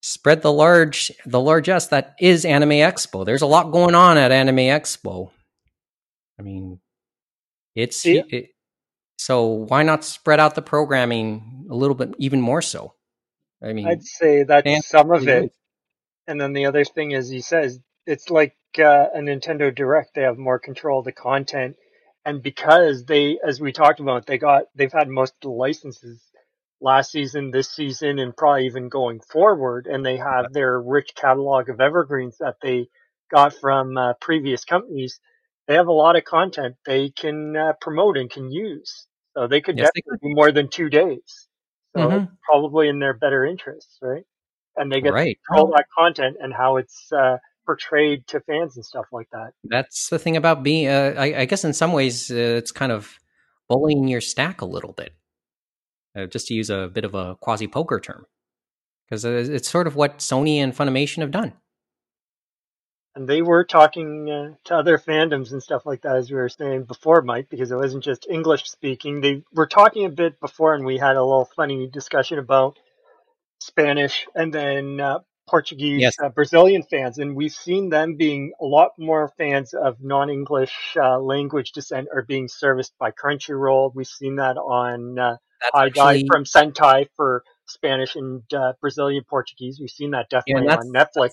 spread 0.00 0.42
the 0.42 0.52
large 0.52 1.10
the 1.26 1.40
largesse 1.40 1.88
that 1.88 2.14
is 2.20 2.44
Anime 2.44 2.70
Expo. 2.70 3.26
There's 3.26 3.42
a 3.42 3.46
lot 3.46 3.72
going 3.72 3.96
on 3.96 4.16
at 4.16 4.30
Anime 4.30 4.58
Expo. 4.58 5.32
I 6.38 6.42
mean, 6.42 6.78
it's 7.74 8.06
Yeah. 8.06 8.22
it, 8.28 8.50
so 9.18 9.46
why 9.46 9.82
not 9.82 10.04
spread 10.04 10.38
out 10.38 10.54
the 10.54 10.62
programming 10.62 11.66
a 11.68 11.74
little 11.74 11.96
bit 11.96 12.14
even 12.18 12.40
more 12.40 12.62
so? 12.62 12.94
I 13.60 13.72
mean, 13.72 13.88
I'd 13.88 14.04
say 14.04 14.44
that's 14.44 14.86
some 14.86 15.10
of 15.10 15.26
it. 15.26 15.52
And 16.28 16.40
then 16.40 16.52
the 16.52 16.66
other 16.66 16.84
thing 16.84 17.10
is, 17.10 17.28
he 17.28 17.40
says 17.40 17.80
it's 18.06 18.30
like 18.30 18.56
uh, 18.78 19.06
a 19.14 19.18
Nintendo 19.18 19.74
Direct. 19.74 20.14
They 20.14 20.22
have 20.22 20.38
more 20.38 20.58
control 20.58 21.00
of 21.00 21.04
the 21.04 21.12
content, 21.12 21.76
and 22.24 22.42
because 22.42 23.04
they, 23.04 23.38
as 23.46 23.60
we 23.60 23.72
talked 23.72 24.00
about, 24.00 24.26
they 24.26 24.38
got 24.38 24.64
they've 24.74 24.92
had 24.92 25.08
most 25.08 25.34
of 25.34 25.40
the 25.42 25.50
licenses 25.50 26.22
last 26.80 27.12
season, 27.12 27.50
this 27.50 27.70
season, 27.70 28.18
and 28.18 28.36
probably 28.36 28.66
even 28.66 28.88
going 28.88 29.20
forward. 29.20 29.86
And 29.86 30.04
they 30.04 30.16
have 30.16 30.52
their 30.52 30.80
rich 30.80 31.12
catalog 31.14 31.68
of 31.68 31.80
evergreens 31.80 32.38
that 32.38 32.56
they 32.62 32.88
got 33.32 33.54
from 33.54 33.96
uh, 33.96 34.14
previous 34.20 34.64
companies. 34.64 35.20
They 35.68 35.74
have 35.74 35.86
a 35.88 35.92
lot 35.92 36.16
of 36.16 36.24
content 36.24 36.76
they 36.84 37.10
can 37.10 37.56
uh, 37.56 37.72
promote 37.80 38.16
and 38.16 38.30
can 38.30 38.50
use. 38.50 39.06
So 39.36 39.46
they 39.46 39.60
could 39.60 39.76
Yes, 39.76 39.90
they 39.94 40.02
definitely 40.02 40.18
do 40.30 40.34
more 40.34 40.52
than 40.52 40.68
two 40.68 40.88
days. 40.90 41.48
So 41.96 42.22
Mhm. 42.22 42.28
probably 42.44 42.88
in 42.88 42.98
their 42.98 43.14
better 43.14 43.44
interests, 43.44 43.98
right? 44.02 44.24
And 44.76 44.90
they 44.90 45.00
get 45.00 45.14
right. 45.14 45.38
all 45.54 45.68
that 45.68 45.86
content 45.96 46.36
and 46.40 46.52
how 46.52 46.76
it's 46.78 47.12
uh, 47.12 47.38
portrayed 47.64 48.26
to 48.28 48.40
fans 48.40 48.76
and 48.76 48.84
stuff 48.84 49.06
like 49.12 49.28
that. 49.32 49.52
That's 49.64 50.08
the 50.08 50.18
thing 50.18 50.36
about 50.36 50.62
being. 50.62 50.88
Uh, 50.88 51.14
I, 51.16 51.40
I 51.40 51.44
guess 51.44 51.64
in 51.64 51.72
some 51.72 51.92
ways, 51.92 52.30
uh, 52.30 52.34
it's 52.34 52.72
kind 52.72 52.92
of 52.92 53.18
bullying 53.68 54.08
your 54.08 54.20
stack 54.20 54.60
a 54.60 54.66
little 54.66 54.92
bit, 54.92 55.14
uh, 56.16 56.26
just 56.26 56.48
to 56.48 56.54
use 56.54 56.70
a 56.70 56.90
bit 56.92 57.04
of 57.04 57.14
a 57.14 57.36
quasi 57.36 57.66
poker 57.66 58.00
term, 58.00 58.26
because 59.06 59.24
it's 59.24 59.68
sort 59.68 59.86
of 59.86 59.96
what 59.96 60.18
Sony 60.18 60.56
and 60.56 60.74
Funimation 60.74 61.18
have 61.18 61.30
done. 61.30 61.52
And 63.14 63.28
they 63.28 63.42
were 63.42 63.64
talking 63.64 64.30
uh, 64.30 64.54
to 64.64 64.74
other 64.74 64.96
fandoms 64.96 65.52
and 65.52 65.62
stuff 65.62 65.84
like 65.84 66.00
that, 66.02 66.16
as 66.16 66.30
we 66.30 66.36
were 66.36 66.48
saying 66.48 66.84
before, 66.84 67.20
Mike, 67.20 67.48
because 67.50 67.70
it 67.70 67.76
wasn't 67.76 68.04
just 68.04 68.26
English 68.30 68.70
speaking. 68.70 69.20
They 69.20 69.42
were 69.52 69.66
talking 69.66 70.06
a 70.06 70.10
bit 70.10 70.40
before, 70.40 70.74
and 70.74 70.86
we 70.86 70.96
had 70.96 71.16
a 71.16 71.22
little 71.22 71.48
funny 71.54 71.88
discussion 71.88 72.38
about 72.38 72.78
Spanish 73.60 74.26
and 74.34 74.52
then 74.52 74.98
uh, 74.98 75.20
Portuguese, 75.48 76.00
Yes. 76.00 76.16
uh, 76.22 76.28
Brazilian 76.28 76.82
fans, 76.82 77.18
and 77.18 77.34
we've 77.36 77.52
seen 77.52 77.88
them 77.88 78.16
being 78.16 78.52
a 78.60 78.64
lot 78.64 78.90
more 78.98 79.32
fans 79.36 79.74
of 79.74 79.96
non-English 80.00 80.96
uh, 80.96 81.18
language 81.18 81.72
descent 81.72 82.08
are 82.14 82.22
being 82.22 82.48
serviced 82.48 82.92
by 82.98 83.10
Crunchyroll. 83.10 83.92
We've 83.94 84.06
seen 84.06 84.36
that 84.36 84.56
on 84.56 85.18
uh, 85.18 85.36
That's 85.60 85.96
HIDIVE 85.96 86.26
from 86.30 86.44
Sentai 86.44 87.06
for 87.16 87.42
Spanish 87.66 88.16
and 88.16 88.42
uh, 88.54 88.74
Brazilian 88.80 89.24
Portuguese. 89.28 89.78
We've 89.80 89.90
seen 89.90 90.12
that 90.12 90.26
yeah, 90.30 90.40
definitely 90.40 90.72
and 90.72 90.78
on 90.78 90.92
Netflix. 90.92 91.30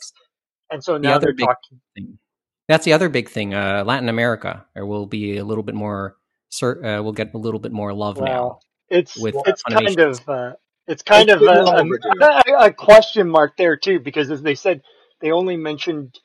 And 0.71 0.83
so 0.83 0.97
now 0.97 1.15
other 1.15 1.33
they're 1.35 1.47
talking. 1.47 1.81
thing. 1.95 2.19
That's 2.67 2.85
the 2.85 2.93
other 2.93 3.09
big 3.09 3.29
thing. 3.29 3.53
Uh, 3.53 3.83
Latin 3.85 4.09
America, 4.09 4.65
there 4.75 4.85
will 4.85 5.07
be 5.07 5.37
a 5.37 5.43
little 5.43 5.63
bit 5.63 5.75
more. 5.75 6.15
Uh, 6.61 6.75
we'll 7.03 7.13
get 7.13 7.33
a 7.33 7.37
little 7.37 7.59
bit 7.59 7.71
more 7.71 7.93
love 7.93 8.19
now. 8.19 8.59
It's 8.89 9.17
with 9.17 9.35
it's 9.45 9.63
kind 9.63 9.99
of 9.99 10.29
uh, 10.29 10.53
it's 10.89 11.03
kind 11.03 11.29
It's 11.29 11.31
of 11.31 11.47
a, 11.47 11.73
a, 12.21 12.53
a 12.67 12.73
question 12.73 13.29
mark 13.29 13.57
there 13.57 13.77
too, 13.77 14.01
because 14.01 14.31
as 14.31 14.43
they 14.43 14.55
said, 14.55 14.83
they 15.21 15.31
only 15.31 15.57
mentioned 15.57 16.19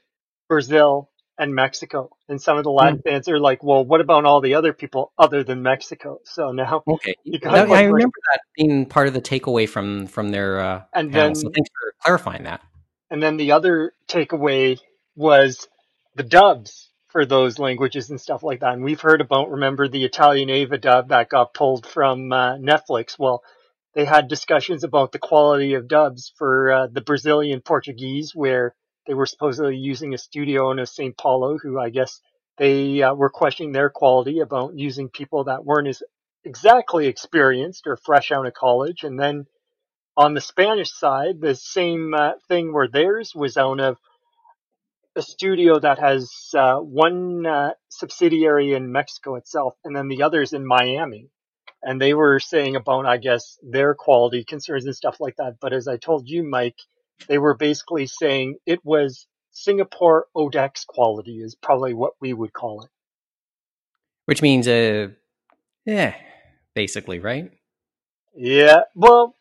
Brazil 0.49 1.11
and 1.39 1.55
Mexico, 1.55 2.11
and 2.29 2.43
some 2.43 2.59
of 2.59 2.65
the 2.65 2.71
Latin 2.73 2.99
Hmm. 2.99 3.01
fans 3.05 3.29
are 3.29 3.41
like, 3.41 3.65
"Well, 3.65 3.85
what 3.85 4.01
about 4.03 4.27
all 4.27 4.41
the 4.43 4.55
other 4.57 4.73
people 4.75 5.13
other 5.19 5.45
than 5.45 5.63
Mexico?" 5.63 6.21
So 6.25 6.53
now, 6.53 6.87
Okay, 6.89 7.15
got 7.43 7.69
I 7.73 7.85
remember 7.85 8.15
that 8.33 8.41
being 8.57 8.87
part 8.87 9.09
of 9.09 9.15
the 9.15 9.23
takeaway 9.23 9.69
from 9.69 10.07
from 10.09 10.31
their 10.31 10.61
uh, 10.61 10.83
and 10.95 11.13
panel. 11.13 11.35
then 11.35 11.37
So 11.37 11.51
thanks 11.55 11.71
for 11.81 11.95
clarifying 12.03 12.45
that. 12.45 12.63
And 13.11 13.23
then 13.23 13.37
the 13.37 13.53
other 13.53 13.93
takeaway 14.09 14.79
was 15.15 15.69
the 16.15 16.23
dubs 16.23 16.91
for 17.09 17.25
those 17.25 17.59
languages 17.59 18.11
and 18.11 18.21
stuff 18.21 18.43
like 18.43 18.61
that. 18.61 18.73
And 18.75 18.83
we've 18.83 19.01
heard 19.01 19.21
about, 19.21 19.51
remember 19.51 19.89
the 19.89 20.05
Italian 20.05 20.51
Eva 20.51 20.79
dub 20.79 21.09
that 21.09 21.29
got 21.29 21.55
pulled 21.55 21.87
from 21.87 22.33
uh, 22.33 22.57
Netflix? 22.57 23.19
Well, 23.19 23.43
they 23.95 24.05
had 24.05 24.29
discussions 24.29 24.85
about 24.85 25.13
the 25.13 25.19
quality 25.19 25.75
of 25.75 25.89
dubs 25.89 26.33
for 26.37 26.73
uh, 26.73 26.87
the 26.89 27.01
Brazilian 27.01 27.61
Portuguese, 27.61 28.33
where 28.35 28.75
they 29.07 29.15
were 29.15 29.27
supposedly 29.27 29.77
using 29.77 30.15
a 30.15 30.19
studio 30.19 30.71
in 30.71 30.85
Sao 30.87 31.11
Paulo, 31.17 31.59
who 31.59 31.79
I 31.79 31.91
guess 31.91 32.21
they 32.59 33.03
uh, 33.03 33.15
were 33.15 33.31
questioning 33.31 33.73
their 33.73 33.91
quality 33.91 34.41
about 34.41 34.77
using 34.77 35.09
people 35.09 35.45
that 35.45 35.65
weren't 35.65 35.89
as 35.89 36.03
exactly 36.45 37.07
experienced 37.07 37.87
or 37.87 37.97
fresh 37.97 38.31
out 38.33 38.47
of 38.47 38.55
college. 38.55 39.03
And 39.03 39.19
then 39.19 39.47
on 40.17 40.35
the 40.35 40.41
Spanish 40.41 40.93
side, 40.93 41.41
the 41.41 41.55
same 41.55 42.15
uh, 42.15 42.33
thing 42.49 42.73
where 42.73 42.89
theirs 42.89 43.33
was 43.35 43.57
out 43.57 43.81
of 43.81 43.97
a 45.17 45.23
studio 45.23 45.79
that 45.79 45.99
has 45.99 46.31
uh, 46.55 46.77
one 46.77 47.47
uh, 47.47 47.71
subsidiary 47.89 48.73
in 48.73 48.91
Mexico 48.91 49.37
itself, 49.37 49.75
and 49.85 49.95
then 49.95 50.09
the 50.09 50.23
others 50.23 50.53
in 50.53 50.67
Miami. 50.67 51.29
And 51.85 52.01
they 52.01 52.15
were 52.15 52.41
saying 52.41 52.77
about, 52.77 53.07
I 53.07 53.19
guess, 53.19 53.59
their 53.63 53.95
quality 53.95 54.43
concerns 54.43 54.87
and 54.87 54.97
stuff 54.97 55.21
like 55.21 55.37
that. 55.37 55.57
But 55.61 55.75
as 55.75 55.87
I 55.87 55.99
told 55.99 56.29
you, 56.29 56.43
Mike, 56.43 56.79
they 57.29 57.39
were 57.39 57.55
basically 57.55 58.07
saying 58.07 58.57
it 58.65 58.85
was 58.85 59.27
Singapore 59.53 60.27
Odex 60.35 60.85
quality 60.87 61.41
is 61.41 61.55
probably 61.55 61.95
what 61.95 62.15
we 62.21 62.33
would 62.33 62.53
call 62.53 62.83
it. 62.83 62.91
Which 64.25 64.43
means, 64.43 64.67
uh, 64.67 65.09
yeah, 65.85 66.15
basically, 66.75 67.19
right? 67.19 67.51
Yeah, 68.35 68.81
well, 68.95 69.35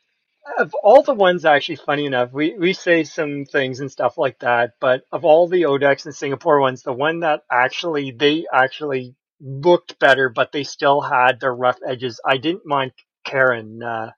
of 0.59 0.75
all 0.83 1.01
the 1.01 1.13
ones, 1.13 1.45
actually, 1.45 1.77
funny 1.77 2.05
enough, 2.05 2.31
we, 2.31 2.55
we 2.57 2.73
say 2.73 3.05
some 3.05 3.45
things 3.45 3.79
and 3.79 3.91
stuff 3.91 4.17
like 4.17 4.39
that, 4.39 4.73
but 4.79 5.03
of 5.11 5.23
all 5.25 5.47
the 5.47 5.65
Odex 5.65 6.05
and 6.05 6.13
Singapore 6.13 6.59
ones, 6.59 6.83
the 6.83 6.93
one 6.93 7.21
that 7.21 7.43
actually, 7.49 8.11
they 8.11 8.45
actually 8.53 9.15
looked 9.43 9.99
better, 9.99 10.29
but 10.29 10.53
they 10.53 10.63
still 10.63 11.01
had 11.01 11.41
their 11.41 11.55
rough 11.55 11.79
edges. 11.87 12.21
I 12.25 12.37
didn't 12.37 12.67
mind 12.67 12.93
Karen, 13.25 13.83
uh, 13.83 14.11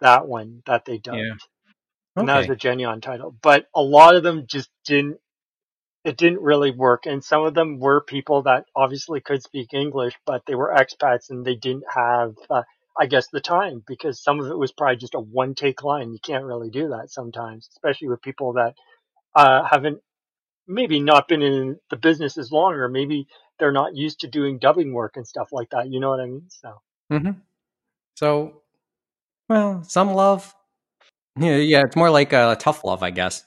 that 0.00 0.28
one 0.28 0.62
that 0.66 0.84
they 0.86 0.98
dubbed. 0.98 1.16
Yeah. 1.16 1.34
And 2.18 2.28
that 2.28 2.38
was 2.38 2.48
Okay. 2.48 2.50
a 2.50 2.56
genuine 2.56 3.00
title. 3.00 3.36
But 3.42 3.66
a 3.74 3.82
lot 3.82 4.16
of 4.16 4.22
them 4.24 4.46
just 4.48 4.70
didn't, 4.84 5.18
it 6.04 6.16
didn't 6.18 6.40
really 6.42 6.70
work. 6.72 7.06
And 7.06 7.24
some 7.24 7.44
of 7.44 7.54
them 7.54 7.78
were 7.80 8.02
people 8.02 8.42
that 8.44 8.66
obviously 8.76 9.20
could 9.20 9.42
speak 9.42 9.74
English, 9.74 10.14
but 10.26 10.42
they 10.46 10.54
were 10.54 10.74
expats 10.76 11.30
and 11.30 11.44
they 11.44 11.56
didn't 11.56 11.84
have, 11.94 12.34
uh, 12.50 12.62
I 12.98 13.06
guess, 13.06 13.28
the 13.28 13.40
time 13.40 13.82
because 13.86 14.22
some 14.22 14.40
of 14.40 14.46
it 14.50 14.58
was 14.58 14.72
probably 14.72 14.96
just 14.96 15.14
a 15.14 15.20
one 15.20 15.54
take 15.54 15.82
line. 15.84 16.12
You 16.12 16.20
can't 16.22 16.44
really 16.44 16.70
do 16.70 16.88
that 16.90 17.10
sometimes, 17.10 17.68
especially 17.72 18.08
with 18.08 18.22
people 18.22 18.54
that, 18.54 18.74
uh, 19.34 19.64
haven't 19.64 20.00
maybe 20.68 21.00
not 21.00 21.28
been 21.28 21.42
in 21.42 21.78
the 21.90 21.96
business 21.96 22.38
as 22.38 22.52
long 22.52 22.74
or 22.74 22.88
maybe 22.88 23.26
they're 23.58 23.72
not 23.72 23.94
used 23.96 24.20
to 24.20 24.26
doing 24.28 24.58
dubbing 24.58 24.92
work 24.92 25.16
and 25.16 25.26
stuff 25.26 25.48
like 25.52 25.70
that. 25.70 25.88
You 25.88 26.00
know 26.00 26.10
what 26.10 26.20
I 26.20 26.26
mean? 26.26 26.42
So. 26.48 26.80
hmm 27.10 27.30
So, 28.16 28.62
well, 29.48 29.82
some 29.84 30.12
love. 30.12 30.54
Yeah, 31.38 31.56
yeah, 31.56 31.82
it's 31.84 31.96
more 31.96 32.08
like 32.08 32.32
a 32.32 32.56
tough 32.58 32.82
love, 32.82 33.02
I 33.02 33.10
guess. 33.10 33.44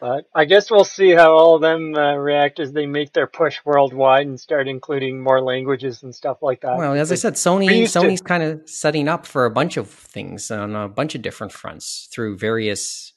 But 0.00 0.24
I 0.34 0.46
guess 0.46 0.68
we'll 0.68 0.82
see 0.82 1.10
how 1.12 1.32
all 1.36 1.54
of 1.54 1.60
them 1.60 1.94
uh, 1.94 2.14
react 2.14 2.58
as 2.58 2.72
they 2.72 2.86
make 2.86 3.12
their 3.12 3.28
push 3.28 3.58
worldwide 3.64 4.26
and 4.26 4.40
start 4.40 4.66
including 4.66 5.22
more 5.22 5.40
languages 5.40 6.02
and 6.02 6.12
stuff 6.12 6.38
like 6.42 6.62
that. 6.62 6.76
Well, 6.76 6.94
as 6.94 7.12
I 7.12 7.14
said, 7.14 7.34
Sony 7.34 7.80
used 7.80 7.92
to- 7.92 8.00
Sony's 8.00 8.20
kind 8.20 8.42
of 8.42 8.68
setting 8.68 9.06
up 9.06 9.26
for 9.26 9.44
a 9.44 9.50
bunch 9.50 9.76
of 9.76 9.88
things 9.88 10.50
on 10.50 10.74
a 10.74 10.88
bunch 10.88 11.14
of 11.14 11.22
different 11.22 11.52
fronts 11.52 12.08
through 12.12 12.38
various 12.38 13.12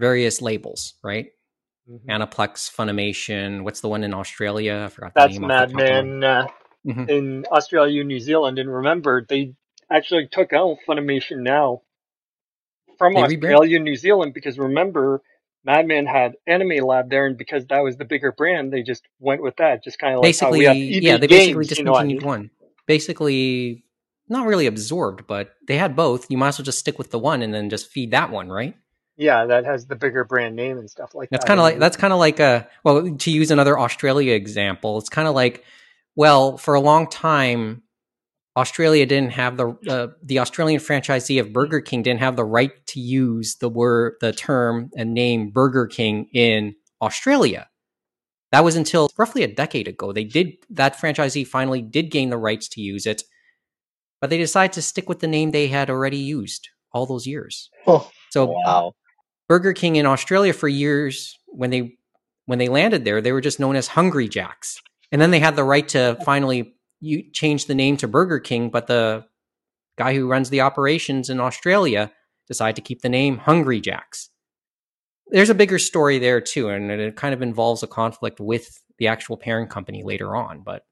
various 0.00 0.42
labels, 0.42 0.94
right? 1.04 1.26
Mhm. 1.90 2.06
Aniplex, 2.08 2.70
Funimation. 2.74 3.62
What's 3.64 3.80
the 3.80 3.88
one 3.88 4.04
in 4.04 4.14
Australia? 4.14 4.82
I 4.86 4.88
forgot 4.88 5.14
the 5.14 5.20
that's 5.20 5.32
name. 5.38 5.50
off 5.50 5.50
the 5.50 5.54
top 5.56 5.68
of 5.68 5.74
my- 5.74 5.82
Madman 6.02 6.24
uh, 6.24 6.46
Mhm. 6.86 7.08
in 7.10 7.46
Australia 7.50 8.00
and 8.00 8.08
New 8.08 8.20
Zealand. 8.20 8.58
And 8.58 8.72
remember, 8.72 9.24
they 9.28 9.54
actually 9.90 10.28
took 10.30 10.52
out 10.52 10.78
Funimation 10.88 11.38
now 11.38 11.82
from 12.98 13.14
They 13.14 13.20
rebrand- 13.22 13.34
Australia 13.44 13.76
and 13.76 13.84
New 13.84 13.96
Zealand 13.96 14.32
because 14.34 14.58
remember, 14.58 15.22
Madman 15.64 16.06
had 16.06 16.34
Anime 16.46 16.84
Lab 16.84 17.08
there, 17.10 17.26
and 17.26 17.36
because 17.36 17.66
that 17.66 17.80
was 17.84 17.96
the 17.96 18.04
bigger 18.04 18.32
brand, 18.32 18.72
they 18.72 18.82
just 18.82 19.06
went 19.20 19.42
with 19.42 19.56
that. 19.56 19.84
Just 19.84 19.98
kind 19.98 20.14
of 20.14 20.18
like 20.20 20.28
Basically, 20.28 20.64
how 20.64 20.72
we 20.72 20.92
have 20.94 21.02
yeah, 21.02 21.16
they 21.18 21.26
Games, 21.28 21.56
basically 21.56 21.80
you 21.80 21.84
know 21.84 21.92
what 21.92 22.02
I 22.02 22.06
mean? 22.06 22.20
one. 22.24 22.50
Basically, 22.86 23.84
not 24.28 24.46
really 24.46 24.66
absorbed, 24.66 25.26
but 25.28 25.54
they 25.68 25.76
had 25.76 25.94
both. 25.94 26.28
You 26.30 26.36
might 26.36 26.48
as 26.48 26.58
well 26.58 26.64
just 26.64 26.78
stick 26.80 26.98
with 26.98 27.10
the 27.12 27.18
one 27.18 27.42
and 27.42 27.54
then 27.54 27.70
just 27.70 27.90
feed 27.90 28.10
that 28.10 28.30
one, 28.30 28.48
right? 28.48 28.74
Yeah, 29.16 29.46
that 29.46 29.64
has 29.64 29.86
the 29.86 29.96
bigger 29.96 30.24
brand 30.24 30.56
name 30.56 30.78
and 30.78 30.90
stuff 30.90 31.14
like 31.14 31.30
That's 31.30 31.44
that. 31.44 31.48
kind 31.48 31.60
of 31.60 31.66
And 31.66 31.74
like 31.74 31.80
that's 31.80 31.96
kind 31.96 32.12
of 32.12 32.18
like 32.18 32.40
a 32.40 32.68
well 32.84 33.14
to 33.16 33.30
use 33.30 33.50
another 33.50 33.78
Australia 33.78 34.34
example. 34.34 34.98
It's 34.98 35.08
kind 35.08 35.28
of 35.28 35.34
like 35.34 35.64
well 36.16 36.56
for 36.56 36.74
a 36.74 36.80
long 36.80 37.08
time 37.08 37.82
Australia 38.56 39.06
didn't 39.06 39.32
have 39.32 39.56
the 39.56 39.68
uh, 39.88 40.08
the 40.22 40.38
Australian 40.38 40.80
franchisee 40.80 41.40
of 41.40 41.52
Burger 41.52 41.80
King 41.80 42.02
didn't 42.02 42.20
have 42.20 42.36
the 42.36 42.44
right 42.44 42.72
to 42.88 43.00
use 43.00 43.56
the 43.56 43.68
word 43.68 44.14
the 44.20 44.32
term 44.32 44.90
and 44.96 45.14
name 45.14 45.50
Burger 45.50 45.86
King 45.86 46.28
in 46.32 46.74
Australia. 47.00 47.68
That 48.50 48.64
was 48.64 48.76
until 48.76 49.08
roughly 49.16 49.42
a 49.42 49.48
decade 49.54 49.88
ago. 49.88 50.12
They 50.12 50.24
did 50.24 50.52
that 50.68 50.98
franchisee 50.98 51.46
finally 51.46 51.80
did 51.80 52.10
gain 52.10 52.28
the 52.28 52.36
rights 52.36 52.68
to 52.70 52.82
use 52.82 53.06
it, 53.06 53.22
but 54.20 54.28
they 54.28 54.36
decided 54.36 54.74
to 54.74 54.82
stick 54.82 55.08
with 55.08 55.20
the 55.20 55.28
name 55.28 55.50
they 55.50 55.68
had 55.68 55.88
already 55.88 56.18
used 56.18 56.68
all 56.92 57.06
those 57.06 57.26
years. 57.26 57.70
Oh, 57.86 58.10
So 58.30 58.46
wow. 58.66 58.92
Burger 59.48 59.72
King 59.72 59.96
in 59.96 60.06
Australia 60.06 60.52
for 60.52 60.68
years 60.68 61.38
when 61.48 61.70
they 61.70 61.96
when 62.46 62.58
they 62.58 62.68
landed 62.68 63.04
there, 63.04 63.20
they 63.20 63.32
were 63.32 63.40
just 63.40 63.60
known 63.60 63.76
as 63.76 63.88
Hungry 63.88 64.28
Jacks, 64.28 64.80
and 65.10 65.20
then 65.20 65.30
they 65.30 65.40
had 65.40 65.56
the 65.56 65.64
right 65.64 65.86
to 65.88 66.18
finally 66.24 66.74
you 67.00 67.30
change 67.32 67.66
the 67.66 67.74
name 67.74 67.96
to 67.98 68.08
Burger 68.08 68.38
King, 68.38 68.70
but 68.70 68.86
the 68.86 69.24
guy 69.98 70.14
who 70.14 70.28
runs 70.28 70.50
the 70.50 70.60
operations 70.60 71.28
in 71.28 71.40
Australia 71.40 72.10
decided 72.48 72.76
to 72.76 72.82
keep 72.82 73.02
the 73.02 73.08
name 73.08 73.38
Hungry 73.38 73.80
Jacks. 73.80 74.30
There's 75.28 75.50
a 75.50 75.54
bigger 75.54 75.78
story 75.78 76.18
there 76.18 76.40
too, 76.40 76.68
and 76.68 76.90
it 76.90 77.16
kind 77.16 77.34
of 77.34 77.42
involves 77.42 77.82
a 77.82 77.86
conflict 77.86 78.40
with 78.40 78.80
the 78.98 79.08
actual 79.08 79.36
parent 79.36 79.70
company 79.70 80.02
later 80.02 80.36
on, 80.36 80.62
but 80.62 80.84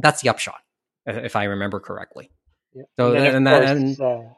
that's 0.00 0.22
the 0.22 0.30
upshot, 0.30 0.60
if 1.06 1.36
I 1.36 1.44
remember 1.44 1.78
correctly. 1.80 2.30
Yeah. 2.72 2.82
So 2.96 3.14
and 3.14 3.36
and 3.36 3.46
that, 3.46 3.64
course, 3.64 3.70
and 3.70 4.00
uh, 4.00 4.32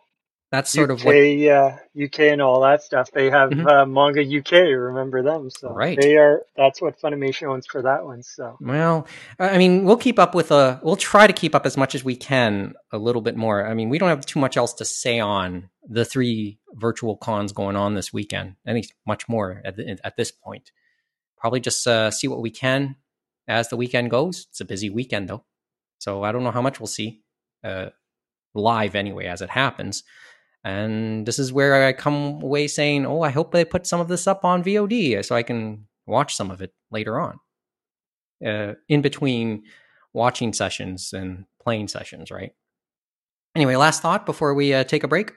that's 0.52 0.70
sort 0.70 0.90
UK, 0.90 0.98
of 0.98 1.04
what 1.04 1.16
uh, 1.16 1.76
UK 2.00 2.20
and 2.30 2.40
all 2.42 2.60
that 2.60 2.82
stuff. 2.82 3.10
They 3.10 3.30
have 3.30 3.50
Mhm. 3.50 3.66
uh, 3.66 3.86
Manga 3.86 4.22
UK. 4.22 4.52
Remember 4.72 5.22
them? 5.22 5.50
So 5.50 5.70
Right. 5.70 5.98
they 6.00 6.16
are. 6.18 6.42
That's 6.56 6.80
what 6.80 7.00
Funimation 7.00 7.48
owns 7.48 7.66
for 7.66 7.82
that 7.82 8.04
one. 8.04 8.22
So 8.22 8.58
Well, 8.60 9.08
I 9.40 9.58
mean, 9.58 9.84
we'll 9.84 9.96
keep 9.96 10.18
up 10.18 10.34
with 10.34 10.52
a. 10.52 10.78
We'll 10.84 10.96
try 10.96 11.26
to 11.26 11.32
keep 11.32 11.54
up 11.54 11.66
as 11.66 11.76
much 11.76 11.94
as 11.96 12.04
we 12.04 12.14
can, 12.14 12.74
a 12.92 12.98
little 12.98 13.22
bit 13.22 13.34
more. 13.34 13.66
I 13.66 13.74
mean, 13.74 13.88
we 13.88 13.98
don't 13.98 14.10
have 14.10 14.24
too 14.26 14.38
much 14.38 14.56
else 14.56 14.74
to 14.74 14.84
say 14.84 15.18
on 15.18 15.70
the 15.88 16.04
three 16.04 16.58
virtual 16.74 17.16
cons 17.16 17.52
going 17.52 17.74
on 17.74 17.94
this 17.94 18.12
weekend. 18.12 18.54
Any 18.66 18.84
much 19.06 19.28
more 19.28 19.60
at 19.64 19.76
the, 19.76 19.98
at 20.04 20.16
this 20.16 20.30
point. 20.30 20.70
Probably 21.38 21.58
just 21.60 21.84
uh, 21.88 22.10
see 22.12 22.28
what 22.28 22.40
we 22.40 22.50
can 22.50 22.94
as 23.48 23.68
the 23.68 23.76
weekend 23.76 24.10
goes. 24.10 24.46
It's 24.50 24.60
a 24.60 24.64
busy 24.64 24.90
weekend 24.90 25.28
though, 25.28 25.44
so 25.98 26.22
I 26.22 26.30
don't 26.30 26.44
know 26.44 26.52
how 26.52 26.62
much 26.62 26.78
we'll 26.78 26.86
see 26.86 27.22
uh, 27.64 27.86
live 28.54 28.94
anyway 28.94 29.26
as 29.26 29.40
it 29.42 29.50
happens. 29.50 30.04
And 30.64 31.26
this 31.26 31.38
is 31.38 31.52
where 31.52 31.84
I 31.86 31.92
come 31.92 32.40
away 32.42 32.68
saying, 32.68 33.04
"Oh, 33.04 33.22
I 33.22 33.30
hope 33.30 33.52
they 33.52 33.64
put 33.64 33.86
some 33.86 34.00
of 34.00 34.08
this 34.08 34.26
up 34.26 34.44
on 34.44 34.62
VOD 34.62 35.24
so 35.24 35.34
I 35.34 35.42
can 35.42 35.86
watch 36.06 36.36
some 36.36 36.50
of 36.50 36.62
it 36.62 36.72
later 36.90 37.18
on." 37.20 37.40
uh, 38.44 38.74
in 38.88 39.02
between 39.02 39.64
watching 40.12 40.52
sessions 40.52 41.12
and 41.12 41.44
playing 41.62 41.88
sessions, 41.88 42.30
right? 42.30 42.52
Anyway, 43.54 43.76
last 43.76 44.02
thought 44.02 44.26
before 44.26 44.54
we 44.54 44.72
uh, 44.74 44.84
take 44.84 45.04
a 45.04 45.08
break. 45.08 45.32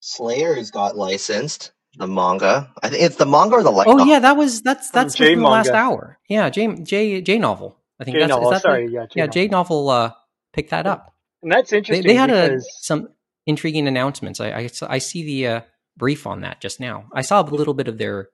Slayers 0.00 0.70
got 0.70 0.96
licensed. 0.96 1.72
The 1.96 2.06
manga. 2.08 2.72
I 2.82 2.88
think 2.88 3.02
it's 3.02 3.16
the 3.16 3.26
manga 3.26 3.56
or 3.56 3.62
the 3.62 3.70
light. 3.70 3.86
Oh 3.86 3.92
novel? 3.92 4.06
yeah, 4.06 4.18
that 4.18 4.36
was 4.36 4.62
that's 4.62 4.90
From 4.90 5.02
that's 5.02 5.14
J 5.14 5.36
the 5.36 5.42
last 5.42 5.70
hour. 5.70 6.18
Yeah, 6.28 6.50
J 6.50 6.74
J 6.82 7.20
J 7.20 7.38
novel. 7.38 7.78
I 8.00 8.04
think 8.04 8.16
J 8.16 8.20
that's 8.20 8.30
is 8.30 8.36
novel. 8.36 8.50
that 8.50 8.62
the- 8.62 8.68
Sorry, 8.68 8.88
yeah, 8.90 9.06
J 9.06 9.12
yeah, 9.14 9.22
novel. 9.26 9.32
J 9.32 9.48
novel 9.48 9.88
uh, 9.90 10.12
picked 10.52 10.70
that 10.70 10.86
up. 10.86 11.14
And 11.42 11.52
that's 11.52 11.72
interesting 11.72 12.06
they 12.06 12.14
had 12.14 12.30
a, 12.30 12.60
some 12.80 13.10
intriguing 13.46 13.88
announcements. 13.88 14.40
I, 14.40 14.50
I 14.50 14.70
I 14.88 14.98
see 14.98 15.24
the 15.24 15.46
uh, 15.48 15.60
brief 15.96 16.26
on 16.26 16.40
that 16.40 16.60
just 16.60 16.80
now. 16.80 17.06
I 17.12 17.22
saw 17.22 17.42
a 17.42 17.44
little 17.44 17.74
bit 17.74 17.88
of 17.88 17.98
their 17.98 18.28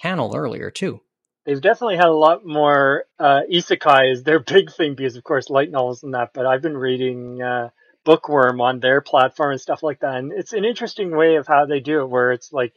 panel 0.00 0.34
earlier 0.34 0.70
too. 0.70 1.00
they've 1.44 1.60
definitely 1.60 1.96
had 1.96 2.06
a 2.06 2.14
lot 2.14 2.46
more 2.46 3.04
uh, 3.18 3.40
isekai 3.52 4.12
is 4.12 4.22
their 4.22 4.40
big 4.54 4.72
thing 4.72 4.94
because 4.94 5.16
of 5.16 5.24
course 5.24 5.50
light 5.50 5.70
novels 5.70 6.02
and 6.02 6.14
that. 6.14 6.30
But 6.34 6.46
I've 6.46 6.62
been 6.62 6.76
reading 6.76 7.42
uh, 7.42 7.70
Bookworm 8.04 8.60
on 8.60 8.80
their 8.80 9.00
platform 9.00 9.52
and 9.52 9.60
stuff 9.60 9.82
like 9.82 10.00
that, 10.00 10.16
and 10.16 10.32
it's 10.32 10.52
an 10.52 10.64
interesting 10.64 11.16
way 11.16 11.36
of 11.36 11.46
how 11.46 11.66
they 11.66 11.80
do 11.80 12.00
it, 12.00 12.10
where 12.10 12.32
it's 12.32 12.52
like 12.52 12.72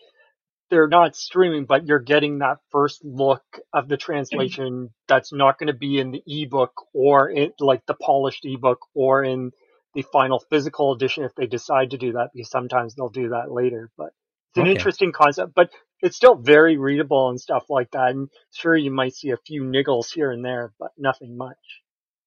they're 0.70 0.88
not 0.88 1.16
streaming, 1.16 1.66
but 1.66 1.86
you're 1.86 2.00
getting 2.00 2.39
that 2.39 2.58
first 2.72 3.04
look 3.06 3.43
of 3.72 3.88
the 3.88 3.98
translation 3.98 4.89
that's 5.08 5.32
not 5.32 5.60
going 5.60 5.68
to 5.68 5.74
be 5.74 6.00
in 6.00 6.12
the 6.12 6.24
ebook 6.26 6.74
or 6.93 7.30
in 7.30 7.52
like 7.60 7.86
the 7.86 7.93
polished 7.93 8.46
ebook 8.46 8.80
or 8.96 9.24
in 9.24 9.52
the 9.96 10.04
final 10.04 10.39
physical 10.52 10.93
edition 10.93 11.24
if 11.24 11.34
they 11.36 11.48
decide 11.48 11.91
to 11.91 11.98
do 11.98 12.12
that, 12.14 12.30
because 12.34 12.50
sometimes 12.50 12.93
they'll 12.93 13.10
do 13.10 13.30
that 13.30 13.52
later. 13.52 13.89
But 13.98 14.14
it's 14.52 14.58
an 14.58 14.64
Okay. 14.64 14.72
interesting 14.72 15.12
concept, 15.12 15.54
but 15.56 15.72
it's 16.02 16.16
still 16.16 16.36
very 16.36 16.78
readable 16.78 17.30
and 17.30 17.39
stuff 17.41 17.64
like 17.70 17.89
that. 17.91 18.12
And 18.12 18.30
sure, 18.54 18.76
you 18.76 18.91
might 18.91 19.16
see 19.16 19.32
a 19.32 19.38
few 19.38 19.64
niggles 19.64 20.14
here 20.14 20.32
and 20.32 20.46
there, 20.46 20.74
but 20.78 20.91
nothing 20.98 21.36
much. 21.38 21.58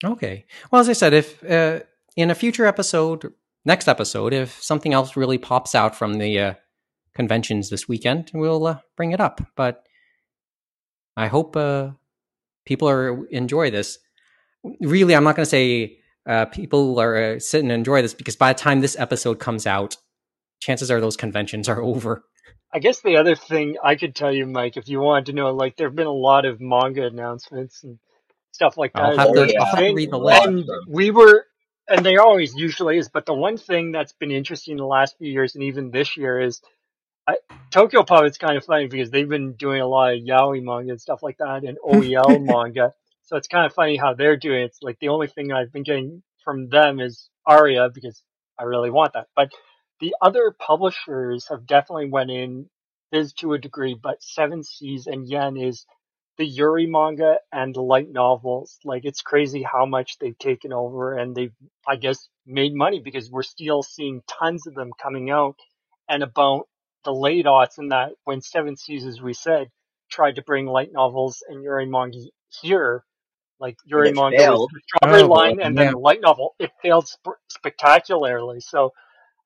Okay. 0.04 0.46
Well, 0.70 0.80
as 0.80 0.88
I 0.88 0.94
said, 0.94 1.12
if 1.12 1.44
uh, 1.44 1.80
in 2.16 2.30
a 2.30 2.34
future 2.34 2.66
episode, 2.66 3.32
next 3.64 3.86
episode, 3.86 4.32
if 4.32 4.62
something 4.62 4.92
else 4.92 5.16
really 5.16 5.38
pops 5.38 5.74
out 5.74 5.94
from 5.94 6.14
the 6.14 6.40
uh, 6.40 6.54
conventions 7.14 7.68
this 7.68 7.88
weekend, 7.88 8.30
we'll 8.32 8.66
uh, 8.66 8.78
bring 8.96 9.12
it 9.12 9.20
up. 9.20 9.40
But 9.56 9.84
I 11.16 11.26
hope 11.26 11.56
uh, 11.56 11.90
people 12.64 12.88
are 12.88 13.26
enjoy 13.26 13.70
this. 13.70 13.98
Really, 14.80 15.14
I'm 15.14 15.24
not 15.24 15.36
going 15.36 15.44
to 15.44 15.50
say 15.50 15.98
uh, 16.28 16.44
people 16.44 17.00
are 17.00 17.16
uh, 17.16 17.38
sit 17.40 17.62
and 17.62 17.72
enjoy 17.72 18.02
this 18.02 18.14
because 18.14 18.36
by 18.36 18.52
the 18.52 18.58
time 18.58 18.80
this 18.80 18.96
episode 18.98 19.38
comes 19.38 19.66
out, 19.66 19.96
chances 20.60 20.90
are 20.90 21.00
those 21.00 21.16
conventions 21.16 21.68
are 21.68 21.82
over. 21.92 22.22
I 22.72 22.80
guess 22.80 23.00
the 23.00 23.16
other 23.16 23.34
thing 23.34 23.76
I 23.82 23.96
could 23.96 24.14
tell 24.14 24.32
you, 24.32 24.44
Mike, 24.44 24.76
if 24.76 24.88
you 24.88 25.00
wanted 25.00 25.26
to 25.26 25.32
know, 25.32 25.52
like 25.54 25.76
there 25.76 25.88
have 25.88 25.96
been 25.96 26.06
a 26.06 26.12
lot 26.12 26.44
of 26.44 26.60
manga 26.60 27.06
announcements 27.06 27.82
and 27.82 27.98
stuff 28.52 28.76
like 28.76 28.92
that. 28.92 29.02
I'll 29.02 29.16
have 29.16 29.32
to- 29.32 29.56
I'll 29.56 29.64
have 29.66 29.78
to 29.78 29.94
read 29.94 30.10
the 30.10 30.18
list. 30.18 30.46
And 30.46 30.68
we 30.86 31.10
were, 31.10 31.46
and 31.88 32.04
they 32.04 32.18
always 32.18 32.54
usually 32.54 32.98
is, 32.98 33.08
but 33.08 33.24
the 33.24 33.32
one 33.32 33.56
thing 33.56 33.92
that's 33.92 34.12
been 34.12 34.30
interesting 34.30 34.72
in 34.72 34.78
the 34.78 34.86
last 34.86 35.16
few 35.16 35.32
years 35.32 35.54
and 35.54 35.64
even 35.64 35.90
this 35.90 36.18
year 36.18 36.38
is 36.40 36.60
I, 37.26 37.36
Tokyo 37.70 38.02
Pop. 38.02 38.24
It's 38.24 38.36
kind 38.38 38.56
of 38.58 38.64
funny 38.66 38.86
because 38.86 39.10
they've 39.10 39.28
been 39.28 39.52
doing 39.52 39.80
a 39.80 39.86
lot 39.86 40.12
of 40.14 40.20
yaoi 40.20 40.62
manga 40.62 40.90
and 40.90 41.00
stuff 41.00 41.22
like 41.22 41.38
that 41.38 41.64
and 41.64 41.78
OEL 41.86 42.44
manga. 42.44 42.92
So 43.28 43.36
it's 43.36 43.46
kind 43.48 43.66
of 43.66 43.74
funny 43.74 43.98
how 43.98 44.14
they're 44.14 44.38
doing 44.38 44.62
it. 44.62 44.64
It's 44.64 44.78
like 44.82 44.98
the 45.00 45.10
only 45.10 45.26
thing 45.26 45.52
I've 45.52 45.70
been 45.70 45.82
getting 45.82 46.22
from 46.42 46.70
them 46.70 46.98
is 46.98 47.28
Aria 47.44 47.90
because 47.92 48.22
I 48.58 48.62
really 48.62 48.88
want 48.88 49.12
that. 49.12 49.26
But 49.36 49.52
the 50.00 50.14
other 50.22 50.56
publishers 50.58 51.46
have 51.50 51.66
definitely 51.66 52.08
went 52.08 52.30
in 52.30 52.70
is 53.12 53.34
to 53.34 53.52
a 53.52 53.58
degree, 53.58 53.94
but 54.02 54.22
Seven 54.22 54.62
Seas 54.64 55.06
and 55.06 55.28
Yen 55.28 55.58
is 55.58 55.84
the 56.38 56.46
Yuri 56.46 56.86
manga 56.86 57.36
and 57.52 57.76
light 57.76 58.10
novels. 58.10 58.78
Like 58.82 59.04
it's 59.04 59.20
crazy 59.20 59.62
how 59.62 59.84
much 59.84 60.16
they've 60.18 60.38
taken 60.38 60.72
over 60.72 61.12
and 61.12 61.36
they've, 61.36 61.54
I 61.86 61.96
guess, 61.96 62.30
made 62.46 62.74
money 62.74 63.02
because 63.04 63.30
we're 63.30 63.42
still 63.42 63.82
seeing 63.82 64.22
tons 64.26 64.66
of 64.66 64.74
them 64.74 64.90
coming 65.02 65.28
out. 65.28 65.56
And 66.08 66.22
about 66.22 66.66
the 67.04 67.12
late 67.12 67.44
aughts 67.44 67.76
and 67.76 67.92
that 67.92 68.12
when 68.24 68.40
Seven 68.40 68.78
Seas, 68.78 69.04
as 69.04 69.20
we 69.20 69.34
said, 69.34 69.68
tried 70.10 70.36
to 70.36 70.42
bring 70.42 70.64
light 70.64 70.92
novels 70.94 71.42
and 71.46 71.62
Yuri 71.62 71.84
manga 71.84 72.20
here, 72.62 73.04
like 73.60 73.76
Yuri 73.84 74.10
it 74.10 74.14
manga 74.14 74.36
the 74.36 74.68
Strawberry 74.86 75.22
Oh. 75.22 75.26
Line 75.28 75.60
and 75.60 75.76
then 75.76 75.92
the 75.92 75.98
light 75.98 76.20
novel, 76.20 76.54
it 76.58 76.70
failed 76.82 77.08
sp- 77.10 77.40
spectacularly. 77.48 78.60
So 78.60 78.92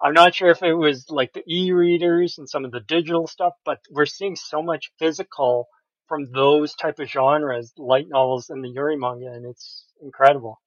I'm 0.00 0.14
not 0.14 0.34
sure 0.34 0.50
if 0.50 0.62
it 0.62 0.74
was 0.74 1.06
like 1.10 1.32
the 1.32 1.42
e-readers 1.48 2.38
and 2.38 2.48
some 2.48 2.64
of 2.64 2.72
the 2.72 2.80
digital 2.80 3.26
stuff, 3.26 3.52
but 3.64 3.78
we're 3.90 4.06
seeing 4.06 4.36
so 4.36 4.62
much 4.62 4.90
physical 4.98 5.68
from 6.08 6.30
those 6.32 6.74
type 6.74 6.98
of 6.98 7.08
genres, 7.08 7.72
light 7.78 8.06
novels 8.08 8.50
and 8.50 8.62
the 8.62 8.68
Yuri 8.68 8.96
manga, 8.96 9.28
and 9.32 9.46
it's 9.46 9.86
incredible. 10.02 10.60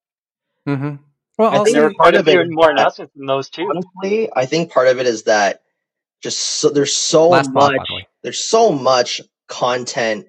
Mm-hmm. 0.68 0.96
Well, 1.38 1.52
I 1.52 1.56
I'll 1.58 1.64
think 1.66 1.76
There 1.76 1.84
were 1.84 1.94
part 1.94 2.16
of 2.16 2.28
it 2.28 2.48
more 2.50 2.72
announcements 2.72 3.14
than 3.16 3.26
those 3.26 3.50
too. 3.50 3.70
Honestly, 3.70 4.30
I 4.34 4.46
think 4.46 4.72
part 4.72 4.88
of 4.88 5.00
it 5.00 5.06
is 5.06 5.24
that 5.24 5.62
just 6.24 6.40
so, 6.40 6.70
there's 6.70 6.94
so 6.96 7.28
Last 7.30 7.52
much 7.52 7.74
the 7.88 7.96
way. 7.96 8.08
there's 8.24 8.44
so 8.44 8.72
much 8.72 9.22
content 9.48 10.28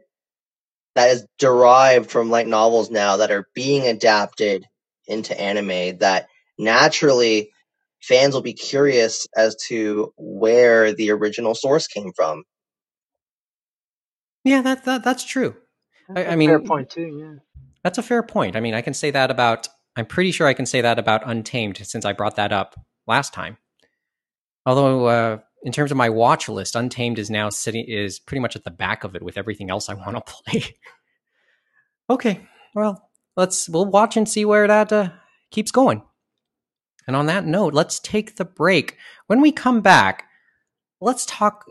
that 0.97 1.11
is 1.11 1.27
derived 1.39 2.11
from 2.11 2.31
light 2.31 2.49
novels 2.49 2.91
now 2.91 3.19
that 3.19 3.31
are 3.31 3.47
being 3.55 3.87
adapted 3.87 4.65
into 5.07 5.39
anime 5.39 5.99
that 5.99 6.27
naturally 6.59 7.51
fans 8.03 8.35
will 8.35 8.43
be 8.43 8.55
curious 8.55 9.27
as 9.37 9.55
to 9.69 10.13
where 10.17 10.95
the 10.95 11.11
original 11.11 11.55
source 11.55 11.87
came 11.87 12.13
from. 12.17 12.43
Yeah, 14.43 14.63
that, 14.63 14.85
that 14.87 15.05
that's 15.05 15.25
true. 15.25 15.55
I, 16.09 16.15
That's 16.15 16.31
I 16.31 16.35
a 16.35 16.37
mean, 16.37 16.49
fair 16.49 16.61
point 16.61 16.91
too. 16.91 17.19
Yeah. 17.21 17.61
That's 17.85 17.99
a 17.99 18.03
fair 18.03 18.23
point. 18.23 18.57
I 18.57 18.61
mean, 18.61 18.75
I 18.75 18.81
can 18.81 18.95
say 18.95 19.11
that 19.11 19.31
about. 19.31 19.69
I'm 19.97 20.07
pretty 20.07 20.31
sure 20.31 20.47
I 20.47 20.55
can 20.55 20.67
say 20.67 20.81
that 20.81 20.99
about 20.99 21.23
Untamed 21.25 21.79
since 21.87 22.05
I 22.05 22.13
brought 22.13 22.37
that 22.37 22.53
up 22.53 22.79
last 23.07 23.33
time. 23.33 23.59
Although, 24.67 25.07
uh, 25.07 25.39
in 25.63 25.73
terms 25.73 25.91
of 25.91 25.97
my 25.97 26.09
watch 26.09 26.49
list, 26.49 26.77
Untamed 26.77 27.19
is 27.19 27.31
now 27.31 27.49
sitting 27.49 27.85
is 27.87 28.19
pretty 28.19 28.41
much 28.41 28.57
at 28.57 28.65
the 28.65 28.71
back 28.71 29.05
of 29.05 29.15
it 29.15 29.23
with 29.23 29.37
everything 29.37 29.71
else 29.71 29.89
I 29.89 29.95
want 29.95 30.15
to 30.15 30.33
play. 30.33 30.77
okay, 32.11 32.47
well, 32.75 33.11
let's 33.37 33.69
we'll 33.69 33.87
watch 33.87 34.17
and 34.17 34.29
see 34.29 34.45
where 34.45 34.67
that 34.67 34.93
uh, 34.93 35.11
keeps 35.51 35.71
going. 35.71 36.03
And 37.07 37.15
on 37.15 37.27
that 37.27 37.47
note, 37.47 37.73
let's 37.73 38.01
take 38.01 38.37
the 38.37 38.45
break. 38.45 38.97
When 39.29 39.41
we 39.41 39.53
come 39.53 39.81
back, 39.81 40.25
let's 41.01 41.25
talk. 41.27 41.71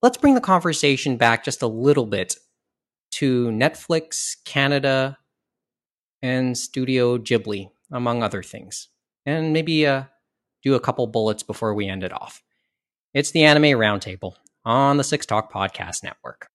Let's 0.00 0.16
bring 0.16 0.34
the 0.34 0.40
conversation 0.40 1.16
back 1.16 1.44
just 1.44 1.62
a 1.62 1.66
little 1.66 2.06
bit 2.06 2.36
to 3.12 3.48
Netflix 3.48 4.36
Canada 4.44 5.18
and 6.22 6.56
Studio 6.56 7.18
Ghibli, 7.18 7.70
among 7.90 8.22
other 8.22 8.42
things. 8.42 8.88
And 9.26 9.52
maybe 9.52 9.86
uh, 9.86 10.04
do 10.62 10.74
a 10.74 10.80
couple 10.80 11.06
bullets 11.06 11.42
before 11.42 11.74
we 11.74 11.88
end 11.88 12.02
it 12.02 12.12
off. 12.12 12.42
It's 13.14 13.30
the 13.32 13.44
Anime 13.44 13.78
Roundtable 13.78 14.36
on 14.64 14.96
the 14.96 15.04
Six 15.04 15.26
Talk 15.26 15.52
Podcast 15.52 16.02
Network. 16.02 16.46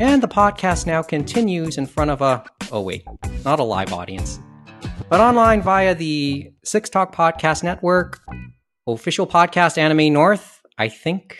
And 0.00 0.20
the 0.20 0.26
podcast 0.26 0.86
now 0.88 1.02
continues 1.02 1.78
in 1.78 1.86
front 1.86 2.10
of 2.10 2.20
a, 2.20 2.44
oh 2.72 2.80
wait, 2.80 3.04
not 3.44 3.60
a 3.60 3.62
live 3.62 3.92
audience, 3.92 4.40
but 5.08 5.20
online 5.20 5.62
via 5.62 5.94
the 5.94 6.52
Six 6.64 6.90
Talk 6.90 7.14
Podcast 7.14 7.62
Network, 7.62 8.18
official 8.88 9.28
podcast 9.28 9.78
Anime 9.78 10.12
North, 10.12 10.62
I 10.76 10.88
think. 10.88 11.38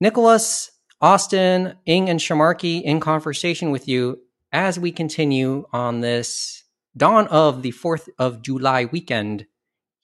Nicholas, 0.00 0.72
Austin, 1.00 1.74
Ing, 1.86 2.10
and 2.10 2.18
Shamarki 2.18 2.82
in 2.82 2.98
conversation 2.98 3.70
with 3.70 3.86
you 3.86 4.18
as 4.52 4.78
we 4.78 4.92
continue 4.92 5.66
on 5.72 6.00
this 6.00 6.64
dawn 6.96 7.26
of 7.28 7.62
the 7.62 7.72
4th 7.72 8.08
of 8.18 8.42
July 8.42 8.86
weekend 8.86 9.46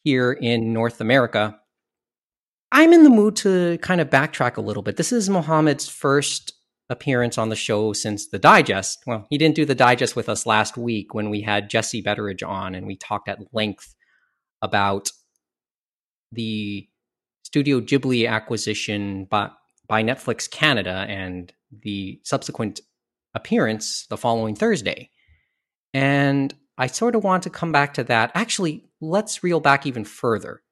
here 0.04 0.32
in 0.32 0.72
North 0.72 1.00
America. 1.00 1.58
I'm 2.70 2.92
in 2.92 3.04
the 3.04 3.10
mood 3.10 3.36
to 3.36 3.78
kind 3.78 4.00
of 4.00 4.10
backtrack 4.10 4.56
a 4.56 4.62
little 4.62 4.82
bit. 4.82 4.96
This 4.96 5.12
is 5.12 5.28
Mohammed's 5.28 5.88
first 5.88 6.54
appearance 6.88 7.38
on 7.38 7.48
the 7.48 7.56
show 7.56 7.92
since 7.92 8.28
the 8.28 8.38
digest. 8.38 9.02
Well, 9.06 9.26
he 9.30 9.38
didn't 9.38 9.54
do 9.54 9.64
the 9.64 9.74
digest 9.74 10.16
with 10.16 10.28
us 10.28 10.46
last 10.46 10.76
week 10.76 11.14
when 11.14 11.30
we 11.30 11.42
had 11.42 11.70
Jesse 11.70 12.02
Betteridge 12.02 12.46
on 12.46 12.74
and 12.74 12.86
we 12.86 12.96
talked 12.96 13.28
at 13.28 13.38
length 13.52 13.94
about 14.60 15.10
the 16.30 16.88
Studio 17.42 17.80
Ghibli 17.80 18.28
acquisition 18.28 19.26
by, 19.26 19.50
by 19.86 20.02
Netflix 20.02 20.50
Canada 20.50 21.04
and 21.08 21.52
the 21.70 22.20
subsequent 22.24 22.80
appearance 23.34 24.06
the 24.08 24.16
following 24.16 24.54
Thursday. 24.54 25.10
And 25.94 26.54
I 26.78 26.86
sort 26.86 27.14
of 27.14 27.24
want 27.24 27.42
to 27.44 27.50
come 27.50 27.72
back 27.72 27.94
to 27.94 28.04
that. 28.04 28.32
Actually, 28.34 28.84
let's 29.00 29.42
reel 29.44 29.60
back 29.60 29.86
even 29.86 30.04
further 30.04 30.62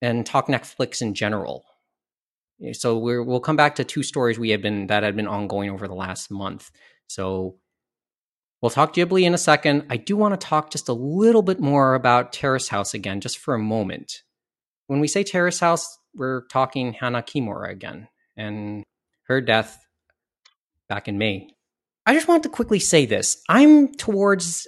and 0.00 0.24
talk 0.24 0.48
Netflix 0.48 1.02
in 1.02 1.14
general. 1.14 1.64
So 2.72 2.98
we 2.98 3.18
will 3.18 3.40
come 3.40 3.56
back 3.56 3.74
to 3.76 3.84
two 3.84 4.02
stories 4.02 4.38
we 4.38 4.50
have 4.50 4.62
been 4.62 4.86
that 4.86 5.02
had 5.02 5.16
been 5.16 5.26
ongoing 5.26 5.70
over 5.70 5.88
the 5.88 5.94
last 5.94 6.30
month. 6.30 6.70
So 7.08 7.56
we'll 8.60 8.70
talk 8.70 8.94
Ghibli 8.94 9.24
in 9.24 9.34
a 9.34 9.38
second. 9.38 9.86
I 9.90 9.96
do 9.96 10.16
want 10.16 10.38
to 10.38 10.46
talk 10.46 10.70
just 10.70 10.88
a 10.88 10.92
little 10.92 11.42
bit 11.42 11.58
more 11.58 11.94
about 11.94 12.32
Terrace 12.32 12.68
House 12.68 12.94
again, 12.94 13.20
just 13.20 13.38
for 13.38 13.54
a 13.54 13.58
moment. 13.58 14.22
When 14.86 15.00
we 15.00 15.08
say 15.08 15.24
Terrace 15.24 15.60
House, 15.60 15.98
we're 16.14 16.42
talking 16.46 16.92
Hana 16.92 17.22
Kimura 17.22 17.70
again 17.70 18.08
and 18.36 18.84
her 19.26 19.40
death 19.40 19.83
back 20.88 21.08
in 21.08 21.18
May. 21.18 21.48
I 22.06 22.14
just 22.14 22.28
want 22.28 22.42
to 22.42 22.48
quickly 22.48 22.78
say 22.78 23.06
this. 23.06 23.42
I'm 23.48 23.94
towards 23.94 24.66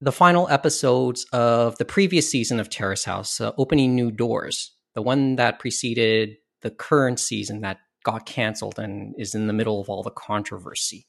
the 0.00 0.12
final 0.12 0.48
episodes 0.48 1.24
of 1.32 1.76
the 1.78 1.84
previous 1.84 2.30
season 2.30 2.60
of 2.60 2.70
Terrace 2.70 3.04
House, 3.04 3.40
uh, 3.40 3.52
opening 3.58 3.94
new 3.94 4.10
doors, 4.10 4.74
the 4.94 5.02
one 5.02 5.36
that 5.36 5.58
preceded 5.58 6.36
the 6.62 6.70
current 6.70 7.18
season 7.18 7.62
that 7.62 7.78
got 8.04 8.26
canceled 8.26 8.78
and 8.78 9.14
is 9.18 9.34
in 9.34 9.46
the 9.46 9.52
middle 9.52 9.80
of 9.80 9.88
all 9.88 10.02
the 10.02 10.10
controversy. 10.10 11.06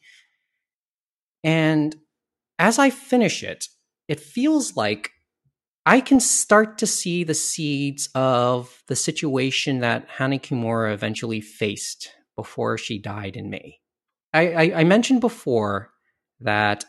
And 1.43 1.95
as 2.57 2.79
I 2.79 2.89
finish 2.89 3.43
it, 3.43 3.67
it 4.07 4.19
feels 4.19 4.75
like 4.75 5.11
I 5.85 6.01
can 6.01 6.19
start 6.19 6.77
to 6.79 6.87
see 6.87 7.23
the 7.23 7.33
seeds 7.33 8.09
of 8.13 8.83
the 8.87 8.95
situation 8.95 9.79
that 9.79 10.07
Hana 10.09 10.39
Kimura 10.39 10.93
eventually 10.93 11.41
faced 11.41 12.11
before 12.35 12.77
she 12.77 12.99
died 12.99 13.35
in 13.35 13.49
May. 13.49 13.78
I, 14.33 14.53
I, 14.53 14.79
I 14.79 14.83
mentioned 14.83 15.21
before 15.21 15.89
that, 16.41 16.85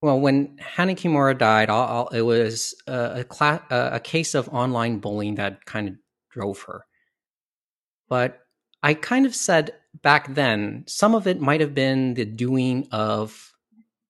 well, 0.00 0.20
when 0.20 0.58
Hana 0.58 0.94
Kimura 0.94 1.36
died, 1.36 1.70
I'll, 1.70 1.82
I'll, 1.82 2.08
it 2.08 2.22
was 2.22 2.74
a, 2.86 3.20
a, 3.20 3.24
cla- 3.24 3.64
a 3.70 4.00
case 4.00 4.34
of 4.34 4.48
online 4.48 4.98
bullying 4.98 5.36
that 5.36 5.64
kind 5.64 5.88
of 5.88 5.94
drove 6.30 6.62
her. 6.62 6.84
But 8.08 8.40
I 8.82 8.94
kind 8.94 9.24
of 9.24 9.34
said 9.34 9.72
back 10.02 10.34
then, 10.34 10.84
some 10.86 11.14
of 11.14 11.26
it 11.26 11.40
might 11.40 11.60
have 11.60 11.74
been 11.74 12.14
the 12.14 12.24
doing 12.26 12.86
of 12.92 13.52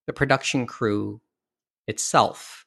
the 0.06 0.12
production 0.12 0.66
crew 0.66 1.20
itself, 1.86 2.64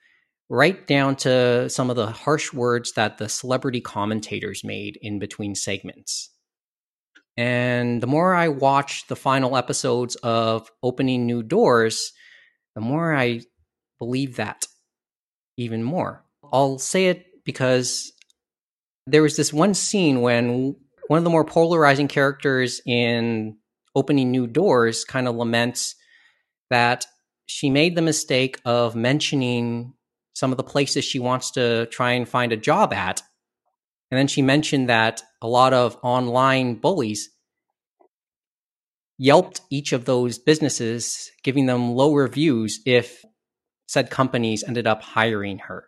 right 0.50 0.88
down 0.88 1.16
to 1.18 1.70
some 1.70 1.90
of 1.90 1.96
the 1.96 2.08
harsh 2.08 2.54
words 2.54 2.94
that 2.94 3.18
the 3.18 3.28
celebrity 3.28 3.82
commentators 3.82 4.64
made 4.64 4.98
in 5.02 5.20
between 5.20 5.54
segments. 5.54 6.30
And 7.38 8.02
the 8.02 8.08
more 8.08 8.34
I 8.34 8.48
watch 8.48 9.06
the 9.08 9.16
final 9.16 9.56
episodes 9.56 10.16
of 10.18 10.72
Opening 10.82 11.26
New 11.26 11.44
Doors, 11.44 12.12
the 12.76 12.82
more 12.82 13.14
I 13.14 13.42
believe 14.00 14.38
that 14.38 14.66
even 15.56 15.84
more. 15.84 16.24
I'll 16.52 16.80
say 16.80 17.08
it 17.08 17.26
because 17.46 18.12
there 19.06 19.22
was 19.22 19.38
this 19.38 19.54
one 19.54 19.74
scene 19.74 20.22
when 20.22 20.76
one 21.08 21.18
of 21.18 21.24
the 21.24 21.30
more 21.30 21.46
polarizing 21.46 22.08
characters 22.08 22.82
in 22.86 23.58
Opening 23.96 24.32
New 24.32 24.48
Doors 24.48 25.06
kind 25.06 25.28
of 25.28 25.36
laments 25.36 25.96
that 26.70 27.06
she 27.46 27.70
made 27.70 27.96
the 27.96 28.02
mistake 28.02 28.60
of 28.66 28.96
mentioning 28.96 29.94
some 30.34 30.52
of 30.52 30.58
the 30.58 30.64
places 30.64 31.06
she 31.06 31.18
wants 31.18 31.52
to 31.52 31.88
try 31.88 32.12
and 32.12 32.28
find 32.28 32.52
a 32.52 32.58
job 32.58 32.94
at. 32.94 33.24
And 34.10 34.18
then 34.18 34.28
she 34.28 34.42
mentioned 34.42 34.90
that 34.90 35.22
a 35.42 35.48
lot 35.48 35.74
of 35.74 35.98
online 36.02 36.76
bullies 36.76 37.30
yelped 39.18 39.62
each 39.70 39.94
of 39.94 40.06
those 40.06 40.38
businesses, 40.38 41.32
giving 41.44 41.66
them 41.66 41.92
low 41.92 42.14
reviews 42.14 42.80
if 42.86 43.24
said 43.88 44.10
companies 44.10 44.64
ended 44.64 44.88
up 44.88 45.02
hiring 45.02 45.60
her. 45.60 45.86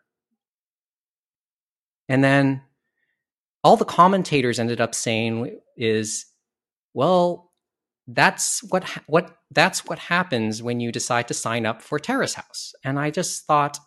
And 2.08 2.24
then 2.24 2.62
all 3.64 3.78
the 3.78 3.86
commentators 3.86 4.60
ended 4.60 4.82
up 4.82 4.96
saying 4.96 5.60
is, 5.78 6.26
well, 6.94 7.52
that's 8.08 8.64
what 8.64 8.84
ha- 8.84 9.04
what 9.06 9.38
that's 9.52 9.86
what 9.86 10.00
happens 10.00 10.64
when 10.64 10.80
you 10.80 10.92
decide 10.92 11.28
to 11.28 11.34
sign 11.34 11.66
up 11.66 11.82
for 11.82 12.00
Terrace 12.00 12.34
House. 12.34 12.74
And 12.84 12.98
I 12.98 13.12
just 13.12 13.46
thought 13.46 13.78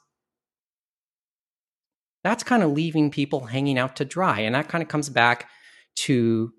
that's 2.25 2.43
kind 2.43 2.63
of 2.63 2.73
leaving 2.73 3.11
people 3.11 3.47
hanging 3.47 3.79
out 3.79 3.97
to 3.97 4.05
dry, 4.05 4.41
and 4.41 4.55
that 4.55 4.69
kind 4.69 4.83
of 4.83 4.89
comes 4.89 5.09
back 5.09 5.49
to 5.95 6.53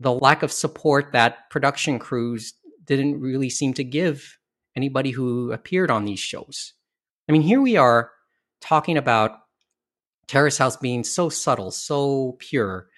the 0.00 0.12
lack 0.12 0.42
of 0.42 0.52
support 0.52 1.12
that 1.12 1.48
production 1.50 1.98
crews 1.98 2.54
didn't 2.84 3.20
really 3.20 3.50
seem 3.50 3.72
to 3.74 3.84
give 3.84 4.38
anybody 4.76 5.10
who 5.10 5.52
appeared 5.52 5.90
on 5.90 6.04
these 6.04 6.18
shows. 6.18 6.72
I 7.28 7.32
mean, 7.32 7.42
here 7.42 7.60
we 7.60 7.76
are 7.76 8.10
talking 8.60 8.96
about 8.96 9.38
Terrace 10.26 10.58
House 10.58 10.76
being 10.76 11.04
so 11.04 11.28
subtle, 11.28 11.70
so 11.70 12.36
pure, 12.38 12.88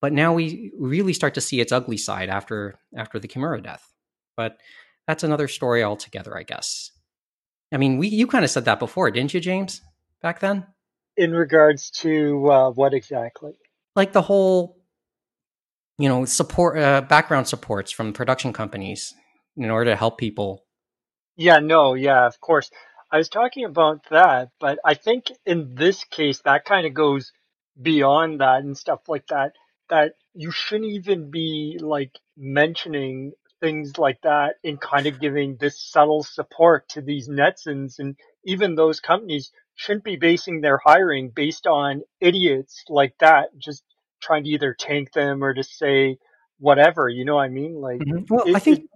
but 0.00 0.12
now 0.12 0.32
we 0.32 0.72
really 0.78 1.12
start 1.12 1.34
to 1.34 1.40
see 1.40 1.60
its 1.60 1.72
ugly 1.72 1.96
side 1.96 2.28
after 2.28 2.78
after 2.96 3.18
the 3.18 3.28
Kimura 3.28 3.62
death. 3.62 3.86
But 4.36 4.58
that's 5.06 5.24
another 5.24 5.48
story 5.48 5.82
altogether, 5.82 6.36
I 6.36 6.42
guess. 6.42 6.90
I 7.72 7.76
mean, 7.76 7.98
we 7.98 8.08
you 8.08 8.26
kind 8.26 8.44
of 8.44 8.50
said 8.50 8.64
that 8.64 8.78
before, 8.78 9.10
didn't 9.10 9.34
you, 9.34 9.40
James? 9.40 9.80
Back 10.22 10.40
then, 10.40 10.66
In 11.16 11.32
regards 11.32 11.90
to 12.02 12.46
uh, 12.50 12.70
what 12.70 12.92
exactly? 12.94 13.52
like 13.96 14.12
the 14.12 14.22
whole, 14.22 14.78
you 15.98 16.08
know, 16.08 16.24
support 16.24 16.78
uh, 16.78 17.00
background 17.00 17.48
supports 17.48 17.90
from 17.90 18.12
production 18.12 18.52
companies 18.52 19.14
in 19.56 19.70
order 19.70 19.90
to 19.90 19.96
help 19.96 20.18
people. 20.18 20.64
Yeah, 21.36 21.58
no, 21.58 21.94
yeah, 21.94 22.26
of 22.26 22.40
course. 22.40 22.70
I 23.10 23.16
was 23.16 23.28
talking 23.28 23.64
about 23.64 24.04
that, 24.10 24.50
but 24.60 24.78
I 24.84 24.94
think 24.94 25.32
in 25.44 25.74
this 25.74 26.04
case, 26.04 26.40
that 26.44 26.64
kind 26.64 26.86
of 26.86 26.94
goes 26.94 27.32
beyond 27.80 28.40
that 28.40 28.62
and 28.62 28.76
stuff 28.76 29.00
like 29.08 29.26
that, 29.28 29.52
that 29.88 30.12
you 30.34 30.50
shouldn't 30.52 30.92
even 30.92 31.30
be 31.30 31.78
like 31.80 32.12
mentioning 32.36 33.32
things 33.60 33.98
like 33.98 34.20
that 34.22 34.54
and 34.64 34.80
kind 34.80 35.06
of 35.06 35.20
giving 35.20 35.56
this 35.60 35.80
subtle 35.80 36.22
support 36.22 36.88
to 36.90 37.00
these 37.00 37.28
Netsons 37.28 37.98
and 37.98 38.16
even 38.44 38.74
those 38.74 39.00
companies 39.00 39.50
shouldn't 39.74 40.04
be 40.04 40.16
basing 40.16 40.60
their 40.60 40.78
hiring 40.78 41.30
based 41.34 41.66
on 41.66 42.02
idiots 42.20 42.84
like 42.88 43.14
that, 43.20 43.56
just 43.58 43.82
trying 44.22 44.44
to 44.44 44.50
either 44.50 44.74
tank 44.78 45.12
them 45.12 45.42
or 45.42 45.54
to 45.54 45.62
say 45.62 46.18
whatever, 46.58 47.08
you 47.08 47.24
know 47.24 47.36
what 47.36 47.44
I 47.44 47.48
mean? 47.48 47.74
Like, 47.80 48.00
Mhm. 48.00 48.26
Well, 48.28 48.44
it- 48.46 48.56
I 48.56 48.58
think, 48.58 48.80
it- 48.80 48.90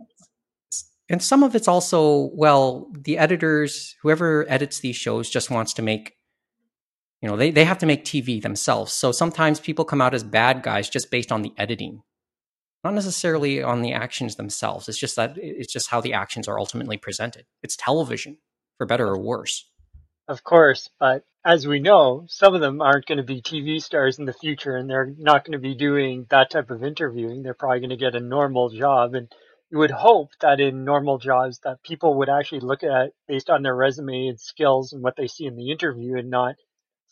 and 1.09 1.23
some 1.23 1.43
of 1.43 1.55
it's 1.55 1.69
also 1.69 2.31
well, 2.35 2.91
the 2.93 3.19
editors, 3.19 3.97
whoever 4.03 4.45
edits 4.49 4.81
these 4.81 4.97
shows, 4.97 5.31
just 5.31 5.51
wants 5.51 5.75
to 5.75 5.83
make. 5.83 6.13
You 7.23 7.31
know, 7.31 7.37
they, 7.39 7.51
they 7.51 7.65
have 7.65 7.79
to 7.79 7.87
make 7.87 8.05
TV 8.05 8.43
themselves. 8.43 8.93
So 8.93 9.11
sometimes 9.11 9.59
people 9.59 9.87
come 9.87 10.03
out 10.03 10.13
as 10.13 10.23
bad 10.23 10.63
guys 10.63 10.91
just 10.91 11.11
based 11.11 11.33
on 11.33 11.41
the 11.41 11.53
editing, 11.57 12.03
not 12.85 12.95
necessarily 12.95 13.63
on 13.63 13.83
the 13.83 13.93
actions 13.93 14.37
themselves. 14.37 14.89
It's 14.89 14.99
just 14.99 15.17
that 15.17 15.37
it's 15.37 15.73
just 15.73 15.91
how 15.91 16.01
the 16.01 16.13
actions 16.13 16.47
are 16.47 16.59
ultimately 16.59 16.99
presented. 16.99 17.47
It's 17.63 17.77
television, 17.77 18.37
for 18.77 18.87
better 18.87 19.09
or 19.09 19.19
worse. 19.19 19.69
Of 20.29 20.45
course, 20.45 20.89
but 21.01 21.25
as 21.45 21.67
we 21.67 21.81
know, 21.81 22.25
some 22.29 22.55
of 22.55 22.61
them 22.61 22.81
aren't 22.81 23.07
going 23.07 23.19
to 23.19 23.25
be 23.25 23.43
TV 23.43 23.83
stars 23.83 24.19
in 24.19 24.25
the 24.25 24.33
future 24.33 24.77
and 24.77 24.89
they're 24.89 25.13
not 25.19 25.45
going 25.45 25.53
to 25.53 25.59
be 25.59 25.75
doing 25.75 26.27
that 26.31 26.51
type 26.51 26.71
of 26.71 26.83
interviewing. 26.83 27.43
They're 27.43 27.53
probably 27.53 27.81
going 27.81 27.91
to 27.91 27.97
get 27.97 28.15
a 28.15 28.21
normal 28.21 28.71
job 28.71 29.15
and 29.15 29.31
you 29.71 29.79
would 29.79 29.91
hope 29.91 30.31
that 30.41 30.61
in 30.61 30.85
normal 30.85 31.19
jobs 31.19 31.59
that 31.65 31.83
people 31.83 32.19
would 32.19 32.29
actually 32.29 32.61
look 32.61 32.83
at 32.83 33.13
based 33.29 33.51
on 33.51 33.63
their 33.63 33.75
resume 33.75 34.29
and 34.29 34.41
skills 34.41 34.93
and 34.93 35.03
what 35.03 35.17
they 35.17 35.27
see 35.27 35.47
in 35.47 35.57
the 35.57 35.71
interview 35.71 36.17
and 36.17 36.31
not 36.31 36.55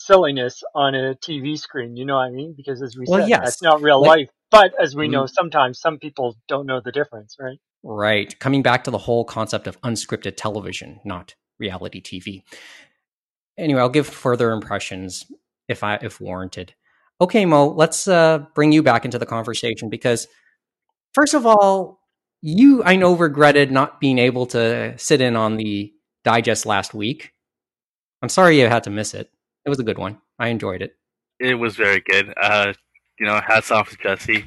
silliness 0.07 0.62
on 0.74 0.94
a 0.94 1.14
TV 1.14 1.59
screen. 1.59 1.96
You 1.96 2.05
know 2.05 2.16
what 2.16 2.22
I 2.26 2.30
mean? 2.30 2.55
Because 2.57 2.82
as 2.82 2.96
we 2.96 3.05
Well, 3.09 3.20
said, 3.20 3.28
yes. 3.28 3.40
that's 3.44 3.62
not 3.62 3.82
real 3.82 4.00
Like- 4.00 4.09
life. 4.09 4.30
But 4.50 4.74
as 4.78 4.94
we 4.94 5.09
Mhm. 5.09 5.12
know, 5.12 5.26
sometimes 5.26 5.80
some 5.80 5.98
people 5.98 6.36
don't 6.46 6.66
know 6.66 6.80
the 6.84 6.92
difference, 6.92 7.36
right? 7.40 7.59
Right. 7.82 8.38
Coming 8.38 8.62
back 8.62 8.84
to 8.84 8.90
the 8.90 8.98
whole 8.98 9.24
concept 9.24 9.66
of 9.66 9.80
unscripted 9.80 10.34
television, 10.36 11.00
not 11.05 11.34
reality 11.59 12.00
TV. 12.03 12.44
Anyway, 13.57 13.80
I'll 13.80 13.88
give 13.88 14.07
further 14.07 14.53
impressions 14.53 15.24
if 15.68 15.82
I 15.82 15.96
if 16.03 16.20
warranted. 16.20 16.74
Okay, 17.20 17.46
Mo, 17.46 17.68
let's 17.68 18.07
uh, 18.09 18.40
bring 18.55 18.72
you 18.72 18.82
back 18.82 19.05
into 19.05 19.18
the 19.18 19.26
conversation 19.26 19.88
because 19.88 20.26
first 21.14 21.34
of 21.34 21.46
all, 21.46 22.00
you 22.40 22.82
I 22.84 22.96
know 22.96 23.14
regretted 23.14 23.70
not 23.70 24.00
being 24.00 24.18
able 24.18 24.46
to 24.46 24.94
sit 24.98 25.20
in 25.20 25.36
on 25.36 25.57
the 25.57 25.92
digest 26.24 26.66
last 26.66 26.92
week. 26.94 27.32
I'm 28.22 28.28
sorry 28.28 28.61
you 28.61 28.68
had 28.68 28.84
to 28.84 28.90
miss 28.90 29.14
it. 29.14 29.30
It 29.64 29.68
was 29.68 29.78
a 29.78 29.84
good 29.84 29.98
one. 29.98 30.18
I 30.38 30.48
enjoyed 30.48 30.82
it. 30.82 30.92
It 31.38 31.54
was 31.54 31.76
very 31.76 32.00
good. 32.00 32.32
Uh, 32.40 32.72
you 33.18 33.26
know, 33.26 33.40
hats 33.46 33.70
off 33.70 33.90
to 33.90 33.96
Jesse. 33.96 34.44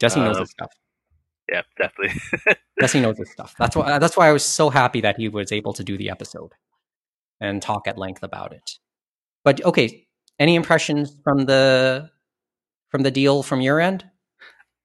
Jesse 0.00 0.20
knows 0.20 0.36
Uh, 0.36 0.40
his 0.40 0.50
stuff. 0.50 0.72
Yeah, 1.50 1.62
definitely. 1.78 2.20
Jesse 2.80 3.00
knows 3.00 3.18
his 3.18 3.30
stuff. 3.30 3.54
That's 3.58 3.76
why. 3.76 3.98
That's 3.98 4.16
why 4.16 4.28
I 4.28 4.32
was 4.32 4.44
so 4.44 4.68
happy 4.70 5.00
that 5.02 5.16
he 5.16 5.28
was 5.28 5.52
able 5.52 5.72
to 5.74 5.84
do 5.84 5.96
the 5.96 6.10
episode 6.10 6.52
and 7.40 7.62
talk 7.62 7.86
at 7.86 7.96
length 7.98 8.22
about 8.22 8.52
it. 8.52 8.68
But 9.44 9.64
okay, 9.64 10.06
any 10.40 10.54
impressions 10.56 11.16
from 11.22 11.46
the 11.46 12.10
from 12.90 13.02
the 13.02 13.10
deal 13.10 13.42
from 13.42 13.60
your 13.60 13.80
end? 13.80 14.04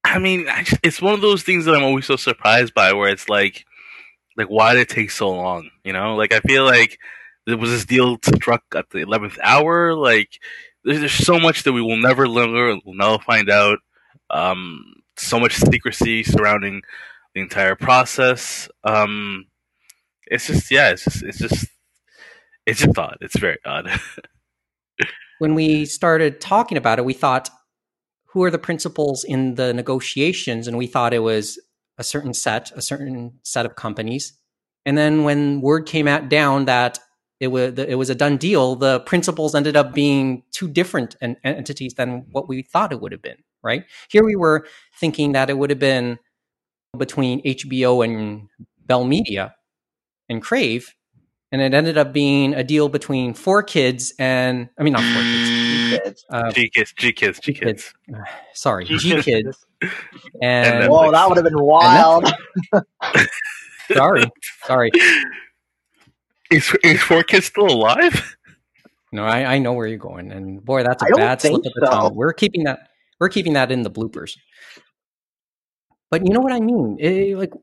I 0.03 0.19
mean, 0.19 0.47
I 0.49 0.63
just- 0.63 0.79
it's 0.83 1.01
one 1.01 1.13
of 1.13 1.21
those 1.21 1.43
things 1.43 1.65
that 1.65 1.75
I'm 1.75 1.83
always 1.83 2.05
so 2.05 2.15
surprised 2.15 2.73
by, 2.73 2.93
where 2.93 3.09
it's 3.09 3.29
like, 3.29 3.65
like 4.37 4.47
why 4.47 4.73
did 4.73 4.81
it 4.81 4.89
take 4.89 5.11
so 5.11 5.29
long? 5.31 5.69
You 5.83 5.93
know, 5.93 6.15
like 6.15 6.31
I 6.33 6.39
feel 6.41 6.63
like 6.65 6.99
was 7.57 7.71
this 7.71 7.85
deal 7.85 8.17
struck 8.35 8.63
at 8.75 8.89
the 8.89 8.99
eleventh 8.99 9.37
hour. 9.43 9.93
Like, 9.93 10.39
there's, 10.83 10.99
there's 10.99 11.13
so 11.13 11.39
much 11.39 11.63
that 11.63 11.73
we 11.73 11.81
will 11.81 11.97
never 11.97 12.27
learn, 12.27 12.81
we'll 12.85 12.95
never 12.95 13.19
find 13.23 13.49
out. 13.49 13.79
Um, 14.29 14.95
so 15.17 15.39
much 15.39 15.55
secrecy 15.55 16.23
surrounding 16.23 16.81
the 17.33 17.41
entire 17.41 17.75
process. 17.75 18.69
Um, 18.83 19.45
it's 20.27 20.47
just, 20.47 20.71
yeah, 20.71 20.91
it's 20.91 21.03
just, 21.03 21.23
it's 21.23 21.37
just, 21.37 21.67
it's 22.65 22.79
just 22.79 22.97
odd. 22.97 23.17
It's 23.21 23.37
very 23.37 23.57
odd. 23.65 23.89
When 25.39 25.55
we 25.55 25.85
started 25.85 26.39
talking 26.39 26.77
about 26.77 26.99
it, 26.99 27.05
we 27.05 27.15
thought, 27.15 27.49
who 28.27 28.43
are 28.43 28.51
the 28.51 28.59
principals 28.59 29.23
in 29.23 29.55
the 29.55 29.73
negotiations? 29.73 30.67
And 30.67 30.77
we 30.77 30.85
thought 30.85 31.15
it 31.15 31.23
was 31.23 31.59
a 31.97 32.03
certain 32.03 32.35
set, 32.35 32.71
a 32.75 32.81
certain 32.83 33.39
set 33.41 33.65
of 33.65 33.75
companies. 33.75 34.33
And 34.85 34.95
then 34.95 35.23
when 35.23 35.61
word 35.61 35.87
came 35.87 36.07
out 36.07 36.29
down 36.29 36.65
that 36.65 36.99
it 37.41 37.47
was 37.47 37.73
it 37.77 37.95
was 37.95 38.09
a 38.09 38.15
done 38.15 38.37
deal, 38.37 38.75
the 38.75 38.99
principals 39.01 39.55
ended 39.55 39.75
up 39.75 39.93
being 39.93 40.43
two 40.51 40.67
different 40.69 41.15
en- 41.21 41.37
entities 41.43 41.95
than 41.95 42.25
what 42.31 42.47
we 42.47 42.61
thought 42.61 42.93
it 42.93 43.01
would 43.01 43.11
have 43.11 43.21
been. 43.21 43.37
Right 43.63 43.83
here, 44.09 44.23
we 44.23 44.35
were 44.35 44.65
thinking 44.99 45.33
that 45.33 45.49
it 45.49 45.57
would 45.57 45.69
have 45.71 45.79
been 45.79 46.19
between 46.97 47.41
HBO 47.43 48.03
and 48.05 48.47
Bell 48.85 49.03
Media 49.05 49.55
and 50.29 50.41
Crave, 50.41 50.93
and 51.51 51.61
it 51.61 51.73
ended 51.73 51.97
up 51.97 52.13
being 52.13 52.53
a 52.53 52.63
deal 52.63 52.89
between 52.89 53.33
Four 53.33 53.63
Kids 53.63 54.13
and 54.19 54.69
I 54.79 54.83
mean 54.83 54.93
not 54.93 55.03
Four 55.03 55.23
Kids, 55.23 56.03
Kids. 56.03 56.25
uh, 56.29 56.51
G 56.51 56.69
kids, 56.69 56.93
G 56.95 57.11
kids, 57.11 57.39
G 57.39 57.53
G 57.53 57.59
kids. 57.59 57.93
Kids. 58.07 58.21
Sorry, 58.53 58.85
G 58.85 58.97
G 58.97 59.21
Kids. 59.21 59.57
Kids 59.81 59.93
And 60.41 60.67
and 60.67 60.83
then- 60.83 60.91
Whoa, 60.91 61.11
that 61.11 61.27
would 61.27 61.37
have 61.37 61.45
been 61.45 61.59
wild. 61.59 62.31
sorry, 63.93 64.23
sorry. 64.65 64.91
Is, 66.51 66.75
is 66.83 67.01
four 67.01 67.23
kids 67.23 67.45
still 67.47 67.67
alive? 67.67 68.35
No, 69.13 69.25
I, 69.25 69.55
I 69.55 69.57
know 69.59 69.73
where 69.73 69.87
you're 69.87 69.97
going, 69.97 70.31
and 70.31 70.63
boy, 70.63 70.83
that's 70.83 71.03
a 71.03 71.05
I 71.05 71.09
don't 71.09 71.19
bad 71.19 71.41
slip 71.41 71.65
of 71.65 71.73
the 71.73 71.81
so. 71.85 71.91
tongue. 71.91 72.15
We're 72.15 72.33
keeping 72.33 72.63
that. 72.63 72.89
We're 73.19 73.29
keeping 73.29 73.53
that 73.53 73.71
in 73.71 73.83
the 73.83 73.91
bloopers. 73.91 74.37
But 76.09 76.25
you 76.25 76.33
know 76.33 76.39
what 76.41 76.53
I 76.53 76.59
mean? 76.59 76.97
It- 76.99 77.37
like 77.37 77.53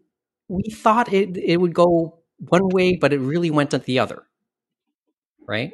we 0.49 0.63
thought 0.71 1.13
it 1.13 1.37
it 1.37 1.59
would 1.59 1.75
go 1.75 2.21
one 2.39 2.69
way, 2.69 2.97
but 2.97 3.13
it 3.13 3.19
really 3.21 3.51
went 3.51 3.75
at 3.75 3.85
the 3.85 3.99
other, 3.99 4.23
right? 5.47 5.73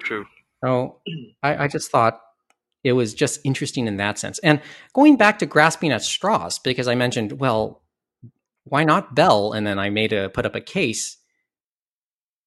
True. 0.00 0.26
So 0.64 1.00
I, 1.42 1.64
I 1.64 1.68
just 1.68 1.90
thought 1.90 2.20
it 2.82 2.92
was 2.92 3.14
just 3.14 3.40
interesting 3.44 3.86
in 3.86 3.96
that 3.98 4.18
sense. 4.18 4.38
And 4.40 4.60
going 4.94 5.16
back 5.16 5.38
to 5.40 5.46
grasping 5.46 5.92
at 5.92 6.02
straws, 6.02 6.58
because 6.58 6.88
I 6.88 6.94
mentioned, 6.94 7.38
well, 7.40 7.82
why 8.64 8.84
not 8.84 9.14
Bell? 9.14 9.52
And 9.52 9.66
then 9.66 9.78
I 9.78 9.90
made 9.90 10.12
a 10.12 10.28
put 10.28 10.46
up 10.46 10.54
a 10.54 10.60
case. 10.60 11.16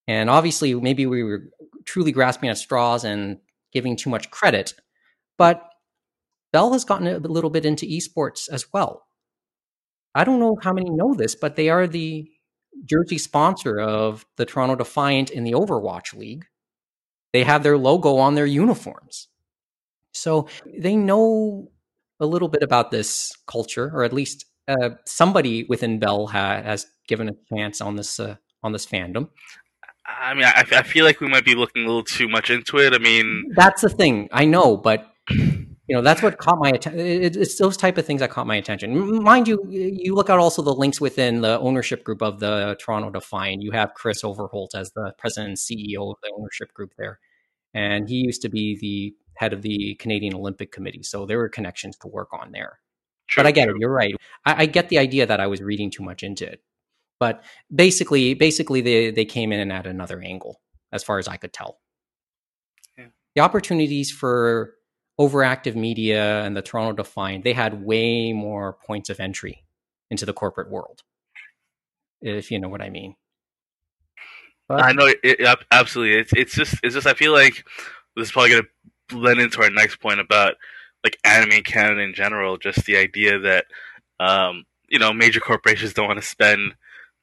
And 0.10 0.30
obviously, 0.30 0.74
maybe 0.74 1.06
we 1.06 1.24
were 1.24 1.44
truly 1.86 2.12
grasping 2.12 2.50
at 2.50 2.58
straws 2.58 3.04
and 3.04 3.38
giving 3.72 3.96
too 3.96 4.10
much 4.10 4.32
credit. 4.32 4.74
But 5.38 5.64
Bell 6.52 6.74
has 6.74 6.84
gotten 6.84 7.08
a 7.08 7.20
little 7.20 7.52
bit 7.52 7.66
into 7.66 7.86
esports 7.86 8.50
as 8.50 8.66
well. 8.74 9.06
I 10.16 10.24
don't 10.24 10.40
know 10.40 10.58
how 10.62 10.74
many 10.74 10.90
know 10.90 11.14
this, 11.14 11.36
but 11.36 11.56
they 11.56 11.70
are 11.70 11.86
the 11.86 12.28
jersey 12.86 13.20
sponsor 13.20 13.80
of 13.80 14.26
the 14.38 14.46
Toronto 14.46 14.76
Defiant 14.76 15.30
in 15.30 15.44
the 15.44 15.54
Overwatch 15.54 16.16
League 16.16 16.46
they 17.34 17.44
have 17.44 17.64
their 17.64 17.78
logo 17.78 18.18
on 18.18 18.36
their 18.36 18.46
uniforms. 18.46 19.28
So 20.14 20.48
they 20.66 20.96
know 20.96 21.72
a 22.20 22.26
little 22.26 22.48
bit 22.48 22.64
about 22.64 22.92
this 22.92 23.32
culture, 23.48 23.92
or 23.94 24.04
at 24.04 24.14
least 24.14 24.46
uh, 24.68 24.92
somebody 25.06 25.66
within 25.70 26.00
Bell 26.00 26.28
ha- 26.28 26.62
has 26.62 26.88
given 27.08 27.30
a 27.30 27.56
chance 27.56 27.82
on 27.82 27.96
this 27.96 28.20
uh, 28.20 28.36
on 28.64 28.72
this 28.72 28.86
fandom. 28.86 29.30
I 30.22 30.34
mean, 30.34 30.46
I, 30.46 30.66
I 30.72 30.84
feel 30.84 31.06
like 31.06 31.20
we 31.20 31.28
might 31.28 31.46
be 31.46 31.56
looking 31.56 31.84
a 31.84 31.88
little 31.88 32.04
too 32.04 32.28
much 32.28 32.50
into 32.50 32.78
it. 32.78 32.94
I 32.94 32.98
mean, 32.98 33.52
That's 33.56 33.82
the 33.82 33.90
thing, 33.90 34.30
I 34.32 34.46
know, 34.46 34.78
but 34.78 35.14
you 35.30 35.96
know 35.96 36.02
that's 36.02 36.22
what 36.22 36.38
caught 36.38 36.60
my 36.60 36.70
attention. 36.70 37.00
It, 37.00 37.36
it's 37.36 37.58
those 37.58 37.78
type 37.78 37.98
of 37.98 38.06
things 38.06 38.20
that 38.22 38.30
caught 38.30 38.48
my 38.48 38.56
attention. 38.56 39.24
Mind 39.24 39.48
you, 39.48 39.64
you 39.70 40.16
look 40.16 40.30
at 40.30 40.38
also 40.38 40.62
the 40.62 40.74
links 40.74 41.02
within 41.02 41.42
the 41.42 41.60
ownership 41.60 42.04
group 42.04 42.22
of 42.22 42.40
the 42.40 42.78
Toronto 42.80 43.10
Defiant 43.10 43.62
You 43.62 43.72
have 43.72 43.94
Chris 43.94 44.24
Overholt 44.24 44.76
as 44.76 44.92
the 44.92 45.14
president 45.18 45.50
and 45.50 45.58
CEO 45.58 46.12
of 46.12 46.18
the 46.22 46.32
ownership 46.38 46.74
group 46.74 46.94
there, 46.98 47.20
and 47.74 48.08
he 48.08 48.18
used 48.18 48.42
to 48.44 48.50
be 48.50 48.78
the 48.80 49.16
head 49.36 49.54
of 49.54 49.62
the 49.62 49.96
Canadian 49.96 50.36
Olympic 50.36 50.72
Committee. 50.72 51.04
So 51.04 51.26
there 51.26 51.38
were 51.38 51.50
connections 51.50 51.98
to 51.98 52.08
work 52.08 52.30
on 52.34 52.52
there. 52.52 52.80
true, 53.28 53.42
but 53.42 53.48
I 53.48 53.52
get 53.52 53.70
it. 53.70 53.76
You're 53.80 53.92
right. 53.92 54.14
I, 54.46 54.64
I 54.64 54.66
get 54.66 54.90
the 54.90 55.00
idea 55.00 55.26
that 55.26 55.40
I 55.40 55.48
was 55.48 55.62
reading 55.62 55.90
too 55.90 56.04
much 56.04 56.24
into 56.24 56.46
it. 56.46 56.62
But 57.20 57.44
basically, 57.74 58.34
basically, 58.34 58.82
they 58.82 59.12
they 59.12 59.26
came 59.26 59.52
in 59.52 59.72
at 59.72 59.86
another 59.86 60.22
angle, 60.22 60.62
as 60.92 61.04
far 61.04 61.20
as 61.20 61.28
I 61.28 61.38
could 61.38 61.54
tell. 61.54 61.80
Yeah. 62.98 63.08
The 63.36 63.42
opportunities 63.42 64.12
for 64.12 64.76
OverActive 65.20 65.76
Media 65.76 66.44
and 66.44 66.56
the 66.56 66.62
Toronto 66.62 67.04
Defiant, 67.04 67.44
they 67.44 67.54
had 67.54 67.84
way 67.84 68.32
more 68.32 68.74
points 68.74 69.10
of 69.10 69.20
entry 69.20 69.66
into 70.10 70.26
the 70.26 70.34
corporate 70.34 70.70
world, 70.70 71.04
if 72.22 72.52
you 72.52 72.60
know 72.60 72.70
what 72.70 72.82
I 72.82 72.90
mean. 72.90 73.16
But 74.70 74.84
I 74.84 74.92
know 74.94 75.08
it, 75.08 75.20
it, 75.24 75.60
absolutely. 75.72 76.20
It's 76.20 76.32
it's 76.34 76.56
just 76.56 76.76
it's 76.84 76.94
just 76.94 77.08
I 77.08 77.16
feel 77.16 77.34
like 77.34 77.66
this 78.16 78.28
is 78.28 78.32
probably 78.32 78.52
gonna 78.52 78.64
blend 79.10 79.42
into 79.42 79.62
our 79.62 79.70
next 79.72 80.00
point 80.00 80.20
about 80.20 80.54
like 81.04 81.18
anime 81.24 81.52
in 81.52 81.64
Canada 81.64 82.02
in 82.02 82.14
general. 82.14 82.58
Just 82.58 82.86
the 82.86 82.96
idea 82.96 83.40
that 83.40 83.66
um, 84.20 84.66
you 84.88 85.00
know 85.00 85.12
major 85.12 85.40
corporations 85.40 85.94
don't 85.94 86.08
want 86.08 86.22
to 86.22 86.26
spend 86.26 86.76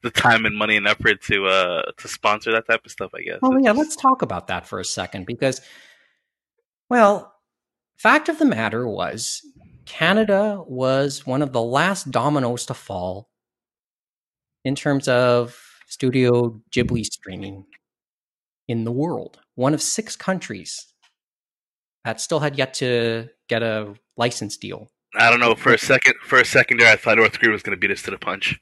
the 0.03 0.11
time 0.11 0.45
and 0.45 0.55
money 0.55 0.77
and 0.77 0.87
effort 0.87 1.21
to 1.23 1.45
uh 1.47 1.81
to 1.97 2.07
sponsor 2.07 2.51
that 2.51 2.67
type 2.67 2.85
of 2.85 2.91
stuff. 2.91 3.11
I 3.15 3.21
guess. 3.21 3.39
Oh 3.41 3.55
It's 3.55 3.63
yeah, 3.65 3.71
just- 3.71 3.79
let's 3.79 3.95
talk 3.95 4.21
about 4.21 4.47
that 4.47 4.67
for 4.67 4.79
a 4.79 4.85
second 4.85 5.25
because, 5.25 5.61
well, 6.89 7.33
fact 7.97 8.29
of 8.29 8.39
the 8.39 8.45
matter 8.45 8.87
was, 8.87 9.41
Canada 9.85 10.63
was 10.67 11.25
one 11.25 11.41
of 11.41 11.51
the 11.53 11.61
last 11.61 12.11
dominoes 12.11 12.65
to 12.67 12.73
fall 12.73 13.29
in 14.63 14.75
terms 14.75 15.07
of 15.07 15.59
Studio 15.87 16.61
Ghibli 16.75 17.03
streaming 17.05 17.65
in 18.67 18.83
the 18.83 18.91
world. 18.91 19.39
One 19.55 19.73
of 19.73 19.81
six 19.81 20.15
countries 20.15 20.85
that 22.03 22.19
still 22.21 22.39
had 22.39 22.57
yet 22.57 22.73
to 22.75 23.29
get 23.49 23.63
a 23.63 23.93
license 24.17 24.57
deal. 24.57 24.91
I 25.15 25.29
don't 25.29 25.39
know. 25.39 25.55
For 25.55 25.73
a 25.73 25.77
second, 25.77 26.15
for 26.23 26.37
a 26.39 26.45
second 26.45 26.79
there, 26.79 26.91
I 26.91 26.95
thought 26.97 27.17
North 27.17 27.39
Korea 27.39 27.51
was 27.51 27.63
going 27.63 27.75
to 27.75 27.79
beat 27.79 27.91
us 27.91 28.01
to 28.03 28.11
the 28.11 28.17
punch. 28.17 28.59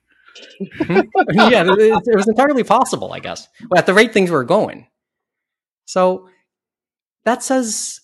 Mm-hmm. 0.61 1.01
yeah, 1.51 1.63
it, 1.63 1.79
it- 2.07 2.15
was 2.15 2.27
entirely 2.27 2.63
possible, 2.63 3.13
I 3.13 3.19
guess, 3.19 3.47
at 3.75 3.85
the 3.85 3.93
rate 3.93 4.13
things 4.13 4.31
were 4.31 4.43
going. 4.43 4.87
So 5.85 6.29
that 7.25 7.43
says 7.43 7.99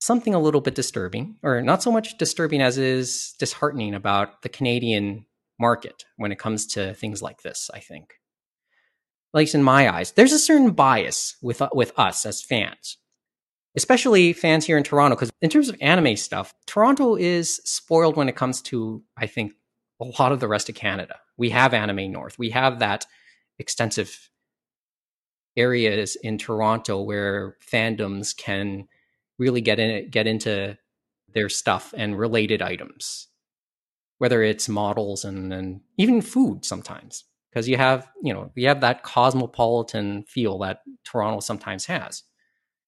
something 0.00 0.34
a 0.34 0.40
little 0.40 0.60
bit 0.60 0.74
disturbing, 0.74 1.36
or 1.42 1.60
not 1.62 1.82
so 1.82 1.92
much 1.92 2.16
disturbing 2.18 2.60
as 2.62 2.78
is 2.78 3.34
disheartening 3.38 3.94
about 3.94 4.42
the 4.42 4.48
Canadian 4.48 5.26
market 5.58 6.04
when 6.16 6.32
it 6.32 6.38
comes 6.38 6.66
to 6.68 6.94
things 6.94 7.22
like 7.22 7.42
this. 7.42 7.70
I 7.74 7.80
think, 7.80 8.14
at 9.34 9.38
least 9.38 9.54
in 9.54 9.62
my 9.62 9.92
eyes, 9.92 10.12
there's 10.12 10.32
a 10.32 10.38
certain 10.38 10.70
bias 10.70 11.36
with 11.42 11.60
uh, 11.60 11.68
with 11.72 11.92
us 11.98 12.24
as 12.24 12.42
fans, 12.42 12.96
especially 13.76 14.32
fans 14.32 14.64
here 14.66 14.78
in 14.78 14.84
Toronto, 14.84 15.16
because 15.16 15.30
in 15.42 15.50
terms 15.50 15.68
of 15.68 15.76
anime 15.80 16.16
stuff, 16.16 16.54
Toronto 16.66 17.16
is 17.16 17.56
spoiled 17.64 18.16
when 18.16 18.28
it 18.28 18.36
comes 18.36 18.62
to, 18.62 19.02
I 19.16 19.26
think, 19.26 19.52
a 20.00 20.04
lot 20.18 20.32
of 20.32 20.40
the 20.40 20.48
rest 20.48 20.68
of 20.68 20.74
Canada. 20.74 21.16
We 21.36 21.50
have 21.50 21.74
Anime 21.74 22.10
North. 22.10 22.38
We 22.38 22.50
have 22.50 22.78
that 22.78 23.06
extensive 23.58 24.30
areas 25.56 26.16
in 26.16 26.38
Toronto 26.38 27.02
where 27.02 27.56
fandoms 27.70 28.36
can 28.36 28.88
really 29.38 29.60
get 29.60 29.78
in 29.78 30.10
get 30.10 30.26
into 30.26 30.76
their 31.32 31.48
stuff 31.48 31.94
and 31.96 32.18
related 32.18 32.62
items. 32.62 33.28
Whether 34.18 34.42
it's 34.42 34.68
models 34.68 35.24
and, 35.24 35.52
and 35.52 35.80
even 35.96 36.20
food 36.20 36.64
sometimes. 36.64 37.24
Because 37.50 37.68
you 37.68 37.78
have, 37.78 38.06
you 38.22 38.32
know, 38.32 38.52
you 38.54 38.68
have 38.68 38.80
that 38.82 39.02
cosmopolitan 39.02 40.24
feel 40.24 40.58
that 40.60 40.82
Toronto 41.04 41.40
sometimes 41.40 41.86
has. 41.86 42.22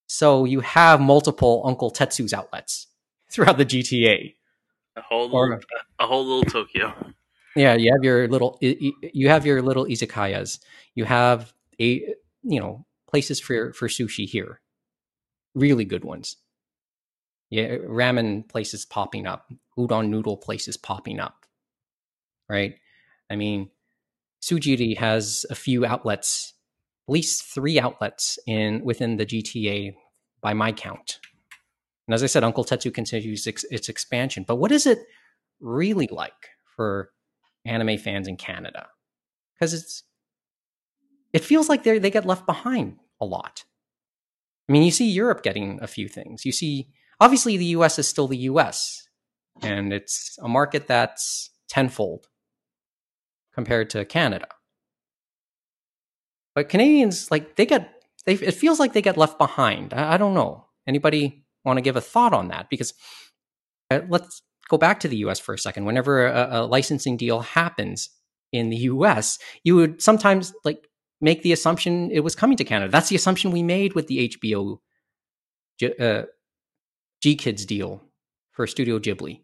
So 0.07 0.45
you 0.45 0.61
have 0.61 1.01
multiple 1.01 1.63
Uncle 1.65 1.91
Tetsu's 1.91 2.33
outlets 2.33 2.87
throughout 3.33 3.59
the 3.59 3.65
GTA. 3.65 4.35
A 4.97 5.01
whole 5.03 5.31
Or- 5.35 5.49
little, 5.51 5.65
a 5.99 6.07
whole 6.07 6.25
little 6.27 6.45
Tokyo. 6.45 6.95
Yeah, 7.57 7.75
you 7.75 7.93
have 7.93 8.03
your 8.05 8.29
little 8.29 8.59
you 8.61 9.29
have 9.29 9.45
your 9.47 9.61
little 9.63 9.85
izakayas. 9.87 10.59
You 10.95 11.05
have 11.05 11.53
a 11.81 12.15
you 12.43 12.61
know 12.61 12.87
places 13.09 13.41
for 13.41 13.73
for 13.75 13.89
sushi 13.89 14.27
here, 14.27 14.61
really 15.55 15.85
good 15.85 16.05
ones. 16.05 16.37
Yeah, 17.51 17.77
ramen 17.77 18.49
places 18.49 18.87
popping 18.87 19.27
up, 19.27 19.53
udon 19.79 20.09
noodle 20.09 20.39
places 20.39 20.77
popping 20.79 21.21
up. 21.21 21.45
Right, 22.49 22.77
I 23.31 23.37
mean, 23.37 23.71
Sujiri 24.43 24.97
has 24.99 25.45
a 25.51 25.55
few 25.55 25.85
outlets, 25.85 26.55
at 27.09 27.13
least 27.13 27.45
three 27.45 27.79
outlets 27.79 28.39
in 28.47 28.83
within 28.85 29.17
the 29.17 29.27
GTA 29.27 29.95
by 30.41 30.55
my 30.55 30.73
count. 30.73 31.19
And 32.07 32.15
as 32.15 32.23
I 32.23 32.27
said, 32.27 32.45
Uncle 32.45 32.65
Tetsu 32.65 32.93
continues 32.93 33.47
its, 33.47 33.65
its 33.65 33.89
expansion. 33.89 34.45
But 34.47 34.57
what 34.57 34.73
is 34.73 34.87
it 34.87 34.99
really 35.61 36.09
like 36.11 36.49
for 36.77 37.11
anime 37.65 37.99
fans 37.99 38.29
in 38.29 38.37
Canada 38.37 38.89
because 39.55 39.75
it's 39.75 40.03
it 41.33 41.45
feels 41.45 41.69
like 41.69 41.85
they 41.85 41.99
they 41.99 42.11
get 42.11 42.27
left 42.27 42.47
behind 42.47 42.99
a 43.21 43.25
lot. 43.25 43.65
I 44.69 44.73
mean, 44.73 44.83
you 44.83 44.91
see 44.91 45.09
Europe 45.11 45.43
getting 45.43 45.79
a 45.83 45.87
few 45.87 46.09
things. 46.09 46.45
You 46.45 46.53
see, 46.53 46.89
obviously, 47.21 47.57
the 47.57 47.73
U.S. 47.77 47.99
is 47.99 48.09
still 48.09 48.29
the 48.29 48.37
U.S. 48.39 49.09
and 49.61 49.93
it's 49.93 50.39
a 50.43 50.49
market 50.49 50.87
that's 50.87 51.51
tenfold 51.69 52.27
compared 53.55 53.91
to 53.91 54.05
Canada. 54.05 54.49
But 56.55 56.69
Canadians, 56.69 57.31
like 57.31 57.57
they 57.57 57.67
get, 57.67 58.03
they 58.27 58.35
it 58.35 58.55
feels 58.55 58.81
like 58.81 58.93
they 58.93 59.03
get 59.03 59.17
left 59.17 59.39
behind. 59.39 59.95
I, 59.95 60.15
I 60.15 60.17
don't 60.17 60.35
know. 60.35 60.67
Anybody 60.87 61.42
want 61.65 61.77
to 61.79 61.83
give 61.83 61.97
a 61.97 62.01
thought 62.01 62.33
on 62.33 62.49
that? 62.49 62.69
Because 62.71 62.95
uh, 63.91 64.01
let's 64.09 64.43
go 64.69 64.79
back 64.79 65.01
to 65.01 65.09
the 65.09 65.19
US 65.19 65.39
for 65.39 65.55
a 65.55 65.59
second. 65.59 65.85
Whenever 65.85 66.27
a, 66.27 66.49
a 66.51 66.67
licensing 66.67 67.17
deal 67.17 67.41
happens 67.41 68.11
in 68.53 68.71
the 68.71 68.77
US, 68.77 69.39
you 69.65 69.77
would 69.77 70.03
sometimes 70.03 70.53
like 70.65 70.89
make 71.21 71.43
the 71.43 71.53
assumption 71.53 72.11
it 72.11 72.21
was 72.21 72.35
coming 72.35 72.57
to 72.57 72.65
Canada. 72.65 72.91
That's 72.91 73.09
the 73.09 73.17
assumption 73.17 73.51
we 73.51 73.63
made 73.63 73.95
with 73.95 74.09
the 74.09 74.29
HBO 74.29 74.79
G, 75.79 75.93
uh, 75.99 76.25
G 77.23 77.37
Kids 77.37 77.65
deal 77.65 78.03
for 78.51 78.67
Studio 78.67 78.99
Ghibli. 78.99 79.41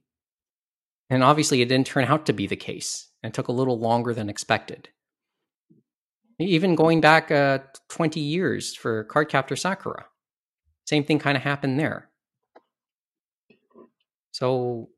And 1.11 1.25
obviously, 1.25 1.63
it 1.63 1.69
didn't 1.69 1.87
turn 1.87 2.05
out 2.05 2.27
to 2.27 2.35
be 2.35 2.47
the 2.47 2.57
case 2.57 3.09
and 3.23 3.33
took 3.33 3.49
a 3.49 3.53
little 3.53 3.79
longer 3.79 4.13
than 4.13 4.29
expected. 4.29 4.91
Even 6.39 6.75
going 6.75 7.01
back 7.01 7.31
uh, 7.31 7.59
20 7.89 8.21
years 8.21 8.75
for 8.77 9.05
Cardcaptor 9.05 9.59
Sakura, 9.59 10.07
same 10.87 11.05
thing 11.05 11.19
kind 11.19 11.37
of 11.37 11.43
happened 11.43 11.81
there. 11.81 12.08
So, 14.39 14.89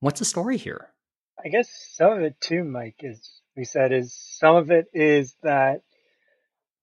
what's 0.00 0.18
the 0.18 0.24
story 0.24 0.56
here? 0.56 0.88
I 1.44 1.48
guess 1.48 1.68
some 1.92 2.10
of 2.10 2.22
it 2.22 2.34
too, 2.40 2.64
Mike, 2.64 2.96
is 2.98 3.40
we 3.56 3.62
said 3.62 3.92
is 3.92 4.16
some 4.40 4.56
of 4.56 4.72
it 4.72 4.86
is 4.92 5.36
that 5.44 5.82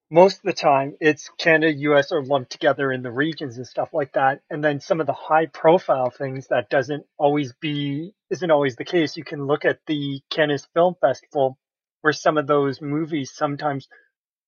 most 0.10 0.38
of 0.38 0.44
the 0.44 0.54
time 0.54 0.96
it's 1.02 1.30
Canada, 1.38 1.74
US 1.90 2.14
are 2.14 2.24
lumped 2.24 2.54
together 2.54 2.94
in 2.94 3.04
the 3.04 3.12
regions 3.12 3.58
and 3.58 3.68
stuff 3.68 3.90
like 3.92 4.14
that. 4.14 4.40
And 4.50 4.64
then 4.64 4.80
some 4.80 5.02
of 5.02 5.06
the 5.06 5.12
high 5.12 5.48
profile 5.48 6.10
things 6.10 6.48
that 6.48 6.70
doesn't 6.70 7.04
always 7.18 7.52
be, 7.60 8.14
isn't 8.30 8.52
always 8.52 8.78
the 8.78 8.86
case. 8.86 9.18
You 9.18 9.26
can 9.26 9.46
look 9.46 9.66
at 9.66 9.80
the 9.86 10.22
Cannes 10.30 10.66
Film 10.74 10.96
Festival 11.02 11.58
where 12.00 12.14
some 12.14 12.38
of 12.38 12.48
those 12.48 12.82
movies 12.82 13.34
sometimes 13.36 13.90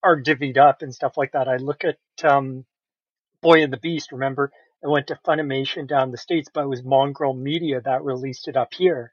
are 0.01 0.21
divvied 0.21 0.57
up 0.57 0.81
and 0.81 0.95
stuff 0.95 1.17
like 1.17 1.33
that. 1.33 1.49
I 1.49 1.57
look 1.57 1.83
at, 1.83 1.97
um, 2.23 2.63
Boy 3.41 3.63
and 3.63 3.73
the 3.73 3.77
Beast, 3.77 4.13
remember? 4.13 4.53
I 4.84 4.88
went 4.88 5.07
to 5.07 5.19
Funimation 5.26 5.88
down 5.88 6.11
the 6.11 6.17
States, 6.17 6.49
but 6.53 6.63
it 6.65 6.69
was 6.69 6.84
Mongrel 6.84 7.34
Media 7.34 7.82
that 7.82 8.03
released 8.03 8.47
it 8.47 8.57
up 8.57 8.73
here. 8.73 9.11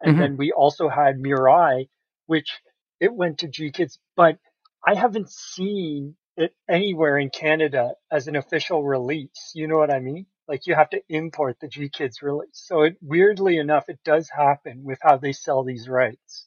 And 0.00 0.18
Mhm. 0.18 0.18
then 0.18 0.38
we 0.38 0.52
also 0.52 0.88
had 0.90 1.18
Mirai, 1.18 1.88
which 2.26 2.60
it 3.00 3.14
went 3.14 3.40
to 3.40 3.48
G 3.48 3.72
Kids, 3.72 3.98
but 4.16 4.38
I 4.86 4.94
haven't 4.96 5.30
seen 5.30 6.16
it 6.36 6.54
anywhere 6.70 7.18
in 7.18 7.30
Canada 7.30 7.94
as 8.12 8.28
an 8.28 8.36
official 8.36 8.84
release. 8.84 9.52
You 9.54 9.68
know 9.68 9.78
what 9.78 9.92
I 9.92 10.00
mean? 10.00 10.26
Like 10.48 10.66
you 10.68 10.76
have 10.76 10.90
to 10.92 11.02
import 11.10 11.58
the 11.60 11.68
G 11.68 11.90
Kids 11.90 12.22
release. 12.22 12.50
So 12.54 12.82
it 12.82 12.96
weirdly 13.02 13.58
enough, 13.58 13.86
it 13.88 14.00
does 14.04 14.30
happen 14.30 14.84
with 14.84 15.00
how 15.02 15.18
they 15.18 15.32
sell 15.32 15.64
these 15.64 15.88
rights. 15.88 16.46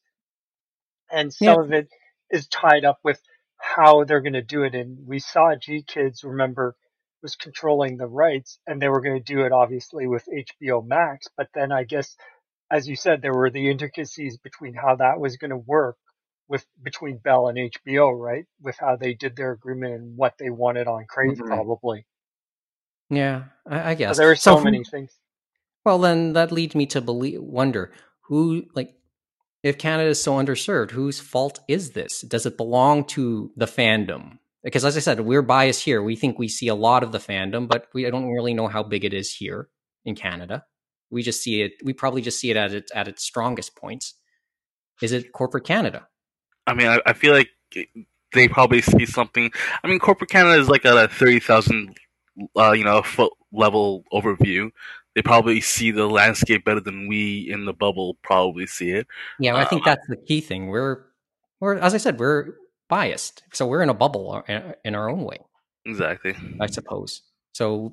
And 1.11 1.33
some 1.33 1.57
Yeah. 1.57 1.59
of 1.59 1.73
it 1.73 1.89
is 2.31 2.47
tied 2.47 2.85
up 2.85 2.99
with 3.03 3.21
how 3.57 4.03
they're 4.05 4.21
going 4.21 4.33
to 4.33 4.41
do 4.43 4.63
it. 4.63 4.75
And 4.75 5.07
we 5.07 5.19
saw 5.19 5.55
G 5.55 5.83
Kids, 5.83 6.23
remember, 6.23 6.75
was 7.23 7.35
controlling 7.35 7.97
the 7.97 8.05
rights 8.07 8.59
and 8.67 8.81
they 8.81 8.89
were 8.89 9.01
going 9.01 9.17
to 9.17 9.33
do 9.33 9.45
it 9.45 9.51
obviously 9.51 10.05
with 10.07 10.27
HBO 10.27 10.85
Max. 10.85 11.27
But 11.35 11.47
then 11.55 11.71
I 11.71 11.85
guess, 11.85 12.15
as 12.71 12.87
you 12.87 12.95
said, 12.95 13.21
there 13.23 13.33
were 13.33 13.49
the 13.49 13.71
intricacies 13.71 14.37
between 14.37 14.75
how 14.75 14.97
that 14.97 15.19
was 15.19 15.37
going 15.37 15.51
to 15.51 15.57
work 15.57 15.97
with 16.49 16.65
between 16.83 17.17
Bell 17.17 17.47
and 17.47 17.57
HBO, 17.57 18.11
right? 18.11 18.45
With 18.61 18.75
how 18.77 18.97
they 18.97 19.13
did 19.15 19.35
their 19.35 19.51
agreement 19.53 19.95
and 19.95 20.17
what 20.17 20.35
they 20.37 20.49
wanted 20.51 20.87
on 20.87 21.05
Crave, 21.07 21.37
Mhm. 21.37 21.47
probably. 21.47 22.05
Yeah, 23.09 23.45
I, 23.65 23.91
I 23.91 23.93
So 23.93 23.97
guess 23.99 24.17
there 24.17 24.27
were 24.27 24.35
so 24.35 24.57
who- 24.57 24.63
many 24.65 24.83
things. 24.83 25.11
Well, 25.85 25.99
then 25.99 26.33
that 26.33 26.51
leads 26.51 26.75
me 26.75 26.85
to 26.87 27.01
believe, 27.01 27.41
wonder 27.41 27.91
who, 28.21 28.63
like, 28.73 28.95
if 29.63 29.77
Canada 29.77 30.09
is 30.09 30.23
so 30.23 30.33
underserved, 30.35 30.91
whose 30.91 31.19
fault 31.19 31.59
is 31.67 31.91
this? 31.91 32.21
Does 32.21 32.45
it 32.45 32.55
belong 32.57 33.03
to 33.05 33.51
the 33.57 33.65
fandom? 33.65 34.39
Because, 34.63 34.85
as 34.85 34.95
I 34.95 35.01
said, 35.01 35.19
we're 35.19 35.41
biased 35.41 35.83
here. 35.83 36.01
We 36.01 36.15
think 36.15 36.39
we 36.39 36.47
see 36.47 36.69
a 36.69 36.75
lot 36.75 37.03
of 37.03 37.11
the 37.11 37.17
fandom, 37.17 37.67
but 37.67 37.87
we 37.93 38.09
don't 38.09 38.31
really 38.31 38.53
know 38.53 38.67
how 38.67 38.81
big 38.81 39.03
it 39.03 39.13
is 39.13 39.33
here 39.33 39.67
in 40.05 40.15
Canada. 40.15 40.63
We 41.11 41.21
just 41.21 41.43
see 41.43 41.61
it. 41.61 41.73
We 41.83 41.93
probably 41.93 42.21
just 42.21 42.39
see 42.39 42.49
it 42.49 42.57
at 42.57 42.73
its 42.73 42.91
at 42.95 43.07
its 43.07 43.23
strongest 43.23 43.75
points. 43.75 44.15
Is 45.01 45.11
it 45.11 45.33
corporate 45.33 45.65
Canada? 45.65 46.07
I 46.65 46.73
mean, 46.73 46.87
I, 46.87 46.99
I 47.05 47.13
feel 47.13 47.33
like 47.33 47.49
they 48.33 48.47
probably 48.47 48.81
see 48.81 49.05
something. 49.05 49.51
I 49.83 49.87
mean, 49.87 49.99
corporate 49.99 50.29
Canada 50.29 50.59
is 50.59 50.69
like 50.69 50.85
at 50.85 50.97
a 50.97 51.07
thirty 51.07 51.39
thousand, 51.39 51.97
uh, 52.57 52.71
you 52.71 52.85
know, 52.85 53.01
foot 53.01 53.33
level 53.51 54.05
overview. 54.13 54.71
They 55.13 55.21
probably 55.21 55.61
see 55.61 55.91
the 55.91 56.07
landscape 56.07 56.65
better 56.65 56.79
than 56.79 57.07
we 57.07 57.47
in 57.51 57.65
the 57.65 57.73
bubble 57.73 58.17
probably 58.23 58.65
see 58.65 58.91
it. 58.91 59.07
Yeah, 59.39 59.55
I 59.55 59.65
think 59.65 59.81
Um, 59.81 59.85
that's 59.85 60.07
the 60.07 60.15
key 60.15 60.41
thing. 60.41 60.69
We're, 60.69 61.03
we're, 61.59 61.75
as 61.75 61.93
I 61.93 61.97
said, 61.97 62.17
we're 62.17 62.55
biased, 62.93 63.41
so 63.51 63.65
we're 63.65 63.81
in 63.81 63.89
a 63.89 63.99
bubble 64.03 64.43
uh, 64.47 64.73
in 64.85 64.93
our 64.93 65.09
own 65.09 65.23
way. 65.23 65.39
Exactly. 65.83 66.35
I 66.61 66.67
suppose. 66.67 67.23
So, 67.53 67.91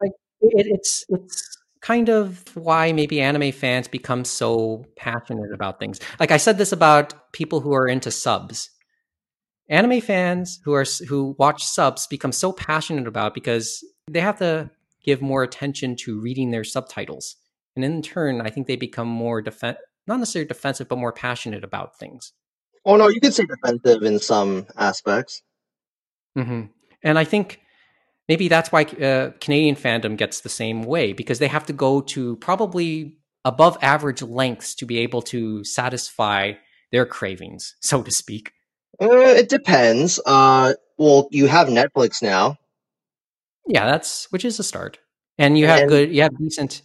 like, 0.00 0.12
it, 0.40 0.66
it's 0.76 1.04
it's 1.08 1.58
kind 1.80 2.08
of 2.08 2.44
why 2.54 2.92
maybe 2.92 3.20
anime 3.20 3.50
fans 3.50 3.88
become 3.88 4.24
so 4.24 4.84
passionate 4.94 5.52
about 5.52 5.80
things. 5.80 5.98
Like 6.20 6.30
I 6.30 6.36
said 6.36 6.58
this 6.58 6.70
about 6.70 7.32
people 7.32 7.58
who 7.60 7.74
are 7.74 7.88
into 7.88 8.12
subs. 8.12 8.70
Anime 9.68 10.00
fans 10.00 10.60
who 10.64 10.74
are 10.74 10.86
who 11.08 11.34
watch 11.36 11.64
subs 11.64 12.06
become 12.06 12.32
so 12.32 12.52
passionate 12.52 13.08
about 13.08 13.34
because 13.34 13.84
they 14.08 14.20
have 14.20 14.38
to 14.38 14.70
give 15.02 15.20
more 15.20 15.42
attention 15.42 15.96
to 15.96 16.20
reading 16.20 16.52
their 16.52 16.64
subtitles. 16.64 17.34
And 17.74 17.84
in 17.84 18.00
turn, 18.02 18.42
I 18.42 18.50
think 18.50 18.68
they 18.68 18.76
become 18.76 19.08
more 19.08 19.42
defen- 19.42 19.82
not 20.06 20.20
necessarily 20.20 20.46
defensive, 20.46 20.88
but 20.88 20.98
more 20.98 21.12
passionate 21.12 21.64
about 21.64 21.98
things. 21.98 22.32
Oh 22.88 22.96
no, 22.96 23.08
you 23.08 23.20
could 23.20 23.34
say 23.34 23.44
defensive 23.44 24.02
in 24.02 24.18
some 24.18 24.66
aspects. 24.76 25.42
hmm 26.34 26.62
And 27.04 27.18
I 27.18 27.24
think 27.24 27.60
maybe 28.30 28.48
that's 28.48 28.72
why 28.72 28.84
uh, 28.84 29.32
Canadian 29.42 29.76
fandom 29.76 30.16
gets 30.16 30.40
the 30.40 30.48
same 30.48 30.82
way 30.82 31.12
because 31.12 31.38
they 31.38 31.48
have 31.48 31.66
to 31.66 31.74
go 31.74 32.00
to 32.14 32.36
probably 32.36 33.18
above 33.44 33.76
average 33.82 34.22
lengths 34.22 34.74
to 34.76 34.86
be 34.86 34.98
able 35.00 35.20
to 35.22 35.62
satisfy 35.64 36.54
their 36.90 37.04
cravings, 37.04 37.76
so 37.80 38.02
to 38.02 38.10
speak. 38.10 38.52
Uh, 39.00 39.36
it 39.42 39.50
depends. 39.50 40.18
Uh, 40.24 40.72
well, 40.96 41.28
you 41.30 41.46
have 41.46 41.68
Netflix 41.68 42.22
now. 42.22 42.56
Yeah, 43.66 43.84
that's 43.84 44.32
which 44.32 44.46
is 44.46 44.58
a 44.58 44.64
start, 44.64 44.98
and 45.36 45.58
you 45.58 45.66
have 45.66 45.80
And- 45.80 45.90
good, 45.90 46.10
you 46.10 46.22
have 46.22 46.36
decent, 46.38 46.80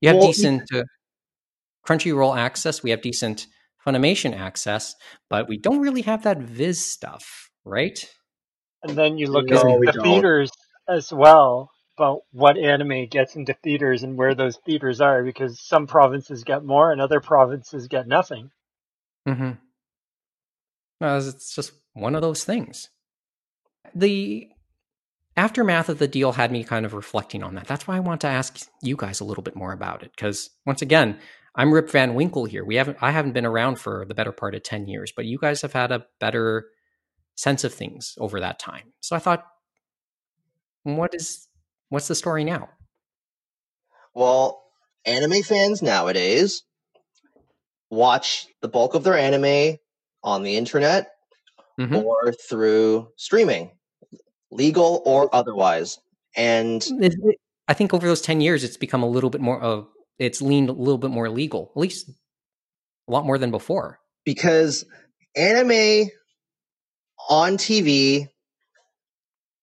you 0.00 0.08
have 0.10 0.18
Well, 0.18 0.28
decent 0.28 0.72
uh, 0.72 0.84
Crunchyroll 1.84 2.36
access. 2.38 2.80
We 2.84 2.90
have 2.90 3.02
decent 3.02 3.48
Funimation 3.86 4.36
access, 4.36 4.94
but 5.30 5.48
we 5.48 5.56
don't 5.56 5.80
really 5.80 6.02
have 6.02 6.24
that 6.24 6.38
Viz 6.38 6.84
stuff, 6.84 7.50
right? 7.64 8.04
And 8.82 8.96
then 8.96 9.18
you 9.18 9.28
look 9.28 9.48
No, 9.48 9.56
at 9.56 9.80
we 9.80 9.86
the 9.86 9.92
don't. 9.92 10.04
theaters 10.04 10.50
as 10.88 11.12
well 11.12 11.70
about 11.96 12.20
what 12.32 12.56
anime 12.56 13.06
gets 13.06 13.34
into 13.34 13.54
theaters 13.54 14.02
and 14.02 14.16
where 14.16 14.34
those 14.34 14.56
theaters 14.64 15.00
are 15.00 15.24
because 15.24 15.60
some 15.60 15.86
provinces 15.86 16.44
get 16.44 16.64
more 16.64 16.92
and 16.92 17.00
other 17.00 17.20
provinces 17.20 17.88
get 17.88 18.06
nothing. 18.06 18.50
Mm-hmm. 19.28 19.52
Well, 21.00 21.18
it's 21.18 21.54
just 21.54 21.72
one 21.94 22.14
of 22.14 22.22
those 22.22 22.44
things. 22.44 22.88
The 23.94 24.48
aftermath 25.36 25.88
of 25.88 25.98
the 25.98 26.08
deal 26.08 26.32
had 26.32 26.52
me 26.52 26.64
kind 26.64 26.84
of 26.84 26.94
reflecting 26.94 27.42
on 27.42 27.54
that. 27.54 27.66
That's 27.66 27.86
why 27.86 27.96
I 27.96 28.00
want 28.00 28.20
to 28.22 28.26
ask 28.28 28.68
you 28.82 28.96
guys 28.96 29.20
a 29.20 29.24
little 29.24 29.42
bit 29.42 29.56
more 29.56 29.72
about 29.72 30.02
it. 30.02 30.10
Because 30.14 30.50
once 30.66 30.82
again, 30.82 31.18
I'm 31.58 31.74
Rip 31.74 31.90
Van 31.90 32.14
Winkle 32.14 32.44
here. 32.44 32.64
We 32.64 32.76
haven't 32.76 32.98
I 33.00 33.10
haven't 33.10 33.32
been 33.32 33.44
around 33.44 33.80
for 33.80 34.04
the 34.06 34.14
better 34.14 34.30
part 34.30 34.54
of 34.54 34.62
10 34.62 34.86
years, 34.86 35.12
but 35.14 35.24
you 35.24 35.38
guys 35.38 35.60
have 35.62 35.72
had 35.72 35.90
a 35.90 36.06
better 36.20 36.68
sense 37.34 37.64
of 37.64 37.74
things 37.74 38.14
over 38.18 38.38
that 38.40 38.60
time. 38.60 38.92
So 39.00 39.16
I 39.16 39.18
thought, 39.18 39.44
what 40.84 41.14
is 41.14 41.48
what's 41.88 42.06
the 42.06 42.14
story 42.14 42.44
now? 42.44 42.68
Well, 44.14 44.62
anime 45.04 45.42
fans 45.42 45.82
nowadays 45.82 46.62
watch 47.90 48.46
the 48.62 48.68
bulk 48.68 48.94
of 48.94 49.02
their 49.02 49.18
anime 49.18 49.78
on 50.22 50.44
the 50.44 50.56
internet 50.56 51.10
Mhm. 51.78 52.04
or 52.04 52.32
through 52.32 53.08
streaming, 53.16 53.72
legal 54.52 55.02
or 55.04 55.34
otherwise. 55.34 55.98
And 56.36 56.86
I 57.66 57.74
think 57.74 57.92
over 57.92 58.06
those 58.06 58.20
10 58.20 58.40
years, 58.40 58.62
it's 58.62 58.76
become 58.76 59.02
a 59.02 59.08
little 59.08 59.30
bit 59.30 59.40
more 59.40 59.60
of, 59.60 59.88
it's 60.18 60.42
leaned 60.42 60.68
a 60.68 60.72
little 60.72 60.98
bit 60.98 61.10
more 61.10 61.30
legal, 61.30 61.72
at 61.74 61.80
least 61.80 62.08
a 63.08 63.12
lot 63.12 63.24
more 63.24 63.38
than 63.38 63.50
before. 63.50 63.98
because 64.24 64.84
anime 65.36 66.08
on 67.30 67.56
TV 67.56 68.28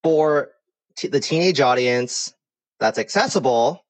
for 0.03 0.49
t- 0.97 1.07
the 1.07 1.19
teenage 1.19 1.59
audience 1.59 2.33
that's 2.79 2.99
accessible 2.99 3.83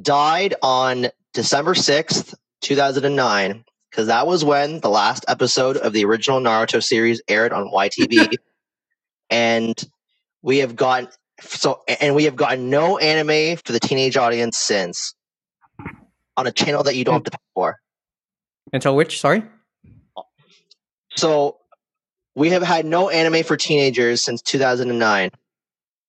died 0.00 0.54
on 0.62 1.08
December 1.34 1.74
6th, 1.74 2.34
2009, 2.62 3.64
because 3.90 4.06
that 4.08 4.26
was 4.26 4.44
when 4.44 4.80
the 4.80 4.88
last 4.90 5.24
episode 5.28 5.76
of 5.76 5.92
the 5.92 6.04
original 6.04 6.40
Naruto 6.40 6.82
series 6.82 7.22
aired 7.28 7.52
on 7.52 7.70
YTV. 7.72 8.34
and 9.30 9.82
we 10.42 10.58
have 10.58 10.76
gotten 10.76 11.08
so 11.40 11.82
and 12.00 12.14
we 12.16 12.24
have 12.24 12.36
gotten 12.36 12.70
no 12.70 12.98
anime 12.98 13.56
for 13.64 13.72
the 13.72 13.78
teenage 13.80 14.16
audience 14.16 14.56
since 14.58 15.14
on 16.38 16.46
a 16.46 16.52
channel 16.52 16.84
that 16.84 16.94
you 16.94 17.04
don't 17.04 17.14
have 17.14 17.24
to 17.24 17.30
pay 17.32 17.38
for. 17.54 17.80
Until 18.72 18.94
which, 18.94 19.20
sorry? 19.20 19.42
So 21.16 21.58
we 22.36 22.50
have 22.50 22.62
had 22.62 22.86
no 22.86 23.08
anime 23.10 23.42
for 23.42 23.56
teenagers 23.56 24.22
since 24.22 24.40
2009 24.42 25.30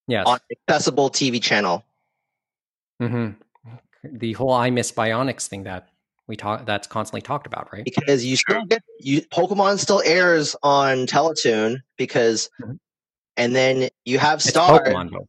Yes. 0.07 0.25
on 0.27 0.39
accessible 0.51 1.09
TV 1.09 1.41
channel. 1.41 1.84
hmm 3.01 3.30
The 4.03 4.34
whole 4.34 4.53
I 4.53 4.69
Miss 4.69 4.91
Bionix 4.91 5.47
thing 5.47 5.63
that 5.63 5.89
we 6.27 6.36
talk 6.36 6.65
that's 6.67 6.86
constantly 6.88 7.21
talked 7.21 7.47
about, 7.47 7.73
right? 7.73 7.84
because 7.84 8.23
you 8.23 8.36
still 8.38 8.65
get 8.65 8.84
you 8.99 9.21
Pokemon 9.34 9.80
still 9.80 10.01
airs 10.05 10.55
on 10.61 11.07
Teletoon 11.07 11.82
because 11.97 12.49
Mhm. 12.61 12.77
and 13.38 13.55
then 13.55 13.89
you 14.05 14.19
have 14.19 14.39
It's 14.39 14.49
Star 14.49 14.80
Pokemon 14.84 15.11
though. 15.11 15.27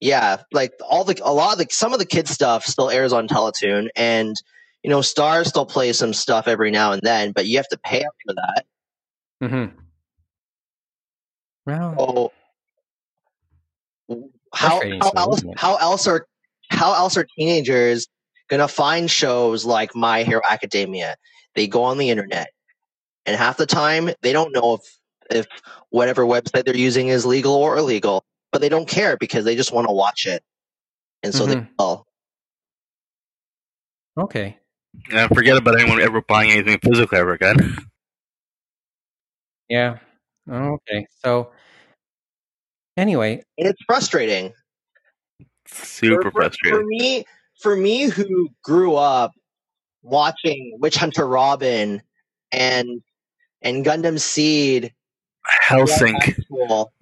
Yeah 0.00 0.38
like 0.52 0.72
all 0.88 1.04
the 1.04 1.20
a 1.24 1.32
lot 1.32 1.52
of 1.52 1.58
the 1.58 1.66
some 1.70 1.92
of 1.92 1.98
the 1.98 2.06
kids 2.06 2.30
stuff 2.30 2.64
still 2.64 2.90
airs 2.90 3.12
on 3.12 3.28
Teletoon 3.28 3.88
and 3.96 4.36
you 4.82 4.90
know 4.90 5.00
Star 5.02 5.44
still 5.44 5.66
plays 5.66 5.98
some 5.98 6.12
stuff 6.12 6.48
every 6.48 6.70
now 6.70 6.92
and 6.92 7.02
then 7.02 7.32
but 7.32 7.46
you 7.46 7.56
have 7.56 7.68
to 7.68 7.78
pay 7.78 8.04
up 8.04 8.14
for 8.26 8.34
that. 8.34 8.66
Hmm 9.40 9.66
Well, 11.96 12.32
so 14.08 14.32
how 14.54 14.80
how 15.02 15.12
else 15.16 15.42
how 15.56 15.76
else 15.76 16.06
are 16.06 16.26
how 16.70 16.94
else 16.94 17.16
are 17.16 17.26
teenagers 17.38 18.06
gonna 18.48 18.68
find 18.68 19.10
shows 19.10 19.64
like 19.64 19.94
My 19.94 20.22
Hero 20.22 20.40
Academia? 20.48 21.16
They 21.54 21.66
go 21.66 21.84
on 21.84 21.98
the 21.98 22.10
internet 22.10 22.50
and 23.26 23.36
half 23.36 23.56
the 23.58 23.66
time 23.66 24.10
they 24.22 24.32
don't 24.32 24.52
know 24.52 24.74
if 24.74 24.98
if 25.30 25.46
whatever 25.90 26.24
website 26.24 26.64
they're 26.64 26.76
using 26.76 27.08
is 27.08 27.26
legal 27.26 27.54
or 27.54 27.76
illegal 27.76 28.24
but 28.52 28.60
they 28.60 28.68
don't 28.68 28.88
care 28.88 29.16
because 29.16 29.44
they 29.44 29.56
just 29.56 29.72
want 29.72 29.86
to 29.86 29.92
watch 29.92 30.26
it 30.26 30.42
and 31.22 31.34
so 31.34 31.46
they 31.46 31.56
Mhm. 31.56 31.68
will 31.78 32.06
okay. 34.16 34.58
And 35.12 35.28
forget 35.34 35.56
about 35.56 35.78
anyone 35.80 36.00
ever 36.00 36.20
buying 36.22 36.50
anything 36.50 36.78
physical 36.82 37.16
ever 37.18 37.32
again. 37.32 37.76
Yeah. 39.68 39.98
Okay. 40.50 41.06
So 41.24 41.52
anyway, 42.96 43.42
and 43.58 43.68
it's 43.68 43.82
frustrating 43.86 44.52
Super 45.66 46.22
for, 46.22 46.30
for- 46.30 46.40
frustrating. 46.40 46.80
for 46.80 46.86
me 46.86 47.24
for 47.60 47.76
me 47.76 48.04
who 48.04 48.48
grew 48.64 48.94
up 48.96 49.32
watching 50.02 50.78
witch 50.80 50.96
hunter 50.96 51.26
robin 51.26 52.00
and 52.52 53.02
and 53.62 53.84
gundam 53.84 54.18
seed 54.18 54.94
Hellsing. 55.66 56.16
Cool. 56.50 56.92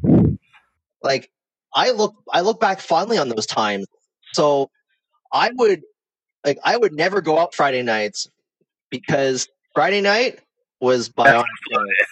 Like 1.03 1.31
I 1.77 1.91
look 1.91 2.15
I 2.33 2.41
look 2.41 2.59
back 2.59 2.81
fondly 2.81 3.19
on 3.19 3.29
those 3.29 3.47
times. 3.47 3.87
So 4.33 4.71
I 5.31 5.51
would 5.55 5.83
like 6.45 6.59
I 6.65 6.77
would 6.77 6.95
never 6.95 7.21
go 7.21 7.39
out 7.39 7.55
Friday 7.55 7.83
nights 7.83 8.29
because 8.91 9.47
Friday 9.75 10.01
night 10.01 10.41
was 10.81 11.11
bionic. 11.11 11.45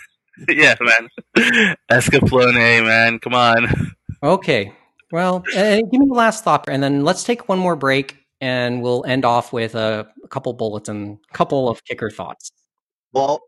yeah, 0.48 0.74
man. 0.80 1.08
Escaflowne, 1.90 2.84
man. 2.84 3.18
Come 3.18 3.34
on. 3.34 3.94
okay. 4.22 4.72
Well, 5.10 5.44
uh, 5.56 5.76
give 5.76 6.00
me 6.00 6.06
the 6.08 6.14
last 6.14 6.44
thought, 6.44 6.68
and 6.68 6.82
then 6.82 7.04
let's 7.04 7.22
take 7.22 7.48
one 7.48 7.58
more 7.58 7.76
break, 7.76 8.16
and 8.40 8.82
we'll 8.82 9.04
end 9.06 9.24
off 9.24 9.52
with 9.52 9.76
a, 9.76 10.08
a 10.24 10.28
couple 10.28 10.52
bullets 10.54 10.88
and 10.88 11.18
a 11.30 11.34
couple 11.34 11.68
of 11.68 11.84
kicker 11.84 12.10
thoughts. 12.10 12.50
Well, 13.12 13.40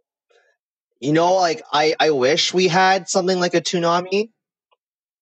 you 1.01 1.13
know, 1.13 1.35
like 1.35 1.63
I, 1.73 1.97
I 1.99 2.11
wish 2.11 2.55
we 2.55 2.69
had 2.69 3.09
something 3.09 3.41
like 3.41 3.55
a 3.55 3.61
Toonami 3.61 4.31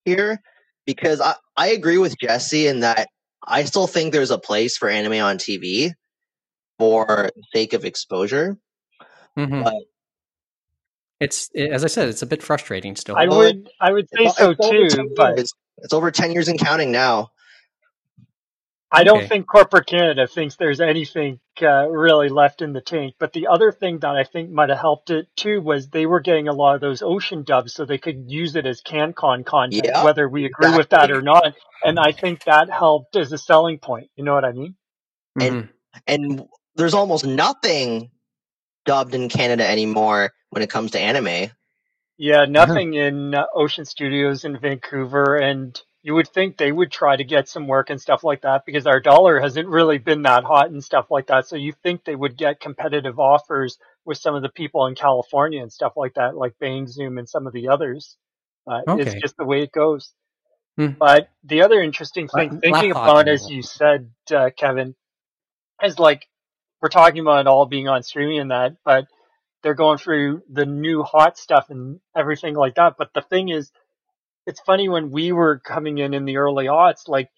here 0.04 0.42
because 0.86 1.20
I, 1.20 1.34
I 1.56 1.68
agree 1.68 1.98
with 1.98 2.16
Jesse 2.18 2.66
in 2.66 2.80
that 2.80 3.08
I 3.46 3.64
still 3.64 3.86
think 3.86 4.12
there's 4.12 4.30
a 4.30 4.38
place 4.38 4.76
for 4.76 4.88
anime 4.88 5.22
on 5.24 5.38
TV 5.38 5.92
for 6.78 7.30
the 7.34 7.42
sake 7.54 7.72
of 7.72 7.84
exposure. 7.84 8.56
hmm 9.36 9.62
But- 9.62 9.74
It's 11.20 11.50
it, 11.54 11.70
as 11.70 11.84
I 11.84 11.88
said, 11.88 12.08
it's 12.08 12.22
a 12.22 12.26
bit 12.26 12.42
frustrating 12.42 12.96
still. 12.96 13.16
I 13.16 13.26
would 13.26 13.68
I 13.80 13.92
would 13.92 14.08
say 14.10 14.24
It's, 14.24 14.36
so 14.38 14.50
it's 14.50 14.94
too, 14.94 15.12
but 15.16 15.36
years. 15.36 15.52
It's 15.78 15.92
over 15.92 16.10
10 16.10 16.32
years 16.32 16.48
and 16.48 16.58
counting 16.58 16.92
now. 16.92 17.30
I 18.94 19.04
don't 19.04 19.24
Okay. 19.24 19.28
think 19.28 19.48
corporate 19.48 19.88
Canada 19.88 20.28
thinks 20.28 20.56
there's 20.56 20.80
anything 20.80 21.40
uh, 21.62 21.88
really 21.88 22.30
left 22.30 22.62
in 22.62 22.74
the 22.74 22.82
tank. 22.82 23.16
But 23.20 23.34
the 23.34 23.48
other 23.48 23.72
thing 23.72 24.00
that 24.00 24.16
I 24.16 24.24
think 24.24 24.50
might 24.50 24.70
have 24.70 24.78
helped 24.80 25.10
it 25.10 25.28
too 25.36 25.60
was 25.62 25.88
they 25.90 26.06
were 26.06 26.20
getting 26.20 26.48
a 26.48 26.54
lot 26.54 26.76
of 26.76 26.82
those 26.82 27.02
ocean 27.02 27.44
dubs, 27.44 27.74
so 27.74 27.86
they 27.86 27.98
could 27.98 28.30
use 28.30 28.56
it 28.56 28.66
as 28.66 28.82
CanCon 28.82 29.46
content, 29.46 29.94
Yeah, 29.94 30.00
whether 30.00 30.28
we 30.28 30.46
agree 30.46 30.72
with 30.72 30.90
that 30.90 31.12
or 31.12 31.22
not. 31.22 31.54
And 31.84 32.00
I 32.00 32.12
think 32.12 32.44
that 32.44 32.70
helped 32.70 33.16
as 33.16 33.32
a 33.32 33.38
selling 33.38 33.80
point. 33.80 34.10
You 34.16 34.24
know 34.24 34.34
what 34.34 34.46
I 34.46 34.52
mean? 34.52 34.76
Mhm. 35.38 35.70
And 36.06 36.48
there's 36.76 36.94
almost 36.94 37.26
nothing 37.26 38.10
dubbed 38.86 39.14
in 39.14 39.28
Canada 39.30 39.68
anymore 39.68 40.32
when 40.50 40.62
it 40.62 40.70
comes 40.70 40.92
to 40.92 41.00
anime. 41.00 41.50
Yeah, 42.18 42.46
nothing 42.46 42.94
in 42.94 43.34
uh, 43.34 43.46
Ocean 43.54 43.84
Studios 43.86 44.44
in 44.44 44.58
Vancouver, 44.60 45.36
and 45.36 45.80
you 46.04 46.14
would 46.14 46.28
think 46.28 46.58
they 46.58 46.70
would 46.70 46.92
try 46.92 47.16
to 47.16 47.24
get 47.24 47.48
some 47.48 47.66
work 47.66 47.88
and 47.88 47.98
stuff 47.98 48.22
like 48.22 48.42
that 48.42 48.66
because 48.66 48.86
our 48.86 49.00
dollar 49.00 49.40
hasn't 49.40 49.66
really 49.66 49.96
been 49.96 50.20
that 50.22 50.44
hot 50.44 50.70
and 50.70 50.84
stuff 50.84 51.06
like 51.10 51.28
that. 51.28 51.48
So 51.48 51.56
you 51.56 51.72
think 51.82 52.04
they 52.04 52.14
would 52.14 52.36
get 52.36 52.60
competitive 52.60 53.18
offers 53.18 53.78
with 54.04 54.18
some 54.18 54.34
of 54.34 54.42
the 54.42 54.50
people 54.50 54.86
in 54.86 54.94
California 54.94 55.62
and 55.62 55.72
stuff 55.72 55.94
like 55.96 56.14
that, 56.14 56.36
like 56.36 56.58
Bang 56.60 56.86
Zoom 56.86 57.16
and 57.16 57.26
some 57.26 57.46
of 57.46 57.54
the 57.54 57.68
others. 57.68 58.18
Uh, 58.70 58.82
It's 58.98 59.14
just 59.22 59.38
the 59.38 59.46
way 59.46 59.62
it 59.62 59.72
goes. 59.72 60.12
Hmm. 60.76 60.88
But 60.98 61.30
the 61.42 61.62
other 61.62 61.80
interesting 61.80 62.28
thing, 62.28 62.60
thinking 62.60 62.90
about, 62.90 63.26
as 63.28 63.48
you 63.48 63.62
said, 63.62 64.10
uh, 64.30 64.50
Kevin, 64.54 64.94
is 65.82 65.98
like 65.98 66.26
we're 66.82 66.90
talking 66.90 67.20
about 67.20 67.40
it 67.40 67.46
all 67.46 67.64
being 67.64 67.88
on 67.88 68.02
streaming 68.02 68.40
and 68.40 68.50
that, 68.50 68.76
but 68.84 69.06
they're 69.62 69.72
going 69.72 69.96
through 69.96 70.42
the 70.50 70.66
new 70.66 71.02
hot 71.02 71.38
stuff 71.38 71.70
and 71.70 72.00
everything 72.14 72.54
like 72.54 72.74
that. 72.74 72.96
But 72.98 73.14
the 73.14 73.22
thing 73.22 73.48
is, 73.48 73.72
it's 74.46 74.60
funny 74.60 74.88
when 74.88 75.10
we 75.10 75.32
were 75.32 75.58
coming 75.58 75.98
in 75.98 76.14
in 76.14 76.24
the 76.24 76.36
early 76.36 76.66
aughts, 76.66 77.08
like 77.08 77.28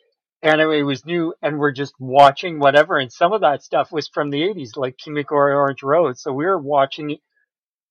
anime 0.43 0.87
was 0.87 1.05
new 1.05 1.35
and 1.43 1.59
we're 1.59 1.73
just 1.73 1.95
watching 1.99 2.59
whatever. 2.59 2.99
And 2.99 3.13
some 3.13 3.33
of 3.33 3.41
that 3.43 3.63
stuff 3.63 3.93
was 3.93 4.09
from 4.09 4.31
the 4.31 4.43
80s, 4.43 4.77
like 4.77 4.97
Kimagure 4.97 5.55
Orange 5.55 5.83
Road. 5.83 6.19
So 6.19 6.33
we 6.33 6.45
were 6.45 6.59
watching 6.59 7.17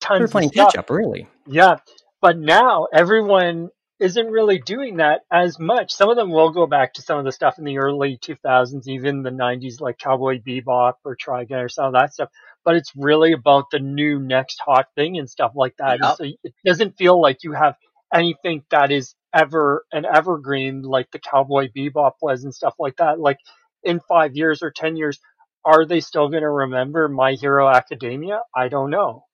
tons 0.01 0.19
We're 0.19 0.25
of 0.25 0.31
playing 0.31 0.49
stuff. 0.49 0.73
catch 0.73 0.79
up, 0.79 0.89
really. 0.89 1.27
Yeah. 1.47 1.77
But 2.21 2.37
now 2.37 2.87
everyone 2.93 3.69
isn't 3.99 4.27
really 4.27 4.59
doing 4.59 4.97
that 4.97 5.21
as 5.31 5.57
much. 5.59 5.93
Some 5.93 6.09
of 6.09 6.17
them 6.17 6.29
will 6.29 6.51
go 6.51 6.67
back 6.67 6.93
to 6.95 7.01
some 7.01 7.17
of 7.17 7.25
the 7.25 7.31
stuff 7.31 7.57
in 7.57 7.63
the 7.63 7.77
early 7.77 8.17
2000s, 8.17 8.87
even 8.87 9.23
the 9.23 9.29
90s, 9.29 9.79
like 9.79 9.97
Cowboy 9.97 10.41
Bebop 10.45 10.95
or 11.05 11.15
Trigun 11.15 11.63
or 11.63 11.69
some 11.69 11.85
of 11.85 11.93
that 11.93 12.13
stuff. 12.13 12.29
But 12.65 12.75
it's 12.75 12.91
really 12.95 13.31
about 13.31 13.65
the 13.71 13.79
new 13.79 14.19
next 14.19 14.59
hot 14.59 14.87
thing 14.95 15.17
and 15.17 15.29
stuff 15.29 15.53
like 15.55 15.75
that. 15.77 15.99
Yep. 16.01 16.17
so 16.17 16.23
it 16.43 16.53
doesn't 16.65 16.97
feel 16.97 17.21
like 17.21 17.43
you 17.43 17.53
have 17.53 17.75
anything 18.13 18.63
that 18.71 18.91
is 18.91 19.15
ever 19.33 19.85
an 19.91 20.05
evergreen 20.05 20.81
like 20.81 21.11
the 21.11 21.19
Cowboy 21.19 21.69
Bebop 21.75 22.13
was 22.21 22.43
and 22.43 22.53
stuff 22.53 22.75
like 22.79 22.97
that. 22.97 23.19
Like 23.19 23.37
in 23.83 23.99
five 24.07 24.35
years 24.35 24.63
or 24.63 24.71
10 24.71 24.95
years, 24.95 25.19
are 25.63 25.85
they 25.85 25.99
still 25.99 26.29
going 26.29 26.43
to 26.43 26.49
remember 26.49 27.07
My 27.07 27.33
Hero 27.33 27.67
Academia? 27.67 28.41
I 28.55 28.67
don't 28.67 28.89
know. 28.89 29.25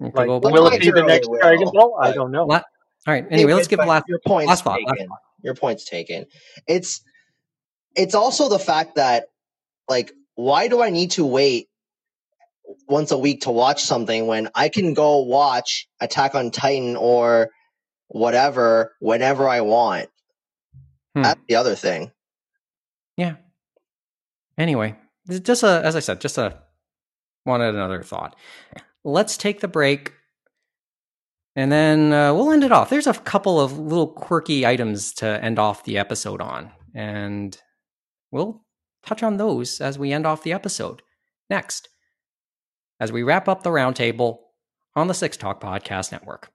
Like, 0.00 0.14
well, 0.14 0.40
Well, 0.40 0.52
will 0.52 0.66
I 0.68 0.76
it 0.76 0.80
be 0.80 0.90
the 0.90 1.02
next 1.02 1.28
will, 1.28 1.38
Dragon 1.38 1.70
Ball? 1.72 1.98
I 2.00 2.12
don't 2.12 2.32
know. 2.32 2.46
La- 2.46 2.62
all 3.06 3.14
right. 3.14 3.26
Anyway, 3.30 3.52
let's 3.52 3.68
give 3.68 3.78
but 3.78 3.84
the 3.84 3.90
last 3.90 4.04
your 4.08 4.20
point's 4.26 4.48
last 4.48 4.64
thought. 4.64 4.80
Last 4.82 4.96
taken. 4.96 5.08
Your 5.42 5.54
point's 5.54 5.84
taken. 5.84 6.26
It's 6.66 7.02
it's 7.94 8.14
also 8.14 8.48
the 8.48 8.58
fact 8.58 8.94
that 8.94 9.26
like 9.88 10.12
why 10.34 10.68
do 10.68 10.80
I 10.80 10.90
need 10.90 11.12
to 11.12 11.26
wait 11.26 11.68
once 12.88 13.10
a 13.10 13.18
week 13.18 13.42
to 13.42 13.50
watch 13.50 13.82
something 13.82 14.26
when 14.26 14.48
I 14.54 14.68
can 14.68 14.94
go 14.94 15.18
watch 15.18 15.88
Attack 16.00 16.34
on 16.34 16.50
Titan 16.50 16.96
or 16.96 17.50
whatever 18.12 18.94
whenever 19.00 19.48
I 19.48 19.62
want? 19.62 20.08
Hmm. 21.14 21.22
That's 21.22 21.40
the 21.48 21.56
other 21.56 21.74
thing. 21.74 22.12
Yeah. 23.16 23.36
Anyway, 24.56 24.96
just 25.28 25.62
a, 25.62 25.82
as 25.84 25.96
I 25.96 26.00
said, 26.00 26.20
just 26.20 26.38
a 26.38 26.58
wanted 27.44 27.74
another 27.74 28.02
thought. 28.02 28.36
Let's 29.04 29.36
take 29.36 29.60
the 29.60 29.68
break, 29.68 30.12
and 31.56 31.72
then 31.72 32.12
uh, 32.12 32.32
we'll 32.34 32.52
end 32.52 32.64
it 32.64 32.72
off. 32.72 32.90
There's 32.90 33.06
a 33.06 33.14
couple 33.14 33.60
of 33.60 33.78
little 33.78 34.06
quirky 34.06 34.64
items 34.66 35.12
to 35.14 35.42
end 35.42 35.58
off 35.58 35.84
the 35.84 35.98
episode 35.98 36.40
on, 36.40 36.70
and 36.94 37.58
we'll 38.30 38.64
touch 39.04 39.22
on 39.22 39.38
those 39.38 39.80
as 39.80 39.98
we 39.98 40.12
end 40.12 40.26
off 40.26 40.44
the 40.44 40.52
episode 40.52 41.02
next, 41.50 41.88
as 43.00 43.10
we 43.10 43.22
wrap 43.22 43.48
up 43.48 43.62
the 43.62 43.70
roundtable 43.70 44.38
on 44.94 45.08
the 45.08 45.14
Six 45.14 45.36
Talk 45.36 45.60
Podcast 45.60 46.12
Network. 46.12 46.50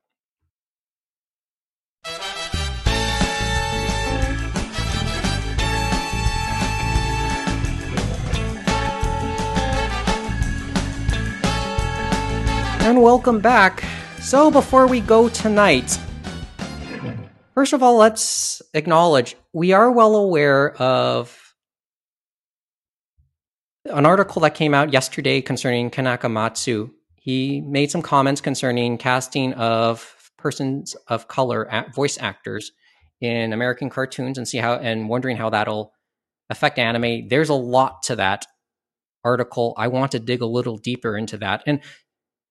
And 12.88 13.02
welcome 13.02 13.42
back. 13.42 13.84
So, 14.22 14.50
before 14.50 14.88
we 14.88 15.02
go 15.02 15.28
tonight, 15.28 16.00
first 17.54 17.74
of 17.74 17.84
all, 17.84 17.98
let's 17.98 18.62
acknowledge 18.74 19.36
we 19.52 19.74
are 19.74 19.92
well 19.92 20.16
aware 20.16 20.72
of 20.82 21.38
an 23.84 24.06
article 24.06 24.42
that 24.44 24.56
came 24.56 24.74
out 24.74 24.94
yesterday 24.94 25.42
concerning 25.42 25.90
Ken 25.90 26.06
Akamatsu. 26.06 26.90
He 27.16 27.60
made 27.60 27.92
some 27.92 28.02
comments 28.02 28.40
concerning 28.40 28.98
casting 28.98 29.52
of 29.56 30.32
persons 30.38 30.96
of 31.10 31.28
color 31.28 31.70
voice 31.94 32.18
actors 32.22 32.72
in 33.20 33.52
American 33.52 33.90
cartoons 33.90 34.38
and 34.38 34.48
see 34.48 34.60
how 34.60 34.76
and 34.76 35.10
wondering 35.10 35.36
how 35.36 35.50
that'll 35.50 35.92
affect 36.50 36.80
anime. 36.80 37.28
There's 37.28 37.50
a 37.50 37.54
lot 37.54 38.04
to 38.04 38.16
that 38.16 38.46
article. 39.26 39.74
I 39.78 39.90
want 39.90 40.14
to 40.14 40.20
dig 40.20 40.42
a 40.42 40.46
little 40.46 40.78
deeper 40.78 41.18
into 41.18 41.38
that. 41.40 41.64
And 41.68 41.82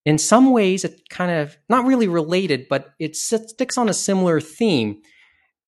in 0.07 0.17
some 0.17 0.53
ways 0.53 0.85
it 0.85 1.03
kind 1.11 1.33
of 1.33 1.59
not 1.69 1.85
really 1.85 2.09
related 2.09 2.67
but 2.71 2.95
it 2.99 3.15
sticks 3.15 3.77
on 3.77 3.91
a 3.91 3.95
similar 3.95 4.41
theme. 4.41 5.03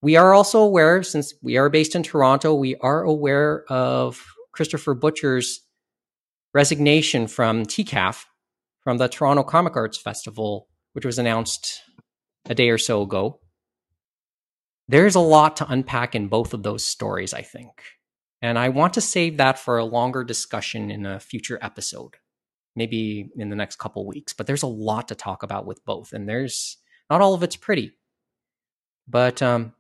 We 0.01 0.15
are 0.15 0.33
also 0.33 0.61
aware 0.61 1.03
since 1.03 1.35
we 1.43 1.59
are 1.59 1.69
based 1.69 1.95
in 1.95 2.05
toronto 2.05 2.55
we 2.55 2.77
are 2.77 3.03
aware 3.03 3.65
of 3.69 4.25
christopher 4.53 4.95
butcher's 4.95 5.61
resignation 6.55 7.27
from 7.27 7.67
tcaf 7.67 8.25
from 8.81 8.97
the 8.97 9.09
toronto 9.09 9.43
comic 9.43 9.77
arts 9.77 9.99
festival 9.99 10.69
which 10.93 11.05
was 11.05 11.19
announced 11.19 11.83
a 12.49 12.55
day 12.55 12.71
or 12.71 12.79
so 12.79 13.03
ago. 13.03 13.41
There's 14.89 15.17
a 15.17 15.21
lot 15.21 15.59
to 15.59 15.71
unpack 15.71 16.15
in 16.15 16.29
both 16.29 16.55
of 16.55 16.63
those 16.63 16.85
stories 16.85 17.35
i 17.35 17.43
think. 17.43 17.83
And 18.41 18.57
i 18.57 18.69
want 18.69 18.95
to 18.95 19.01
save 19.01 19.39
that 19.39 19.59
for 19.59 19.79
a 19.79 19.85
longer 19.85 20.23
discussion 20.23 20.93
in 20.93 21.07
a 21.07 21.19
future 21.19 21.59
episode 21.61 22.15
maybe 22.79 23.31
in 23.37 23.51
the 23.51 23.57
next 23.57 23.77
couple 23.77 24.07
weeks. 24.07 24.33
But 24.33 24.47
there's 24.47 24.63
a 24.63 24.69
lot 24.69 25.09
to 25.09 25.15
talk 25.15 25.43
about 25.43 25.67
with 25.67 25.85
both, 25.85 26.15
and 26.15 26.27
there's 26.27 26.79
not 27.11 27.21
all 27.21 27.35
of 27.35 27.43
it's 27.43 27.57
pretty. 27.57 27.93
But 29.07 29.43
um, 29.43 29.75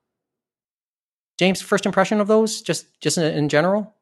James, 1.38 1.62
first 1.62 1.86
impression 1.86 2.20
of 2.20 2.26
those, 2.26 2.61
just 2.61 3.01
just 3.01 3.16
in, 3.16 3.49
general. 3.49 3.94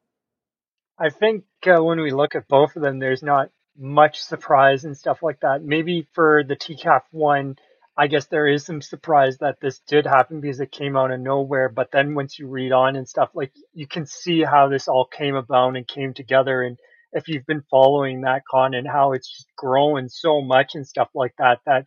I 0.99 1.09
think 1.09 1.45
uh, 1.65 1.81
when 1.83 2.01
we 2.01 2.11
look 2.11 2.35
at 2.35 2.47
both 2.47 2.75
of 2.75 2.81
them, 2.81 2.99
there's 2.99 3.23
not 3.23 3.51
much 3.77 4.19
surprise 4.19 4.83
and 4.83 4.97
stuff 4.97 5.21
like 5.21 5.39
that. 5.41 5.63
Maybe 5.63 6.07
for 6.13 6.43
the 6.43 6.55
TCAF 6.55 7.03
one, 7.11 7.57
I 7.95 8.07
guess 8.07 8.25
there 8.25 8.47
is 8.47 8.65
some 8.65 8.81
surprise 8.81 9.37
that 9.39 9.59
this 9.61 9.79
did 9.87 10.07
happen 10.07 10.41
because 10.41 10.59
it 10.59 10.71
came 10.71 10.97
out 10.97 11.11
of 11.11 11.19
nowhere. 11.19 11.69
But 11.69 11.91
then 11.91 12.15
once 12.15 12.39
you 12.39 12.47
read 12.47 12.71
on 12.71 12.95
and 12.95 13.07
stuff, 13.07 13.29
like 13.35 13.51
you 13.73 13.87
can 13.87 14.07
see 14.07 14.41
how 14.43 14.69
this 14.69 14.87
all 14.87 15.05
came 15.05 15.35
about 15.35 15.75
and 15.75 15.87
came 15.87 16.13
together. 16.13 16.63
And 16.63 16.79
if 17.13 17.27
you've 17.27 17.45
been 17.45 17.63
following 17.69 18.21
that 18.21 18.43
con 18.49 18.73
and 18.73 18.87
how 18.87 19.13
it's 19.13 19.29
just 19.29 19.47
growing 19.55 20.09
so 20.09 20.41
much 20.41 20.75
and 20.75 20.87
stuff 20.87 21.09
like 21.13 21.33
that, 21.37 21.59
that 21.65 21.85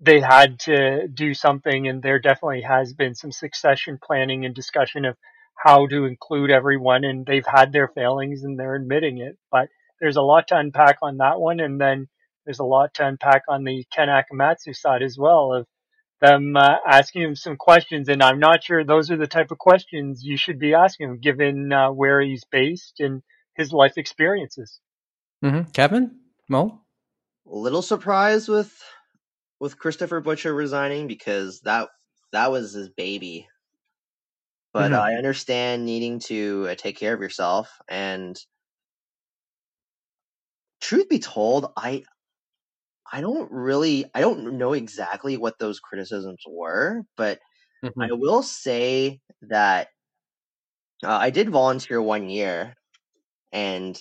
they 0.00 0.20
had 0.20 0.60
to 0.60 1.08
do 1.08 1.34
something. 1.34 1.88
And 1.88 2.02
there 2.02 2.18
definitely 2.18 2.62
has 2.62 2.92
been 2.92 3.14
some 3.14 3.32
succession 3.32 3.98
planning 4.02 4.44
and 4.44 4.54
discussion 4.54 5.04
of 5.04 5.16
how 5.56 5.86
to 5.86 6.04
include 6.04 6.50
everyone. 6.50 7.04
And 7.04 7.26
they've 7.26 7.46
had 7.46 7.72
their 7.72 7.88
failings 7.88 8.44
and 8.44 8.58
they're 8.58 8.76
admitting 8.76 9.18
it. 9.18 9.36
But 9.50 9.68
there's 10.00 10.16
a 10.16 10.22
lot 10.22 10.48
to 10.48 10.58
unpack 10.58 10.98
on 11.02 11.18
that 11.18 11.40
one. 11.40 11.60
And 11.60 11.80
then 11.80 12.08
there's 12.44 12.60
a 12.60 12.64
lot 12.64 12.94
to 12.94 13.06
unpack 13.06 13.42
on 13.48 13.64
the 13.64 13.84
Ken 13.92 14.08
Akamatsu 14.08 14.76
side 14.76 15.02
as 15.02 15.18
well 15.18 15.52
of 15.52 15.66
them 16.20 16.56
uh, 16.56 16.76
asking 16.86 17.22
him 17.22 17.34
some 17.34 17.56
questions. 17.56 18.08
And 18.08 18.22
I'm 18.22 18.38
not 18.38 18.62
sure 18.62 18.84
those 18.84 19.10
are 19.10 19.16
the 19.16 19.26
type 19.26 19.50
of 19.50 19.58
questions 19.58 20.22
you 20.22 20.36
should 20.36 20.58
be 20.58 20.74
asking 20.74 21.08
him 21.08 21.20
given 21.20 21.72
uh, 21.72 21.90
where 21.90 22.20
he's 22.20 22.44
based 22.44 23.00
and 23.00 23.22
his 23.56 23.72
life 23.72 23.94
experiences. 23.96 24.80
Mm-hmm. 25.44 25.70
Kevin, 25.72 26.18
Mo, 26.48 26.80
A 27.46 27.56
little 27.56 27.82
surprised 27.82 28.48
with 28.48 28.72
with 29.60 29.78
Christopher 29.78 30.20
Butcher 30.20 30.54
resigning 30.54 31.08
because 31.08 31.60
that 31.62 31.88
that 32.32 32.50
was 32.50 32.72
his 32.72 32.88
baby. 32.90 33.48
But 34.72 34.92
Mhm. 34.92 35.00
I 35.00 35.14
understand 35.14 35.86
needing 35.86 36.18
to 36.20 36.68
uh, 36.70 36.74
take 36.74 36.98
care 36.98 37.14
of 37.14 37.20
yourself 37.20 37.70
and 37.88 38.38
truth 40.80 41.08
be 41.08 41.18
told, 41.18 41.72
I 41.76 42.04
I 43.12 43.20
don't 43.20 43.50
really 43.52 44.04
I 44.14 44.20
don't 44.20 44.58
know 44.58 44.72
exactly 44.72 45.36
what 45.36 45.58
those 45.58 45.80
criticisms 45.80 46.42
were, 46.48 47.02
but 47.16 47.40
Mm-hmm. 47.84 48.02
I 48.02 48.12
will 48.12 48.42
say 48.42 49.20
that 49.42 49.88
uh, 51.04 51.16
I 51.16 51.30
did 51.30 51.50
volunteer 51.50 52.00
one 52.02 52.28
year 52.28 52.74
and 53.52 53.98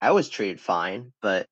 I 0.00 0.10
was 0.12 0.28
treated 0.28 0.60
fine, 0.60 1.12
but 1.22 1.46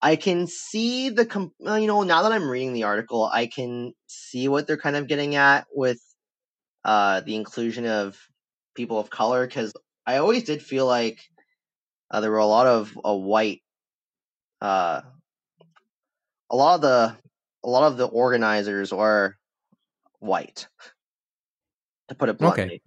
I 0.00 0.16
can 0.16 0.46
see 0.46 1.10
the 1.10 1.26
com- 1.26 1.52
uh, 1.66 1.74
you 1.74 1.86
know 1.86 2.02
now 2.02 2.22
that 2.22 2.32
I'm 2.32 2.48
reading 2.48 2.72
the 2.72 2.84
article, 2.84 3.24
I 3.24 3.46
can 3.46 3.94
see 4.06 4.48
what 4.48 4.66
they're 4.66 4.76
kind 4.76 4.96
of 4.96 5.08
getting 5.08 5.34
at 5.34 5.66
with 5.72 6.00
uh 6.84 7.20
the 7.22 7.34
inclusion 7.34 7.86
of 7.86 8.16
people 8.74 9.00
of 9.00 9.10
color 9.10 9.46
cuz 9.48 9.72
I 10.06 10.18
always 10.18 10.44
did 10.44 10.62
feel 10.62 10.86
like 10.86 11.20
uh, 12.10 12.20
there 12.20 12.30
were 12.30 12.38
a 12.38 12.46
lot 12.46 12.66
of 12.66 12.98
a 13.04 13.16
white 13.16 13.62
uh 14.60 15.02
a 16.50 16.56
lot 16.56 16.76
of 16.76 16.80
the 16.80 17.16
a 17.64 17.68
lot 17.68 17.90
of 17.90 17.98
the 17.98 18.06
organizers 18.06 18.92
were 18.92 19.36
white. 20.20 20.68
to 22.08 22.14
put 22.14 22.28
it 22.28 22.38
bluntly. 22.38 22.82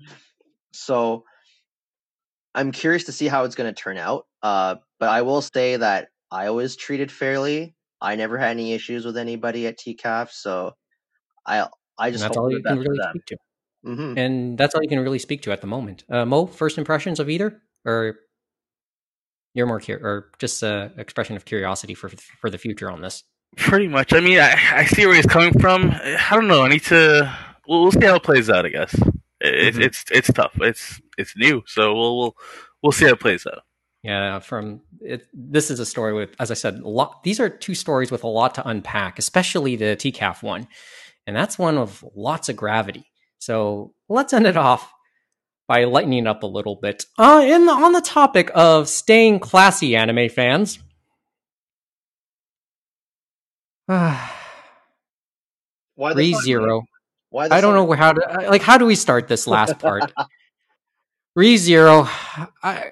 So 0.72 1.26
I'm 2.56 2.72
curious 2.72 3.06
to 3.06 3.12
see 3.12 3.28
how 3.28 3.44
it's 3.46 3.56
going 3.56 3.74
to 3.74 3.82
turn 3.82 3.98
out. 3.98 4.26
Uh, 4.44 4.76
but 5.00 5.10
I 5.10 5.22
will 5.22 5.42
say 5.42 5.78
that 5.78 6.10
I 6.32 6.50
was 6.50 6.76
treated 6.76 7.12
fairly. 7.12 7.76
I 8.02 8.16
never 8.16 8.38
had 8.38 8.52
any 8.52 8.74
issues 8.74 9.06
with 9.06 9.18
anybody 9.18 9.68
at 9.68 9.78
TCAF, 9.78 10.32
so 10.32 10.74
I 11.46 11.68
I 11.98 12.08
And 12.08 12.14
just 12.14 12.24
that's 12.24 12.36
hope 12.36 12.44
all 12.46 12.52
you 12.52 12.62
can 12.64 12.80
really 12.80 12.98
them. 12.98 13.10
speak 13.12 13.26
to. 13.28 13.38
hmm 13.86 14.18
And 14.18 14.58
that's 14.58 14.74
all 14.76 14.82
you 14.82 14.90
can 14.90 15.00
really 15.00 15.20
speak 15.20 15.44
to 15.44 15.52
at 15.52 15.62
the 15.62 15.68
moment. 15.68 16.04
Uh, 16.10 16.26
Mo, 16.26 16.46
first 16.48 16.78
impressions 16.78 17.20
of 17.20 17.30
either, 17.30 17.62
or 17.86 18.16
you're 19.54 19.68
more 19.68 19.80
cur- 19.80 20.00
or 20.02 20.32
just 20.40 20.64
a 20.64 20.92
expression 20.98 21.36
of 21.36 21.46
curiosity 21.46 21.94
for 21.94 22.10
for 22.40 22.50
the 22.50 22.58
future 22.58 22.90
on 22.90 23.02
this. 23.02 23.24
Pretty 23.58 23.88
much. 23.88 24.14
I 24.14 24.22
mean, 24.22 24.40
I, 24.40 24.56
I 24.74 24.86
see 24.86 25.06
where 25.06 25.16
he's 25.16 25.26
coming 25.26 25.58
from. 25.60 25.92
I 25.92 26.30
don't 26.32 26.48
know. 26.48 26.64
I 26.64 26.70
need 26.70 26.84
to. 26.86 27.38
We'll, 27.68 27.84
we'll 27.84 27.92
see 27.92 28.06
how 28.06 28.16
it 28.16 28.24
plays 28.24 28.50
out. 28.50 28.66
I 28.66 28.70
guess 28.70 28.96
it's 29.42 29.78
Mhm. 29.78 29.84
it's 29.84 30.06
it's 30.12 30.32
tough. 30.34 30.54
It's 30.62 31.02
it's 31.22 31.38
new, 31.38 31.64
so 31.66 31.94
we'll 31.94 32.18
we'll 32.18 32.36
we'll 32.84 32.92
see 32.92 33.06
how 33.06 33.12
it 33.12 33.20
plays 33.20 33.48
out. 33.48 33.64
Yeah, 34.04 34.40
from 34.40 34.82
it, 35.00 35.28
this 35.32 35.70
is 35.70 35.80
a 35.80 35.86
story 35.86 36.14
with, 36.14 36.36
as 36.40 36.50
I 36.50 36.56
said, 36.56 36.80
a 36.80 36.88
lot. 36.88 37.24
These 37.24 37.40
are 37.40 37.50
two 37.50 37.76
stories 37.76 38.10
with 38.10 38.24
a 38.24 38.28
lot 38.28 38.56
to 38.56 38.68
unpack, 38.68 39.20
especially 39.20 39.76
the 39.76 39.96
TCAF 39.96 40.42
one, 40.42 40.68
and 41.28 41.36
that's 41.36 41.60
one 41.60 41.78
of 41.78 42.04
lots 42.16 42.50
of 42.50 42.56
gravity. 42.56 43.06
So 43.38 43.94
let's 44.10 44.34
end 44.34 44.48
it 44.48 44.58
off 44.58 44.92
by 45.68 45.84
lightening 45.84 46.28
up 46.28 46.44
a 46.44 46.48
little 46.48 46.76
bit. 46.76 47.06
Uh, 47.18 47.44
in 47.46 47.66
the, 47.66 47.72
on 47.72 47.94
the 47.94 48.02
topic 48.02 48.52
of 48.54 48.90
staying 48.90 49.40
classy, 49.40 49.96
anime 49.96 50.30
fans. 50.30 50.80
Why 53.86 54.30
the 56.14 56.34
Three. 56.34 56.82
Why 57.30 57.48
the 57.48 57.56
I 57.56 57.62
don't 57.62 57.74
know 57.74 57.92
how 57.94 58.14
to 58.14 58.50
like. 58.50 58.62
How 58.62 58.78
do 58.78 58.86
we 58.86 58.96
start 58.96 59.28
this 59.28 59.48
last 59.48 59.80
part? 59.86 60.12
Three 61.36 61.58
zero. 61.58 62.08
I 62.64 62.92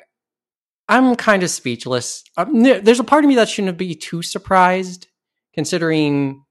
I'm 0.88 1.16
kind 1.16 1.44
of 1.44 1.50
speechless. 1.50 2.24
Um, 2.38 2.64
there- 2.64 2.80
there's 2.82 3.00
a 3.00 3.04
part 3.04 3.24
of 3.24 3.28
me 3.30 3.36
that 3.36 3.50
shouldn't 3.50 3.78
be 3.78 3.94
too 3.96 4.22
surprised, 4.24 5.08
considering 5.54 6.44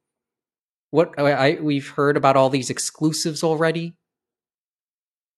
what 0.91 1.15
I, 1.19 1.33
I 1.33 1.59
we've 1.61 1.89
heard 1.89 2.17
about 2.17 2.37
all 2.37 2.51
these 2.51 2.71
exclusives 2.71 3.43
already. 3.43 3.95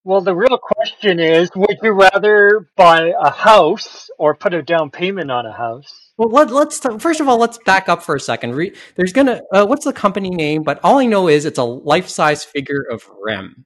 Well, 0.03 0.23
the 0.23 0.35
real 0.35 0.59
question 0.59 1.21
is, 1.21 1.51
would 1.55 1.77
you 1.83 1.91
rather 1.93 2.69
buy 2.77 3.13
a 3.21 3.31
house 3.31 4.09
or 4.19 4.35
put 4.35 4.55
a 4.55 4.63
down 4.63 4.91
payment 4.91 5.31
on 5.31 5.45
a 5.45 5.53
house? 5.53 6.13
Well, 6.17 6.31
let, 6.31 6.51
let's 6.51 6.81
t- 6.81 6.99
first 6.99 7.21
of 7.21 7.29
all 7.29 7.37
let's 7.39 7.59
back 7.65 7.89
up 7.89 8.03
for 8.03 8.15
a 8.17 8.21
second. 8.21 8.55
Re- 8.55 8.75
there's 8.97 9.13
gonna 9.13 9.43
uh, 9.53 9.67
what's 9.67 9.85
the 9.85 9.93
company 9.93 10.31
name? 10.31 10.63
But 10.63 10.81
all 10.83 10.99
I 10.99 11.07
know 11.07 11.29
is 11.29 11.45
it's 11.45 11.59
a 11.59 11.65
life 11.65 12.09
size 12.09 12.45
figure 12.45 12.83
of 12.91 13.03
Rem. 13.23 13.65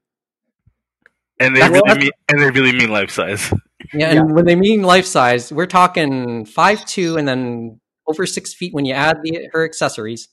And 1.40 1.54
they 1.54 1.60
That's- 1.60 1.82
really 1.84 1.98
mean 2.00 2.10
and 2.28 2.40
they 2.40 2.50
really 2.50 2.72
mean 2.72 2.90
life 2.90 3.10
size. 3.10 3.52
Yeah, 3.92 4.10
and 4.12 4.34
when 4.34 4.44
they 4.44 4.56
mean 4.56 4.82
life 4.82 5.04
size, 5.06 5.52
we're 5.52 5.66
talking 5.66 6.46
five 6.46 6.84
two, 6.86 7.16
and 7.16 7.26
then 7.26 7.80
over 8.06 8.24
six 8.26 8.54
feet 8.54 8.72
when 8.72 8.84
you 8.84 8.94
add 8.94 9.18
the 9.22 9.48
her 9.52 9.64
accessories. 9.64 10.28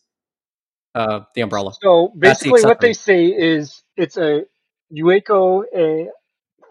Uh, 0.93 1.21
the 1.35 1.41
umbrella. 1.41 1.71
So 1.81 2.11
That's 2.17 2.43
the 2.43 2.49
basically, 2.51 2.69
what 2.69 2.81
they 2.81 2.93
say 2.93 3.25
is 3.27 3.81
it's 3.95 4.17
a 4.17 4.41
Yueko 4.93 5.63
a 5.73 6.09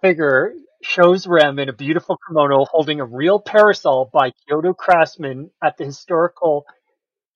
figure 0.02 0.52
shows 0.82 1.26
Rem 1.26 1.58
in 1.58 1.70
a 1.70 1.72
beautiful 1.72 2.18
kimono 2.28 2.66
holding 2.66 3.00
a 3.00 3.04
real 3.04 3.40
parasol 3.40 4.10
by 4.12 4.32
Kyoto 4.46 4.74
craftsmen 4.74 5.50
at 5.62 5.78
the 5.78 5.84
historical 5.84 6.66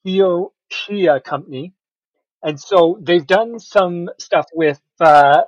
Hiyoshiya 0.06 1.24
company. 1.24 1.72
And 2.42 2.60
so 2.60 2.98
they've 3.00 3.26
done 3.26 3.58
some 3.58 4.10
stuff 4.18 4.46
with 4.52 4.80
uh, 5.00 5.42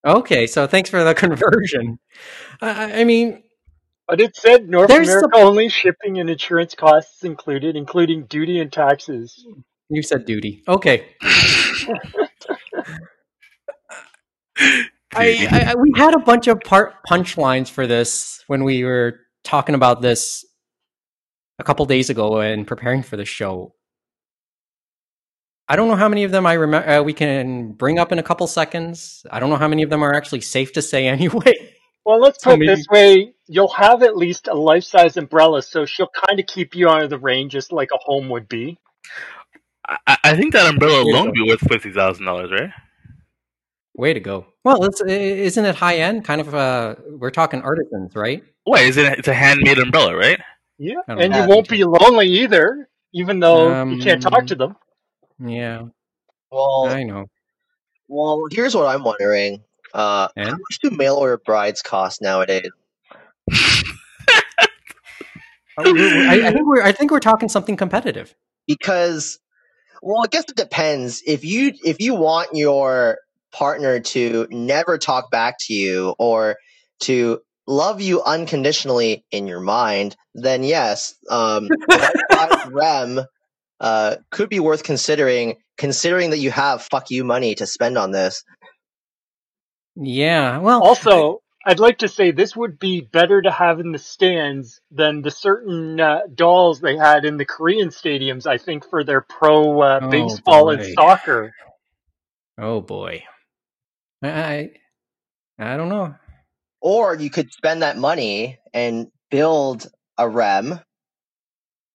Okay, 0.05 0.49
so 0.49 0.67
thanks 0.67 0.91
for 0.91 1.05
the 1.05 1.15
conversion. 1.25 2.01
I, 2.61 2.71
I- 2.71 3.01
I 3.01 3.05
mean, 3.05 3.45
But 4.09 4.21
it 4.21 4.35
said 4.35 4.69
North 4.69 4.89
There's 4.89 5.07
America 5.09 5.37
only 5.37 5.69
shipping 5.69 6.19
and 6.19 6.29
insurance 6.29 6.75
costs 6.75 7.23
included, 7.23 7.77
including 7.77 8.25
duty 8.25 8.59
and 8.59 8.73
taxes. 8.73 9.47
you 9.91 10.03
said 10.03 10.25
duty. 10.25 10.65
Okay. 10.67 11.07
I, 14.61 14.79
I, 15.15 15.65
I 15.71 15.75
we 15.77 15.93
had 15.97 16.15
a 16.15 16.19
bunch 16.19 16.49
of 16.49 16.61
part 16.61 16.95
punchlines 17.09 17.71
for 17.71 17.87
this 17.87 18.43
when 18.49 18.65
we 18.65 18.83
were 18.85 19.21
talking 19.45 19.75
about 19.75 20.03
this 20.03 20.45
a 21.59 21.65
couple 21.65 21.87
days 21.87 22.11
ago 22.11 22.41
and 22.41 22.67
preparing 22.67 23.03
for 23.03 23.17
the 23.17 23.25
show. 23.25 23.73
I 25.69 25.77
don't 25.77 25.89
know 25.89 25.97
how 25.97 26.09
many 26.09 26.25
of 26.25 26.31
them 26.31 26.47
I 26.47 26.55
remember. 26.55 26.89
Uh, 26.89 27.03
we 27.03 27.13
can 27.13 27.73
bring 27.73 27.99
up 27.99 28.11
in 28.11 28.19
a 28.19 28.23
couple 28.23 28.47
seconds. 28.47 29.27
I 29.31 29.39
don't 29.39 29.51
know 29.51 29.57
how 29.57 29.69
many 29.69 29.83
of 29.83 29.91
them 29.91 30.03
are 30.03 30.15
actually 30.15 30.41
safe 30.41 30.73
to 30.75 30.83
say 30.83 31.07
anyway. 31.17 31.55
Well, 32.05 32.21
let's 32.21 32.43
So 32.43 32.51
put 32.57 32.63
it 32.63 32.67
this 32.67 32.87
way: 32.91 33.35
you'll 33.49 33.69
have 33.69 34.03
at 34.03 34.17
least 34.17 34.49
a 34.49 34.55
life-size 34.55 35.19
umbrella, 35.19 35.61
so 35.61 35.85
she'll 35.85 36.11
kind 36.27 36.41
of 36.41 36.47
keep 36.47 36.75
you 36.75 36.89
out 36.89 37.03
of 37.03 37.11
the 37.11 37.19
rain, 37.19 37.51
just 37.51 37.71
like 37.71 37.91
a 37.93 37.99
home 38.01 38.31
would 38.31 38.49
be. 38.49 38.79
I, 39.87 40.17
I 40.25 40.37
think 40.37 40.55
that 40.55 40.67
umbrella 40.69 41.03
alone 41.03 41.27
would 41.27 41.35
be 41.35 41.47
worth 41.47 41.61
fifty 41.61 41.93
thousand 41.93 42.25
dollars, 42.25 42.51
right? 42.51 42.71
Way 43.95 44.15
to 44.15 44.21
go! 44.21 44.47
Well, 44.65 44.85
it's, 44.85 45.03
isn't 45.03 45.65
it 45.65 45.75
high 45.75 45.97
end? 45.97 46.25
Kind 46.25 46.41
of. 46.41 46.55
Uh, 46.55 46.95
we're 47.11 47.31
talking 47.31 47.61
artisans, 47.63 48.15
right? 48.15 48.43
Wait, 48.67 48.89
is 48.89 48.97
it? 48.97 49.19
It's 49.19 49.29
a 49.29 49.35
handmade 49.35 49.79
umbrella, 49.79 50.17
right? 50.17 50.41
Yeah, 50.79 50.95
and 51.09 51.35
you 51.35 51.47
won't 51.47 51.69
be 51.69 51.85
lonely 51.85 52.29
either, 52.29 52.89
even 53.13 53.41
though 53.41 53.83
you 53.85 54.01
can't 54.03 54.23
talk 54.23 54.41
Um, 54.41 54.47
to 54.47 54.55
them. 54.55 54.77
Yeah, 55.41 55.85
Well, 56.51 56.87
I 56.87 57.03
know. 57.05 57.27
well, 58.09 58.45
here's 58.51 58.75
what 58.75 58.87
I'm 58.87 59.05
wondering. 59.05 59.63
Uh, 59.95 60.29
And 60.37 60.49
how 60.51 60.57
much 60.57 60.79
do 60.83 60.91
mail 60.91 61.15
order 61.17 61.39
brides 61.39 61.83
cost 61.83 62.21
nowadays? 62.21 62.71
Uh, 65.77 65.83
we- 65.85 65.93
we- 65.93 66.27
I, 66.27 66.49
I 66.49 66.53
think 66.53 66.67
we're. 66.67 66.83
I 66.83 66.93
think 66.93 67.11
we're 67.11 67.21
talking 67.21 67.49
something 67.49 67.77
competitive. 67.77 68.35
Because, 68.67 69.39
well, 70.03 70.23
I 70.25 70.27
guess 70.27 70.45
it 70.49 70.57
depends. 70.57 71.23
If 71.27 71.45
you 71.45 71.73
if 71.85 72.01
you 72.01 72.15
want 72.15 72.51
your 72.55 73.19
partner 73.53 74.01
to 74.01 74.47
never 74.51 74.99
talk 74.99 75.31
back 75.31 75.57
to 75.61 75.73
you 75.75 76.15
or 76.19 76.57
to 77.03 77.41
love 77.67 78.01
you 78.01 78.23
unconditionally 78.23 79.25
in 79.31 79.47
your 79.47 79.61
mind, 79.61 80.17
then 80.35 80.65
yes, 80.65 81.15
um, 81.31 81.69
Rem 82.73 83.21
uh, 83.81 84.17
could 84.31 84.49
be 84.49 84.61
worth 84.61 84.83
considering. 84.83 85.57
Considering 85.77 86.31
that 86.31 86.39
you 86.39 86.51
have 86.51 86.83
fuck 86.83 87.11
you 87.11 87.23
money 87.23 87.55
to 87.55 87.67
spend 87.67 87.97
on 87.97 88.11
this. 88.11 88.43
Yeah. 89.95 90.59
Well, 90.59 90.83
Also, 90.83 91.43
I'd 91.65 91.79
like 91.81 91.99
to 91.99 92.09
say 92.09 92.31
this 92.31 92.57
would 92.57 92.79
be 92.79 93.01
better 93.01 93.43
to 93.43 93.51
have 93.51 93.79
in 93.81 93.93
the 93.93 93.99
stands 93.99 94.81
than 94.91 95.23
the 95.23 95.31
certain 95.31 96.01
uh, 96.01 96.21
dolls 96.35 96.81
they 96.81 96.97
had 96.97 97.25
in 97.25 97.37
the 97.37 97.45
Korean 97.45 97.89
stadiums. 97.91 98.47
I 98.47 98.59
think 98.59 98.89
for 98.89 99.05
their 99.05 99.21
pro 99.21 99.81
uh, 99.81 100.01
Oh, 100.03 100.11
baseball 100.11 100.71
and 100.71 100.85
soccer. 100.95 101.53
Oh 102.59 102.81
boy. 102.81 103.23
I, 104.23 104.29
I 104.29 104.71
I 105.59 105.77
don't 105.77 105.89
know. 105.89 106.15
Or 106.81 107.17
you 107.17 107.31
could 107.31 107.53
spend 107.53 107.83
that 107.83 107.99
money 107.99 108.59
and 108.73 109.09
build 109.31 109.87
a 110.17 110.29
REM 110.29 110.81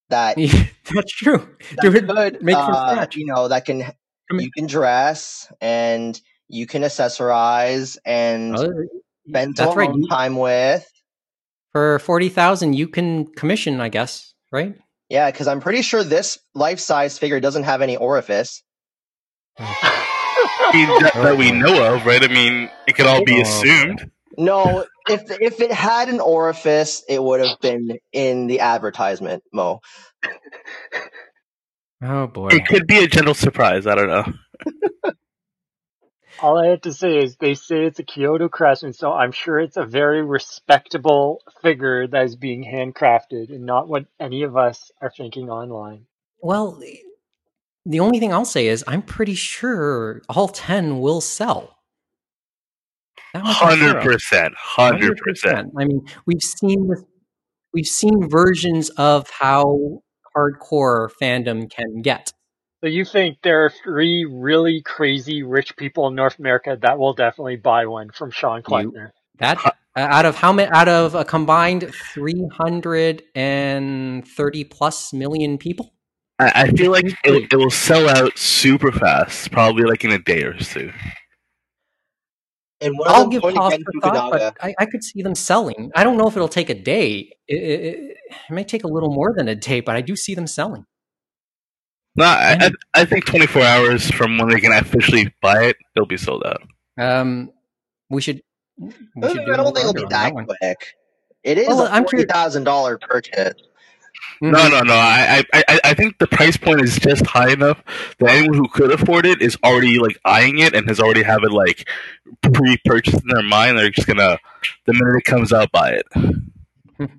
that, 0.09 0.37
That's 0.93 1.11
true. 1.11 1.37
that 1.37 1.81
Do 1.81 1.95
it. 1.95 2.07
could, 2.07 2.41
make 2.43 2.57
from 2.57 2.75
uh, 2.75 2.91
scratch. 2.91 3.15
you 3.15 3.25
know, 3.25 3.47
that 3.47 3.65
can 3.65 3.81
Come 4.29 4.39
you 4.39 4.51
can 4.51 4.67
dress 4.67 5.51
and 5.61 6.19
you 6.47 6.65
can 6.67 6.81
accessorize 6.83 7.97
and 8.05 8.55
Oh, 8.57 8.71
spend 9.27 9.55
that's 9.55 9.69
some 9.73 9.77
right. 9.77 9.89
time 10.09 10.35
with. 10.37 10.85
For 11.71 11.97
forty 11.99 12.29
thousand, 12.29 12.73
you 12.73 12.87
can 12.87 13.25
commission, 13.25 13.81
I 13.81 13.89
guess, 13.89 14.33
right? 14.51 14.75
Yeah, 15.09 15.29
because 15.31 15.47
I'm 15.47 15.59
pretty 15.61 15.81
sure 15.81 16.03
this 16.03 16.37
life 16.53 16.79
size 16.79 17.17
figure 17.17 17.39
doesn't 17.39 17.63
have 17.63 17.81
any 17.81 17.97
orifice. 17.97 18.63
I 19.59 20.71
mean, 20.73 20.87
that, 21.03 21.13
that 21.15 21.37
we 21.37 21.51
know 21.51 21.93
of, 21.95 22.05
right? 22.05 22.23
I 22.23 22.27
mean, 22.27 22.69
it 22.87 22.95
could 22.95 23.05
all 23.05 23.23
be 23.23 23.37
Oh. 23.37 23.41
assumed. 23.41 24.09
No, 24.37 24.85
if 25.07 25.29
if 25.29 25.59
it 25.59 25.71
had 25.71 26.09
an 26.09 26.19
orifice, 26.19 27.03
it 27.07 27.21
would 27.21 27.39
have 27.45 27.59
been 27.61 27.97
in 28.11 28.47
the 28.47 28.61
advertisement, 28.61 29.43
Mo. 29.53 29.81
Oh 32.01 32.27
boy. 32.27 32.49
It 32.51 32.65
could 32.67 32.87
be 32.87 33.03
a 33.03 33.07
gentle 33.07 33.33
surprise. 33.33 33.87
I 33.87 33.95
don't 33.95 34.07
know. 34.07 34.33
All 36.41 36.57
I 36.57 36.67
have 36.71 36.81
to 36.81 36.93
say 36.93 37.19
is 37.19 37.37
they 37.37 37.53
say 37.53 37.85
it's 37.85 37.99
a 37.99 38.03
Kyoto 38.03 38.49
craftsman, 38.49 38.93
so 38.93 39.13
I'm 39.13 39.31
sure 39.31 39.59
it's 39.59 39.77
a 39.77 39.85
very 39.85 40.23
respectable 40.23 41.41
figure 41.61 42.07
that 42.07 42.25
is 42.25 42.35
being 42.35 42.65
handcrafted 42.65 43.49
and 43.49 43.65
not 43.65 43.87
what 43.87 44.05
any 44.19 44.43
of 44.43 44.57
us 44.57 44.91
are 44.99 45.11
thinking 45.15 45.49
online. 45.49 46.05
Well, 46.41 46.81
the 47.85 47.99
only 47.99 48.19
thing 48.19 48.33
I'll 48.33 48.43
say 48.45 48.67
is 48.67 48.83
I'm 48.87 49.03
pretty 49.03 49.35
sure 49.35 50.21
all 50.27 50.49
ten 50.49 50.99
will 50.99 51.21
sell. 51.21 51.77
That 51.77 51.79
much 53.03 53.13
I'm 53.13 53.15
sure 53.15 53.22
Hundred 53.35 53.97
of. 53.97 54.03
percent. 54.03 54.53
Hundred 54.57 55.17
percent. 55.17 55.71
I 55.77 55.85
mean, 55.85 56.05
we've 56.25 56.41
seen 56.41 56.87
this, 56.87 57.03
we've 57.73 57.87
seen 57.87 58.29
versions 58.29 58.89
of 58.91 59.29
how 59.29 60.01
hardcore 60.35 61.09
fandom 61.21 61.69
can 61.69 62.01
get. 62.01 62.33
So 62.81 62.87
you 62.87 63.05
think 63.05 63.37
there 63.43 63.63
are 63.65 63.69
three 63.69 64.25
really 64.25 64.81
crazy 64.81 65.41
rich 65.41 65.77
people 65.77 66.07
in 66.07 66.15
North 66.15 66.37
America 66.37 66.77
that 66.81 66.99
will 66.99 67.13
definitely 67.13 67.55
buy 67.55 67.85
one 67.85 68.11
from 68.11 68.29
Shawne 68.29 68.61
Kleckner? 68.61 69.11
That 69.39 69.57
uh, 69.65 69.71
out 69.95 70.25
of 70.25 70.35
how 70.35 70.51
many? 70.51 70.69
Out 70.71 70.89
of 70.89 71.15
a 71.15 71.23
combined 71.23 71.89
three 72.13 72.45
hundred 72.51 73.23
and 73.35 74.27
thirty 74.27 74.63
plus 74.63 75.13
million 75.13 75.57
people. 75.57 75.93
I, 76.39 76.63
I 76.63 76.71
feel 76.71 76.91
like 76.91 77.05
it, 77.05 77.53
it 77.53 77.55
will 77.55 77.71
sell 77.71 78.09
out 78.09 78.37
super 78.37 78.91
fast, 78.91 79.51
probably 79.51 79.83
like 79.83 80.03
in 80.03 80.11
a 80.11 80.19
day 80.19 80.43
or 80.43 80.53
two. 80.53 80.91
And 82.83 82.97
one 82.97 83.07
I'll 83.09 83.27
give 83.27 83.41
pause 83.41 83.73
for 83.83 84.01
thought, 84.01 84.31
but 84.31 84.57
I, 84.61 84.75
I 84.79 84.85
could 84.85 85.03
see 85.03 85.21
them 85.21 85.35
selling. 85.35 85.91
I 85.95 86.03
don't 86.03 86.17
know 86.17 86.27
if 86.27 86.35
it'll 86.35 86.47
take 86.49 86.69
a 86.69 86.73
day. 86.73 87.35
It, 87.47 87.55
it, 87.55 87.81
it, 87.85 88.17
it 88.49 88.51
may 88.51 88.63
take 88.63 88.83
a 88.83 88.87
little 88.87 89.11
more 89.13 89.33
than 89.35 89.47
a 89.47 89.55
day, 89.55 89.79
but 89.79 89.95
I 89.95 90.01
do 90.01 90.15
see 90.15 90.35
them 90.35 90.47
selling. 90.47 90.85
No, 92.15 92.25
I, 92.25 92.57
I, 92.61 92.71
I 93.01 93.05
think 93.05 93.25
24 93.25 93.61
hours 93.63 94.11
from 94.11 94.37
when 94.37 94.49
they 94.49 94.59
can 94.59 94.71
officially 94.71 95.33
buy 95.41 95.63
it, 95.65 95.77
it'll 95.95 96.05
be 96.07 96.17
sold 96.17 96.43
out. 96.45 96.61
Um, 96.99 97.51
we 98.09 98.21
should. 98.21 98.41
We 98.77 98.89
I 99.23 99.27
should 99.29 99.45
do 99.45 99.53
don't 99.55 99.59
an 99.67 99.73
think 99.73 99.77
it'll 99.79 99.93
be 99.93 100.03
on 100.03 100.09
that 100.09 100.33
one. 100.33 100.45
quick. 100.45 100.93
It 101.43 101.57
is 101.57 101.67
Well, 101.67 101.85
a 101.85 101.89
I'm 101.89 102.03
sure- 102.03 102.19
forty 102.19 102.25
thousand 102.25 102.65
dollar 102.65 102.97
purchase. 102.99 103.53
Mhm. 104.43 104.51
No, 104.51 104.67
no, 104.67 104.81
no. 104.81 104.93
I, 104.93 105.43
I, 105.53 105.63
I- 105.69 105.79
I 105.85 105.93
think 105.93 106.17
the 106.19 106.27
price 106.27 106.57
point 106.57 106.81
is 106.81 106.99
just 106.99 107.25
high 107.25 107.51
enough 107.51 107.81
that 108.19 108.29
anyone 108.31 108.57
who 108.57 108.67
could 108.67 108.91
afford 108.91 109.25
it 109.25 109.41
is 109.41 109.57
already 109.63 109.99
like 109.99 110.19
eyeing 110.25 110.59
it 110.59 110.75
and 110.75 110.87
has 110.89 110.99
already 110.99 111.23
have 111.23 111.43
it 111.43 111.51
like 111.51 111.87
pre-purchased 112.41 113.21
in 113.21 113.27
their 113.29 113.43
mind. 113.43 113.77
They're 113.77 113.89
just 113.89 114.07
gonna 114.07 114.37
the 114.85 114.93
minute 114.93 115.17
it 115.19 115.23
comes 115.25 115.53
out, 115.53 115.71
buy 115.71 115.91
it. 116.01 116.07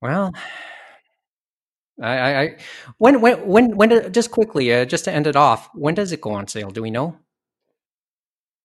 Well, 0.00 0.32
I, 2.00 2.16
I, 2.18 2.40
I 2.42 2.56
when, 2.98 3.20
when, 3.20 3.46
when, 3.48 3.76
when, 3.76 3.88
do- 3.88 4.08
just 4.10 4.30
quickly, 4.30 4.72
uh, 4.72 4.84
just 4.84 5.04
to 5.06 5.12
end 5.12 5.26
it 5.26 5.34
off, 5.34 5.68
when 5.74 5.94
does 5.94 6.12
it 6.12 6.20
go 6.20 6.30
on 6.30 6.46
sale? 6.46 6.70
Do 6.70 6.82
we 6.82 6.90
know? 6.92 7.16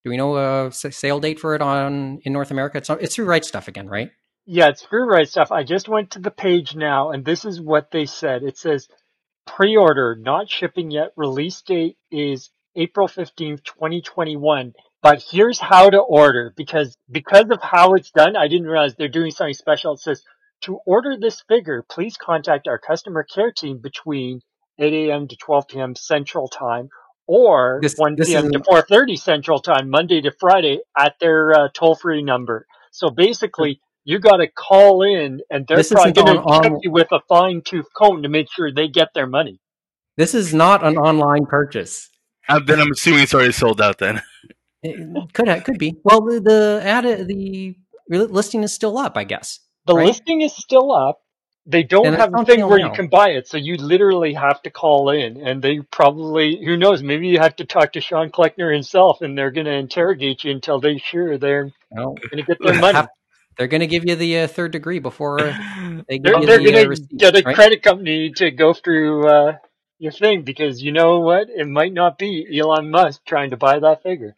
Do 0.04 0.12
we 0.12 0.18
know 0.18 0.38
a 0.68 0.72
sale 0.72 1.20
date 1.20 1.40
for 1.40 1.56
it 1.56 1.62
on 1.62 2.20
in 2.24 2.34
North 2.34 2.52
America? 2.52 2.78
It's 2.78 2.90
it's 2.90 3.16
through 3.16 3.26
Right 3.26 3.42
Stuf 3.42 3.68
again, 3.68 3.88
right? 3.88 4.12
Yeah, 4.46 4.70
it's 4.70 4.82
through 4.82 5.10
Right 5.10 5.28
Stuf. 5.28 5.52
I 5.52 5.64
just 5.64 5.88
went 5.88 6.12
to 6.12 6.20
the 6.20 6.32
page 6.32 6.76
now, 6.76 7.12
and 7.12 7.24
this 7.24 7.46
is 7.46 7.62
what 7.62 7.92
they 7.92 8.06
said. 8.06 8.44
It 8.44 8.58
says 8.58 8.88
pre-order, 9.48 10.16
not 10.20 10.50
shipping 10.50 10.92
yet. 10.92 11.14
Release 11.16 11.62
date 11.62 11.98
is 12.12 12.50
April 12.76 13.08
15th, 13.08 13.64
2021. 13.64 14.74
But 15.02 15.24
here's 15.30 15.60
how 15.60 15.90
to 15.90 16.00
order 16.00 16.54
because 16.56 16.98
because 17.12 17.50
of 17.52 17.62
how 17.62 17.94
it's 17.94 18.12
done, 18.12 18.36
I 18.36 18.48
didn't 18.48 18.68
realize 18.68 18.96
they're 18.96 19.10
doing 19.10 19.32
something 19.32 19.54
special. 19.54 19.94
It 19.94 20.00
says 20.00 20.24
to 20.62 20.80
order 20.86 21.18
this 21.18 21.42
figure, 21.48 21.84
please 21.90 22.16
contact 22.18 22.68
our 22.68 22.78
customer 22.80 23.24
care 23.24 23.52
team 23.52 23.80
between 23.80 24.42
8 24.80 24.94
a.m. 24.94 25.28
to 25.28 25.36
12 25.36 25.68
p.m. 25.68 25.96
Central 25.96 26.48
Time 26.48 26.90
or 27.28 27.80
This- 27.82 27.96
1 27.98 28.16
this 28.16 28.30
p.m. 28.30 28.52
to 28.52 28.60
4:30 28.60 29.20
Central 29.20 29.60
Time, 29.60 29.90
Monday 29.90 30.22
to 30.22 30.32
Friday, 30.40 30.80
at 30.98 31.16
their 31.20 31.54
uh, 31.54 31.68
toll-free 31.74 32.24
number. 32.24 32.66
So 32.92 33.10
basically, 33.10 33.82
you 34.06 34.20
got 34.20 34.38
to 34.38 34.48
call 34.48 35.02
in, 35.04 35.42
and 35.50 35.66
they're 35.68 35.78
This 35.78 35.92
probably 35.92 36.12
going 36.14 36.38
to 36.38 36.42
on- 36.44 36.64
check 36.64 36.72
you 36.82 36.92
with 36.92 37.08
a 37.12 37.20
fine-tooth 37.30 37.88
comb 37.96 38.24
to 38.24 38.30
make 38.30 38.52
sure 38.52 38.72
they 38.72 38.88
get 38.88 39.10
their 39.14 39.28
money. 39.28 39.60
This 40.18 40.34
is 40.34 40.54
not 40.54 40.84
an 40.86 40.98
online 40.98 41.46
purchase. 41.46 42.10
Uh, 42.48 42.60
then 42.60 42.80
I'm 42.80 42.92
assuming 42.92 43.22
it's 43.24 43.34
already 43.34 43.54
sold 43.54 43.82
out. 43.82 43.98
Then 44.00 44.22
It 44.84 45.34
could 45.34 45.48
ha- 45.48 45.62
could 45.62 45.80
be. 45.80 45.96
Well, 46.04 46.22
the 46.22 46.42
the 46.42 46.82
ad 46.84 47.06
the 47.28 47.76
listing 48.10 48.64
is 48.64 48.74
still 48.74 48.98
up, 48.98 49.18
I 49.18 49.24
guess. 49.24 49.60
The 49.88 49.96
Right. 49.96 50.08
listing 50.08 50.42
is 50.42 50.54
still 50.56 50.92
up. 50.92 51.20
They 51.66 51.84
don't 51.84 52.06
And 52.06 52.18
have 52.18 52.34
a 52.36 52.44
thing 52.44 52.68
where 52.68 52.78
now. 52.80 52.90
you 52.90 52.92
can 52.94 53.08
buy 53.08 53.30
it, 53.30 53.48
so 53.48 53.56
you 53.56 53.78
literally 53.78 54.34
have 54.34 54.62
to 54.64 54.70
call 54.70 55.10
in, 55.10 55.38
and 55.38 55.62
they 55.62 55.80
probably, 55.80 56.62
who 56.64 56.76
knows, 56.76 57.02
maybe 57.02 57.30
you 57.30 57.40
have 57.40 57.56
to 57.56 57.66
talk 57.66 57.94
to 57.94 58.02
Shawne 58.02 58.32
Kleckner 58.32 58.74
himself, 58.74 59.22
and 59.22 59.38
they're 59.38 59.50
going 59.52 59.66
to 59.68 59.72
interrogate 59.72 60.44
you 60.44 60.52
until 60.52 60.82
they're 60.82 61.00
sure 61.00 61.38
they're 61.38 61.72
Well, 61.90 62.16
going 62.16 62.38
to 62.38 62.44
get 62.44 62.58
their 62.62 62.80
money. 62.82 62.98
have- 62.98 63.08
they're 63.58 63.68
going 63.68 63.82
to 63.82 63.88
give 63.88 64.08
you 64.08 64.16
the 64.16 64.40
uh, 64.40 64.48
third 64.48 64.72
degree 64.72 65.00
before 65.00 65.40
uh, 65.40 66.02
they 66.08 66.20
give 66.20 66.24
They're, 66.24 66.42
you 66.42 66.48
they're 66.48 66.58
the 66.60 66.70
uh, 66.70 66.72
going 66.72 66.84
to 66.84 66.90
receipt, 66.90 67.18
get 67.18 67.36
a 67.36 67.44
right? 67.44 67.56
credit 67.56 67.84
company 67.84 68.32
to 68.32 68.52
go 68.52 68.74
through 68.74 69.28
uh, 69.28 69.58
your 70.00 70.12
thing 70.12 70.44
because 70.44 70.82
you 70.82 70.92
know 70.92 71.20
what? 71.20 71.50
It 71.50 71.68
might 71.68 71.94
not 71.94 72.18
be 72.18 72.48
Elon 72.60 72.90
Musk 72.92 73.22
trying 73.26 73.52
to 73.52 73.58
buy 73.58 73.80
that 73.80 74.04
figure. 74.04 74.36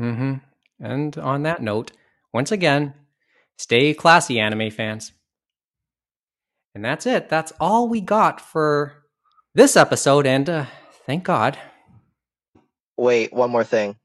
Mm-hmm. 0.00 0.34
And 0.80 1.18
on 1.18 1.42
that 1.44 1.62
note, 1.62 1.92
once 2.32 2.52
again, 2.52 2.94
stay 3.56 3.94
classy, 3.94 4.38
anime 4.38 4.70
fans. 4.70 5.12
And 6.74 6.84
that's 6.84 7.06
it. 7.06 7.28
That's 7.28 7.52
all 7.60 7.88
we 7.88 8.00
got 8.00 8.40
for 8.40 9.04
this 9.54 9.76
episode. 9.76 10.26
And 10.26 10.50
uh, 10.50 10.66
thank 11.06 11.24
God. 11.24 11.56
Wait, 12.96 13.32
one 13.32 13.50
more 13.50 13.64
thing. 13.64 13.96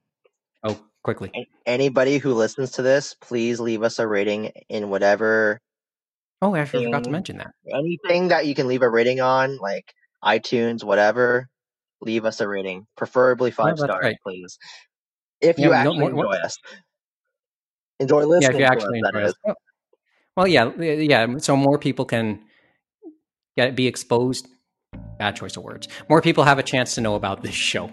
Oh, 1.10 1.14
quickly. 1.14 1.50
Anybody 1.66 2.18
who 2.18 2.34
listens 2.34 2.72
to 2.72 2.82
this, 2.82 3.16
please 3.16 3.60
leave 3.60 3.84
us 3.84 4.00
a 4.00 4.08
rating 4.08 4.52
in 4.70 4.90
whatever 4.90 5.60
Oh, 6.42 6.56
I 6.56 6.60
actually 6.60 6.86
forgot 6.86 7.04
to 7.04 7.10
mention 7.10 7.38
that. 7.38 7.52
anything 7.74 8.30
that 8.30 8.46
you 8.46 8.56
can 8.56 8.68
leave 8.68 8.82
a 8.82 8.90
rating 8.90 9.20
on, 9.20 9.58
like 9.58 9.94
iTunes, 10.24 10.84
whatever. 10.86 11.50
Leave 12.02 12.24
us 12.24 12.40
a 12.40 12.48
rating, 12.48 12.88
preferably 12.96 13.52
five 13.52 13.76
that's 13.76 13.82
stars, 13.84 14.04
right. 14.04 14.16
please. 14.26 14.58
If 15.42 15.58
you 15.60 15.72
Yeah, 15.72 15.84
no- 15.84 15.92
actually 15.92 16.04
what- 16.04 16.14
what- 16.14 16.26
enjoy 16.28 16.46
us, 16.46 16.58
enjoy 18.00 18.24
listening. 18.26 18.42
Yeah, 18.42 18.48
if 18.50 18.54
you 18.54 18.60
to 18.60 18.72
actually 18.72 19.02
us, 19.02 19.06
enjoy 19.14 19.24
us. 19.28 19.34
Well- 19.44 19.56
Well, 20.38 20.48
yeah, 20.48 20.72
yeah. 20.80 21.38
So 21.40 21.58
more 21.58 21.78
people 21.78 22.06
can 22.06 22.40
get 23.58 23.76
be 23.76 23.88
exposed. 23.88 24.48
Bad 25.18 25.36
choice 25.36 25.58
of 25.58 25.64
words. 25.64 25.90
More 26.08 26.22
people 26.22 26.46
have 26.46 26.58
a 26.60 26.64
chance 26.64 26.96
to 26.96 27.02
know 27.02 27.16
about 27.16 27.44
this 27.44 27.54
show. 27.54 27.92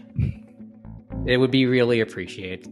It 1.27 1.39
would 1.39 1.51
be 1.51 1.66
really 1.66 2.01
appreciated. 2.01 2.69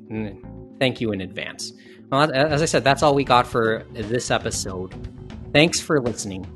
Thank 0.78 1.01
you 1.01 1.12
in 1.12 1.20
advance. 1.20 1.72
Well, 2.10 2.32
as 2.32 2.62
I 2.62 2.66
said, 2.66 2.85
that's 2.85 3.02
all 3.02 3.14
we 3.14 3.24
got 3.24 3.47
for 3.47 3.85
this 3.93 4.31
episode. 4.31 4.93
Thanks 5.52 5.81
for 5.81 6.01
listening. 6.01 6.47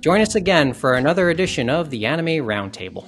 Join 0.00 0.20
us 0.20 0.34
again 0.34 0.72
for 0.72 0.94
another 0.94 1.30
edition 1.30 1.68
of 1.68 1.90
the 1.90 2.06
Anime 2.06 2.44
Roundtable. 2.46 3.06